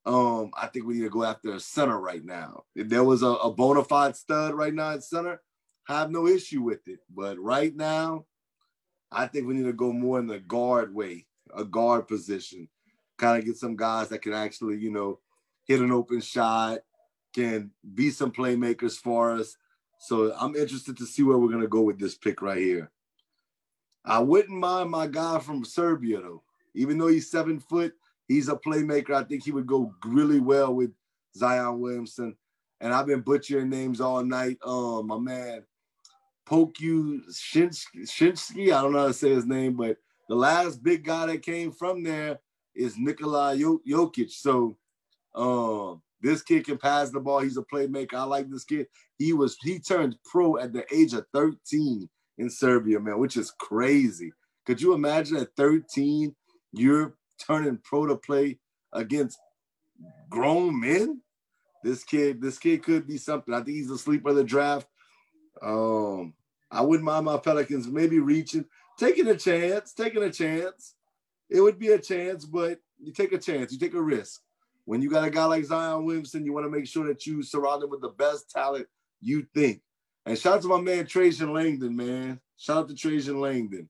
um, 0.06 0.52
I 0.56 0.68
think 0.68 0.86
we 0.86 0.96
need 0.96 1.04
to 1.04 1.10
go 1.10 1.24
after 1.24 1.54
a 1.54 1.60
center 1.60 2.00
right 2.00 2.24
now. 2.24 2.64
If 2.76 2.90
there 2.90 3.04
was 3.04 3.24
a, 3.24 3.28
a 3.28 3.52
bona 3.52 3.84
fide 3.84 4.16
stud 4.16 4.54
right 4.54 4.74
now 4.74 4.92
at 4.92 5.04
center, 5.04 5.42
I 5.88 6.00
have 6.00 6.12
no 6.12 6.28
issue 6.28 6.62
with 6.62 6.88
it. 6.88 7.00
But 7.14 7.40
right 7.40 7.76
now, 7.76 8.26
I 9.12 9.28
think 9.28 9.48
we 9.48 9.54
need 9.54 9.66
to 9.66 9.74
go 9.74 9.94
more 9.94 10.20
in 10.20 10.28
the 10.28 10.40
guard 10.40 10.94
way, 10.94 11.28
a 11.56 11.64
guard 11.64 12.08
position. 12.08 12.68
Kind 13.18 13.40
of 13.40 13.46
get 13.46 13.58
some 13.58 13.76
guys 13.76 14.10
that 14.10 14.22
can 14.22 14.34
actually, 14.34 14.78
you 14.78 14.92
know, 14.92 15.20
hit 15.66 15.80
an 15.80 15.92
open 15.92 16.20
shot, 16.20 16.80
can 17.34 17.72
be 17.94 18.10
some 18.10 18.32
playmakers 18.32 18.98
for 18.98 19.36
us. 19.36 19.56
So 20.00 20.34
I'm 20.38 20.56
interested 20.56 20.98
to 20.98 21.06
see 21.06 21.24
where 21.24 21.38
we're 21.38 21.52
gonna 21.52 21.68
go 21.68 21.82
with 21.82 22.00
this 22.00 22.16
pick 22.16 22.42
right 22.42 22.58
here. 22.58 22.92
I 24.04 24.20
wouldn't 24.20 24.60
mind 24.60 24.90
my 24.90 25.08
guy 25.08 25.40
from 25.40 25.64
Serbia 25.64 26.22
though. 26.22 26.44
Even 26.76 26.98
though 26.98 27.08
he's 27.08 27.32
seven 27.32 27.60
foot, 27.60 27.94
he's 28.28 28.50
a 28.50 28.56
playmaker. 28.56 29.12
I 29.12 29.24
think 29.24 29.44
he 29.44 29.52
would 29.52 29.68
go 29.68 29.94
really 30.06 30.40
well 30.40 30.74
with 30.74 30.91
Zion 31.36 31.80
Williamson. 31.80 32.36
And 32.82 32.94
I've 32.94 33.08
been 33.08 33.22
butchering 33.22 33.70
names 33.70 34.02
all 34.02 34.24
night. 34.24 34.58
Um, 34.66 35.08
my 35.08 35.18
man 35.18 35.64
Poku 36.48 37.22
Shinsky, 37.32 38.74
I 38.74 38.82
don't 38.82 38.94
know 38.94 39.00
how 39.00 39.08
to 39.08 39.14
say 39.14 39.30
his 39.30 39.45
name, 39.45 39.76
but 39.76 39.98
the 40.28 40.36
last 40.36 40.84
big 40.84 41.06
guy 41.06 41.28
that 41.28 41.41
came 41.41 41.72
from 41.72 42.04
there 42.04 42.40
is 42.76 42.98
Nikola 42.98 43.56
Jokic. 43.56 44.32
So 44.32 44.78
um, 45.36 46.02
this 46.22 46.41
kid 46.41 46.66
can 46.66 46.78
pass 46.78 47.12
the 47.12 47.20
ball. 47.20 47.40
He's 47.40 47.58
a 47.58 47.64
playmaker. 47.64 48.16
I 48.16 48.24
like 48.24 48.50
this 48.50 48.66
kid. 48.66 48.88
He 49.18 49.34
was 49.34 49.58
he 49.62 49.80
turned 49.80 50.16
pro 50.26 50.58
at 50.58 50.74
the 50.74 50.86
age 50.94 51.14
of 51.14 51.26
13 51.34 52.10
in 52.38 52.50
Serbia, 52.50 53.00
man, 53.00 53.20
which 53.20 53.38
is 53.38 53.54
crazy. 53.60 54.32
Could 54.66 54.82
you 54.82 54.94
imagine 54.94 55.38
at 55.38 55.56
13 55.56 56.36
you're 56.72 57.16
turning 57.45 57.80
pro 57.84 58.07
to 58.07 58.15
play 58.15 58.60
against 58.91 59.40
grown 60.30 60.80
men? 60.80 61.22
This 61.84 62.03
kid, 62.03 62.41
this 62.41 62.57
kid 62.57 62.84
could 62.84 63.07
be 63.07 63.18
something. 63.18 63.53
I 63.53 63.57
think 63.57 63.78
he's 63.78 63.91
a 63.91 63.98
sleeper 63.98 64.30
of 64.30 64.36
the 64.36 64.44
draft. 64.44 64.88
Um, 65.61 66.34
I 66.72 66.82
wouldn't 66.82 67.06
mind 67.06 67.26
my 67.26 67.38
Pelicans 67.38 67.88
maybe 67.88 68.20
reaching, 68.20 68.65
taking 68.98 69.28
a 69.28 69.36
chance, 69.36 69.94
taking 69.94 70.24
a 70.24 70.32
chance. 70.32 70.95
It 71.49 71.61
would 71.61 71.78
be 71.78 71.90
a 71.90 71.99
chance, 71.99 72.45
but 72.45 72.80
you 72.99 73.11
take 73.11 73.34
a 73.34 73.38
chance, 73.38 73.72
you 73.72 73.78
take 73.78 73.94
a 73.94 74.02
risk. 74.02 74.41
When 74.86 75.02
you 75.02 75.10
got 75.10 75.28
a 75.28 75.30
guy 75.30 75.45
like 75.45 75.65
Zion 75.65 76.06
Williamson, 76.06 76.45
you 76.45 76.53
want 76.53 76.65
to 76.65 76.72
make 76.72 76.88
sure 76.88 77.06
that 77.07 77.26
you 77.26 77.44
surround 77.44 77.84
him 77.84 77.90
with 77.90 78.02
the 78.02 78.10
best 78.10 78.49
talent 78.49 78.88
you 79.22 79.45
think. 79.53 79.82
And 80.26 80.38
shout 80.38 80.56
out 80.56 80.61
to 80.64 80.68
my 80.68 80.82
man 80.82 81.06
Trajan 81.06 81.53
Langdon, 81.53 81.95
man. 81.95 82.40
Shout 82.57 82.78
out 82.78 82.90
to 82.90 82.95
Trajan 82.95 83.40
Langdon. 83.40 83.90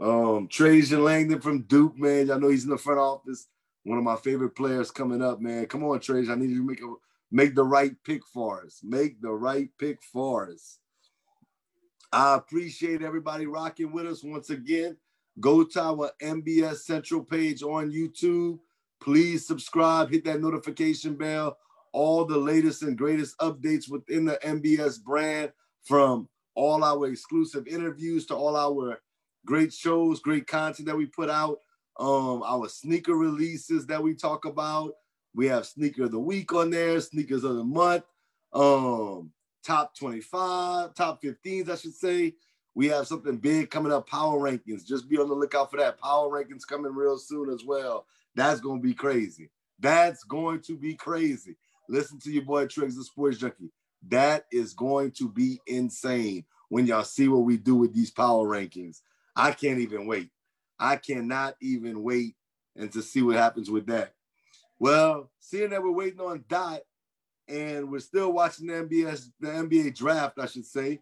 Um, 0.00 0.46
Trajan 0.48 1.02
Langdon 1.02 1.40
from 1.40 1.62
Duke, 1.62 1.98
man. 1.98 2.30
I 2.30 2.38
know 2.38 2.48
he's 2.48 2.64
in 2.64 2.70
the 2.70 2.78
front 2.78 3.00
office. 3.00 3.48
One 3.84 3.98
of 3.98 4.04
my 4.04 4.16
favorite 4.16 4.54
players 4.54 4.90
coming 4.90 5.22
up, 5.22 5.40
man. 5.40 5.66
Come 5.66 5.84
on, 5.84 6.00
Trajan. 6.00 6.30
I 6.30 6.36
need 6.36 6.50
you 6.50 6.62
to 6.62 6.66
make 6.66 6.82
a 6.82 6.94
make 7.30 7.54
the 7.54 7.64
right 7.64 7.92
pick 8.04 8.24
for 8.26 8.62
us. 8.62 8.80
Make 8.82 9.20
the 9.20 9.32
right 9.32 9.68
pick 9.78 10.02
for 10.02 10.50
us. 10.50 10.78
I 12.12 12.36
appreciate 12.36 13.02
everybody 13.02 13.46
rocking 13.46 13.92
with 13.92 14.06
us 14.06 14.22
once 14.24 14.50
again. 14.50 14.96
Go 15.40 15.62
to 15.62 15.82
our 15.82 16.10
NBS 16.22 16.78
Central 16.78 17.22
page 17.22 17.62
on 17.62 17.92
YouTube. 17.92 18.58
Please 19.00 19.46
subscribe, 19.46 20.10
hit 20.10 20.24
that 20.24 20.40
notification 20.40 21.14
bell. 21.14 21.58
All 21.92 22.24
the 22.24 22.36
latest 22.36 22.82
and 22.82 22.96
greatest 22.96 23.36
updates 23.38 23.90
within 23.90 24.24
the 24.24 24.38
NBS 24.42 25.02
brand 25.02 25.52
from 25.84 26.28
all 26.54 26.82
our 26.82 27.06
exclusive 27.06 27.66
interviews 27.66 28.26
to 28.26 28.34
all 28.34 28.56
our 28.56 29.00
great 29.46 29.72
shows, 29.72 30.20
great 30.20 30.46
content 30.46 30.86
that 30.88 30.96
we 30.96 31.06
put 31.06 31.30
out, 31.30 31.60
um, 31.98 32.42
our 32.44 32.68
sneaker 32.68 33.14
releases 33.14 33.86
that 33.86 34.02
we 34.02 34.14
talk 34.14 34.44
about. 34.44 34.94
We 35.34 35.46
have 35.46 35.66
sneaker 35.66 36.04
of 36.04 36.12
the 36.12 36.18
week 36.18 36.52
on 36.52 36.70
there, 36.70 37.00
sneakers 37.00 37.44
of 37.44 37.56
the 37.56 37.64
month, 37.64 38.04
um, 38.52 39.32
top 39.64 39.94
25, 39.96 40.94
top 40.94 41.22
15s, 41.22 41.68
I 41.68 41.76
should 41.76 41.94
say. 41.94 42.34
We 42.74 42.86
have 42.88 43.08
something 43.08 43.36
big 43.36 43.70
coming 43.70 43.92
up, 43.92 44.08
power 44.08 44.38
rankings. 44.38 44.86
Just 44.86 45.08
be 45.08 45.18
on 45.18 45.28
the 45.28 45.34
lookout 45.34 45.70
for 45.70 45.78
that. 45.78 45.98
Power 45.98 46.28
rankings 46.28 46.66
coming 46.66 46.94
real 46.94 47.18
soon 47.18 47.50
as 47.50 47.64
well. 47.64 48.06
That's 48.34 48.60
gonna 48.60 48.80
be 48.80 48.94
crazy. 48.94 49.50
That's 49.80 50.24
going 50.24 50.60
to 50.62 50.76
be 50.76 50.94
crazy. 50.94 51.56
Listen 51.88 52.18
to 52.20 52.30
your 52.30 52.44
boy 52.44 52.66
Triggs, 52.66 52.96
the 52.96 53.04
sports 53.04 53.38
junkie. 53.38 53.70
That 54.08 54.46
is 54.52 54.74
going 54.74 55.12
to 55.12 55.28
be 55.28 55.60
insane 55.66 56.44
when 56.68 56.86
y'all 56.86 57.04
see 57.04 57.28
what 57.28 57.44
we 57.44 57.56
do 57.56 57.74
with 57.74 57.94
these 57.94 58.10
power 58.10 58.46
rankings. 58.46 59.00
I 59.38 59.52
can't 59.52 59.78
even 59.78 60.06
wait. 60.06 60.30
I 60.80 60.96
cannot 60.96 61.54
even 61.62 62.02
wait 62.02 62.34
and 62.74 62.92
to 62.92 63.02
see 63.02 63.22
what 63.22 63.36
happens 63.36 63.70
with 63.70 63.86
that. 63.86 64.12
Well, 64.80 65.30
seeing 65.38 65.70
that 65.70 65.82
we're 65.82 65.92
waiting 65.92 66.20
on 66.20 66.44
Dot 66.48 66.80
and 67.46 67.88
we're 67.88 68.00
still 68.00 68.32
watching 68.32 68.66
the 68.66 68.74
NBA, 68.74 69.30
the 69.38 69.48
NBA 69.48 69.94
draft, 69.96 70.40
I 70.40 70.46
should 70.46 70.66
say. 70.66 71.00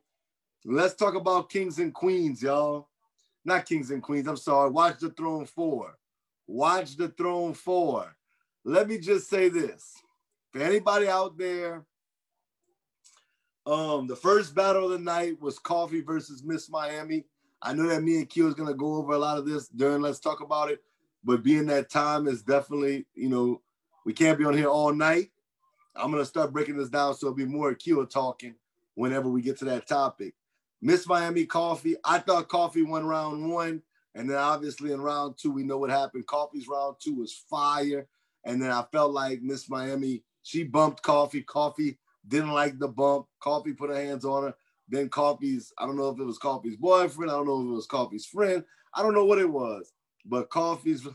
Let's 0.66 0.94
talk 0.94 1.14
about 1.14 1.48
Kings 1.48 1.78
and 1.78 1.94
Queens, 1.94 2.42
y'all. 2.42 2.88
Not 3.42 3.64
Kings 3.64 3.90
and 3.90 4.02
Queens, 4.02 4.28
I'm 4.28 4.36
sorry. 4.36 4.70
Watch 4.70 4.98
the 5.00 5.10
Throne 5.10 5.46
4. 5.46 5.96
Watch 6.46 6.96
the 6.96 7.08
Throne 7.08 7.54
4. 7.54 8.14
Let 8.66 8.86
me 8.86 8.98
just 8.98 9.30
say 9.30 9.48
this. 9.48 9.94
For 10.52 10.60
anybody 10.60 11.08
out 11.08 11.38
there, 11.38 11.86
um, 13.64 14.06
the 14.06 14.16
first 14.16 14.54
battle 14.54 14.84
of 14.84 14.90
the 14.90 14.98
night 14.98 15.40
was 15.40 15.58
Coffee 15.58 16.02
versus 16.02 16.44
Miss 16.44 16.68
Miami. 16.68 17.24
I 17.62 17.72
know 17.72 17.86
that 17.88 18.02
me 18.02 18.18
and 18.18 18.28
Q 18.28 18.48
is 18.48 18.54
gonna 18.54 18.74
go 18.74 18.96
over 18.96 19.12
a 19.12 19.18
lot 19.18 19.38
of 19.38 19.46
this 19.46 19.68
during 19.68 20.02
Let's 20.02 20.20
Talk 20.20 20.40
About 20.40 20.70
It, 20.70 20.82
but 21.24 21.42
being 21.42 21.66
that 21.66 21.90
time 21.90 22.26
is 22.26 22.42
definitely, 22.42 23.06
you 23.14 23.28
know, 23.28 23.62
we 24.04 24.12
can't 24.12 24.38
be 24.38 24.44
on 24.44 24.56
here 24.56 24.68
all 24.68 24.92
night. 24.92 25.30
I'm 25.94 26.10
gonna 26.10 26.24
start 26.24 26.52
breaking 26.52 26.76
this 26.76 26.90
down 26.90 27.14
so 27.14 27.26
it'll 27.26 27.36
be 27.36 27.44
more 27.44 27.74
Q 27.74 28.06
talking 28.06 28.54
whenever 28.94 29.28
we 29.28 29.42
get 29.42 29.58
to 29.58 29.64
that 29.66 29.86
topic. 29.86 30.34
Miss 30.82 31.06
Miami 31.06 31.46
Coffee. 31.46 31.96
I 32.04 32.18
thought 32.18 32.48
Coffee 32.48 32.82
won 32.82 33.06
round 33.06 33.50
one, 33.50 33.82
and 34.14 34.28
then 34.30 34.36
obviously 34.36 34.92
in 34.92 35.00
round 35.00 35.36
two 35.38 35.50
we 35.50 35.64
know 35.64 35.78
what 35.78 35.90
happened. 35.90 36.26
Coffee's 36.26 36.68
round 36.68 36.96
two 37.00 37.14
was 37.14 37.32
fire, 37.32 38.06
and 38.44 38.60
then 38.62 38.70
I 38.70 38.84
felt 38.92 39.12
like 39.12 39.42
Miss 39.42 39.68
Miami 39.68 40.22
she 40.42 40.62
bumped 40.62 41.02
Coffee. 41.02 41.42
Coffee 41.42 41.98
didn't 42.28 42.52
like 42.52 42.78
the 42.78 42.86
bump. 42.86 43.26
Coffee 43.40 43.72
put 43.72 43.90
her 43.90 43.96
hands 43.96 44.24
on 44.24 44.44
her. 44.44 44.54
Then 44.88 45.08
Coffee's, 45.08 45.72
I 45.78 45.86
don't 45.86 45.96
know 45.96 46.08
if 46.10 46.18
it 46.18 46.24
was 46.24 46.38
Coffee's 46.38 46.76
boyfriend. 46.76 47.30
I 47.30 47.34
don't 47.34 47.46
know 47.46 47.60
if 47.60 47.66
it 47.66 47.74
was 47.74 47.86
Coffee's 47.86 48.26
friend. 48.26 48.64
I 48.94 49.02
don't 49.02 49.14
know 49.14 49.24
what 49.24 49.38
it 49.38 49.50
was. 49.50 49.92
But 50.24 50.50
Coffee's 50.50 51.06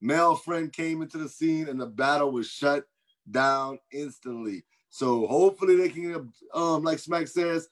male 0.00 0.36
friend 0.36 0.72
came 0.72 1.02
into 1.02 1.18
the 1.18 1.28
scene 1.28 1.68
and 1.68 1.80
the 1.80 1.86
battle 1.86 2.30
was 2.30 2.48
shut 2.48 2.84
down 3.30 3.78
instantly. 3.92 4.64
So 4.90 5.26
hopefully 5.26 5.76
they 5.76 5.88
can, 5.88 6.32
um, 6.54 6.82
like 6.82 6.98
Smack 6.98 7.28
says, 7.28 7.68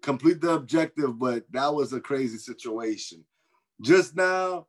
complete 0.00 0.40
the 0.40 0.52
objective. 0.52 1.18
But 1.18 1.44
that 1.52 1.72
was 1.72 1.92
a 1.92 2.00
crazy 2.00 2.38
situation. 2.38 3.24
Just 3.80 4.14
now, 4.16 4.66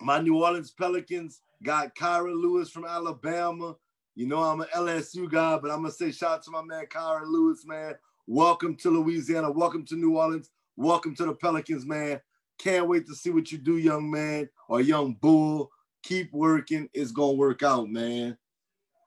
my 0.00 0.20
New 0.20 0.42
Orleans 0.42 0.70
Pelicans 0.70 1.40
got 1.62 1.94
Kira 1.94 2.32
Lewis 2.32 2.70
from 2.70 2.84
Alabama. 2.84 3.76
You 4.14 4.26
know, 4.26 4.42
I'm 4.42 4.60
an 4.60 4.68
LSU 4.74 5.30
guy, 5.30 5.58
but 5.58 5.70
I'm 5.70 5.82
gonna 5.82 5.92
say 5.92 6.12
shout 6.12 6.32
out 6.32 6.42
to 6.44 6.50
my 6.50 6.62
man 6.62 6.86
Kira 6.86 7.26
Lewis, 7.26 7.64
man. 7.66 7.94
Welcome 8.32 8.76
to 8.76 8.90
Louisiana. 8.90 9.50
Welcome 9.50 9.84
to 9.86 9.96
New 9.96 10.16
Orleans. 10.16 10.50
Welcome 10.76 11.16
to 11.16 11.24
the 11.24 11.34
Pelicans, 11.34 11.84
man. 11.84 12.20
Can't 12.60 12.86
wait 12.86 13.08
to 13.08 13.14
see 13.16 13.30
what 13.30 13.50
you 13.50 13.58
do, 13.58 13.76
young 13.76 14.08
man 14.08 14.48
or 14.68 14.80
young 14.80 15.14
bull. 15.14 15.68
Keep 16.04 16.32
working. 16.32 16.88
It's 16.94 17.10
gonna 17.10 17.32
work 17.32 17.64
out, 17.64 17.88
man. 17.88 18.38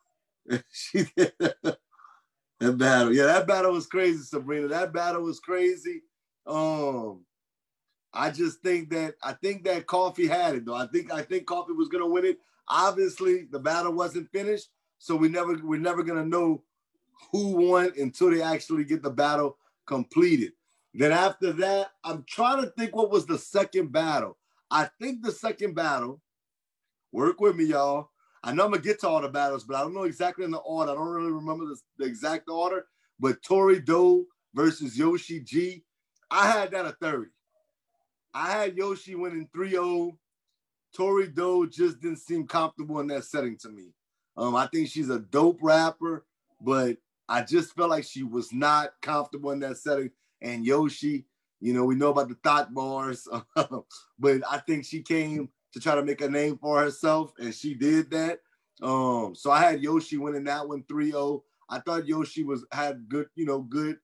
that 0.49 1.77
battle. 2.59 3.13
Yeah, 3.13 3.27
that 3.27 3.47
battle 3.47 3.71
was 3.71 3.87
crazy, 3.87 4.23
Sabrina. 4.23 4.67
That 4.67 4.91
battle 4.91 5.21
was 5.21 5.39
crazy. 5.39 6.01
Um, 6.45 7.23
I 8.11 8.29
just 8.29 8.59
think 8.59 8.89
that 8.89 9.15
I 9.23 9.31
think 9.31 9.63
that 9.63 9.87
Coffee 9.87 10.27
had 10.27 10.55
it 10.55 10.65
though. 10.65 10.75
I 10.75 10.87
think 10.87 11.13
I 11.13 11.21
think 11.21 11.45
Coffee 11.45 11.71
was 11.71 11.87
gonna 11.87 12.07
win 12.07 12.25
it. 12.25 12.39
Obviously, 12.67 13.47
the 13.49 13.59
battle 13.59 13.93
wasn't 13.93 14.29
finished, 14.33 14.67
so 14.99 15.15
we 15.15 15.29
never 15.29 15.57
we're 15.63 15.79
never 15.79 16.03
gonna 16.03 16.25
know 16.25 16.61
who 17.31 17.69
won 17.69 17.91
until 17.97 18.31
they 18.31 18.41
actually 18.41 18.83
get 18.83 19.03
the 19.03 19.09
battle 19.09 19.57
completed. 19.85 20.53
Then 20.93 21.11
after 21.11 21.51
that, 21.53 21.91
I'm 22.03 22.23
trying 22.27 22.63
to 22.63 22.69
think 22.71 22.95
what 22.95 23.11
was 23.11 23.25
the 23.25 23.37
second 23.37 23.91
battle. 23.91 24.37
I 24.69 24.89
think 24.99 25.21
the 25.21 25.31
second 25.31 25.73
battle, 25.73 26.21
work 27.11 27.39
with 27.39 27.55
me, 27.55 27.65
y'all. 27.65 28.09
I 28.43 28.53
know 28.53 28.65
I'm 28.65 28.71
gonna 28.71 28.81
get 28.81 28.99
to 29.01 29.07
all 29.07 29.21
the 29.21 29.29
battles, 29.29 29.63
but 29.63 29.77
I 29.77 29.81
don't 29.81 29.93
know 29.93 30.03
exactly 30.03 30.43
in 30.45 30.51
the 30.51 30.57
order. 30.57 30.91
I 30.91 30.95
don't 30.95 31.07
really 31.07 31.31
remember 31.31 31.65
the, 31.65 31.77
the 31.97 32.05
exact 32.05 32.49
order. 32.49 32.85
But 33.19 33.41
Tori 33.41 33.79
Do 33.79 34.27
versus 34.53 34.97
Yoshi 34.97 35.39
G, 35.39 35.83
I 36.29 36.51
had 36.51 36.71
that 36.71 36.85
a 36.85 36.91
30. 36.91 37.27
I 38.33 38.51
had 38.51 38.75
Yoshi 38.75 39.15
winning 39.15 39.47
3-0. 39.55 40.17
Tori 40.95 41.27
Do 41.27 41.69
just 41.69 42.01
didn't 42.01 42.17
seem 42.17 42.47
comfortable 42.47 42.99
in 42.99 43.07
that 43.07 43.23
setting 43.23 43.57
to 43.59 43.69
me. 43.69 43.93
Um, 44.35 44.55
I 44.55 44.67
think 44.67 44.89
she's 44.89 45.09
a 45.09 45.19
dope 45.19 45.59
rapper, 45.61 46.25
but 46.63 46.97
I 47.27 47.41
just 47.41 47.75
felt 47.75 47.89
like 47.89 48.03
she 48.03 48.23
was 48.23 48.53
not 48.53 48.93
comfortable 49.01 49.51
in 49.51 49.59
that 49.59 49.77
setting. 49.77 50.11
And 50.41 50.65
Yoshi, 50.65 51.25
you 51.59 51.73
know, 51.73 51.85
we 51.85 51.95
know 51.95 52.09
about 52.09 52.29
the 52.29 52.37
thought 52.43 52.73
bars, 52.73 53.27
but 53.55 54.41
I 54.49 54.57
think 54.59 54.85
she 54.85 55.01
came 55.01 55.49
to 55.73 55.79
try 55.79 55.95
to 55.95 56.03
make 56.03 56.21
a 56.21 56.29
name 56.29 56.57
for 56.57 56.79
herself, 56.81 57.33
and 57.39 57.53
she 57.53 57.73
did 57.73 58.11
that. 58.11 58.39
Um, 58.81 59.33
so 59.35 59.51
I 59.51 59.61
had 59.61 59.81
Yoshi 59.81 60.17
winning 60.17 60.43
that 60.45 60.67
one 60.67 60.83
3-0. 60.83 61.41
I 61.69 61.79
thought 61.79 62.07
Yoshi 62.07 62.43
was 62.43 62.65
had 62.71 63.07
good, 63.07 63.27
you 63.35 63.45
know, 63.45 63.61
good, 63.61 63.97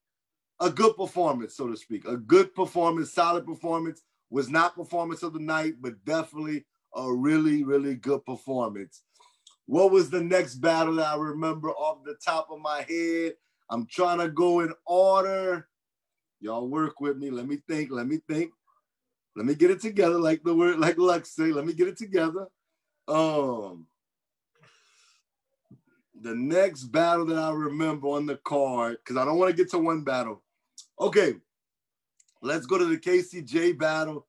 a 0.60 0.70
good 0.70 0.96
performance, 0.96 1.56
so 1.56 1.68
to 1.68 1.78
speak. 1.78 2.08
A 2.08 2.18
good 2.18 2.56
performance, 2.56 3.14
solid 3.14 3.46
performance. 3.46 4.02
Was 4.32 4.50
not 4.50 4.76
performance 4.76 5.24
of 5.24 5.34
the 5.34 5.40
night, 5.40 5.76
but 5.82 6.06
definitely 6.06 6.64
a 6.96 7.12
really, 7.12 7.64
really 7.64 7.96
good 7.96 8.24
performance. 8.26 9.02
What 9.70 9.92
was 9.92 10.10
the 10.10 10.24
next 10.24 10.56
battle 10.56 10.96
that 10.96 11.06
I 11.06 11.16
remember 11.16 11.70
off 11.70 12.04
the 12.04 12.16
top 12.16 12.48
of 12.50 12.60
my 12.60 12.84
head? 12.90 13.34
I'm 13.70 13.86
trying 13.86 14.18
to 14.18 14.28
go 14.28 14.62
in 14.62 14.74
order. 14.88 15.68
Y'all 16.42 16.68
work 16.68 17.00
with 17.00 17.18
me. 17.18 17.30
Let 17.30 17.48
me 17.48 17.60
think. 17.68 17.92
Let 17.92 18.08
me 18.08 18.18
think. 18.28 18.52
Let 19.36 19.46
me 19.46 19.54
get 19.54 19.70
it 19.70 19.80
together, 19.80 20.18
like 20.18 20.42
the 20.42 20.56
word, 20.56 20.80
like 20.80 20.98
Lux 20.98 21.36
say. 21.36 21.52
Let 21.52 21.68
me 21.68 21.74
get 21.74 21.88
it 21.88 21.98
together. 21.98 22.48
Um, 23.08 23.86
the 26.20 26.34
next 26.34 26.86
battle 26.86 27.28
that 27.28 27.38
I 27.38 27.52
remember 27.52 28.08
on 28.08 28.26
the 28.26 28.38
card, 28.38 28.98
because 28.98 29.18
I 29.18 29.26
don't 29.26 29.38
want 29.38 29.52
to 29.52 29.56
get 29.56 29.70
to 29.70 29.78
one 29.78 30.04
battle. 30.04 30.42
Okay, 31.00 31.36
let's 32.42 32.66
go 32.66 32.80
to 32.80 32.86
the 32.86 32.98
KCJ 32.98 33.78
battle 33.78 34.26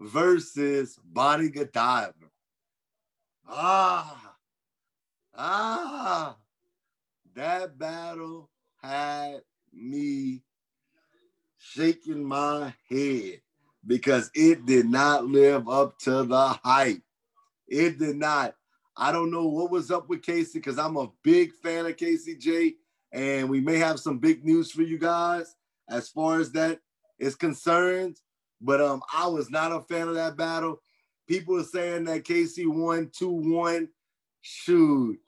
versus 0.00 0.98
Bonnie 1.04 1.50
Godiva. 1.50 2.14
Ah, 3.46 4.27
ah, 5.38 6.36
that 7.34 7.78
battle 7.78 8.50
had 8.82 9.40
me 9.72 10.42
shaking 11.58 12.24
my 12.24 12.74
head 12.90 13.40
because 13.86 14.30
it 14.34 14.66
did 14.66 14.86
not 14.86 15.26
live 15.26 15.68
up 15.68 15.98
to 16.00 16.24
the 16.24 16.48
hype. 16.64 17.02
It 17.68 17.98
did 17.98 18.16
not. 18.16 18.54
I 18.96 19.12
don't 19.12 19.30
know 19.30 19.46
what 19.46 19.70
was 19.70 19.90
up 19.90 20.08
with 20.08 20.22
Casey 20.22 20.58
because 20.58 20.78
I'm 20.78 20.96
a 20.96 21.10
big 21.22 21.52
fan 21.52 21.86
of 21.86 21.96
KCJ, 21.96 22.74
and 23.12 23.48
we 23.48 23.60
may 23.60 23.76
have 23.76 24.00
some 24.00 24.18
big 24.18 24.44
news 24.44 24.72
for 24.72 24.82
you 24.82 24.98
guys 24.98 25.54
as 25.88 26.08
far 26.08 26.40
as 26.40 26.50
that 26.52 26.80
is 27.18 27.36
concerned. 27.36 28.16
But 28.60 28.80
um, 28.80 29.02
I 29.14 29.28
was 29.28 29.50
not 29.50 29.70
a 29.70 29.82
fan 29.82 30.08
of 30.08 30.14
that 30.14 30.36
battle. 30.36 30.82
People 31.28 31.60
are 31.60 31.64
saying 31.64 32.04
that 32.04 32.24
Casey 32.24 32.66
won 32.66 33.06
2-1. 33.06 33.88
Shoot. 34.40 35.20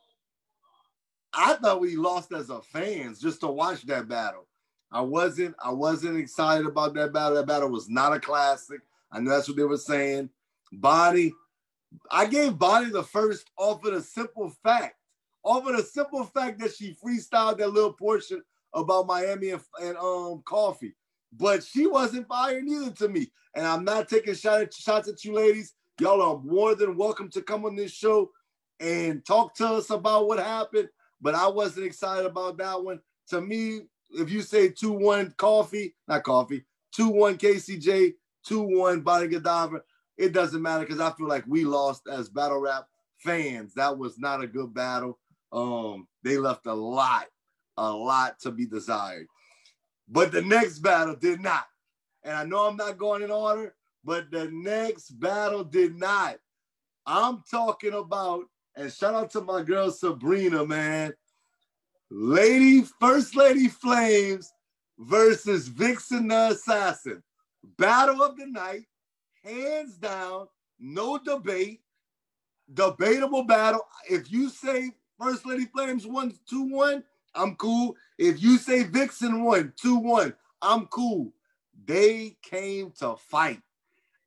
I 1.32 1.54
thought 1.54 1.80
we 1.80 1.96
lost 1.96 2.32
as 2.32 2.50
a 2.50 2.60
fans 2.60 3.20
just 3.20 3.40
to 3.40 3.46
watch 3.46 3.82
that 3.86 4.08
battle. 4.08 4.46
I 4.92 5.00
wasn't, 5.00 5.54
I 5.64 5.70
wasn't 5.70 6.18
excited 6.18 6.66
about 6.66 6.94
that 6.94 7.12
battle. 7.12 7.36
That 7.36 7.46
battle 7.46 7.70
was 7.70 7.88
not 7.88 8.12
a 8.12 8.20
classic. 8.20 8.80
I 9.12 9.20
know 9.20 9.30
that's 9.30 9.48
what 9.48 9.56
they 9.56 9.62
were 9.62 9.76
saying. 9.76 10.30
Bonnie, 10.72 11.32
I 12.10 12.26
gave 12.26 12.58
Bonnie 12.58 12.90
the 12.90 13.02
first 13.02 13.50
off 13.56 13.84
of 13.84 13.94
the 13.94 14.02
simple 14.02 14.52
fact, 14.62 14.96
off 15.44 15.66
of 15.66 15.76
the 15.76 15.82
simple 15.82 16.24
fact 16.24 16.58
that 16.60 16.74
she 16.74 16.96
freestyled 17.04 17.58
that 17.58 17.72
little 17.72 17.92
portion 17.92 18.42
about 18.74 19.06
Miami 19.06 19.50
and, 19.50 19.62
and 19.80 19.96
um 19.96 20.42
coffee. 20.44 20.94
But 21.32 21.62
she 21.62 21.86
wasn't 21.86 22.28
fired 22.28 22.64
neither 22.64 22.90
to 22.92 23.08
me. 23.08 23.30
And 23.54 23.66
I'm 23.66 23.84
not 23.84 24.08
taking 24.08 24.34
shot 24.34 24.62
at, 24.62 24.74
shots 24.74 25.08
at 25.08 25.24
you 25.24 25.32
ladies. 25.32 25.74
Y'all 26.00 26.22
are 26.22 26.38
more 26.38 26.74
than 26.74 26.96
welcome 26.96 27.28
to 27.30 27.42
come 27.42 27.64
on 27.64 27.76
this 27.76 27.92
show 27.92 28.30
and 28.80 29.24
talk 29.24 29.54
to 29.56 29.66
us 29.66 29.90
about 29.90 30.26
what 30.26 30.38
happened. 30.38 30.88
But 31.20 31.34
I 31.34 31.48
wasn't 31.48 31.86
excited 31.86 32.26
about 32.26 32.56
that 32.58 32.82
one. 32.82 33.00
To 33.28 33.40
me, 33.40 33.82
if 34.12 34.30
you 34.30 34.42
say 34.42 34.68
2-1 34.70 35.36
coffee, 35.36 35.94
not 36.08 36.24
coffee, 36.24 36.64
2-1 36.98 37.38
KCJ, 37.38 38.14
2-1 38.48 39.04
Bonnie 39.04 39.28
Godiva, 39.28 39.82
it 40.16 40.32
doesn't 40.32 40.62
matter 40.62 40.84
because 40.84 41.00
I 41.00 41.12
feel 41.12 41.28
like 41.28 41.44
we 41.46 41.64
lost 41.64 42.02
as 42.10 42.28
battle 42.28 42.60
rap 42.60 42.86
fans. 43.18 43.74
That 43.74 43.96
was 43.96 44.18
not 44.18 44.42
a 44.42 44.46
good 44.46 44.74
battle. 44.74 45.18
Um, 45.52 46.06
they 46.22 46.36
left 46.36 46.66
a 46.66 46.74
lot, 46.74 47.26
a 47.76 47.90
lot 47.90 48.38
to 48.40 48.50
be 48.50 48.66
desired. 48.66 49.26
But 50.08 50.32
the 50.32 50.42
next 50.42 50.80
battle 50.80 51.16
did 51.16 51.40
not. 51.40 51.64
And 52.22 52.36
I 52.36 52.44
know 52.44 52.66
I'm 52.66 52.76
not 52.76 52.98
going 52.98 53.22
in 53.22 53.30
order, 53.30 53.74
but 54.04 54.30
the 54.30 54.50
next 54.52 55.10
battle 55.10 55.64
did 55.64 55.96
not. 55.96 56.36
I'm 57.06 57.42
talking 57.50 57.94
about, 57.94 58.44
and 58.80 58.90
shout 58.90 59.14
out 59.14 59.30
to 59.30 59.42
my 59.42 59.62
girl 59.62 59.90
Sabrina, 59.90 60.64
man. 60.64 61.12
Lady, 62.10 62.80
First 62.98 63.36
Lady 63.36 63.68
Flames 63.68 64.50
versus 64.98 65.68
Vixen 65.68 66.28
the 66.28 66.48
Assassin. 66.52 67.22
Battle 67.76 68.22
of 68.22 68.38
the 68.38 68.46
night, 68.46 68.86
hands 69.44 69.98
down, 69.98 70.48
no 70.78 71.18
debate. 71.18 71.82
Debatable 72.72 73.44
battle. 73.44 73.82
If 74.08 74.32
you 74.32 74.48
say 74.48 74.92
First 75.20 75.44
Lady 75.44 75.66
Flames 75.66 76.06
won 76.06 76.32
2 76.48 76.62
1, 76.62 77.04
I'm 77.34 77.56
cool. 77.56 77.96
If 78.16 78.42
you 78.42 78.56
say 78.56 78.84
Vixen 78.84 79.44
won 79.44 79.74
2 79.76 79.96
1, 79.96 80.34
I'm 80.62 80.86
cool. 80.86 81.34
They 81.84 82.38
came 82.42 82.92
to 83.00 83.16
fight. 83.16 83.60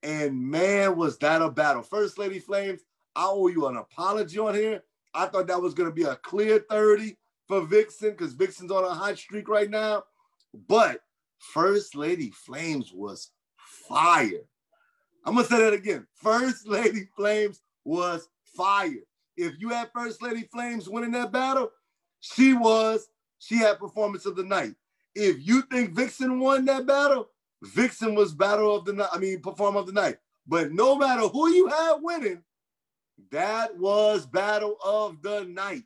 And 0.04 0.40
man, 0.40 0.96
was 0.96 1.18
that 1.20 1.42
a 1.42 1.50
battle. 1.50 1.82
First 1.82 2.20
Lady 2.20 2.40
Flames, 2.40 2.82
I 3.16 3.26
owe 3.28 3.48
you 3.48 3.68
an 3.68 3.78
apology 3.78 4.40
on 4.40 4.56
here. 4.56 4.84
I 5.14 5.28
thought 5.28 5.48
that 5.48 5.62
was 5.62 5.74
going 5.74 5.90
to 5.90 5.96
be 5.96 6.04
a 6.04 6.16
clear 6.16 6.66
30 6.70 7.16
for 7.48 7.62
Vixen 7.62 8.12
because 8.12 8.34
Vixen's 8.34 8.72
on 8.72 8.84
a 8.84 8.90
hot 8.90 9.18
streak 9.18 9.48
right 9.48 9.70
now. 9.70 10.04
But 10.68 11.02
First 11.38 11.96
Lady 11.96 12.32
Flames 12.32 12.92
was 12.94 13.32
fire. 13.58 14.46
I'm 15.26 15.36
gonna 15.36 15.48
say 15.48 15.60
that 15.60 15.74
again. 15.74 16.06
First 16.16 16.68
Lady 16.68 17.08
Flames 17.16 17.62
was 17.86 18.28
fire. 18.44 19.04
If 19.38 19.54
you 19.60 19.70
had 19.70 19.92
First 19.94 20.22
Lady 20.22 20.48
Flames 20.52 20.90
winning 20.90 21.12
that 21.12 21.32
battle, 21.32 21.72
she 22.20 22.54
was, 22.54 23.08
she 23.40 23.58
had 23.58 23.80
performance 23.80 24.26
of 24.26 24.36
the 24.36 24.44
night. 24.44 24.76
If 25.16 25.46
you 25.46 25.64
think 25.64 25.92
Vixen 25.92 26.40
won 26.40 26.66
that 26.66 26.86
battle, 26.86 27.30
Vixen 27.62 28.16
was 28.16 28.34
battle 28.34 28.76
of 28.76 28.86
the 28.86 28.94
night, 28.94 29.10
I 29.12 29.18
mean, 29.18 29.42
perform 29.42 29.76
of 29.76 29.86
the 29.86 29.94
night. 29.94 30.18
But 30.46 30.72
no 30.72 30.96
matter 30.96 31.28
who 31.28 31.50
you 31.50 31.68
had 31.68 31.96
winning, 32.02 32.44
that 33.32 33.78
was 33.78 34.26
battle 34.26 34.78
of 34.84 35.22
the 35.22 35.46
night. 35.46 35.84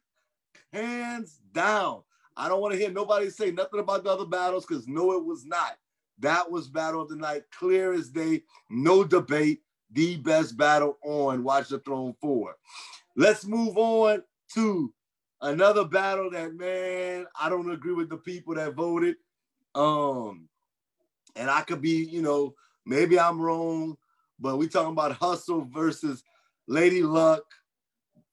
Hands 0.73 1.39
down. 1.53 2.03
I 2.35 2.47
don't 2.47 2.61
want 2.61 2.73
to 2.73 2.79
hear 2.79 2.91
nobody 2.91 3.29
say 3.29 3.51
nothing 3.51 3.79
about 3.79 4.03
the 4.03 4.11
other 4.11 4.25
battles 4.25 4.65
because 4.65 4.87
no, 4.87 5.13
it 5.13 5.25
was 5.25 5.45
not. 5.45 5.77
That 6.19 6.49
was 6.49 6.67
battle 6.67 7.01
of 7.01 7.09
the 7.09 7.15
night, 7.15 7.43
clear 7.51 7.93
as 7.93 8.09
day, 8.09 8.43
no 8.69 9.03
debate. 9.03 9.61
The 9.91 10.17
best 10.17 10.57
battle 10.57 10.97
on 11.03 11.43
Watch 11.43 11.69
the 11.69 11.79
Throne 11.79 12.13
4. 12.19 12.55
Let's 13.15 13.45
move 13.45 13.77
on 13.77 14.21
to 14.53 14.93
another 15.41 15.85
battle 15.85 16.29
that, 16.31 16.55
man, 16.55 17.25
I 17.39 17.49
don't 17.49 17.71
agree 17.71 17.93
with 17.93 18.09
the 18.09 18.17
people 18.17 18.55
that 18.55 18.73
voted. 18.73 19.15
Um, 19.75 20.49
and 21.35 21.49
I 21.49 21.61
could 21.61 21.81
be, 21.81 22.03
you 22.03 22.21
know, 22.21 22.55
maybe 22.85 23.19
I'm 23.19 23.39
wrong, 23.39 23.97
but 24.39 24.57
we 24.57 24.67
talking 24.67 24.91
about 24.91 25.13
Hustle 25.13 25.65
versus 25.71 26.23
Lady 26.68 27.02
Luck. 27.02 27.44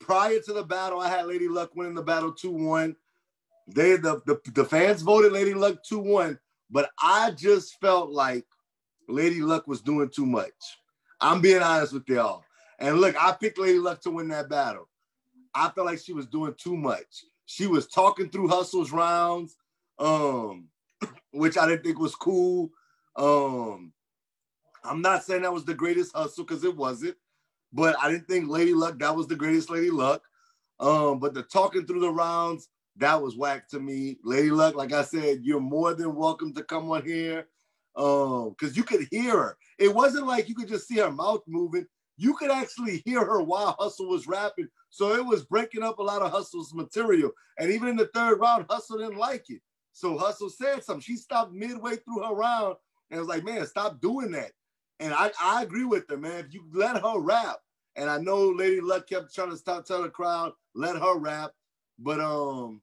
Prior 0.01 0.39
to 0.41 0.53
the 0.53 0.65
battle, 0.65 1.01
I 1.01 1.09
had 1.09 1.27
Lady 1.27 1.49
Luck 1.49 1.75
winning 1.75 1.95
the 1.95 2.03
battle 2.03 2.33
2-1. 2.33 2.95
They 3.69 3.97
the, 3.97 4.21
the, 4.27 4.39
the 4.53 4.65
fans 4.65 5.03
voted 5.03 5.33
Lady 5.33 5.55
Luck 5.55 5.79
2-1, 5.91 6.39
but 6.71 6.91
I 7.01 7.31
just 7.31 7.81
felt 7.81 8.11
like 8.11 8.45
Lady 9.09 9.41
Luck 9.41 9.67
was 9.67 9.81
doing 9.81 10.11
too 10.15 10.27
much. 10.27 10.53
I'm 11.21 11.41
being 11.41 11.63
honest 11.63 11.95
with 11.95 12.09
y'all. 12.09 12.45
And 12.79 13.01
look, 13.01 13.17
I 13.19 13.33
picked 13.33 13.59
Lady 13.59 13.79
Luck 13.79 14.03
to 14.03 14.11
win 14.11 14.29
that 14.29 14.51
battle. 14.51 14.89
I 15.55 15.71
felt 15.71 15.87
like 15.87 16.01
she 16.01 16.13
was 16.13 16.27
doing 16.27 16.55
too 16.59 16.77
much. 16.77 17.25
She 17.47 17.67
was 17.67 17.87
talking 17.87 18.29
through 18.29 18.49
Hustle's 18.49 18.91
rounds, 18.91 19.57
um, 19.99 20.69
which 21.33 21.57
I 21.57 21.67
didn't 21.67 21.85
think 21.85 21.99
was 21.99 22.15
cool. 22.15 22.71
Um, 23.17 23.93
I'm 24.83 25.01
not 25.01 25.25
saying 25.25 25.43
that 25.43 25.53
was 25.53 25.65
the 25.65 25.75
greatest 25.75 26.15
hustle 26.15 26.45
because 26.45 26.65
it 26.65 26.77
wasn't, 26.77 27.17
but 27.75 27.97
I 28.01 28.11
didn't 28.11 28.29
think 28.29 28.49
Lady 28.49 28.73
Luck 28.73 28.99
that 29.01 29.15
was 29.15 29.27
the 29.27 29.37
greatest 29.37 29.69
Lady 29.69 29.91
Luck. 29.91 30.23
Um, 30.81 31.19
but 31.19 31.35
the 31.35 31.43
talking 31.43 31.87
through 31.87 32.01
the 32.01 32.11
rounds 32.11 32.69
that 32.97 33.21
was 33.21 33.37
whack 33.37 33.69
to 33.69 33.81
me. 33.81 34.19
Lady 34.25 34.51
Luck, 34.51 34.77
like 34.77 34.93
I 34.93 35.03
said, 35.03 35.41
you're 35.43 35.61
more 35.61 35.95
than 35.95 36.15
welcome 36.15 36.55
to 36.55 36.63
come 36.63 36.91
on 36.91 37.05
here, 37.05 37.49
um, 37.97 38.51
because 38.51 38.77
you 38.77 38.85
could 38.85 39.07
hear 39.11 39.33
her. 39.33 39.59
It 39.79 39.93
wasn't 39.93 40.27
like 40.27 40.49
you 40.49 40.55
could 40.55 40.69
just 40.69 40.87
see 40.87 40.99
her 40.99 41.11
mouth 41.11 41.43
moving. 41.47 41.87
you 42.17 42.35
could 42.35 42.51
actually 42.51 43.03
hear 43.05 43.25
her 43.25 43.43
while 43.43 43.77
Hustle 43.79 44.09
was 44.09 44.27
rapping. 44.27 44.69
So 44.91 45.15
it 45.15 45.25
was 45.25 45.45
breaking 45.45 45.83
up 45.83 45.99
a 45.99 46.03
lot 46.03 46.23
of 46.23 46.31
Hustle's 46.31 46.73
material. 46.73 47.33
And 47.59 47.71
even 47.71 47.89
in 47.89 47.97
the 47.97 48.11
third 48.15 48.39
round, 48.39 48.67
Hustle 48.71 48.99
didn't 48.99 49.19
like 49.19 49.45
it. 49.49 49.61
So 49.93 50.17
Hustle 50.17 50.51
said 50.51 50.85
something. 50.85 51.01
She 51.01 51.17
stopped 51.17 51.53
midway 51.53 51.97
through 51.97 52.23
her 52.23 52.35
round 52.35 52.77
and 53.11 53.19
was 53.19 53.29
like, 53.29 53.45
man, 53.45 53.67
stop 53.67 54.01
doing 54.01 54.31
that. 54.33 54.53
And 55.01 55.13
I, 55.13 55.33
I 55.43 55.63
agree 55.63 55.85
with 55.85 56.05
her, 56.09 56.17
man. 56.17 56.45
If 56.45 56.55
you 56.55 56.65
let 56.73 57.03
her 57.03 57.19
rap, 57.19 57.59
and 57.97 58.11
I 58.11 58.19
know 58.19 58.49
Lady 58.49 58.81
Luck 58.81 59.09
kept 59.09 59.35
trying 59.35 59.51
to 59.51 59.57
stop 59.57 59.85
telling 59.85 60.05
the 60.05 60.11
crowd, 60.11 60.53
let 60.75 60.97
her 60.97 61.19
rap. 61.19 61.53
But 61.99 62.21
um, 62.21 62.81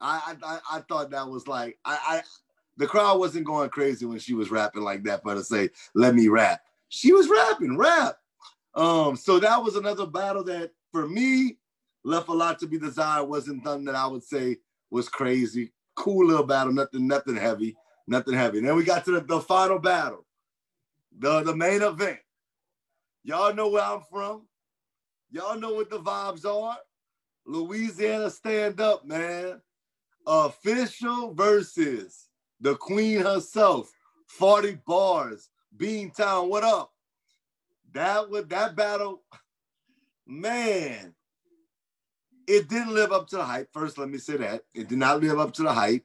I 0.00 0.34
I, 0.42 0.58
I 0.72 0.80
thought 0.80 1.10
that 1.10 1.28
was 1.28 1.46
like 1.46 1.78
I, 1.84 1.98
I 2.06 2.22
the 2.76 2.86
crowd 2.86 3.18
wasn't 3.18 3.44
going 3.44 3.68
crazy 3.68 4.06
when 4.06 4.18
she 4.18 4.32
was 4.32 4.50
rapping 4.50 4.82
like 4.82 5.04
that 5.04 5.22
for 5.22 5.34
to 5.34 5.44
say, 5.44 5.68
let 5.94 6.14
me 6.14 6.28
rap. 6.28 6.62
She 6.88 7.12
was 7.12 7.28
rapping, 7.28 7.76
rap. 7.76 8.16
Um, 8.74 9.16
so 9.16 9.38
that 9.38 9.62
was 9.62 9.76
another 9.76 10.06
battle 10.06 10.44
that 10.44 10.70
for 10.90 11.06
me 11.06 11.58
left 12.04 12.28
a 12.28 12.32
lot 12.32 12.58
to 12.60 12.66
be 12.66 12.78
desired. 12.78 13.24
Wasn't 13.24 13.64
done 13.64 13.84
that 13.84 13.94
I 13.94 14.06
would 14.06 14.24
say 14.24 14.56
was 14.90 15.08
crazy. 15.08 15.72
Cool 15.94 16.28
little 16.28 16.46
battle, 16.46 16.72
nothing, 16.72 17.06
nothing 17.06 17.36
heavy, 17.36 17.76
nothing 18.06 18.34
heavy. 18.34 18.58
And 18.58 18.68
then 18.68 18.76
we 18.76 18.84
got 18.84 19.04
to 19.04 19.12
the, 19.12 19.20
the 19.20 19.40
final 19.40 19.78
battle, 19.78 20.24
the, 21.18 21.42
the 21.42 21.54
main 21.54 21.82
event. 21.82 22.20
Y'all 23.22 23.54
know 23.54 23.68
where 23.68 23.82
I'm 23.82 24.02
from. 24.10 24.46
Y'all 25.30 25.58
know 25.58 25.74
what 25.74 25.90
the 25.90 25.98
vibes 25.98 26.44
are. 26.44 26.78
Louisiana 27.46 28.30
stand 28.30 28.80
up, 28.80 29.04
man. 29.04 29.60
Official 30.26 31.34
versus 31.34 32.28
the 32.60 32.74
queen 32.76 33.20
herself, 33.20 33.90
40 34.28 34.78
bars, 34.86 35.48
Beantown. 35.76 36.48
What 36.48 36.64
up? 36.64 36.92
That 37.92 38.30
would 38.30 38.48
that 38.50 38.76
battle, 38.76 39.22
man. 40.26 41.14
It 42.46 42.68
didn't 42.68 42.94
live 42.94 43.12
up 43.12 43.28
to 43.28 43.36
the 43.36 43.44
hype. 43.44 43.72
First, 43.72 43.98
let 43.98 44.08
me 44.08 44.18
say 44.18 44.36
that. 44.36 44.62
It 44.74 44.88
did 44.88 44.98
not 44.98 45.20
live 45.20 45.38
up 45.38 45.52
to 45.54 45.62
the 45.62 45.72
hype. 45.72 46.04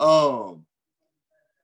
Um, 0.00 0.66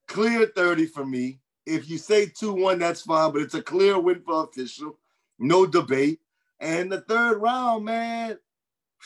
clear 0.06 0.46
30 0.46 0.86
for 0.86 1.04
me. 1.04 1.41
If 1.66 1.88
you 1.88 1.98
say 1.98 2.26
2-1, 2.26 2.80
that's 2.80 3.02
fine, 3.02 3.32
but 3.32 3.42
it's 3.42 3.54
a 3.54 3.62
clear 3.62 3.98
win 3.98 4.22
for 4.22 4.44
official. 4.44 4.98
No 5.38 5.66
debate. 5.66 6.20
And 6.60 6.90
the 6.90 7.00
third 7.00 7.38
round, 7.38 7.84
man, 7.84 8.38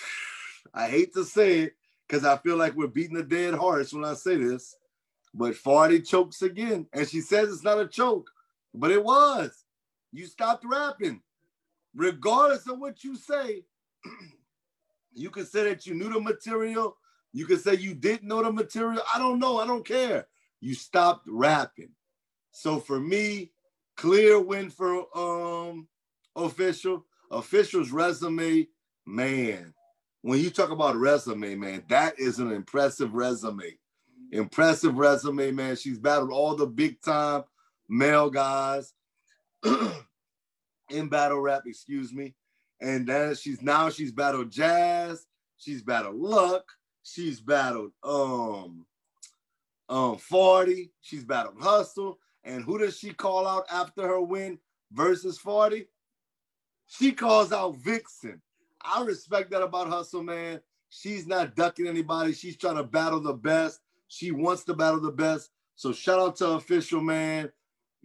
I 0.74 0.88
hate 0.88 1.14
to 1.14 1.24
say 1.24 1.60
it 1.60 1.76
because 2.06 2.24
I 2.24 2.36
feel 2.38 2.56
like 2.56 2.74
we're 2.74 2.86
beating 2.86 3.16
a 3.16 3.22
dead 3.22 3.54
horse 3.54 3.92
when 3.92 4.04
I 4.04 4.14
say 4.14 4.36
this, 4.36 4.76
but 5.34 5.56
40 5.56 6.02
chokes 6.02 6.42
again. 6.42 6.86
And 6.92 7.08
she 7.08 7.20
says 7.20 7.50
it's 7.50 7.64
not 7.64 7.80
a 7.80 7.86
choke, 7.86 8.30
but 8.74 8.90
it 8.90 9.02
was. 9.02 9.64
You 10.12 10.26
stopped 10.26 10.64
rapping. 10.66 11.22
Regardless 11.94 12.68
of 12.68 12.78
what 12.78 13.02
you 13.02 13.16
say, 13.16 13.64
you 15.14 15.30
can 15.30 15.46
say 15.46 15.64
that 15.64 15.86
you 15.86 15.94
knew 15.94 16.12
the 16.12 16.20
material. 16.20 16.96
You 17.32 17.46
can 17.46 17.58
say 17.58 17.74
you 17.74 17.94
didn't 17.94 18.28
know 18.28 18.42
the 18.42 18.52
material. 18.52 19.02
I 19.14 19.18
don't 19.18 19.38
know. 19.38 19.58
I 19.58 19.66
don't 19.66 19.86
care. 19.86 20.26
You 20.60 20.74
stopped 20.74 21.26
rapping. 21.28 21.90
So 22.58 22.80
for 22.80 22.98
me, 22.98 23.50
clear 23.98 24.40
win 24.40 24.70
for 24.70 25.06
um 25.14 25.88
official. 26.34 27.04
Official's 27.30 27.90
resume, 27.90 28.66
man. 29.04 29.74
When 30.22 30.40
you 30.40 30.48
talk 30.48 30.70
about 30.70 30.96
resume, 30.96 31.54
man, 31.56 31.84
that 31.90 32.18
is 32.18 32.38
an 32.38 32.50
impressive 32.50 33.12
resume. 33.12 33.76
Impressive 34.32 34.96
resume, 34.96 35.50
man. 35.50 35.76
She's 35.76 35.98
battled 35.98 36.32
all 36.32 36.56
the 36.56 36.66
big 36.66 37.02
time 37.02 37.44
male 37.90 38.30
guys 38.30 38.94
in 40.90 41.08
battle 41.10 41.40
rap, 41.40 41.64
excuse 41.66 42.10
me. 42.10 42.34
And 42.80 43.06
then 43.06 43.34
she's 43.34 43.60
now 43.60 43.90
she's 43.90 44.12
battled 44.12 44.50
Jazz, 44.50 45.26
she's 45.58 45.82
battled 45.82 46.16
Luck, 46.16 46.64
she's 47.02 47.38
battled 47.38 47.92
um 48.02 48.86
um 49.90 50.16
40, 50.16 50.90
she's 51.02 51.24
battled 51.26 51.60
Hustle. 51.60 52.18
And 52.47 52.62
who 52.62 52.78
does 52.78 52.97
she 52.97 53.12
call 53.12 53.47
out 53.47 53.64
after 53.70 54.06
her 54.06 54.20
win 54.20 54.59
versus 54.93 55.36
40? 55.36 55.86
She 56.86 57.10
calls 57.10 57.52
out 57.52 57.77
Vixen. 57.77 58.40
I 58.81 59.02
respect 59.02 59.51
that 59.51 59.62
about 59.62 59.89
Hustle, 59.89 60.23
man. 60.23 60.60
She's 60.89 61.27
not 61.27 61.56
ducking 61.56 61.89
anybody. 61.89 62.32
She's 62.32 62.56
trying 62.56 62.77
to 62.77 62.85
battle 62.85 63.20
the 63.20 63.35
best. 63.35 63.81
She 64.06 64.31
wants 64.31 64.62
to 64.64 64.74
battle 64.74 65.01
the 65.01 65.10
best. 65.10 65.51
So 65.74 65.93
shout 65.93 66.20
out 66.20 66.36
to 66.36 66.51
official, 66.51 67.01
man. 67.01 67.51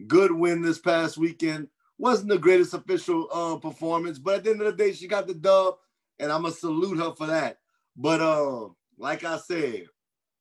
Good 0.08 0.32
win 0.32 0.60
this 0.60 0.80
past 0.80 1.16
weekend. 1.16 1.68
Wasn't 1.96 2.28
the 2.28 2.38
greatest 2.38 2.74
official 2.74 3.28
uh, 3.32 3.56
performance, 3.56 4.18
but 4.18 4.36
at 4.36 4.44
the 4.44 4.50
end 4.50 4.62
of 4.62 4.76
the 4.76 4.84
day, 4.84 4.92
she 4.92 5.06
got 5.06 5.28
the 5.28 5.34
dub, 5.34 5.76
and 6.18 6.32
I'm 6.32 6.42
gonna 6.42 6.52
salute 6.52 6.98
her 6.98 7.14
for 7.14 7.28
that. 7.28 7.58
But 7.96 8.20
uh, 8.20 8.70
like 8.98 9.22
I 9.22 9.38
said, 9.38 9.84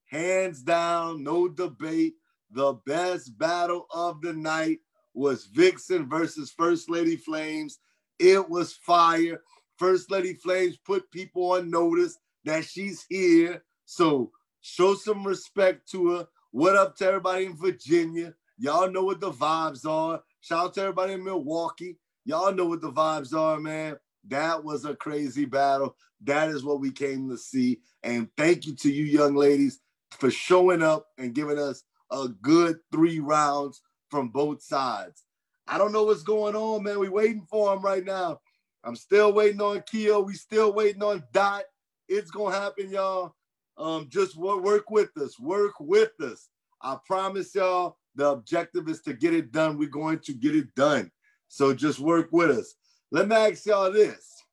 hands 0.09 0.63
down, 0.63 1.23
no 1.23 1.47
debate. 1.47 2.15
The 2.53 2.73
best 2.85 3.37
battle 3.37 3.87
of 3.91 4.21
the 4.21 4.33
night 4.33 4.79
was 5.13 5.45
Vixen 5.45 6.09
versus 6.09 6.51
First 6.51 6.89
Lady 6.89 7.15
Flames. 7.15 7.79
It 8.19 8.49
was 8.49 8.73
fire. 8.73 9.41
First 9.77 10.11
Lady 10.11 10.33
Flames 10.33 10.77
put 10.77 11.09
people 11.11 11.53
on 11.53 11.69
notice 11.69 12.17
that 12.43 12.65
she's 12.65 13.05
here. 13.09 13.63
So 13.85 14.31
show 14.61 14.95
some 14.95 15.25
respect 15.25 15.89
to 15.91 16.11
her. 16.11 16.27
What 16.51 16.75
up 16.75 16.97
to 16.97 17.05
everybody 17.05 17.45
in 17.45 17.55
Virginia? 17.55 18.33
Y'all 18.57 18.91
know 18.91 19.03
what 19.03 19.21
the 19.21 19.31
vibes 19.31 19.85
are. 19.85 20.21
Shout 20.41 20.65
out 20.65 20.73
to 20.75 20.81
everybody 20.81 21.13
in 21.13 21.23
Milwaukee. 21.23 21.97
Y'all 22.25 22.53
know 22.53 22.65
what 22.65 22.81
the 22.81 22.91
vibes 22.91 23.33
are, 23.33 23.59
man. 23.59 23.95
That 24.27 24.63
was 24.63 24.85
a 24.85 24.95
crazy 24.95 25.45
battle. 25.45 25.95
That 26.23 26.49
is 26.49 26.63
what 26.63 26.79
we 26.79 26.91
came 26.91 27.29
to 27.29 27.37
see. 27.37 27.79
And 28.03 28.27
thank 28.37 28.67
you 28.67 28.75
to 28.75 28.91
you 28.91 29.05
young 29.05 29.35
ladies 29.35 29.79
for 30.11 30.29
showing 30.29 30.83
up 30.83 31.07
and 31.17 31.33
giving 31.33 31.57
us 31.57 31.83
a 32.11 32.27
good 32.41 32.79
three 32.91 33.19
rounds 33.19 33.81
from 34.09 34.29
both 34.29 34.61
sides. 34.61 35.23
I 35.67 35.77
don't 35.77 35.93
know 35.93 36.03
what's 36.03 36.23
going 36.23 36.55
on, 36.55 36.83
man. 36.83 36.99
We're 36.99 37.11
waiting 37.11 37.47
for 37.49 37.73
him 37.73 37.81
right 37.81 38.03
now. 38.03 38.39
I'm 38.83 38.95
still 38.95 39.31
waiting 39.31 39.61
on 39.61 39.83
Keo. 39.89 40.21
We 40.21 40.33
still 40.33 40.73
waiting 40.73 41.03
on 41.03 41.23
Dot. 41.31 41.63
It's 42.07 42.31
gonna 42.31 42.55
happen, 42.55 42.89
y'all. 42.89 43.35
Um, 43.77 44.07
just 44.09 44.35
work, 44.35 44.63
work 44.63 44.91
with 44.91 45.15
us. 45.17 45.39
Work 45.39 45.73
with 45.79 46.11
us. 46.21 46.49
I 46.81 46.97
promise 47.05 47.55
y'all, 47.55 47.97
the 48.15 48.27
objective 48.27 48.89
is 48.89 49.01
to 49.03 49.13
get 49.13 49.33
it 49.33 49.51
done. 49.51 49.77
We're 49.77 49.89
going 49.89 50.19
to 50.19 50.33
get 50.33 50.55
it 50.55 50.73
done. 50.75 51.11
So 51.47 51.73
just 51.73 51.99
work 51.99 52.29
with 52.31 52.51
us. 52.51 52.75
Let 53.11 53.27
me 53.27 53.35
ask 53.35 53.65
y'all 53.65 53.91
this. 53.91 54.43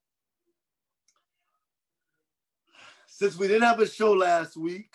Since 3.06 3.36
we 3.36 3.48
didn't 3.48 3.64
have 3.64 3.80
a 3.80 3.86
show 3.86 4.12
last 4.12 4.56
week, 4.56 4.94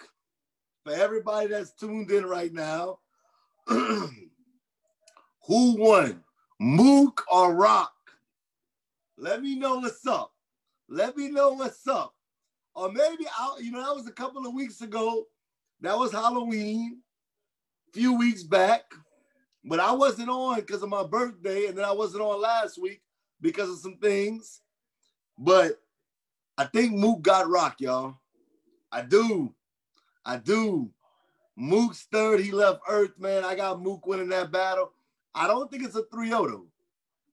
for 0.83 0.93
everybody 0.93 1.47
that's 1.47 1.71
tuned 1.71 2.11
in 2.11 2.25
right 2.25 2.53
now, 2.53 2.99
who 3.67 4.11
won? 5.47 6.23
Mook 6.59 7.23
or 7.31 7.53
Rock? 7.53 7.93
Let 9.17 9.41
me 9.41 9.55
know 9.55 9.77
what's 9.77 10.05
up. 10.05 10.33
Let 10.89 11.15
me 11.15 11.29
know 11.29 11.53
what's 11.53 11.87
up. 11.87 12.13
Or 12.75 12.91
maybe 12.91 13.25
I, 13.37 13.57
you 13.61 13.71
know, 13.71 13.81
that 13.83 13.95
was 13.95 14.07
a 14.07 14.11
couple 14.11 14.45
of 14.45 14.53
weeks 14.53 14.81
ago. 14.81 15.27
That 15.81 15.97
was 15.97 16.11
Halloween, 16.11 16.99
a 17.89 17.91
few 17.91 18.17
weeks 18.17 18.43
back. 18.43 18.83
But 19.63 19.79
I 19.79 19.91
wasn't 19.91 20.29
on 20.29 20.59
because 20.59 20.83
of 20.83 20.89
my 20.89 21.03
birthday, 21.03 21.67
and 21.67 21.77
then 21.77 21.85
I 21.85 21.91
wasn't 21.91 22.23
on 22.23 22.41
last 22.41 22.81
week 22.81 23.01
because 23.39 23.69
of 23.69 23.77
some 23.77 23.97
things. 23.97 24.61
But 25.37 25.79
I 26.57 26.65
think 26.65 26.93
Mook 26.93 27.21
got 27.21 27.49
rock, 27.49 27.79
y'all. 27.79 28.15
I 28.91 29.01
do. 29.01 29.53
I 30.25 30.37
do. 30.37 30.91
Mook's 31.55 32.07
third. 32.11 32.39
He 32.39 32.51
left 32.51 32.81
Earth, 32.87 33.19
man. 33.19 33.43
I 33.43 33.55
got 33.55 33.81
Mook 33.81 34.05
winning 34.05 34.29
that 34.29 34.51
battle. 34.51 34.91
I 35.35 35.47
don't 35.47 35.69
think 35.69 35.83
it's 35.83 35.95
a 35.95 36.03
3 36.05 36.29
0 36.29 36.47
though. 36.47 36.67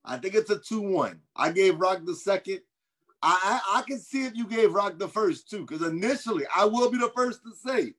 I 0.05 0.17
think 0.17 0.35
it's 0.35 0.51
a 0.51 0.59
2 0.59 0.81
1. 0.81 1.21
I 1.37 1.51
gave 1.51 1.79
Rock 1.79 2.01
the 2.05 2.15
second. 2.15 2.61
I, 3.23 3.61
I, 3.65 3.79
I 3.79 3.83
can 3.83 3.99
see 3.99 4.25
if 4.25 4.35
you 4.35 4.47
gave 4.47 4.73
Rock 4.73 4.99
the 4.99 5.09
first 5.09 5.51
too, 5.51 5.67
because 5.67 5.87
initially, 5.87 6.45
I 6.55 6.65
will 6.65 6.91
be 6.91 6.99
the 6.99 7.13
first 7.15 7.41
to 7.43 7.53
say, 7.55 7.95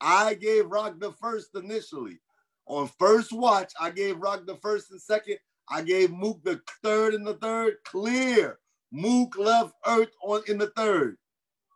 I 0.00 0.34
gave 0.34 0.66
Rock 0.66 0.98
the 0.98 1.12
first 1.12 1.54
initially. 1.54 2.20
On 2.66 2.88
first 2.98 3.32
watch, 3.32 3.72
I 3.80 3.90
gave 3.90 4.18
Rock 4.18 4.44
the 4.46 4.56
first 4.56 4.90
and 4.90 5.00
second. 5.00 5.38
I 5.68 5.82
gave 5.82 6.10
Mook 6.10 6.42
the 6.44 6.60
third 6.82 7.14
and 7.14 7.26
the 7.26 7.34
third. 7.34 7.76
Clear. 7.84 8.58
Mook 8.92 9.36
left 9.38 9.74
Earth 9.86 10.10
on 10.22 10.42
in 10.48 10.58
the 10.58 10.68
third. 10.68 11.16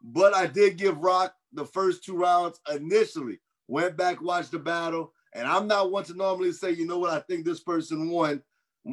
But 0.03 0.35
I 0.35 0.47
did 0.47 0.77
give 0.77 0.99
Rock 0.99 1.35
the 1.53 1.65
first 1.65 2.05
two 2.05 2.17
rounds 2.17 2.61
initially. 2.75 3.41
Went 3.69 3.97
back, 3.97 4.21
watched 4.21 4.51
the 4.51 4.59
battle, 4.59 5.13
and 5.35 5.47
I'm 5.47 5.69
not 5.69 5.91
one 5.91 6.05
to 6.05 6.15
normally 6.15 6.53
say, 6.53 6.73
you 6.73 6.87
know 6.87 6.99
what, 6.99 7.13
I 7.13 7.21
think 7.21 7.45
this 7.45 7.61
person 7.61 8.11
won 8.11 8.43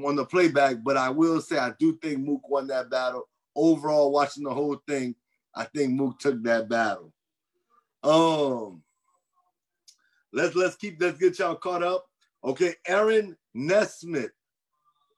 on 0.05 0.15
the 0.15 0.25
playback, 0.25 0.77
but 0.83 0.97
I 0.97 1.09
will 1.09 1.41
say 1.41 1.57
I 1.57 1.71
do 1.79 1.97
think 1.97 2.19
Mook 2.19 2.47
won 2.47 2.67
that 2.67 2.89
battle. 2.89 3.27
Overall, 3.55 4.11
watching 4.11 4.43
the 4.43 4.53
whole 4.53 4.79
thing, 4.87 5.15
I 5.55 5.63
think 5.63 5.93
Mook 5.93 6.19
took 6.19 6.43
that 6.43 6.69
battle. 6.69 7.11
Um, 8.03 8.83
let's 10.31 10.55
let's 10.55 10.75
keep 10.75 11.01
let's 11.01 11.17
get 11.17 11.39
y'all 11.39 11.55
caught 11.55 11.81
up. 11.81 12.05
Okay, 12.43 12.75
Aaron 12.87 13.35
Nesmith. 13.53 14.31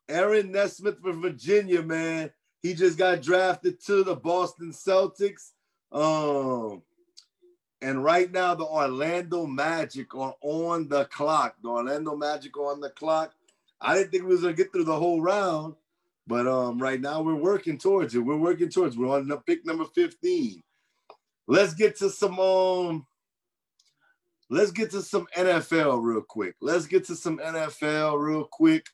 Aaron 0.08 0.52
Nesmith 0.52 1.02
from 1.02 1.22
Virginia, 1.22 1.82
man. 1.84 2.32
He 2.62 2.74
just 2.74 2.98
got 2.98 3.22
drafted 3.22 3.84
to 3.86 4.04
the 4.04 4.16
Boston 4.16 4.72
Celtics. 4.72 5.52
Um, 5.92 6.82
and 7.82 8.04
right 8.04 8.30
now, 8.32 8.56
the 8.56 8.66
Orlando 8.66 9.46
Magic 9.46 10.14
are 10.14 10.36
on 10.42 10.90
the 10.90 11.06
clock. 11.06 11.56
The 11.64 11.70
Orlando 11.70 12.16
Magic 12.16 12.58
are 12.58 12.72
on 12.72 12.82
the 12.82 12.90
clock. 12.90 13.34
I 13.80 13.94
didn't 13.94 14.12
think 14.12 14.24
we 14.24 14.30
was 14.30 14.42
gonna 14.42 14.54
get 14.54 14.74
through 14.74 14.84
the 14.84 15.00
whole 15.00 15.22
round, 15.22 15.76
but 16.28 16.46
um, 16.46 16.78
right 16.80 17.00
now 17.00 17.22
we're 17.22 17.36
working 17.36 17.78
towards 17.78 18.14
it. 18.14 18.20
We're 18.20 18.38
working 18.38 18.70
towards. 18.70 18.98
We're 18.98 19.16
on 19.16 19.28
the 19.28 19.38
pick 19.38 19.66
number 19.66 19.86
15. 19.86 20.62
Let's 21.48 21.74
get 21.74 21.98
to 21.98 22.10
some 22.10 22.40
um. 22.40 23.06
Let's 24.50 24.72
get 24.72 24.92
to 24.92 25.02
some 25.02 25.28
NFL 25.38 26.04
real 26.04 26.22
quick. 26.22 26.56
Let's 26.60 26.88
get 26.88 27.06
to 27.06 27.16
some 27.16 27.38
NFL 27.38 28.20
real 28.20 28.44
quick. 28.44 28.88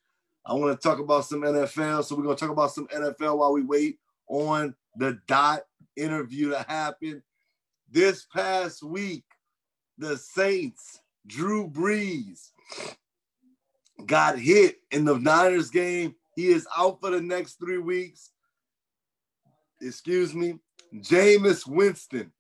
I 0.46 0.54
want 0.54 0.80
to 0.80 0.88
talk 0.88 1.00
about 1.00 1.26
some 1.26 1.42
NFL. 1.42 2.04
So 2.04 2.16
we're 2.16 2.24
gonna 2.24 2.36
talk 2.36 2.52
about 2.52 2.72
some 2.72 2.88
NFL 2.88 3.40
while 3.40 3.54
we 3.54 3.64
wait 3.64 3.98
on 4.28 4.76
the 4.98 5.20
dot 5.26 5.62
interview 5.96 6.52
to 6.52 6.64
happen. 6.68 7.24
This 7.96 8.26
past 8.26 8.84
week, 8.84 9.24
the 9.98 10.18
Saints, 10.18 11.00
Drew 11.26 11.70
Brees, 11.70 12.50
got 14.06 14.38
hit 14.38 14.80
in 14.92 15.06
the 15.06 15.18
Niners 15.18 15.70
game. 15.70 16.14
He 16.36 16.48
is 16.48 16.68
out 16.78 17.00
for 17.00 17.12
the 17.12 17.22
next 17.22 17.54
three 17.54 17.78
weeks. 17.78 18.32
Excuse 19.82 20.36
me. 20.36 20.60
Jameis 20.94 21.66
Winston. 21.66 22.34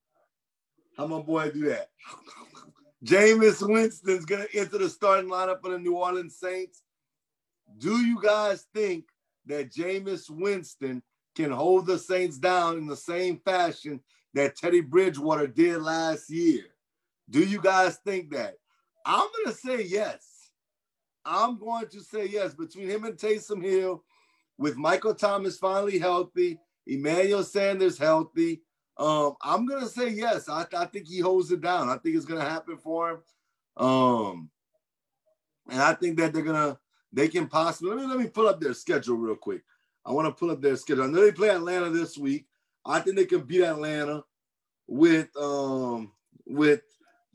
How 0.97 1.07
my 1.07 1.21
boy 1.21 1.51
do 1.51 1.69
that? 1.69 1.87
Jameis 3.05 3.65
Winston's 3.65 4.25
gonna 4.25 4.47
enter 4.53 4.77
the 4.77 4.89
starting 4.89 5.31
lineup 5.31 5.61
for 5.61 5.71
the 5.71 5.79
New 5.79 5.95
Orleans 5.95 6.37
Saints. 6.37 6.83
Do 7.77 7.95
you 8.05 8.21
guys 8.21 8.65
think 8.73 9.05
that 9.45 9.71
Jameis 9.71 10.29
Winston 10.29 11.01
can 11.33 11.51
hold 11.51 11.85
the 11.85 11.97
Saints 11.97 12.37
down 12.37 12.77
in 12.77 12.87
the 12.87 12.97
same 12.97 13.39
fashion 13.45 14.01
that 14.35 14.55
Teddy 14.55 14.81
Bridgewater 14.81 15.47
did 15.47 15.81
last 15.81 16.29
year? 16.29 16.65
Do 17.29 17.39
you 17.39 17.59
guys 17.59 17.97
think 18.05 18.31
that? 18.31 18.55
I'm 19.05 19.27
gonna 19.43 19.55
say 19.55 19.83
yes. 19.83 20.51
I'm 21.25 21.57
going 21.57 21.87
to 21.87 22.01
say 22.01 22.27
yes. 22.27 22.53
Between 22.53 22.87
him 22.87 23.05
and 23.05 23.15
Taysom 23.15 23.63
Hill, 23.63 24.03
with 24.57 24.77
Michael 24.77 25.15
Thomas 25.15 25.57
finally 25.57 25.97
healthy, 25.97 26.59
Emmanuel 26.85 27.43
Sanders 27.43 27.97
healthy, 27.97 28.61
um, 28.97 29.35
I'm 29.41 29.65
gonna 29.65 29.87
say 29.87 30.09
yes. 30.09 30.47
I, 30.47 30.65
I 30.77 30.85
think 30.85 31.07
he 31.07 31.19
holds 31.19 31.51
it 31.51 31.61
down. 31.61 31.89
I 31.89 31.97
think 31.97 32.15
it's 32.15 32.25
gonna 32.25 32.47
happen 32.47 32.77
for 32.77 33.11
him. 33.11 33.17
Um, 33.77 34.49
and 35.69 35.81
I 35.81 35.93
think 35.93 36.17
that 36.17 36.33
they're 36.33 36.43
gonna 36.43 36.77
they 37.11 37.27
can 37.27 37.47
possibly 37.47 37.89
let 37.91 37.99
me 37.99 38.05
let 38.05 38.19
me 38.19 38.27
pull 38.27 38.47
up 38.47 38.59
their 38.59 38.73
schedule 38.73 39.15
real 39.17 39.35
quick. 39.35 39.63
I 40.05 40.11
want 40.11 40.27
to 40.27 40.31
pull 40.31 40.51
up 40.51 40.61
their 40.61 40.75
schedule. 40.75 41.03
I 41.03 41.07
know 41.07 41.21
they 41.21 41.31
play 41.31 41.49
Atlanta 41.49 41.89
this 41.89 42.17
week. 42.17 42.45
I 42.85 42.99
think 42.99 43.15
they 43.15 43.25
can 43.25 43.41
beat 43.41 43.63
Atlanta 43.63 44.23
with 44.87 45.29
um 45.37 46.11
with 46.45 46.81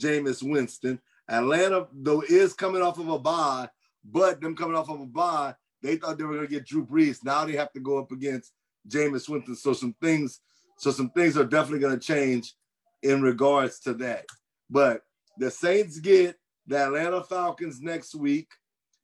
Jameis 0.00 0.42
Winston. 0.42 1.00
Atlanta 1.28 1.88
though 1.92 2.22
is 2.22 2.54
coming 2.54 2.82
off 2.82 2.98
of 2.98 3.08
a 3.08 3.18
bye, 3.18 3.68
but 4.04 4.40
them 4.40 4.56
coming 4.56 4.76
off 4.76 4.88
of 4.88 5.00
a 5.00 5.06
bye, 5.06 5.54
they 5.82 5.96
thought 5.96 6.18
they 6.18 6.24
were 6.24 6.34
gonna 6.34 6.46
get 6.46 6.66
Drew 6.66 6.86
Brees. 6.86 7.24
Now 7.24 7.44
they 7.44 7.56
have 7.56 7.72
to 7.72 7.80
go 7.80 7.98
up 7.98 8.12
against 8.12 8.52
Jameis 8.88 9.28
Winston. 9.28 9.56
So 9.56 9.72
some 9.72 9.94
things, 10.00 10.40
so 10.78 10.90
some 10.90 11.10
things 11.10 11.36
are 11.36 11.44
definitely 11.44 11.80
gonna 11.80 11.98
change 11.98 12.54
in 13.02 13.22
regards 13.22 13.80
to 13.80 13.94
that. 13.94 14.26
But 14.68 15.02
the 15.38 15.50
Saints 15.50 15.98
get 15.98 16.36
the 16.66 16.78
Atlanta 16.78 17.22
Falcons 17.22 17.80
next 17.80 18.14
week, 18.14 18.48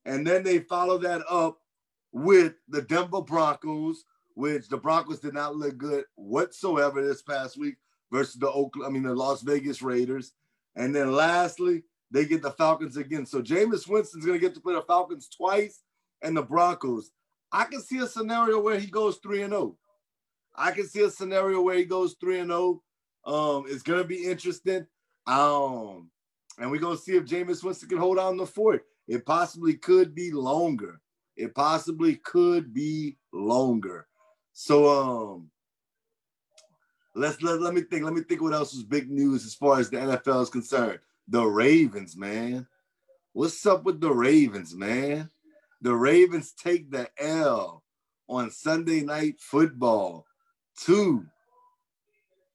and 0.05 0.27
then 0.27 0.43
they 0.43 0.61
follow 0.61 0.99
that 0.99 1.23
up 1.29 1.59
with 2.13 2.55
the 2.69 2.83
Denver 2.83 3.23
Broncos, 3.23 4.05
which 4.37 4.69
the 4.69 4.77
Broncos 4.77 5.19
did 5.19 5.33
not 5.33 5.57
look 5.57 5.79
good 5.79 6.05
whatsoever 6.15 7.03
this 7.03 7.23
past 7.23 7.57
week 7.57 7.77
versus 8.13 8.35
the 8.35 8.51
Oakland, 8.51 8.87
I 8.87 8.91
mean 8.91 9.03
the 9.03 9.15
Las 9.15 9.41
Vegas 9.41 9.81
Raiders. 9.81 10.35
And 10.77 10.95
then 10.95 11.13
lastly, 11.13 11.85
they 12.11 12.27
get 12.27 12.43
the 12.43 12.51
Falcons 12.51 12.99
again. 12.99 13.25
So 13.25 13.41
Jameis 13.41 13.89
Winston's 13.89 14.27
gonna 14.27 14.39
get 14.39 14.55
to 14.55 14.61
play 14.61 14.75
the 14.75 14.83
Falcons 14.83 15.29
twice 15.35 15.81
and 16.21 16.37
the 16.37 16.43
Broncos. 16.43 17.13
I 17.51 17.65
can 17.65 17.81
see 17.81 17.97
a 17.99 18.07
scenario 18.07 18.61
where 18.61 18.79
he 18.79 18.89
goes 18.89 19.19
3 19.23 19.41
and 19.41 19.53
0. 19.55 19.79
I 20.55 20.71
can 20.73 20.87
see 20.87 21.03
a 21.03 21.11
scenario 21.11 21.63
where 21.63 21.79
he 21.79 21.87
goes 21.87 22.15
3 22.21 22.41
and 22.41 22.51
0. 22.51 22.83
Um, 23.25 23.65
it's 23.69 23.83
gonna 23.83 24.05
be 24.05 24.27
interesting. 24.27 24.87
Um, 25.27 26.11
and 26.59 26.71
we're 26.71 26.81
gonna 26.81 26.99
see 26.99 27.17
if 27.17 27.25
Jameis 27.25 27.65
Winston 27.65 27.89
can 27.89 27.97
hold 27.97 28.19
on 28.19 28.37
the 28.37 28.47
fort. 28.47 28.85
It 29.09 29.25
possibly 29.25 29.75
could 29.79 30.15
be 30.15 30.31
longer. 30.31 31.01
It 31.39 31.55
possibly 31.55 32.17
could 32.17 32.75
be 32.75 33.17
longer. 33.33 34.07
So 34.59 34.89
um 34.89 35.51
let's 37.15 37.43
let, 37.43 37.61
let 37.61 37.75
me 37.75 37.83
think. 37.83 38.05
Let 38.05 38.15
me 38.15 38.23
think 38.23 38.41
what 38.41 38.55
else 38.55 38.73
was 38.73 38.85
big 38.85 39.11
news 39.11 39.45
as 39.45 39.55
far 39.55 39.79
as 39.79 39.91
the 39.91 39.99
NFL 39.99 40.45
is 40.45 40.49
concerned. 40.49 40.99
The 41.29 41.45
Ravens, 41.45 42.17
man. 42.17 42.67
What's 43.35 43.67
up 43.67 43.85
with 43.85 44.01
the 44.01 44.11
Ravens, 44.11 44.75
man? 44.75 45.29
The 45.83 45.95
Ravens 45.95 46.55
take 46.55 46.91
the 46.91 47.07
L 47.19 47.83
on 48.29 48.51
Sunday 48.51 49.03
night 49.03 49.35
football 49.41 50.25
to 50.85 51.27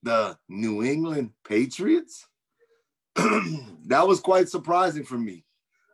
the 0.01 0.39
New 0.49 0.83
England 0.83 1.33
Patriots. 1.47 2.25
that 3.15 4.07
was 4.07 4.19
quite 4.19 4.49
surprising 4.49 5.03
for 5.03 5.19
me. 5.19 5.45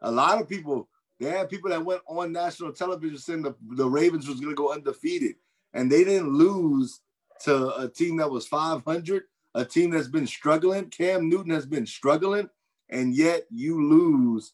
A 0.03 0.09
lot 0.09 0.39
of 0.39 0.47
people, 0.47 0.87
they 1.19 1.31
had 1.31 1.49
people 1.49 1.69
that 1.69 1.83
went 1.83 2.01
on 2.07 2.31
national 2.31 2.71
television 2.71 3.17
saying 3.17 3.41
the, 3.41 3.55
the 3.71 3.89
Ravens 3.89 4.25
was 4.25 4.39
going 4.39 4.55
to 4.55 4.55
go 4.55 4.71
undefeated, 4.71 5.35
and 5.73 5.91
they 5.91 6.03
didn't 6.03 6.33
lose 6.33 7.01
to 7.43 7.75
a 7.75 7.87
team 7.87 8.17
that 8.17 8.31
was 8.31 8.47
500, 8.47 9.23
a 9.53 9.65
team 9.65 9.91
that's 9.91 10.07
been 10.07 10.27
struggling. 10.27 10.89
Cam 10.89 11.29
Newton 11.29 11.51
has 11.51 11.65
been 11.65 11.85
struggling, 11.85 12.49
and 12.89 13.15
yet 13.15 13.45
you 13.49 13.83
lose 13.87 14.53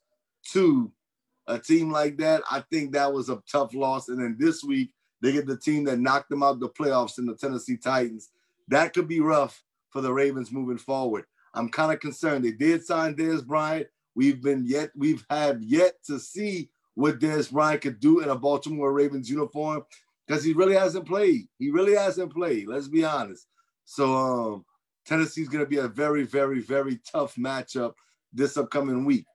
to 0.51 0.91
a 1.47 1.59
team 1.59 1.91
like 1.91 2.17
that. 2.17 2.41
I 2.49 2.63
think 2.71 2.93
that 2.93 3.13
was 3.13 3.29
a 3.29 3.41
tough 3.51 3.73
loss. 3.73 4.09
And 4.09 4.21
then 4.21 4.35
this 4.39 4.63
week, 4.63 4.93
they 5.21 5.31
get 5.31 5.47
the 5.47 5.57
team 5.57 5.85
that 5.85 5.99
knocked 5.99 6.29
them 6.29 6.43
out 6.43 6.59
the 6.59 6.69
playoffs 6.69 7.17
in 7.17 7.25
the 7.25 7.35
Tennessee 7.35 7.77
Titans. 7.77 8.29
That 8.67 8.93
could 8.93 9.07
be 9.07 9.19
rough 9.19 9.63
for 9.89 10.01
the 10.01 10.11
Ravens 10.11 10.51
moving 10.51 10.77
forward. 10.77 11.25
I'm 11.53 11.69
kind 11.69 11.93
of 11.93 11.99
concerned. 11.99 12.43
They 12.43 12.51
did 12.51 12.83
sign 12.85 13.15
Dez 13.15 13.45
Bryant. 13.45 13.87
We've 14.15 14.41
been 14.41 14.65
yet, 14.65 14.91
we've 14.95 15.25
had 15.29 15.63
yet 15.63 16.03
to 16.05 16.19
see 16.19 16.69
what 16.95 17.19
Dez 17.19 17.51
Bryant 17.51 17.81
could 17.81 17.99
do 17.99 18.19
in 18.21 18.29
a 18.29 18.35
Baltimore 18.35 18.93
Ravens 18.93 19.29
uniform 19.29 19.83
because 20.27 20.43
he 20.43 20.53
really 20.53 20.75
hasn't 20.75 21.07
played. 21.07 21.47
He 21.59 21.71
really 21.71 21.95
hasn't 21.95 22.33
played. 22.33 22.67
Let's 22.67 22.87
be 22.87 23.03
honest. 23.03 23.47
So 23.85 24.13
um, 24.13 24.65
Tennessee's 25.05 25.49
going 25.49 25.63
to 25.63 25.69
be 25.69 25.77
a 25.77 25.87
very, 25.87 26.23
very, 26.23 26.61
very 26.61 26.99
tough 27.11 27.35
matchup 27.35 27.93
this 28.31 28.57
upcoming 28.57 29.05
week. 29.05 29.25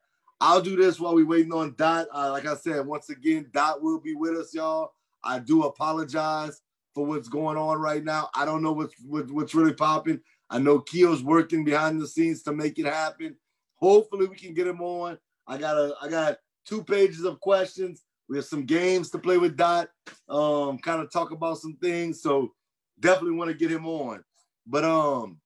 I'll 0.40 0.62
do 0.62 0.77
this 0.77 1.01
while 1.01 1.15
we 1.15 1.24
waiting 1.24 1.52
on 1.52 1.74
Dot. 1.77 2.06
Uh, 2.15 2.31
like 2.31 2.47
I 2.47 2.55
said, 2.55 2.86
once 2.86 3.10
again, 3.10 3.51
Dot 3.52 3.82
will 3.82 4.01
be 4.01 4.15
with 4.15 4.36
us, 4.36 4.55
y'all. 4.55 4.93
I 5.23 5.40
do 5.40 5.65
apologize 5.65 6.60
for 6.94 7.05
what's 7.05 7.28
going 7.28 7.56
on 7.56 7.81
right 7.81 8.05
now. 8.05 8.31
I 8.35 8.44
don't 8.44 8.62
know 8.62 8.73
what's 8.73 8.94
what, 9.05 9.31
what's 9.31 9.55
really 9.55 9.74
popping. 9.74 10.20
I 10.48 10.59
know 10.59 10.81
Keo's 10.81 11.23
working 11.23 11.65
behind 11.65 12.01
the 12.01 12.06
scenes 12.06 12.43
to 12.44 12.52
make 12.52 12.78
it 12.78 12.86
happen. 12.86 13.36
Hopefully, 13.77 14.27
we 14.27 14.36
can 14.36 14.55
get 14.55 14.66
him 14.66 14.81
on. 14.81 15.19
I 15.47 15.59
got 15.59 15.77
a 15.77 15.94
I 16.01 16.09
got 16.09 16.39
two 16.65 16.85
pages 16.85 17.24
of 17.24 17.40
questions. 17.40 18.05
We 18.29 18.37
have 18.37 18.45
some 18.45 18.65
games 18.65 19.11
to 19.11 19.19
play 19.19 19.39
with 19.39 19.57
Dot. 19.57 19.89
Um, 20.29 20.79
kind 20.79 21.01
of 21.01 21.11
talk 21.11 21.31
about 21.31 21.59
some 21.59 21.77
things. 21.81 22.23
So 22.23 22.53
definitely 23.01 23.37
want 23.37 23.51
to 23.51 23.57
get 23.57 23.71
him 23.71 23.87
on. 23.87 24.23
But 24.67 24.85
um, 24.85 25.39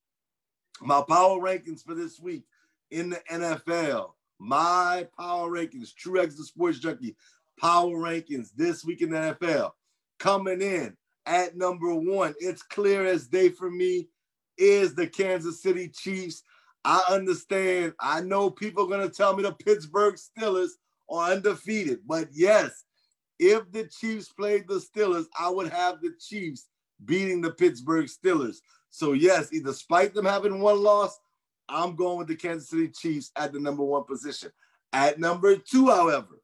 my 0.81 1.03
power 1.09 1.39
rankings 1.39 1.83
for 1.85 1.95
this 1.95 2.19
week 2.19 2.45
in 2.91 3.11
the 3.11 3.21
NFL. 3.31 4.11
My 4.39 5.07
power 5.19 5.49
rankings, 5.49 5.95
True 5.95 6.25
the 6.25 6.31
Sports 6.33 6.81
Junkie, 6.81 7.17
power 7.61 7.95
rankings 7.95 8.49
this 8.57 8.85
week 8.85 9.01
in 9.01 9.11
the 9.11 9.37
NFL. 9.41 9.71
Coming 10.19 10.61
in 10.61 10.97
at 11.27 11.57
number 11.57 11.95
one, 11.95 12.35
it's 12.41 12.63
clear 12.63 13.07
as 13.07 13.29
day 13.29 13.49
for 13.49 13.71
me, 13.71 14.09
is 14.59 14.95
the 14.95 15.07
Kansas 15.07 15.63
City 15.63 15.89
Chiefs. 15.89 16.43
I 16.85 17.03
understand. 17.09 17.95
I 18.01 18.21
know 18.21 18.51
people 18.51 18.85
are 18.85 18.89
going 18.89 19.09
to 19.09 19.15
tell 19.15 19.37
me 19.37 19.45
the 19.45 19.53
Pittsburgh 19.53 20.17
Steelers 20.17 20.71
are 21.12 21.32
undefeated, 21.32 22.01
but 22.06 22.28
yes, 22.32 22.84
if 23.39 23.70
the 23.72 23.89
Chiefs 23.89 24.28
played 24.28 24.68
the 24.68 24.80
Steelers, 24.80 25.26
I 25.39 25.51
would 25.51 25.68
have 25.70 26.01
the 26.01 26.14
Chiefs 26.20 26.68
beating 27.05 27.40
the 27.40 27.51
Pittsburgh 27.51 28.06
Steelers. 28.06 28.59
So, 28.90 29.12
yes, 29.12 29.51
despite 29.51 30.14
them 30.14 30.26
having 30.26 30.60
one 30.60 30.82
loss, 30.82 31.18
I'm 31.68 31.97
going 31.97 32.18
with 32.18 32.28
the 32.28 32.36
Kansas 32.36 32.68
City 32.68 32.89
Chiefs 32.89 33.32
at 33.36 33.52
the 33.52 33.59
number 33.59 33.82
one 33.82 34.05
position. 34.05 34.51
At 34.93 35.18
number 35.18 35.56
two, 35.56 35.89
however, 35.89 36.40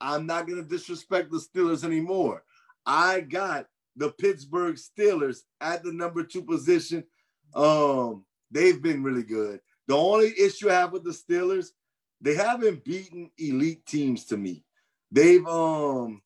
I'm 0.00 0.26
not 0.26 0.46
going 0.46 0.62
to 0.62 0.68
disrespect 0.68 1.30
the 1.30 1.38
Steelers 1.38 1.84
anymore. 1.84 2.42
I 2.84 3.20
got 3.20 3.66
the 3.96 4.10
Pittsburgh 4.10 4.76
Steelers 4.76 5.42
at 5.60 5.82
the 5.84 5.92
number 5.92 6.24
two 6.24 6.42
position. 6.42 7.04
Um, 7.54 8.24
they've 8.50 8.82
been 8.82 9.02
really 9.02 9.22
good. 9.22 9.60
The 9.86 9.96
only 9.96 10.32
issue 10.38 10.70
I 10.70 10.74
have 10.74 10.92
with 10.92 11.04
the 11.04 11.10
Steelers, 11.10 11.68
they 12.20 12.34
haven't 12.34 12.84
beaten 12.84 13.30
elite 13.38 13.86
teams 13.86 14.24
to 14.26 14.36
me. 14.36 14.64
They've 15.10 15.46
um 15.46 16.22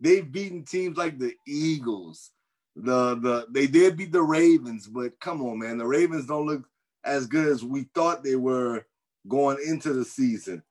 they've 0.00 0.30
beaten 0.30 0.64
teams 0.64 0.96
like 0.96 1.18
the 1.18 1.34
Eagles. 1.46 2.30
The 2.76 3.14
the 3.16 3.46
they 3.50 3.66
did 3.66 3.96
beat 3.96 4.12
the 4.12 4.22
Ravens, 4.22 4.86
but 4.86 5.18
come 5.20 5.42
on, 5.42 5.58
man, 5.58 5.78
the 5.78 5.86
Ravens 5.86 6.26
don't 6.26 6.46
look 6.46 6.68
as 7.04 7.26
good 7.26 7.46
as 7.46 7.64
we 7.64 7.84
thought 7.94 8.22
they 8.22 8.36
were 8.36 8.84
going 9.28 9.58
into 9.66 9.92
the 9.92 10.04
season. 10.04 10.62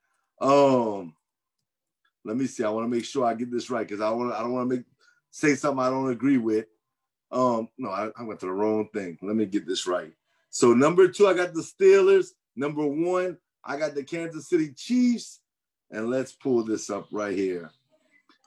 Um, 0.42 1.16
let 2.26 2.38
me 2.38 2.48
see. 2.48 2.64
I 2.64 2.70
want 2.70 2.86
to 2.86 2.96
make 2.96 3.06
sure 3.06 3.26
I 3.26 3.34
get 3.34 3.52
this 3.52 3.70
right 3.70 3.88
because 3.88 4.02
I 4.02 4.10
want 4.10 4.34
I 4.34 4.40
don't 4.40 4.54
want 4.54 4.70
to 4.70 4.76
make 4.78 4.86
say 5.32 5.56
something 5.56 5.84
I 5.84 5.90
don't 5.90 6.12
agree 6.12 6.38
with. 6.38 6.66
Um, 7.32 7.70
no, 7.78 7.90
I, 7.90 8.10
I 8.16 8.24
went 8.24 8.40
to 8.42 8.46
the 8.46 8.52
wrong 8.52 8.90
thing. 8.94 9.18
Let 9.22 9.36
me 9.36 9.46
get 9.46 9.66
this 9.66 9.88
right. 9.88 10.14
So 10.50 10.74
number 10.74 11.08
two, 11.08 11.28
I 11.28 11.34
got 11.34 11.54
the 11.54 11.62
Steelers. 11.62 12.28
Number 12.56 12.86
one, 12.86 13.38
I 13.64 13.78
got 13.78 13.96
the 13.96 14.04
Kansas 14.04 14.50
City 14.50 14.74
Chiefs. 14.74 15.42
And 15.92 16.10
let's 16.10 16.32
pull 16.32 16.64
this 16.64 16.90
up 16.90 17.08
right 17.12 17.38
here. 17.38 17.70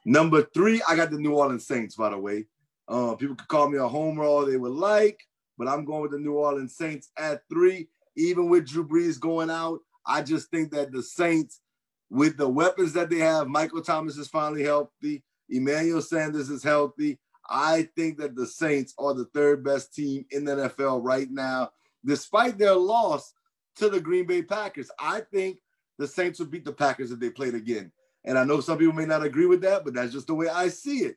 Number 0.05 0.43
three, 0.43 0.83
I 0.89 0.97
got 0.97 1.11
the 1.11 1.19
New 1.19 1.35
Orleans 1.35 1.67
Saints, 1.67 1.95
by 1.95 2.11
the 2.11 2.19
way. 2.19 2.47
Uh, 2.89 3.15
people 3.15 3.37
could 3.37 3.49
call 3.49 3.69
me 3.69 3.79
a 3.79 3.87
homer 3.87 4.25
all 4.25 4.45
they 4.45 4.57
would 4.57 4.73
like, 4.73 5.21
but 5.59 5.69
I'm 5.69 5.85
going 5.85 6.03
with 6.03 6.13
the 6.13 6.19
New 6.19 6.35
Orleans 6.35 6.77
Saints 6.77 7.11
at 7.17 7.43
three. 7.49 7.89
Even 8.17 8.49
with 8.49 8.67
Drew 8.67 8.87
Brees 8.87 9.21
going 9.21 9.51
out, 9.51 9.81
I 10.07 10.23
just 10.23 10.51
think 10.51 10.73
that 10.73 10.93
the 10.93 11.03
Saints, 11.03 11.61
with 12.09 12.37
the 12.37 12.49
weapons 12.49 12.93
that 12.95 13.11
they 13.11 13.19
have, 13.19 13.49
Michael 13.49 13.83
Thomas 13.83 14.17
is 14.17 14.29
finally 14.29 14.63
healthy, 14.63 15.23
Emmanuel 15.49 16.03
Sanders 16.03 16.51
is 16.51 16.63
healthy. 16.63 17.19
I 17.49 17.89
think 17.95 18.19
that 18.19 18.35
the 18.35 18.47
Saints 18.47 18.95
are 18.99 19.15
the 19.15 19.27
third 19.27 19.65
best 19.65 19.95
team 19.95 20.25
in 20.31 20.45
the 20.45 20.53
NFL 20.53 21.05
right 21.05 21.31
now, 21.31 21.71
despite 22.05 22.59
their 22.59 22.75
loss 22.75 23.35
to 23.77 23.89
the 23.89 24.01
Green 24.01 24.27
Bay 24.27 24.43
Packers. 24.43 24.91
I 24.99 25.21
think 25.21 25.59
the 25.99 26.07
Saints 26.07 26.39
would 26.39 26.51
beat 26.51 26.65
the 26.65 26.73
Packers 26.73 27.11
if 27.11 27.21
they 27.21 27.31
played 27.31 27.55
again. 27.55 27.93
And 28.25 28.39
I 28.39 28.45
know 28.45 28.61
some 28.61 28.79
people 28.79 28.95
may 28.95 29.07
not 29.07 29.25
agree 29.25 29.47
with 29.47 29.61
that, 29.63 29.85
but 29.85 29.95
that's 29.95 30.13
just 30.13 30.27
the 30.27 30.35
way 30.35 30.49
I 30.49 30.69
see 30.69 30.99
it. 30.99 31.17